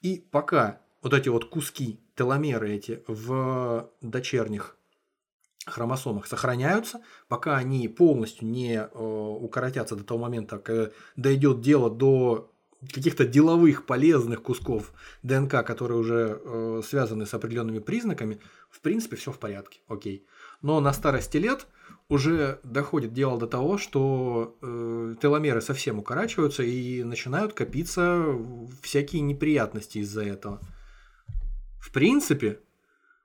И 0.00 0.26
пока 0.30 0.80
вот 1.02 1.12
эти 1.12 1.28
вот 1.28 1.44
куски, 1.44 2.00
теломеры 2.16 2.70
эти 2.72 3.04
в 3.06 3.90
дочерних 4.00 4.78
хромосомах 5.66 6.26
сохраняются, 6.26 7.00
пока 7.28 7.56
они 7.56 7.86
полностью 7.88 8.48
не 8.48 8.76
э, 8.76 8.88
укоротятся 8.92 9.96
до 9.96 10.04
того 10.04 10.20
момента, 10.20 10.58
когда 10.58 10.90
дойдет 11.16 11.60
дело 11.60 11.90
до 11.90 12.52
каких-то 12.92 13.24
деловых 13.24 13.86
полезных 13.86 14.42
кусков 14.42 14.92
ДНК, 15.22 15.64
которые 15.64 15.98
уже 15.98 16.40
э, 16.42 16.82
связаны 16.84 17.26
с 17.26 17.34
определенными 17.34 17.78
признаками, 17.78 18.40
в 18.70 18.80
принципе, 18.80 19.16
все 19.16 19.30
в 19.30 19.38
порядке, 19.38 19.80
окей. 19.86 20.26
Но 20.62 20.80
на 20.80 20.92
старости 20.92 21.36
лет 21.36 21.66
уже 22.08 22.60
доходит 22.64 23.12
дело 23.12 23.38
до 23.38 23.46
того, 23.46 23.78
что 23.78 24.56
э, 24.60 25.14
теломеры 25.22 25.60
совсем 25.60 25.98
укорачиваются 25.98 26.62
и 26.62 27.04
начинают 27.04 27.52
копиться 27.52 28.24
всякие 28.82 29.22
неприятности 29.22 29.98
из-за 29.98 30.24
этого. 30.24 30.60
В 31.80 31.92
принципе, 31.92 32.60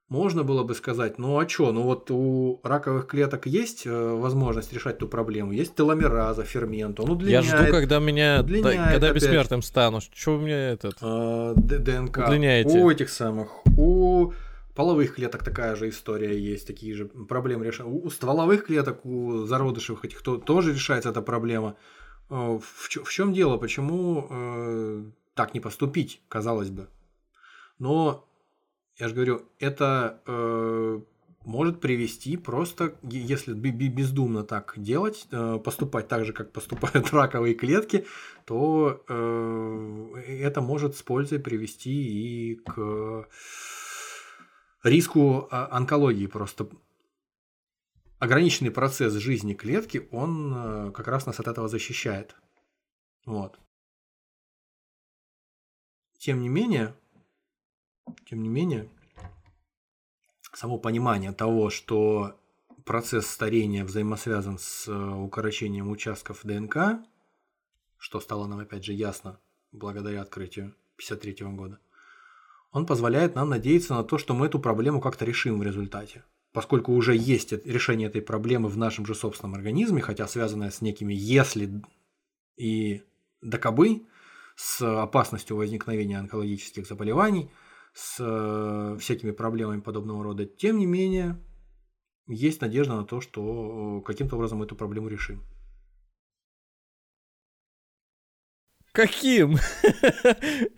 можно 0.10 0.44
было 0.44 0.64
бы 0.64 0.74
сказать, 0.74 1.18
ну 1.18 1.38
а 1.38 1.48
что, 1.48 1.72
ну 1.72 1.82
вот 1.82 2.10
у 2.12 2.62
раковых 2.64 3.08
клеток 3.08 3.46
есть 3.46 3.86
э, 3.86 3.92
возможность 3.92 4.72
решать 4.72 5.00
ту 5.00 5.08
проблему, 5.08 5.52
есть 5.52 5.76
теломераза, 5.76 6.44
фермент, 6.44 7.00
он 7.00 7.12
удлиняет. 7.12 7.46
Я 7.46 7.58
жду, 7.58 7.72
когда 7.72 8.00
меня, 8.00 8.42
да, 8.42 8.92
когда 8.92 9.10
опять, 9.10 9.16
бессмертным 9.16 9.62
стану, 9.62 10.00
что 10.00 10.36
у 10.36 10.40
меня 10.40 10.72
этот? 10.72 10.98
Э, 11.02 11.54
ДНК. 11.56 12.20
Удлиняете. 12.20 12.80
У 12.80 12.90
этих 12.90 13.10
самых, 13.10 13.66
у 13.78 14.32
половых 14.76 15.16
клеток 15.16 15.44
такая 15.44 15.76
же 15.76 15.90
история 15.90 16.40
есть, 16.40 16.68
такие 16.68 16.96
же 16.96 17.06
проблемы 17.06 17.66
решают. 17.66 17.92
У 17.92 18.10
стволовых 18.10 18.66
клеток, 18.66 19.06
у 19.06 19.46
зародышевых 19.46 20.06
этих 20.06 20.22
то, 20.22 20.38
тоже 20.38 20.74
решается 20.74 21.10
эта 21.10 21.22
проблема. 21.22 21.76
Э, 22.30 22.60
в, 22.62 23.04
в 23.04 23.12
чем 23.12 23.34
дело? 23.34 23.58
Почему 23.58 24.28
э, 24.30 25.04
так 25.34 25.54
не 25.54 25.60
поступить, 25.60 26.22
казалось 26.30 26.70
бы? 26.70 26.88
Но 27.80 28.27
я 29.00 29.08
же 29.08 29.14
говорю, 29.14 29.44
это 29.60 30.22
э, 30.26 31.02
может 31.46 31.80
привести 31.80 32.36
просто, 32.36 32.96
если 33.04 33.54
бездумно 33.54 34.44
так 34.44 34.74
делать, 34.76 35.28
э, 35.32 35.60
поступать 35.64 36.08
так 36.08 36.26
же, 36.26 36.34
как 36.34 36.52
поступают 36.52 37.10
раковые 37.14 37.56
клетки, 37.56 38.06
то 38.46 39.04
э, 39.08 40.22
это 40.40 40.62
может 40.62 40.98
с 40.98 41.04
пользой 41.04 41.40
привести 41.40 41.92
и 41.92 42.56
к 42.56 43.28
риску 44.84 45.48
а, 45.52 45.70
онкологии. 45.72 46.28
Просто 46.28 46.68
ограниченный 48.20 48.72
процесс 48.72 49.14
жизни 49.14 49.54
клетки, 49.54 50.08
он 50.12 50.54
э, 50.56 50.92
как 50.92 51.08
раз 51.08 51.26
нас 51.26 51.40
от 51.40 51.48
этого 51.48 51.68
защищает. 51.68 52.36
Вот. 53.26 53.60
Тем 56.18 56.42
не 56.42 56.50
менее, 56.50 56.96
тем 58.26 58.44
не 58.44 58.50
менее, 58.50 58.90
само 60.54 60.78
понимание 60.78 61.32
того, 61.32 61.70
что 61.70 62.40
процесс 62.86 63.28
старения 63.28 63.84
взаимосвязан 63.84 64.58
с 64.58 64.88
э, 64.88 64.94
укорочением 64.94 65.90
участков 65.90 66.40
ДНК, 66.44 67.00
что 67.98 68.20
стало 68.20 68.48
нам 68.48 68.60
опять 68.60 68.86
же 68.86 68.94
ясно 68.94 69.40
благодаря 69.72 70.22
открытию 70.22 70.76
1953 70.96 71.48
года, 71.56 71.80
он 72.72 72.86
позволяет 72.86 73.36
нам 73.36 73.50
надеяться 73.50 73.94
на 73.94 74.04
то, 74.04 74.18
что 74.18 74.34
мы 74.34 74.48
эту 74.48 74.60
проблему 74.60 75.02
как-то 75.02 75.26
решим 75.26 75.60
в 75.60 75.64
результате. 75.64 76.24
Поскольку 76.54 76.94
уже 76.94 77.16
есть 77.16 77.52
решение 77.66 78.08
этой 78.08 78.22
проблемы 78.22 78.70
в 78.70 78.78
нашем 78.78 79.06
же 79.06 79.16
собственном 79.16 79.56
организме, 79.56 80.02
хотя 80.02 80.28
связанное 80.28 80.72
с 80.72 80.82
некими 80.82 81.14
«если» 81.14 81.84
и 82.56 83.04
«докобы», 83.42 84.06
с 84.56 84.82
опасностью 84.82 85.56
возникновения 85.56 86.18
онкологических 86.18 86.88
заболеваний– 86.88 87.52
с 87.98 88.18
э, 88.20 88.98
всякими 89.00 89.32
проблемами 89.32 89.82
подобного 89.82 90.24
рода. 90.24 90.46
Тем 90.46 90.78
не 90.78 90.86
менее, 90.86 91.36
есть 92.28 92.62
надежда 92.62 92.96
на 92.96 93.04
то, 93.04 93.22
что 93.22 93.98
э, 93.98 94.06
каким-то 94.06 94.36
образом 94.36 94.60
мы 94.60 94.66
эту 94.66 94.76
проблему 94.76 95.08
решим. 95.08 95.44
Каким? 98.92 99.58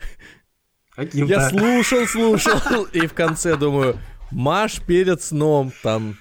Каким 0.91 1.25
Я 1.25 1.49
слушал, 1.49 2.07
слушал, 2.07 2.83
и 2.93 3.05
в 3.05 3.13
конце 3.13 3.57
думаю, 3.57 3.99
Маш 4.31 4.81
перед 4.81 5.21
сном, 5.21 5.73
там, 5.83 6.15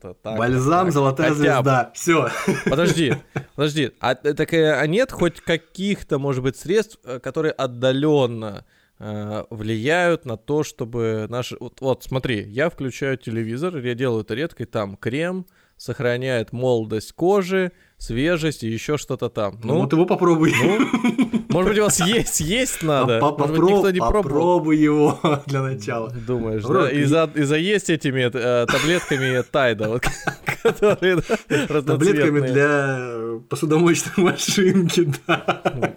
так, 0.00 0.38
Бальзам, 0.38 0.86
так, 0.86 0.92
золотая 0.92 1.34
звезда. 1.34 1.92
Все. 1.94 2.30
Подожди, 2.64 3.16
подожди. 3.54 3.92
А, 4.00 4.14
так, 4.14 4.50
а 4.54 4.86
нет 4.86 5.12
хоть 5.12 5.42
каких-то, 5.42 6.18
может 6.18 6.42
быть, 6.42 6.56
средств, 6.56 6.98
э, 7.04 7.18
которые 7.18 7.52
отдаленно 7.52 8.64
влияют 8.98 10.24
на 10.24 10.36
то, 10.36 10.64
чтобы 10.64 11.26
наши... 11.28 11.56
Вот, 11.60 11.80
вот 11.80 12.04
смотри, 12.04 12.44
я 12.48 12.68
включаю 12.68 13.16
телевизор, 13.16 13.76
я 13.76 13.94
делаю 13.94 14.22
это 14.22 14.34
редко, 14.34 14.64
и 14.64 14.66
там 14.66 14.96
крем 14.96 15.46
сохраняет 15.78 16.52
молодость 16.52 17.12
кожи, 17.12 17.72
свежесть 17.96 18.64
и 18.64 18.68
еще 18.68 18.98
что-то 18.98 19.28
там. 19.28 19.58
Ну, 19.62 19.74
ну 19.74 19.80
вот 19.82 19.92
его 19.92 20.06
попробуй. 20.06 20.52
Ну, 20.60 21.44
может 21.48 21.70
быть, 21.70 21.78
у 21.78 21.84
вас 21.84 22.00
есть, 22.00 22.40
есть 22.40 22.82
надо? 22.82 23.20
Никто 23.20 23.90
не 23.90 23.98
пробовал? 23.98 24.22
Попробуй 24.22 24.76
его 24.76 25.18
для 25.46 25.62
начала. 25.62 26.10
Думаешь, 26.10 26.64
да? 26.64 26.90
И, 26.90 27.04
за, 27.04 27.30
и 27.34 27.42
заесть 27.42 27.90
этими 27.90 28.30
э, 28.32 28.66
таблетками 28.66 29.42
Тайда, 29.42 29.88
вот, 29.88 30.04
которые 30.62 31.22
Таблетками 31.46 32.40
для 32.40 33.40
посудомоечной 33.48 34.12
машинки, 34.16 35.12
да. 35.26 35.94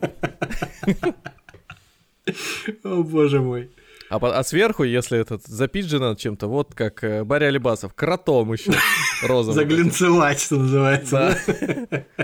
О, 2.84 3.04
боже 3.04 3.42
мой. 3.42 3.72
А, 4.10 4.18
а 4.18 4.44
сверху, 4.44 4.84
если 4.84 5.20
этот 5.20 5.46
запиджено 5.46 6.16
чем-то, 6.16 6.48
вот 6.48 6.76
как 6.76 7.04
э, 7.04 7.24
Барри 7.24 7.46
Алибасов, 7.46 7.94
кротом 7.94 8.52
еще 8.52 8.74
розовым. 9.24 9.56
Заглянцевать, 9.56 10.40
что 10.40 10.58
называется. 10.58 11.38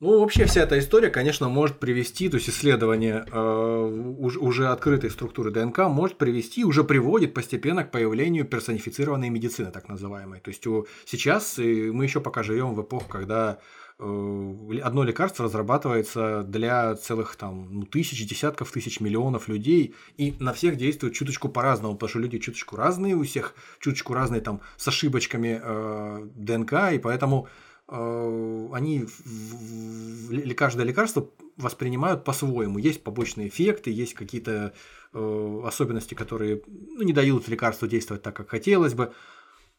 Ну, 0.00 0.20
вообще 0.20 0.44
вся 0.44 0.62
эта 0.62 0.78
история, 0.78 1.08
конечно, 1.08 1.48
может 1.48 1.78
привести, 1.78 2.28
то 2.28 2.36
есть 2.36 2.50
исследование 2.50 3.24
э, 3.32 4.14
уже, 4.18 4.68
открытой 4.68 5.08
структуры 5.08 5.50
ДНК 5.50 5.78
может 5.88 6.18
привести, 6.18 6.62
уже 6.62 6.84
приводит 6.84 7.32
постепенно 7.32 7.84
к 7.84 7.90
появлению 7.90 8.44
персонифицированной 8.44 9.30
медицины, 9.30 9.70
так 9.70 9.88
называемой. 9.88 10.40
То 10.40 10.50
есть 10.50 10.66
у, 10.66 10.86
сейчас 11.06 11.56
мы 11.56 12.04
еще 12.04 12.20
пока 12.20 12.42
живем 12.42 12.74
в 12.74 12.82
эпоху, 12.82 13.08
когда 13.08 13.60
одно 13.98 15.04
лекарство 15.04 15.44
разрабатывается 15.44 16.42
для 16.42 16.96
целых 16.96 17.36
там 17.36 17.68
ну, 17.70 17.86
тысяч, 17.86 18.26
десятков 18.26 18.72
тысяч, 18.72 19.00
миллионов 19.00 19.48
людей, 19.48 19.94
и 20.16 20.34
на 20.40 20.52
всех 20.52 20.76
действует 20.76 21.14
чуточку 21.14 21.48
по-разному, 21.48 21.94
потому 21.94 22.08
что 22.10 22.18
люди 22.18 22.38
чуточку 22.38 22.76
разные, 22.76 23.14
у 23.14 23.22
всех 23.22 23.54
чуточку 23.78 24.12
разные 24.12 24.40
там 24.40 24.60
с 24.76 24.88
ошибочками 24.88 25.60
э, 25.62 26.28
ДНК, 26.34 26.92
и 26.92 26.98
поэтому 26.98 27.46
э, 27.88 28.68
они 28.72 29.06
в, 29.24 30.54
каждое 30.54 30.84
лекарство 30.84 31.30
воспринимают 31.56 32.24
по-своему. 32.24 32.78
Есть 32.78 33.04
побочные 33.04 33.48
эффекты, 33.48 33.92
есть 33.92 34.14
какие-то 34.14 34.74
э, 35.12 35.60
особенности, 35.64 36.14
которые 36.14 36.62
ну, 36.66 37.02
не 37.02 37.12
дают 37.12 37.46
лекарству 37.46 37.86
действовать 37.86 38.22
так, 38.22 38.34
как 38.34 38.48
хотелось 38.50 38.94
бы, 38.94 39.12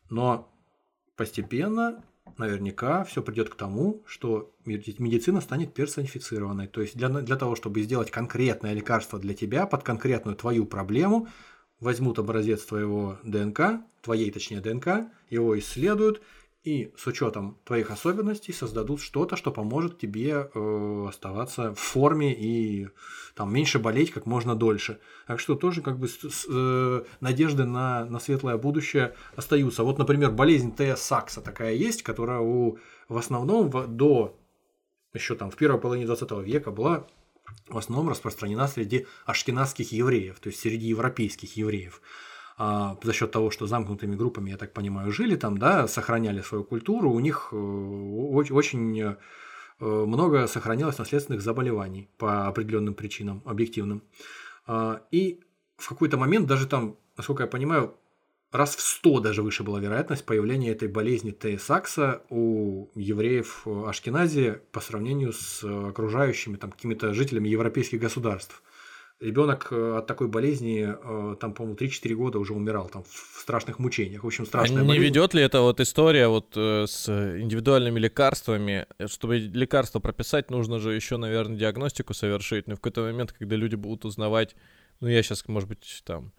но 0.09 0.49
постепенно 1.17 2.01
наверняка 2.37 3.03
все 3.03 3.21
придет 3.21 3.49
к 3.49 3.55
тому, 3.55 4.03
что 4.05 4.51
медицина 4.65 5.41
станет 5.41 5.73
персонифицированной. 5.73 6.67
То 6.67 6.81
есть 6.81 6.97
для, 6.97 7.09
для 7.09 7.35
того, 7.35 7.55
чтобы 7.55 7.81
сделать 7.81 8.11
конкретное 8.11 8.73
лекарство 8.73 9.19
для 9.19 9.33
тебя 9.33 9.65
под 9.65 9.83
конкретную 9.83 10.35
твою 10.35 10.65
проблему, 10.65 11.27
возьмут 11.79 12.19
образец 12.19 12.63
твоего 12.65 13.17
ДНК, 13.23 13.81
твоей 14.01 14.31
точнее 14.31 14.61
ДНК, 14.61 15.07
его 15.29 15.57
исследуют 15.59 16.21
и 16.65 16.91
с 16.97 17.05
учетом 17.05 17.57
твоих 17.63 17.91
особенностей 17.91 18.51
создадут 18.51 18.99
что-то, 18.99 19.35
что 19.35 19.51
поможет 19.51 19.99
тебе 19.99 20.49
э, 20.53 21.05
оставаться 21.07 21.73
в 21.75 21.79
форме 21.79 22.33
и 22.33 22.89
там 23.35 23.53
меньше 23.53 23.77
болеть 23.77 24.11
как 24.11 24.25
можно 24.25 24.55
дольше. 24.55 24.99
Так 25.27 25.39
что 25.39 25.53
тоже 25.53 25.83
как 25.83 25.99
бы 25.99 26.07
с, 26.07 26.17
с, 26.19 26.45
э, 26.49 27.03
надежды 27.21 27.65
на, 27.65 28.05
на 28.05 28.19
светлое 28.19 28.57
будущее 28.57 29.13
остаются. 29.35 29.83
Вот, 29.83 29.99
например, 29.99 30.31
болезнь 30.31 30.75
Т. 30.75 30.95
Сакса 30.97 31.39
такая 31.41 31.75
есть, 31.75 32.01
которая 32.01 32.39
у, 32.39 32.79
в 33.09 33.17
основном 33.17 33.69
в, 33.69 33.85
до 33.87 34.35
еще 35.13 35.35
там 35.35 35.51
в 35.51 35.55
первой 35.55 35.79
половине 35.79 36.07
20 36.07 36.31
века 36.43 36.71
была 36.71 37.05
в 37.69 37.77
основном 37.77 38.09
распространена 38.09 38.67
среди 38.67 39.05
ашкенадских 39.25 39.91
евреев, 39.91 40.39
то 40.39 40.49
есть 40.49 40.61
среди 40.61 40.87
европейских 40.87 41.57
евреев 41.57 42.01
за 42.57 43.13
счет 43.13 43.31
того, 43.31 43.51
что 43.51 43.67
замкнутыми 43.67 44.15
группами, 44.15 44.49
я 44.49 44.57
так 44.57 44.73
понимаю, 44.73 45.11
жили 45.11 45.35
там, 45.35 45.57
да, 45.57 45.87
сохраняли 45.87 46.41
свою 46.41 46.63
культуру, 46.63 47.11
у 47.11 47.19
них 47.19 47.49
э, 47.51 47.55
очень 47.55 48.99
э, 49.01 49.15
много 49.79 50.47
сохранялось 50.47 50.97
наследственных 50.97 51.41
заболеваний 51.41 52.09
по 52.17 52.47
определенным 52.47 52.93
причинам, 52.93 53.41
объективным. 53.45 54.03
А, 54.67 55.01
и 55.11 55.41
в 55.77 55.89
какой-то 55.89 56.17
момент 56.17 56.47
даже 56.47 56.67
там, 56.67 56.97
насколько 57.17 57.43
я 57.43 57.47
понимаю, 57.47 57.95
раз 58.51 58.75
в 58.75 58.81
сто 58.81 59.19
даже 59.19 59.41
выше 59.41 59.63
была 59.63 59.79
вероятность 59.79 60.25
появления 60.25 60.71
этой 60.71 60.87
болезни 60.87 61.31
Т. 61.31 61.59
Сакса 61.59 62.23
у 62.29 62.89
евреев 62.95 63.67
Ашкеназии 63.67 64.59
по 64.71 64.79
сравнению 64.79 65.33
с 65.33 65.63
окружающими 65.63 66.55
там 66.55 66.71
какими-то 66.71 67.13
жителями 67.13 67.49
европейских 67.49 67.99
государств. 67.99 68.63
Ребенок 69.21 69.69
э, 69.71 69.97
от 69.97 70.07
такой 70.07 70.27
болезни, 70.27 70.87
э, 70.87 71.35
там, 71.37 71.53
по-моему, 71.53 71.77
3-4 71.77 72.15
года 72.15 72.37
уже 72.37 72.53
умирал, 72.53 72.89
там, 72.89 73.03
в 73.03 73.39
страшных 73.39 73.79
мучениях. 73.79 74.23
В 74.23 74.27
общем, 74.27 74.45
страшная 74.45 74.79
а 74.79 74.81
не 74.81 74.87
болезнь. 74.89 75.05
ведет 75.05 75.33
ли 75.33 75.41
это 75.41 75.61
вот 75.61 75.79
история 75.79 76.27
вот 76.27 76.51
э, 76.57 76.85
с 76.85 77.07
индивидуальными 77.39 77.97
лекарствами? 77.97 78.87
Чтобы 79.05 79.37
лекарство 79.37 79.99
прописать, 80.01 80.51
нужно 80.51 80.79
же 80.79 80.93
еще, 80.93 81.15
наверное, 81.15 81.57
диагностику 81.57 82.13
совершить. 82.13 82.67
Но 82.67 82.75
в 82.75 82.81
какой-то 82.81 83.03
момент, 83.03 83.31
когда 83.31 83.55
люди 83.55 83.75
будут 83.75 84.03
узнавать, 84.03 84.53
ну, 84.99 85.07
я 85.07 85.23
сейчас, 85.23 85.47
может 85.47 85.69
быть, 85.69 86.01
там, 86.05 86.33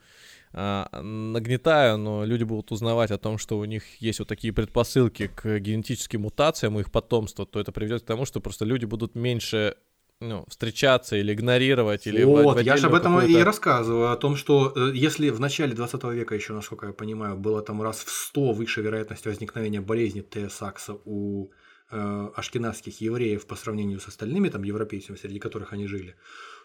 а, 0.53 0.89
нагнетаю, 1.03 1.99
но 1.99 2.25
люди 2.25 2.45
будут 2.45 2.73
узнавать 2.73 3.11
о 3.11 3.19
том, 3.19 3.39
что 3.39 3.59
у 3.59 3.65
них 3.65 3.85
есть 4.01 4.19
вот 4.19 4.29
такие 4.29 4.53
предпосылки 4.53 5.29
к 5.29 5.59
генетическим 5.59 6.23
мутациям 6.23 6.77
у 6.77 6.81
их 6.81 6.91
потомства, 6.91 7.47
то 7.47 7.61
это 7.61 7.73
приведет 7.73 8.03
к 8.03 8.07
тому, 8.07 8.25
что 8.25 8.41
просто 8.41 8.65
люди 8.65 8.85
будут 8.85 9.15
меньше 9.15 9.77
ну, 10.21 10.45
встречаться 10.49 11.17
или 11.17 11.35
игнорировать, 11.35 12.07
или 12.07 12.25
Вот, 12.25 12.61
я 12.61 12.77
же 12.77 12.87
об 12.87 12.95
этом 12.95 13.21
и 13.21 13.37
рассказываю, 13.37 14.11
о 14.11 14.17
том, 14.17 14.37
что 14.37 14.73
э, 14.75 14.93
если 14.95 15.29
в 15.29 15.41
начале 15.41 15.75
20 15.75 16.05
века 16.05 16.35
еще, 16.35 16.55
насколько 16.55 16.87
я 16.87 16.93
понимаю, 16.93 17.37
было 17.37 17.63
там 17.63 17.83
раз 17.83 17.99
в 17.99 18.11
100 18.11 18.53
выше 18.53 18.81
вероятность 18.81 19.27
возникновения 19.27 19.81
болезни 19.81 20.23
Т-сакса 20.23 20.97
у 21.05 21.51
э, 21.91 22.29
ашкенадских 22.35 23.01
евреев 23.01 23.47
по 23.47 23.57
сравнению 23.57 24.01
с 24.01 24.09
остальными 24.09 24.49
там 24.49 24.63
европейцами, 24.63 25.17
среди 25.17 25.39
которых 25.39 25.75
они 25.75 25.87
жили, 25.87 26.17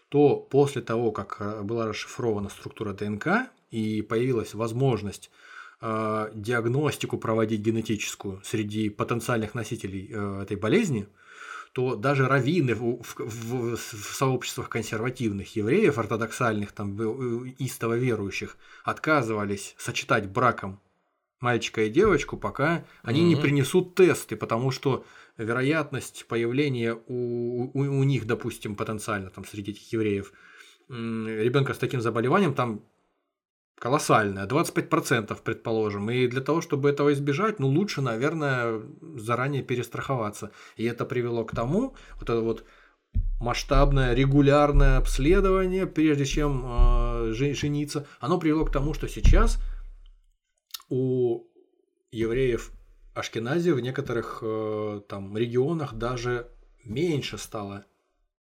то 0.08 0.36
после 0.36 0.80
того, 0.80 1.12
как 1.12 1.36
э, 1.40 1.62
была 1.62 1.88
расшифрована 1.88 2.48
структура 2.48 2.94
ДНК 2.94 3.50
и 3.70 4.00
появилась 4.00 4.54
возможность 4.54 5.30
э, 5.82 6.30
диагностику 6.34 7.18
проводить 7.18 7.60
генетическую 7.60 8.40
среди 8.44 8.88
потенциальных 8.88 9.54
носителей 9.54 10.08
э, 10.10 10.42
этой 10.42 10.56
болезни– 10.56 11.06
то 11.72 11.96
даже 11.96 12.28
раввины 12.28 12.74
в, 12.74 13.02
в, 13.02 13.16
в, 13.18 13.76
в 13.76 14.14
сообществах 14.14 14.68
консервативных 14.68 15.56
евреев, 15.56 15.98
ортодоксальных, 15.98 16.72
там, 16.72 16.96
истово 17.58 17.94
верующих, 17.94 18.58
отказывались 18.84 19.74
сочетать 19.78 20.28
браком 20.28 20.80
мальчика 21.40 21.82
и 21.82 21.90
девочку, 21.90 22.36
пока 22.36 22.84
они 23.02 23.22
mm-hmm. 23.22 23.24
не 23.24 23.36
принесут 23.36 23.94
тесты, 23.94 24.36
потому 24.36 24.70
что 24.70 25.04
вероятность 25.38 26.26
появления 26.28 26.94
у, 27.06 27.70
у, 27.72 27.80
у 27.80 28.04
них, 28.04 28.26
допустим, 28.26 28.76
потенциально 28.76 29.30
там 29.30 29.44
среди 29.44 29.72
этих 29.72 29.92
евреев 29.92 30.32
ребенка 30.88 31.74
с 31.74 31.78
таким 31.78 32.00
заболеванием 32.00 32.54
там 32.54 32.82
колоссальная, 33.82 34.46
25% 34.46 35.36
предположим. 35.42 36.08
И 36.08 36.28
для 36.28 36.40
того, 36.40 36.60
чтобы 36.60 36.88
этого 36.88 37.12
избежать, 37.12 37.58
ну 37.58 37.66
лучше, 37.66 38.00
наверное, 38.00 38.80
заранее 39.16 39.64
перестраховаться. 39.64 40.52
И 40.76 40.84
это 40.84 41.04
привело 41.04 41.44
к 41.44 41.52
тому, 41.52 41.96
вот 42.20 42.30
это 42.30 42.40
вот 42.40 42.64
масштабное 43.40 44.14
регулярное 44.14 44.98
обследование, 44.98 45.88
прежде 45.88 46.24
чем 46.24 46.64
э, 46.64 47.32
жениться, 47.32 48.06
оно 48.20 48.38
привело 48.38 48.64
к 48.64 48.70
тому, 48.70 48.94
что 48.94 49.08
сейчас 49.08 49.58
у 50.88 51.42
евреев 52.12 52.70
Ашкенази 53.14 53.72
в 53.72 53.80
некоторых 53.80 54.38
э, 54.42 55.00
там 55.08 55.36
регионах 55.36 55.94
даже 55.94 56.46
меньше 56.84 57.36
стало, 57.36 57.84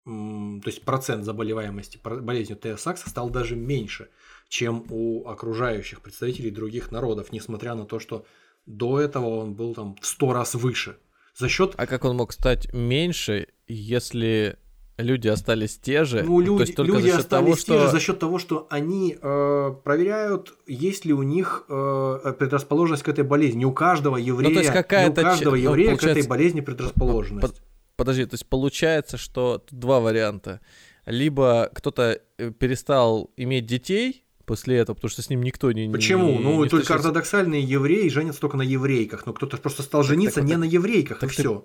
э, 0.06 0.10
то 0.10 0.68
есть 0.68 0.84
процент 0.84 1.24
заболеваемости 1.24 1.98
болезнью 2.04 2.58
Т-сакса 2.58 3.10
стал 3.10 3.30
даже 3.30 3.56
меньше 3.56 4.10
чем 4.50 4.86
у 4.90 5.26
окружающих 5.28 6.02
представителей 6.02 6.52
других 6.52 6.92
народов, 6.92 7.32
несмотря 7.32 7.76
на 7.76 7.86
то, 7.86 8.00
что 8.00 8.26
до 8.66 9.00
этого 9.00 9.40
он 9.40 9.54
был 9.54 9.74
там 9.74 9.96
в 10.02 10.06
сто 10.06 10.34
раз 10.34 10.56
выше. 10.56 10.98
За 11.38 11.48
счет... 11.48 11.74
А 11.78 11.88
как 11.88 12.04
он 12.04 12.18
мог 12.18 12.34
стать 12.34 12.74
меньше, 12.74 13.48
если 13.68 14.58
люди 14.98 15.28
остались 15.28 15.78
те 15.78 16.04
же? 16.04 16.24
Ну, 16.24 16.42
люди, 16.42 16.58
то 16.58 16.62
есть 16.64 16.76
только 16.76 16.92
люди 16.94 17.04
за 17.04 17.10
счет 17.10 17.20
остались 17.20 17.46
того, 17.46 17.56
что... 17.56 17.74
те 17.74 17.80
же 17.80 17.92
за 17.92 18.00
счет 18.00 18.20
того, 18.20 18.40
что 18.40 18.68
они 18.70 19.18
э, 19.22 19.72
проверяют, 19.84 20.54
есть 20.68 21.06
ли 21.06 21.14
у 21.14 21.24
них 21.24 21.66
э, 21.70 22.34
предрасположенность 22.38 23.04
к 23.04 23.08
этой 23.08 23.24
болезни. 23.24 23.66
У 23.66 23.72
каждого 23.72 24.18
еврея, 24.18 24.50
ну, 24.50 24.56
то 24.56 24.62
есть 24.62 24.74
какая-то... 24.74 25.22
у 25.22 25.24
каждого 25.24 25.56
еврея 25.56 25.92
ну, 25.92 25.98
получается... 25.98 26.08
к 26.08 26.18
этой 26.20 26.28
болезни 26.28 26.62
предрасположенность. 26.62 27.62
Подожди, 27.96 28.26
то 28.26 28.34
есть 28.34 28.48
получается, 28.48 29.18
что 29.18 29.64
два 29.70 30.00
варианта. 30.00 30.60
Либо 31.06 31.70
кто-то 31.74 32.20
э, 32.38 32.52
перестал 32.52 33.32
иметь 33.38 33.66
детей, 33.66 34.26
после 34.50 34.78
этого, 34.78 34.96
потому 34.96 35.12
что 35.12 35.22
с 35.22 35.30
ним 35.30 35.44
никто 35.44 35.72
не... 35.72 35.88
Почему? 35.92 36.32
Не, 36.32 36.40
ну, 36.40 36.64
не 36.64 36.70
только 36.70 36.96
ортодоксальные 36.96 37.62
евреи 37.62 38.10
женятся 38.10 38.42
только 38.42 38.58
на 38.58 38.64
еврейках, 38.64 39.28
но 39.28 39.34
кто-то 39.34 39.58
просто 39.58 39.84
стал 39.84 40.02
жениться 40.02 40.38
так, 40.38 40.46
не 40.46 40.54
так, 40.54 40.60
на 40.62 40.64
еврейках, 40.64 41.20
так, 41.20 41.30
и 41.30 41.34
все. 41.34 41.64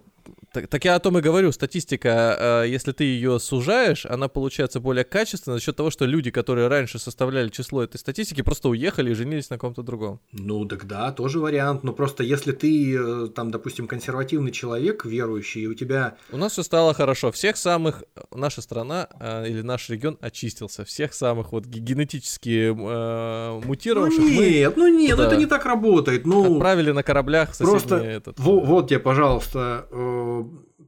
Так, 0.55 0.69
так 0.69 0.85
я 0.85 0.95
о 0.95 1.01
том 1.01 1.19
и 1.19 1.21
говорю, 1.21 1.51
статистика, 1.51 2.63
э, 2.65 2.69
если 2.69 2.93
ты 2.93 3.03
ее 3.03 3.41
сужаешь, 3.41 4.07
она 4.07 4.29
получается 4.29 4.79
более 4.79 5.03
качественной 5.03 5.59
за 5.59 5.65
счет 5.65 5.75
того, 5.75 5.91
что 5.91 6.05
люди, 6.05 6.31
которые 6.31 6.69
раньше 6.69 7.01
составляли 7.01 7.49
число 7.49 7.83
этой 7.83 7.97
статистики, 7.97 8.41
просто 8.41 8.69
уехали 8.69 9.11
и 9.11 9.15
женились 9.15 9.51
на 9.51 9.59
ком-то 9.59 9.83
другом. 9.83 10.21
Ну, 10.31 10.65
так 10.65 10.87
да, 10.87 11.11
тоже 11.11 11.41
вариант, 11.41 11.83
но 11.83 11.93
просто 11.93 12.23
если 12.23 12.53
ты, 12.53 12.97
э, 12.97 13.27
там, 13.35 13.51
допустим, 13.51 13.89
консервативный 13.89 14.53
человек, 14.53 15.05
верующий, 15.05 15.63
и 15.63 15.67
у 15.67 15.75
тебя... 15.75 16.19
У 16.31 16.37
нас 16.37 16.53
все 16.53 16.63
стало 16.63 16.95
хорошо, 16.95 17.33
всех 17.33 17.57
самых, 17.57 18.05
наша 18.33 18.63
страна 18.63 19.09
э, 19.19 19.49
или 19.49 19.63
наш 19.63 19.91
регион 19.91 20.19
очистился, 20.21 20.85
всех 20.85 21.15
самых 21.15 21.51
вот 21.51 21.67
генетически 21.67 22.71
э, 22.71 23.61
мутировавших 23.67 24.21
ну, 24.21 24.29
нет, 24.29 24.77
мы... 24.77 24.83
ну 24.85 24.99
нет, 24.99 25.17
да, 25.17 25.25
ну 25.25 25.29
это 25.31 25.37
не 25.37 25.47
так 25.47 25.67
работает, 25.67 26.27
ну... 26.27 26.55
Отправили 26.55 26.93
на 26.93 27.03
кораблях 27.03 27.57
Просто, 27.59 27.97
этот... 27.97 28.39
вот, 28.39 28.65
вот 28.67 28.89
тебе, 28.89 29.01
пожалуйста, 29.01 29.89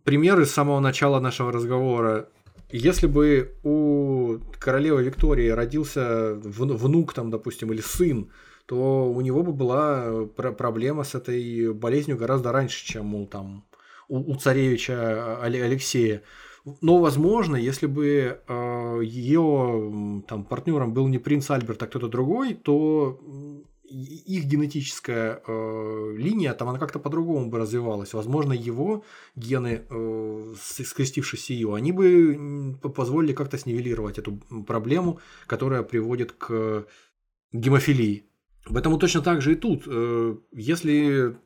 примеры 0.06 0.46
с 0.46 0.52
самого 0.52 0.78
начала 0.78 1.18
нашего 1.18 1.50
разговора. 1.50 2.28
Если 2.70 3.08
бы 3.08 3.56
у 3.64 4.38
королевы 4.60 5.02
Виктории 5.02 5.48
родился 5.48 6.34
внук, 6.36 7.12
там, 7.12 7.30
допустим, 7.30 7.72
или 7.72 7.80
сын, 7.80 8.30
то 8.66 9.12
у 9.12 9.20
него 9.20 9.42
бы 9.42 9.52
была 9.52 10.26
проблема 10.36 11.02
с 11.02 11.16
этой 11.16 11.72
болезнью 11.72 12.16
гораздо 12.16 12.52
раньше, 12.52 12.86
чем 12.86 13.16
у, 13.16 13.26
там, 13.26 13.64
у, 14.08 14.32
у 14.32 14.36
царевича 14.36 15.38
Алексея. 15.42 16.22
Но, 16.80 16.98
возможно, 16.98 17.56
если 17.56 17.86
бы 17.86 18.40
э, 18.46 19.00
ее 19.02 20.22
там, 20.28 20.44
партнером 20.44 20.94
был 20.94 21.08
не 21.08 21.18
принц 21.18 21.50
Альберт, 21.50 21.82
а 21.82 21.86
кто-то 21.86 22.08
другой, 22.08 22.54
то 22.54 23.20
их 23.88 24.44
генетическая 24.44 25.42
э, 25.46 26.14
линия, 26.16 26.54
там 26.54 26.68
она 26.68 26.78
как-то 26.78 26.98
по-другому 26.98 27.48
бы 27.48 27.58
развивалась. 27.58 28.14
Возможно, 28.14 28.52
его 28.52 29.04
гены, 29.36 29.82
э, 29.88 30.54
скрестившись 30.56 31.50
ее, 31.50 31.74
они 31.74 31.92
бы 31.92 32.76
позволили 32.94 33.32
как-то 33.32 33.58
снивелировать 33.58 34.18
эту 34.18 34.36
проблему, 34.66 35.20
которая 35.46 35.82
приводит 35.82 36.32
к 36.32 36.86
гемофилии. 37.52 38.24
Поэтому 38.68 38.98
точно 38.98 39.22
так 39.22 39.42
же 39.42 39.52
и 39.52 39.56
тут. 39.56 39.84
Э, 39.86 40.36
если 40.52 41.36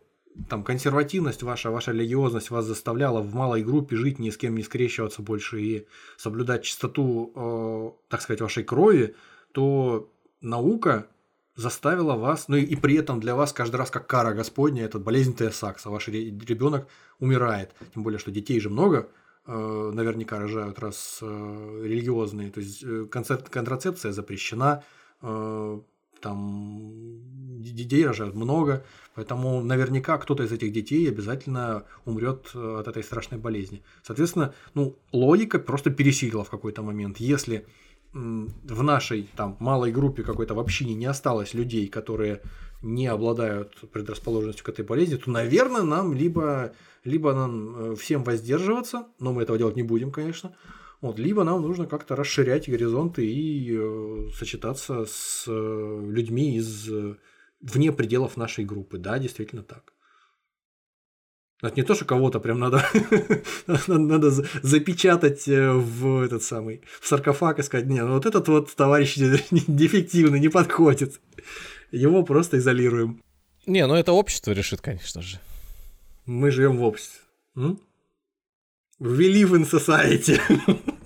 там 0.48 0.62
консервативность 0.62 1.42
ваша, 1.42 1.70
ваша 1.70 1.92
религиозность 1.92 2.50
вас 2.50 2.64
заставляла 2.64 3.20
в 3.20 3.34
малой 3.34 3.62
группе 3.62 3.96
жить, 3.96 4.18
ни 4.18 4.30
с 4.30 4.36
кем 4.36 4.54
не 4.56 4.62
скрещиваться 4.62 5.22
больше 5.22 5.60
и 5.60 5.86
соблюдать 6.16 6.62
чистоту, 6.64 7.32
э, 7.34 8.08
так 8.08 8.22
сказать, 8.22 8.40
вашей 8.40 8.64
крови, 8.64 9.14
то 9.52 10.10
наука 10.40 11.08
заставила 11.56 12.14
вас, 12.14 12.48
ну 12.48 12.56
и, 12.56 12.62
и 12.62 12.76
при 12.76 12.96
этом 12.96 13.20
для 13.20 13.34
вас 13.34 13.52
каждый 13.52 13.76
раз 13.76 13.90
как 13.90 14.06
кара 14.06 14.32
Господня, 14.32 14.84
это 14.84 14.98
болезнь 14.98 15.34
Т-сакса, 15.34 15.90
ваш 15.90 16.08
ребенок 16.08 16.88
умирает. 17.18 17.74
Тем 17.94 18.02
более, 18.02 18.18
что 18.18 18.30
детей 18.30 18.60
же 18.60 18.70
много, 18.70 19.08
э, 19.46 19.90
наверняка 19.94 20.38
рожают, 20.38 20.78
раз 20.78 21.18
э, 21.22 21.82
религиозные. 21.84 22.50
То 22.50 22.60
есть 22.60 22.82
э, 22.82 23.06
контрацепция 23.10 24.12
запрещена, 24.12 24.82
э, 25.22 25.80
там 26.20 27.60
детей 27.60 28.06
рожают 28.06 28.34
много, 28.34 28.84
поэтому 29.14 29.62
наверняка 29.62 30.18
кто-то 30.18 30.44
из 30.44 30.52
этих 30.52 30.72
детей 30.72 31.08
обязательно 31.08 31.84
умрет 32.04 32.50
э, 32.54 32.76
от 32.80 32.88
этой 32.88 33.02
страшной 33.02 33.40
болезни. 33.40 33.82
Соответственно, 34.02 34.54
ну, 34.74 34.96
логика 35.12 35.58
просто 35.58 35.90
пересилила 35.90 36.44
в 36.44 36.50
какой-то 36.50 36.82
момент. 36.82 37.18
Если 37.18 37.66
в 38.12 38.82
нашей 38.82 39.28
там 39.36 39.56
малой 39.60 39.92
группе 39.92 40.22
какой-то 40.22 40.54
в 40.54 40.58
общине 40.58 40.94
не 40.94 41.06
осталось 41.06 41.54
людей, 41.54 41.86
которые 41.88 42.42
не 42.82 43.06
обладают 43.06 43.76
предрасположенностью 43.92 44.64
к 44.64 44.68
этой 44.70 44.84
болезни, 44.84 45.16
то, 45.16 45.30
наверное, 45.30 45.82
нам 45.82 46.14
либо, 46.14 46.72
либо 47.04 47.34
нам 47.34 47.92
э, 47.92 47.96
всем 47.96 48.24
воздерживаться, 48.24 49.06
но 49.18 49.32
мы 49.32 49.42
этого 49.42 49.58
делать 49.58 49.76
не 49.76 49.82
будем, 49.82 50.10
конечно, 50.10 50.56
вот, 51.00 51.18
либо 51.18 51.44
нам 51.44 51.62
нужно 51.62 51.86
как-то 51.86 52.16
расширять 52.16 52.68
горизонты 52.68 53.26
и 53.26 53.74
э, 53.78 54.28
сочетаться 54.34 55.06
с 55.06 55.44
э, 55.46 56.06
людьми 56.10 56.56
из 56.56 56.90
э, 56.90 57.16
вне 57.60 57.92
пределов 57.92 58.36
нашей 58.36 58.64
группы. 58.64 58.98
Да, 58.98 59.18
действительно 59.18 59.62
так. 59.62 59.92
Это 61.62 61.76
не 61.76 61.82
то, 61.82 61.94
что 61.94 62.04
кого-то 62.04 62.40
прям 62.40 62.58
надо, 62.58 62.84
надо 63.86 64.30
запечатать 64.62 65.46
э, 65.46 65.72
в 65.72 66.22
этот 66.22 66.42
самый 66.42 66.82
в 67.00 67.06
саркофаг 67.06 67.58
и 67.58 67.62
сказать, 67.62 67.86
не, 67.86 68.02
ну 68.02 68.14
вот 68.14 68.26
этот 68.26 68.48
вот 68.48 68.74
товарищ 68.74 69.16
дефективный, 69.16 70.40
не 70.40 70.48
подходит. 70.48 71.20
Его 71.92 72.22
просто 72.22 72.58
изолируем. 72.58 73.22
Не, 73.66 73.86
ну 73.86 73.94
это 73.94 74.12
общество 74.12 74.52
решит, 74.52 74.80
конечно 74.80 75.22
же. 75.22 75.38
Мы 76.24 76.50
живем 76.50 76.78
в 76.78 76.82
обществе. 76.84 77.20
М? 77.56 77.78
We 78.98 79.32
live 79.32 79.52
in 79.52 79.68
society. 79.68 80.40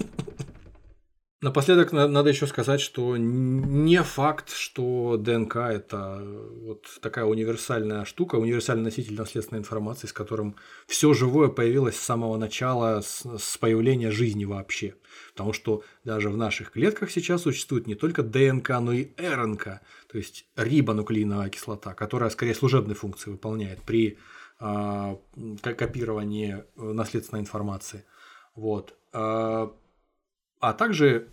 Напоследок 1.45 1.93
надо 1.93 2.31
еще 2.31 2.47
сказать, 2.47 2.81
что 2.81 3.19
не 3.19 4.03
факт, 4.03 4.49
что 4.51 5.19
ДНК 5.19 5.57
это 5.57 6.27
вот 6.63 6.87
такая 7.03 7.27
универсальная 7.27 8.07
штука, 8.07 8.37
универсальный 8.37 8.85
носитель 8.85 9.15
наследственной 9.15 9.59
информации, 9.59 10.07
с 10.07 10.15
которым 10.15 10.57
все 10.87 11.13
живое 11.13 11.51
появилось 11.51 11.97
с 11.97 12.03
самого 12.03 12.39
начала, 12.39 13.03
с, 13.03 13.59
появления 13.59 14.11
жизни 14.11 14.47
вообще. 14.47 14.95
Потому 15.35 15.53
что 15.53 15.85
даже 16.03 16.31
в 16.31 16.37
наших 16.39 16.71
клетках 16.71 17.11
сейчас 17.11 17.43
существует 17.43 17.87
не 17.87 17.95
только 17.95 18.23
ДНК, 18.23 18.71
но 18.81 18.95
и 18.95 19.09
РНК, 19.19 19.65
то 20.11 20.17
есть 20.17 20.47
рибонуклеиновая 20.57 21.51
кислота, 21.51 21.93
которая 21.93 22.31
скорее 22.31 22.55
служебные 22.55 22.95
функции 22.95 23.31
выполняет 23.31 23.83
при 23.83 24.17
э, 24.61 25.17
копировании 25.61 26.65
наследственной 26.75 27.43
информации. 27.43 28.07
Вот. 28.55 28.95
А, 30.65 30.73
также 30.73 31.29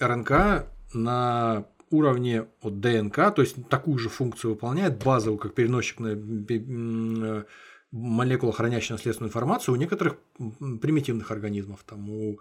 РНК 0.00 0.66
на 0.92 1.68
уровне 1.90 2.48
от 2.62 2.80
ДНК, 2.80 3.32
то 3.32 3.42
есть 3.42 3.68
такую 3.68 3.96
же 3.98 4.08
функцию 4.08 4.54
выполняет 4.54 4.98
базовую, 5.04 5.38
как 5.38 5.54
переносчик 5.54 6.00
на 6.00 7.46
молекула, 7.92 8.52
хранящая 8.52 8.96
наследственную 8.96 9.28
информацию 9.28 9.74
у 9.74 9.76
некоторых 9.76 10.16
примитивных 10.80 11.30
организмов, 11.30 11.84
там 11.84 12.10
у 12.10 12.40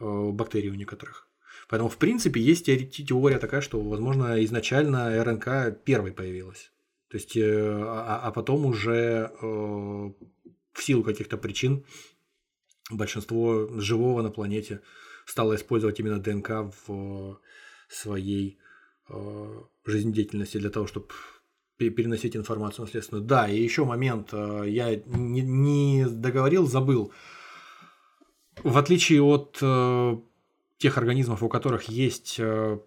э, 0.00 0.30
бактерий 0.32 0.68
у 0.68 0.74
некоторых. 0.74 1.26
Поэтому, 1.70 1.88
в 1.88 1.96
принципе, 1.96 2.38
есть 2.38 2.66
теория 2.66 3.38
такая, 3.38 3.62
что, 3.62 3.80
возможно, 3.80 4.44
изначально 4.44 5.24
РНК 5.24 5.82
первой 5.84 6.12
появилась. 6.12 6.70
То 7.08 7.16
есть, 7.16 7.34
э, 7.34 7.42
а, 7.42 8.20
а 8.24 8.30
потом 8.32 8.66
уже 8.66 9.32
э, 9.40 9.46
в 9.46 10.82
силу 10.82 11.02
каких-то 11.02 11.38
причин 11.38 11.86
большинство 12.90 13.68
живого 13.80 14.20
на 14.20 14.30
планете 14.30 14.82
стало 15.28 15.56
использовать 15.56 16.00
именно 16.00 16.18
ДНК 16.18 16.72
в 16.86 17.38
своей 17.88 18.58
э, 19.08 19.62
жизнедеятельности 19.84 20.56
для 20.56 20.70
того, 20.70 20.86
чтобы 20.86 21.08
переносить 21.76 22.34
информацию 22.34 22.86
наследственную. 22.86 23.26
Да, 23.26 23.48
и 23.48 23.62
еще 23.62 23.84
момент, 23.84 24.30
э, 24.32 24.64
я 24.66 24.96
не, 24.96 25.42
не 25.42 26.06
договорил, 26.06 26.66
забыл. 26.66 27.12
В 28.62 28.78
отличие 28.78 29.22
от 29.22 29.58
э, 29.60 30.16
тех 30.78 30.98
организмов, 30.98 31.42
у 31.42 31.48
которых 31.48 31.84
есть 31.84 32.36
э, 32.38 32.78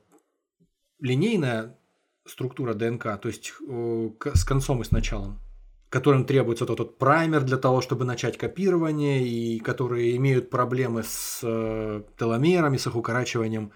линейная 0.99 1.77
структура 2.25 2.73
ДНК, 2.73 3.03
то 3.21 3.27
есть 3.27 3.53
с 4.33 4.43
концом 4.43 4.81
и 4.81 4.85
с 4.85 4.91
началом, 4.91 5.39
которым 5.91 6.25
требуется 6.25 6.65
тот, 6.65 6.77
тот 6.77 6.97
праймер 6.97 7.43
для 7.43 7.57
того, 7.57 7.81
чтобы 7.81 8.05
начать 8.05 8.39
копирование, 8.39 9.23
и 9.23 9.59
которые 9.59 10.15
имеют 10.15 10.49
проблемы 10.49 11.03
с 11.03 11.41
теломерами, 12.17 12.77
с 12.77 12.87
их 12.87 12.95
укорачиванием 12.95 13.71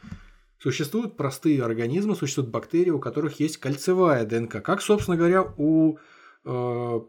Существуют 0.66 1.16
простые 1.16 1.64
организмы, 1.64 2.16
существуют 2.16 2.50
бактерии, 2.50 2.90
у 2.90 2.98
которых 2.98 3.40
есть 3.40 3.58
кольцевая 3.58 4.26
ДНК, 4.26 4.64
как, 4.64 4.82
собственно 4.82 5.16
говоря, 5.16 5.44
у, 5.58 5.98
э, 6.44 7.00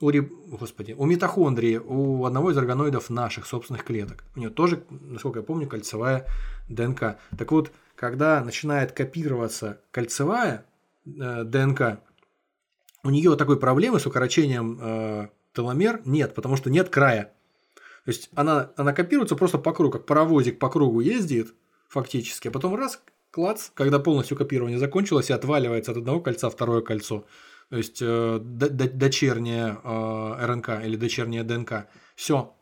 у, 0.00 0.10
господи, 0.56 0.92
у 0.98 1.06
митохондрии, 1.06 1.76
у 1.76 2.24
одного 2.24 2.50
из 2.50 2.56
органоидов 2.56 3.08
наших 3.08 3.46
собственных 3.46 3.84
клеток. 3.84 4.24
У 4.34 4.40
нее 4.40 4.50
тоже, 4.50 4.82
насколько 4.90 5.38
я 5.38 5.44
помню, 5.44 5.68
кольцевая 5.68 6.26
ДНК. 6.68 7.18
Так 7.38 7.52
вот, 7.52 7.70
когда 7.94 8.42
начинает 8.42 8.90
копироваться 8.90 9.80
кольцевая 9.92 10.64
э, 11.04 11.44
ДНК, 11.44 12.00
у 13.06 13.10
нее 13.10 13.36
такой 13.36 13.58
проблемы 13.58 14.00
с 14.00 14.06
укорочением 14.06 14.78
э, 14.80 15.28
теломер 15.54 16.02
нет, 16.04 16.34
потому 16.34 16.56
что 16.56 16.70
нет 16.70 16.88
края. 16.88 17.32
То 18.04 18.10
есть 18.10 18.30
она, 18.34 18.70
она 18.76 18.92
копируется 18.92 19.36
просто 19.36 19.58
по 19.58 19.72
кругу, 19.72 19.92
как 19.92 20.06
паровозик 20.06 20.58
по 20.58 20.68
кругу 20.68 21.00
ездит, 21.00 21.54
фактически. 21.88 22.48
А 22.48 22.50
потом 22.50 22.74
раз, 22.74 23.00
клац, 23.30 23.70
когда 23.74 23.98
полностью 23.98 24.36
копирование 24.36 24.78
закончилось, 24.78 25.30
и 25.30 25.32
отваливается 25.32 25.92
от 25.92 25.98
одного 25.98 26.20
кольца 26.20 26.50
второе 26.50 26.82
кольцо. 26.82 27.24
То 27.70 27.76
есть 27.76 27.98
э, 28.00 28.38
дочерняя 28.40 29.78
э, 29.82 30.46
РНК 30.46 30.84
или 30.84 30.96
дочерняя 30.96 31.42
ДНК. 31.42 31.86
Все. 32.14 32.52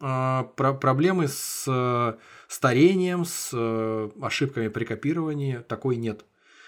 Э, 0.00 0.44
про 0.56 0.72
проблемы 0.72 1.28
с 1.28 1.64
э, 1.66 2.14
старением, 2.48 3.24
с 3.24 3.50
э, 3.52 4.10
ошибками 4.22 4.68
при 4.68 4.84
копировании 4.84 5.62
такой 5.68 5.96
нет. 5.96 6.24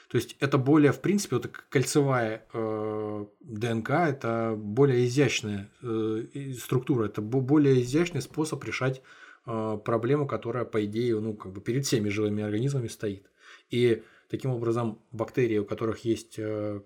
То 0.09 0.19
есть 0.19 0.37
это 0.39 0.57
более, 0.59 0.93
в 0.93 1.01
принципе, 1.01 1.37
вот 1.37 1.49
кольцевая 1.69 2.47
э, 2.53 3.27
ДНК, 3.41 3.91
это 3.91 4.55
более 4.57 5.05
изящная 5.07 5.71
э, 5.83 6.53
структура, 6.59 7.07
это 7.07 7.21
более 7.21 7.83
изящный 7.83 8.23
способ 8.23 8.63
решать 8.65 9.03
а, 9.47 9.77
проблему, 9.77 10.27
которая, 10.27 10.65
по 10.65 10.85
идее, 10.85 11.21
ну, 11.21 11.35
как 11.35 11.53
бы 11.53 11.61
перед 11.61 11.87
всеми 11.87 12.09
живыми 12.09 12.43
организмами 12.43 12.89
стоит. 12.89 13.31
И 13.71 14.03
таким 14.29 14.51
образом 14.51 15.01
бактерии, 15.13 15.59
у 15.59 15.65
которых 15.65 16.05
есть 16.05 16.35
э, 16.39 16.81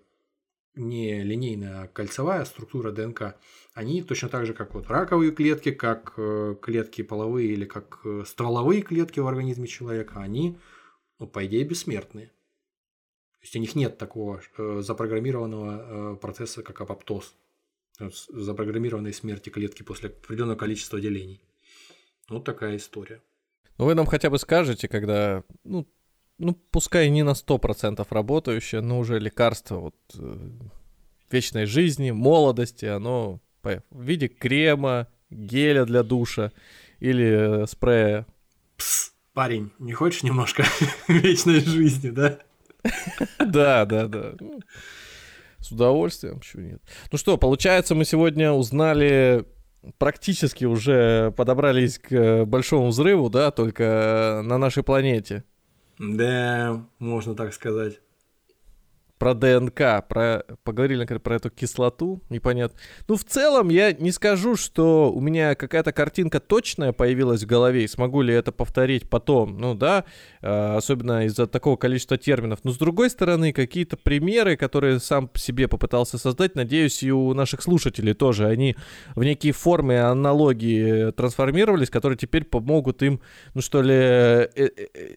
не 0.75 1.23
линейная, 1.23 1.83
а 1.83 1.89
кольцевая 1.89 2.45
структура 2.45 2.93
ДНК, 2.93 3.37
они 3.73 4.03
точно 4.03 4.29
так 4.29 4.45
же, 4.45 4.53
как 4.53 4.75
вот 4.75 4.89
раковые 4.89 5.33
клетки, 5.33 5.73
как 5.73 6.13
э, 6.19 6.55
клетки 6.61 7.03
половые 7.03 7.49
или 7.49 7.65
как 7.65 8.01
э, 8.05 8.25
стволовые 8.27 8.83
клетки 8.83 9.21
в 9.21 9.27
организме 9.27 9.67
человека, 9.67 10.21
они, 10.21 10.59
ну, 11.19 11.27
по 11.27 11.47
идее, 11.47 11.65
бессмертные. 11.65 12.31
То 13.41 13.45
есть 13.45 13.57
у 13.57 13.59
них 13.59 13.75
нет 13.75 13.97
такого 13.97 14.43
запрограммированного 14.59 16.17
процесса, 16.17 16.63
как 16.63 16.81
апоптоз, 16.81 17.35
запрограммированной 18.29 19.13
смерти 19.13 19.49
клетки 19.51 19.83
после 19.83 20.11
определенного 20.11 20.59
количества 20.59 21.01
делений. 21.01 21.41
Вот 22.29 22.45
такая 22.45 22.77
история. 22.77 23.23
Ну, 23.79 23.87
вы 23.87 23.95
нам 23.95 24.07
хотя 24.07 24.29
бы 24.29 24.39
скажете, 24.39 24.89
когда, 24.89 25.43
ну, 25.65 25.87
ну, 26.39 26.55
пускай 26.71 27.09
не 27.11 27.23
на 27.23 27.31
100% 27.31 28.07
работающее, 28.11 28.81
но 28.83 28.99
уже 28.99 29.19
лекарство 29.19 29.77
вот, 29.77 29.97
э, 30.15 30.51
вечной 31.31 31.67
жизни, 31.67 32.11
молодости, 32.11 32.85
оно 32.85 33.41
в 33.63 33.81
виде 34.03 34.29
крема, 34.29 35.09
геля 35.31 35.85
для 35.85 36.03
душа 36.03 36.53
или 36.99 37.63
э, 37.63 37.67
спрея. 37.67 38.27
Пс, 38.77 39.13
парень, 39.33 39.71
не 39.79 39.93
хочешь 39.93 40.23
немножко 40.23 40.65
вечной 41.09 41.61
жизни, 41.61 42.11
да? 42.11 42.39
Да, 43.39 43.85
да, 43.85 44.07
да. 44.07 44.33
Ну, 44.41 44.61
с 45.59 45.71
удовольствием, 45.71 46.39
почему 46.39 46.63
нет. 46.63 46.83
Ну 47.13 47.19
что, 47.19 47.37
получается, 47.37 47.95
мы 47.95 48.05
сегодня 48.05 48.53
узнали 48.53 49.45
практически 49.99 50.65
уже 50.65 51.33
подобрались 51.37 51.99
к 51.99 52.13
э, 52.13 52.45
большому 52.45 52.89
взрыву, 52.89 53.31
да, 53.31 53.51
только 53.51 54.43
на 54.45 54.59
нашей 54.59 54.83
планете. 54.83 55.45
Да, 55.99 56.85
можно 56.99 57.35
так 57.35 57.55
сказать 57.55 58.01
про 59.21 59.35
ДНК, 59.35 60.09
про, 60.09 60.45
поговорили, 60.65 61.01
например, 61.01 61.21
про 61.21 61.37
эту 61.37 61.51
кислоту, 61.51 62.23
непонятно. 62.31 62.79
Ну, 63.07 63.17
в 63.17 63.25
целом, 63.25 63.69
я 63.69 63.93
не 63.93 64.13
скажу, 64.13 64.57
что 64.57 65.13
у 65.13 65.21
меня 65.21 65.55
какая-то 65.55 65.93
картинка 65.93 66.41
точная 66.41 66.93
появилась 66.95 67.43
в 67.43 67.47
голове, 67.47 67.85
и 67.85 67.87
смогу 67.87 68.23
ли 68.23 68.33
это 68.33 68.51
повторить 68.51 69.11
потом, 69.11 69.59
ну 69.59 69.75
да, 69.75 70.07
э, 70.41 70.77
особенно 70.77 71.27
из-за 71.27 71.47
такого 71.47 71.77
количества 71.77 72.17
терминов. 72.17 72.61
Но, 72.65 72.73
с 72.73 72.79
другой 72.79 73.11
стороны, 73.11 73.53
какие-то 73.53 73.99
примеры, 73.99 74.57
которые 74.57 74.99
сам 75.01 75.31
себе 75.35 75.69
попытался 75.69 76.17
создать, 76.17 76.55
надеюсь, 76.55 77.03
и 77.03 77.13
у 77.13 77.35
наших 77.35 77.61
слушателей 77.61 78.15
тоже, 78.15 78.47
они 78.47 78.75
в 79.15 79.23
некие 79.23 79.53
формы 79.53 80.01
аналогии 80.01 81.11
трансформировались, 81.11 81.91
которые 81.91 82.17
теперь 82.17 82.45
помогут 82.45 83.03
им, 83.03 83.21
ну 83.53 83.61
что 83.61 83.83
ли, 83.83 83.93
э, 83.95 84.49
э, 84.57 85.17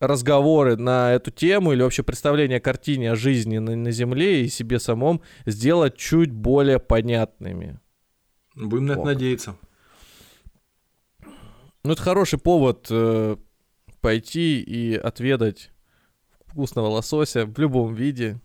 разговоры 0.00 0.76
на 0.76 1.12
эту 1.12 1.30
тему 1.30 1.72
или 1.72 1.82
вообще 1.82 2.02
представление 2.02 2.58
о 2.58 2.60
картине 2.60 3.12
о 3.12 3.16
жизни 3.16 3.58
на, 3.58 3.76
на 3.76 3.90
Земле 3.90 4.44
и 4.44 4.48
себе 4.48 4.78
самом 4.78 5.22
сделать 5.46 5.96
чуть 5.96 6.30
более 6.30 6.78
понятными. 6.78 7.80
Будем 8.54 8.86
на 8.86 8.92
это 8.92 9.04
надеяться. 9.04 9.56
Ну, 11.84 11.92
это 11.92 12.02
хороший 12.02 12.38
повод 12.38 12.88
э, 12.90 13.36
пойти 14.00 14.60
и 14.60 14.94
отведать 14.94 15.70
вкусного 16.46 16.88
лосося 16.88 17.46
в 17.46 17.58
любом 17.58 17.94
виде, 17.94 18.40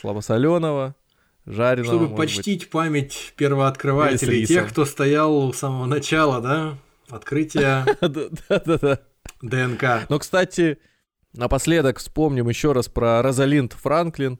слабосоленого, 0.00 0.94
жареного. 1.44 1.96
Чтобы 1.96 2.16
почтить 2.16 2.60
быть. 2.60 2.70
память 2.70 3.34
первооткрывателей, 3.36 4.46
тех, 4.46 4.70
кто 4.70 4.84
стоял 4.84 5.52
с 5.52 5.58
самого 5.58 5.86
начала, 5.86 6.40
да? 6.40 6.78
Открытия. 7.08 7.84
Да-да-да. 8.00 9.00
ДНК. 9.42 10.08
Но, 10.08 10.18
кстати, 10.18 10.78
напоследок 11.32 11.98
вспомним 11.98 12.48
еще 12.48 12.72
раз 12.72 12.88
про 12.88 13.22
Розалинд 13.22 13.72
Франклин, 13.72 14.38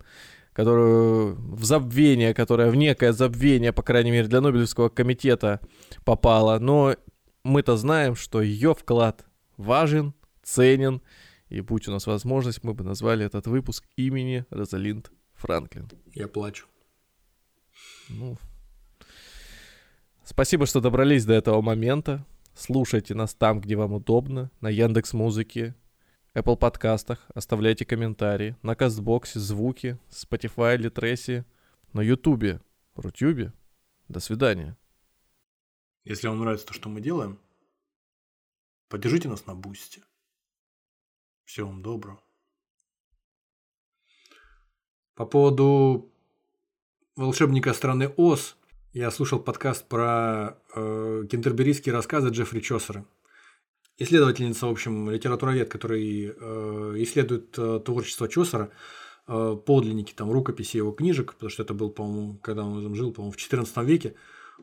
которую 0.53 1.37
в 1.55 1.65
забвение, 1.65 2.35
которая 2.35 2.71
в 2.71 2.75
некое 2.75 3.13
забвение, 3.13 3.73
по 3.73 3.83
крайней 3.83 4.11
мере, 4.11 4.27
для 4.27 4.41
Нобелевского 4.41 4.89
комитета 4.89 5.61
попала. 6.05 6.59
Но 6.59 6.97
мы-то 7.45 7.77
знаем, 7.77 8.17
что 8.17 8.43
ее 8.43 8.75
вклад 8.75 9.25
важен, 9.57 10.15
ценен, 10.43 11.01
и 11.49 11.61
будь 11.61 11.89
у 11.89 11.93
нас 11.93 12.07
возможность, 12.07 12.65
мы 12.65 12.75
бы 12.75 12.85
назвали 12.85 13.25
этот 13.25 13.47
выпуск 13.47 13.85
имени 13.97 14.45
Розалинд 14.51 15.11
Франклин. 15.35 15.89
Я 16.13 16.29
плачу. 16.29 16.67
Ну, 18.09 18.37
спасибо, 20.25 20.67
что 20.67 20.81
добрались 20.81 21.25
до 21.25 21.35
этого 21.35 21.61
момента. 21.63 22.27
Слушайте 22.61 23.15
нас 23.15 23.35
там, 23.35 23.61
где 23.61 23.77
вам 23.77 23.93
удобно, 23.93 24.51
на 24.61 24.69
Яндекс 24.69 25.13
Музыке, 25.13 25.77
Apple 26.35 26.57
подкастах, 26.57 27.25
оставляйте 27.33 27.85
комментарии, 27.85 28.57
на 28.63 28.75
Кастбоксе, 28.75 29.39
звуки, 29.39 29.97
Spotify, 30.11 30.77
Литреси, 30.77 31.45
на 31.93 32.01
Ютубе, 32.01 32.61
Рутюбе. 32.97 33.53
До 34.09 34.19
свидания. 34.19 34.77
Если 36.03 36.27
вам 36.27 36.41
нравится 36.41 36.67
то, 36.67 36.75
что 36.75 36.89
мы 36.89 37.01
делаем, 37.01 37.39
поддержите 38.89 39.29
нас 39.29 39.47
на 39.47 39.55
бусте. 39.55 40.03
Всего 41.45 41.69
вам 41.69 41.81
доброго. 41.81 42.21
По 45.15 45.27
поводу 45.27 46.11
волшебника 47.15 47.73
страны 47.73 48.09
Оз 48.17 48.58
я 48.99 49.13
слушал 49.13 49.39
подкаст 49.39 49.87
про 49.87 50.59
э, 50.75 51.25
кентерберийские 51.31 51.93
рассказы 51.93 52.31
Джеффри 52.31 52.59
Чосера. 52.59 53.05
исследовательница, 53.97 54.67
в 54.67 54.71
общем, 54.71 55.09
литературовед, 55.09 55.69
который 55.69 56.35
э, 56.37 56.95
исследует 56.97 57.57
э, 57.57 57.81
творчество 57.85 58.29
Чосера, 58.29 58.71
э, 59.29 59.57
подлинники, 59.65 60.13
там, 60.15 60.33
рукописи 60.33 60.79
его 60.79 60.91
книжек, 60.91 61.35
потому 61.35 61.49
что 61.49 61.63
это 61.63 61.75
был, 61.75 61.91
по-моему, 61.91 62.39
когда 62.39 62.65
он 62.65 62.83
там 62.83 62.97
жил, 62.97 63.13
по-моему, 63.13 63.31
в 63.31 63.37
XIV 63.37 63.85
веке, 63.85 64.17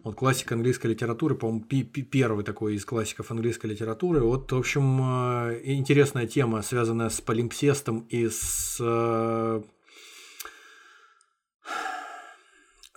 вот 0.04 0.16
классик 0.16 0.52
английской 0.52 0.88
литературы, 0.88 1.36
по-моему, 1.36 1.64
первый 1.64 2.44
такой 2.44 2.76
из 2.76 2.84
классиков 2.84 3.32
английской 3.32 3.68
литературы. 3.68 4.20
Вот, 4.20 4.52
в 4.52 4.58
общем, 4.58 5.00
э, 5.02 5.62
интересная 5.64 6.28
тема, 6.28 6.62
связанная 6.62 7.08
с 7.08 7.22
полимпсестом 7.22 8.02
и 8.10 8.28
с 8.28 8.80
э, 8.82 9.62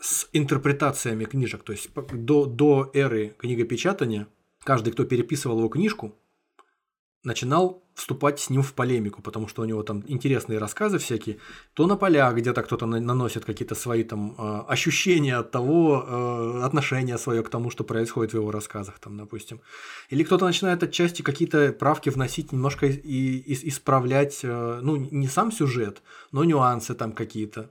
с 0.09 0.28
интерпретациями 0.32 1.24
книжек. 1.24 1.62
То 1.62 1.72
есть 1.72 1.90
до, 1.94 2.47
до 2.47 2.90
эры 2.94 3.35
книгопечатания 3.39 4.26
каждый, 4.64 4.93
кто 4.93 5.05
переписывал 5.05 5.59
его 5.59 5.68
книжку, 5.68 6.14
начинал 7.24 7.82
вступать 7.94 8.40
с 8.40 8.48
ним 8.48 8.62
в 8.62 8.72
полемику, 8.72 9.22
потому 9.22 9.48
что 9.48 9.62
у 9.62 9.64
него 9.64 9.82
там 9.82 10.05
интересные 10.06 10.59
рассказы 10.59 10.98
всякие, 10.98 11.39
то 11.74 11.86
на 11.86 11.97
полях 11.97 12.35
где-то 12.35 12.62
кто-то 12.62 12.86
наносит 12.86 13.44
какие-то 13.44 13.74
свои 13.74 14.05
там 14.05 14.35
э, 14.39 14.60
ощущения 14.68 15.36
от 15.36 15.51
того, 15.51 16.05
э, 16.06 16.62
отношения 16.64 17.18
свое 17.18 17.43
к 17.43 17.51
тому, 17.51 17.70
что 17.70 17.85
происходит 17.85 18.32
в 18.32 18.36
его 18.36 18.51
рассказах, 18.51 18.98
там, 19.01 19.18
допустим. 19.18 19.60
Или 20.10 20.22
кто-то 20.22 20.47
начинает 20.47 20.82
отчасти 20.82 21.22
какие-то 21.22 21.72
правки 21.72 22.09
вносить, 22.09 22.52
немножко 22.52 22.86
и, 22.86 22.93
и, 22.93 23.68
исправлять, 23.68 24.40
э, 24.43 24.80
ну, 24.82 24.97
не 24.97 25.26
сам 25.26 25.52
сюжет, 25.52 26.02
но 26.32 26.44
нюансы 26.44 26.94
там 26.94 27.12
какие-то. 27.12 27.70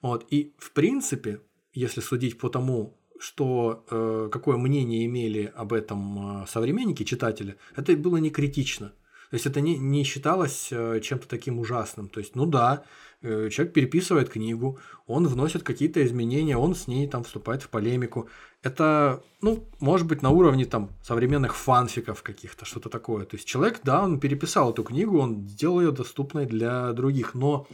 Вот. 0.00 0.26
И, 0.30 0.54
в 0.58 0.70
принципе, 0.70 1.40
если 1.76 2.00
судить 2.00 2.38
по 2.38 2.48
тому, 2.48 2.98
что 3.18 3.84
э, 3.90 4.28
какое 4.32 4.56
мнение 4.56 5.06
имели 5.06 5.52
об 5.54 5.72
этом 5.72 6.42
э, 6.42 6.46
современники, 6.46 7.04
читатели, 7.04 7.56
это 7.76 7.96
было 7.96 8.16
не 8.18 8.30
критично. 8.30 8.92
То 9.30 9.34
есть 9.34 9.46
это 9.46 9.60
не, 9.60 9.76
не 9.76 10.04
считалось 10.04 10.68
э, 10.70 11.00
чем-то 11.00 11.26
таким 11.26 11.58
ужасным. 11.58 12.08
То 12.08 12.20
есть, 12.20 12.36
ну 12.36 12.46
да, 12.46 12.84
э, 13.22 13.48
человек 13.50 13.74
переписывает 13.74 14.28
книгу, 14.28 14.78
он 15.06 15.26
вносит 15.26 15.62
какие-то 15.62 16.04
изменения, 16.04 16.56
он 16.56 16.74
с 16.74 16.86
ней 16.86 17.08
там 17.08 17.24
вступает 17.24 17.62
в 17.62 17.68
полемику. 17.68 18.28
Это, 18.62 19.22
ну, 19.42 19.68
может 19.80 20.06
быть, 20.06 20.22
на 20.22 20.30
уровне 20.30 20.64
там 20.64 20.90
современных 21.02 21.56
фанфиков 21.56 22.22
каких-то, 22.22 22.64
что-то 22.64 22.88
такое. 22.88 23.24
То 23.24 23.36
есть 23.36 23.48
человек, 23.48 23.80
да, 23.82 24.04
он 24.04 24.20
переписал 24.20 24.70
эту 24.70 24.84
книгу, 24.84 25.18
он 25.18 25.48
сделал 25.48 25.80
ее 25.80 25.90
доступной 25.90 26.46
для 26.46 26.92
других, 26.92 27.34
но 27.34 27.66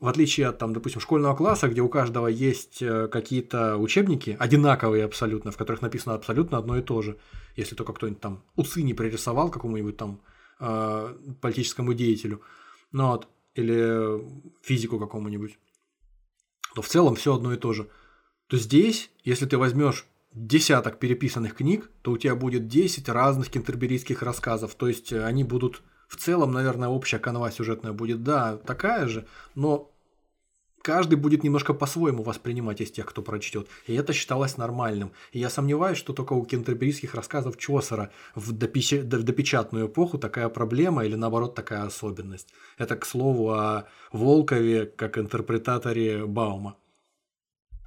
в 0.00 0.08
отличие 0.08 0.48
от, 0.48 0.58
там, 0.58 0.72
допустим, 0.72 1.00
школьного 1.00 1.36
класса, 1.36 1.68
где 1.68 1.82
у 1.82 1.88
каждого 1.88 2.26
есть 2.26 2.82
э, 2.82 3.06
какие-то 3.08 3.76
учебники, 3.76 4.36
одинаковые 4.38 5.04
абсолютно, 5.04 5.50
в 5.50 5.58
которых 5.58 5.82
написано 5.82 6.14
абсолютно 6.14 6.56
одно 6.56 6.78
и 6.78 6.82
то 6.82 7.02
же, 7.02 7.18
если 7.54 7.74
только 7.74 7.92
кто-нибудь 7.92 8.20
там 8.20 8.42
усы 8.56 8.82
не 8.82 8.94
пририсовал 8.94 9.50
какому-нибудь 9.50 9.98
там 9.98 10.20
э, 10.58 11.14
политическому 11.42 11.92
деятелю, 11.92 12.40
ну 12.92 13.08
вот, 13.08 13.28
или 13.54 14.20
физику 14.62 14.98
какому-нибудь, 14.98 15.58
то 16.74 16.80
в 16.80 16.88
целом 16.88 17.14
все 17.14 17.34
одно 17.34 17.52
и 17.52 17.58
то 17.58 17.74
же. 17.74 17.88
То 18.46 18.56
здесь, 18.56 19.10
если 19.22 19.44
ты 19.44 19.58
возьмешь 19.58 20.06
десяток 20.32 20.98
переписанных 20.98 21.54
книг, 21.54 21.90
то 22.02 22.12
у 22.12 22.18
тебя 22.18 22.34
будет 22.34 22.68
10 22.68 23.08
разных 23.10 23.50
кентерберийских 23.50 24.22
рассказов. 24.22 24.74
То 24.76 24.88
есть 24.88 25.12
э, 25.12 25.22
они 25.22 25.44
будут 25.44 25.82
в 26.10 26.16
целом, 26.16 26.50
наверное, 26.50 26.88
общая 26.88 27.20
канва 27.20 27.52
сюжетная 27.52 27.92
будет, 27.92 28.24
да, 28.24 28.56
такая 28.56 29.06
же, 29.06 29.28
но 29.54 29.92
каждый 30.82 31.14
будет 31.14 31.44
немножко 31.44 31.72
по-своему 31.72 32.24
воспринимать 32.24 32.80
из 32.80 32.90
тех, 32.90 33.06
кто 33.06 33.22
прочтет. 33.22 33.68
И 33.86 33.94
это 33.94 34.12
считалось 34.12 34.56
нормальным. 34.56 35.12
И 35.30 35.38
я 35.38 35.48
сомневаюсь, 35.48 35.98
что 35.98 36.12
только 36.12 36.32
у 36.32 36.44
кентерберийских 36.44 37.14
рассказов 37.14 37.56
Чосера 37.58 38.10
в, 38.34 38.50
допеча... 38.50 39.04
допечатную 39.04 39.86
эпоху 39.86 40.18
такая 40.18 40.48
проблема 40.48 41.04
или 41.04 41.14
наоборот 41.14 41.54
такая 41.54 41.84
особенность. 41.84 42.48
Это, 42.76 42.96
к 42.96 43.06
слову, 43.06 43.52
о 43.52 43.86
Волкове 44.10 44.86
как 44.86 45.16
интерпретаторе 45.16 46.26
Баума. 46.26 46.76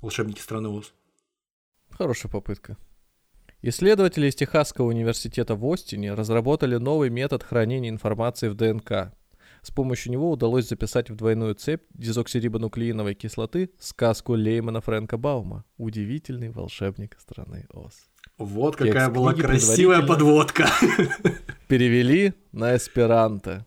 Волшебники 0.02 0.40
страны 0.40 0.70
Оз. 0.70 0.94
Хорошая 1.90 2.32
попытка. 2.32 2.78
Исследователи 3.66 4.28
из 4.28 4.36
Техасского 4.36 4.88
университета 4.88 5.56
в 5.56 5.66
Остине 5.66 6.14
разработали 6.16 6.76
новый 6.76 7.10
метод 7.10 7.44
хранения 7.44 7.90
информации 7.90 8.50
в 8.50 8.56
ДНК. 8.56 9.14
С 9.62 9.72
помощью 9.72 10.12
него 10.12 10.30
удалось 10.32 10.68
записать 10.68 11.10
в 11.10 11.16
двойную 11.16 11.56
цепь 11.56 11.84
дезоксирибонуклеиновой 11.94 13.16
кислоты 13.16 13.70
сказку 13.80 14.36
Леймана 14.36 14.82
Фрэнка 14.82 15.18
Баума 15.18 15.64
«Удивительный 15.78 16.50
волшебник 16.50 17.16
страны 17.18 17.66
Оз». 17.72 17.94
Вот 18.38 18.76
какая 18.76 19.06
Текст 19.06 19.12
была 19.14 19.34
красивая 19.34 20.06
подводка. 20.06 20.68
Перевели 21.70 22.34
на 22.52 22.76
эсперанто. 22.76 23.66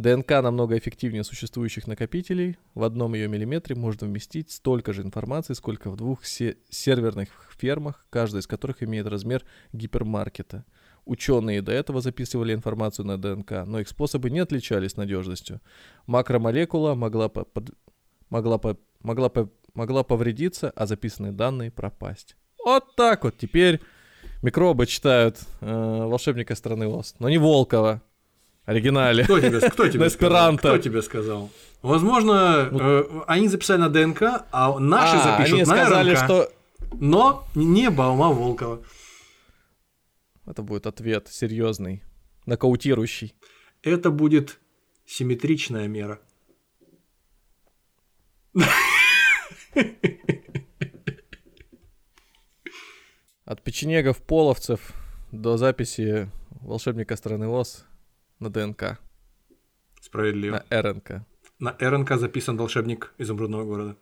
ДНК 0.00 0.30
намного 0.42 0.78
эффективнее 0.78 1.24
существующих 1.24 1.86
накопителей. 1.86 2.56
В 2.74 2.82
одном 2.84 3.14
ее 3.14 3.28
миллиметре 3.28 3.76
можно 3.76 4.06
вместить 4.06 4.50
столько 4.50 4.92
же 4.92 5.02
информации, 5.02 5.54
сколько 5.54 5.90
в 5.90 5.96
двух 5.96 6.24
се- 6.24 6.56
серверных 6.70 7.28
фермах, 7.58 8.06
каждая 8.10 8.40
из 8.40 8.46
которых 8.46 8.82
имеет 8.82 9.06
размер 9.06 9.44
гипермаркета. 9.72 10.64
Ученые 11.04 11.60
до 11.62 11.72
этого 11.72 12.00
записывали 12.00 12.54
информацию 12.54 13.06
на 13.06 13.18
ДНК, 13.18 13.64
но 13.66 13.80
их 13.80 13.88
способы 13.88 14.30
не 14.30 14.38
отличались 14.38 14.96
надежностью. 14.96 15.60
Макромолекула 16.06 16.94
могла, 16.94 17.28
по- 17.28 17.44
под- 17.44 17.74
могла, 18.30 18.58
по- 18.58 18.78
могла, 19.02 19.28
по- 19.28 19.50
могла 19.74 20.02
повредиться, 20.02 20.70
а 20.76 20.86
записанные 20.86 21.32
данные 21.32 21.70
пропасть. 21.70 22.36
Вот 22.64 22.94
так 22.96 23.24
вот 23.24 23.36
теперь 23.38 23.80
микробы 24.42 24.86
читают 24.86 25.38
э, 25.60 25.66
волшебника 26.06 26.54
страны 26.54 26.86
Ост, 26.86 27.16
но 27.18 27.28
не 27.28 27.38
Волкова 27.38 28.02
оригинале. 28.64 29.24
Кто 29.24 29.40
тебе, 29.40 29.60
кто 29.60 29.88
тебе 29.92 30.10
сказал? 30.10 30.56
Кто 30.56 30.78
тебе 30.78 31.02
сказал? 31.02 31.50
Возможно, 31.82 32.68
ну, 32.70 32.78
э, 32.80 33.22
они 33.26 33.48
записали 33.48 33.80
на 33.80 33.88
ДНК, 33.88 34.44
а 34.52 34.78
наши 34.78 35.16
а, 35.16 35.22
запишут 35.22 35.52
они 35.54 35.62
на 35.62 35.66
сказали, 35.66 36.10
РНК. 36.10 36.24
что... 36.24 36.52
Но 36.94 37.46
не 37.54 37.88
Баума 37.88 38.28
Волкова. 38.32 38.82
Это 40.46 40.62
будет 40.62 40.86
ответ 40.86 41.28
серьезный, 41.28 42.02
нокаутирующий. 42.46 43.34
Это 43.82 44.10
будет 44.10 44.58
симметричная 45.06 45.88
мера. 45.88 46.20
От 53.44 53.62
печенегов 53.62 54.18
половцев 54.22 54.92
до 55.32 55.56
записи 55.56 56.30
волшебника 56.60 57.16
страны 57.16 57.48
Оз 57.48 57.86
на 58.40 58.50
ДНК. 58.50 58.98
Справедливо. 60.00 60.62
На 60.70 60.82
РНК. 60.82 61.10
На 61.58 61.76
РНК 61.78 62.16
записан 62.16 62.56
волшебник 62.56 63.14
изумрудного 63.18 63.64
города. 63.64 63.96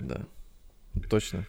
Да, 0.00 0.26
точно. 1.10 1.46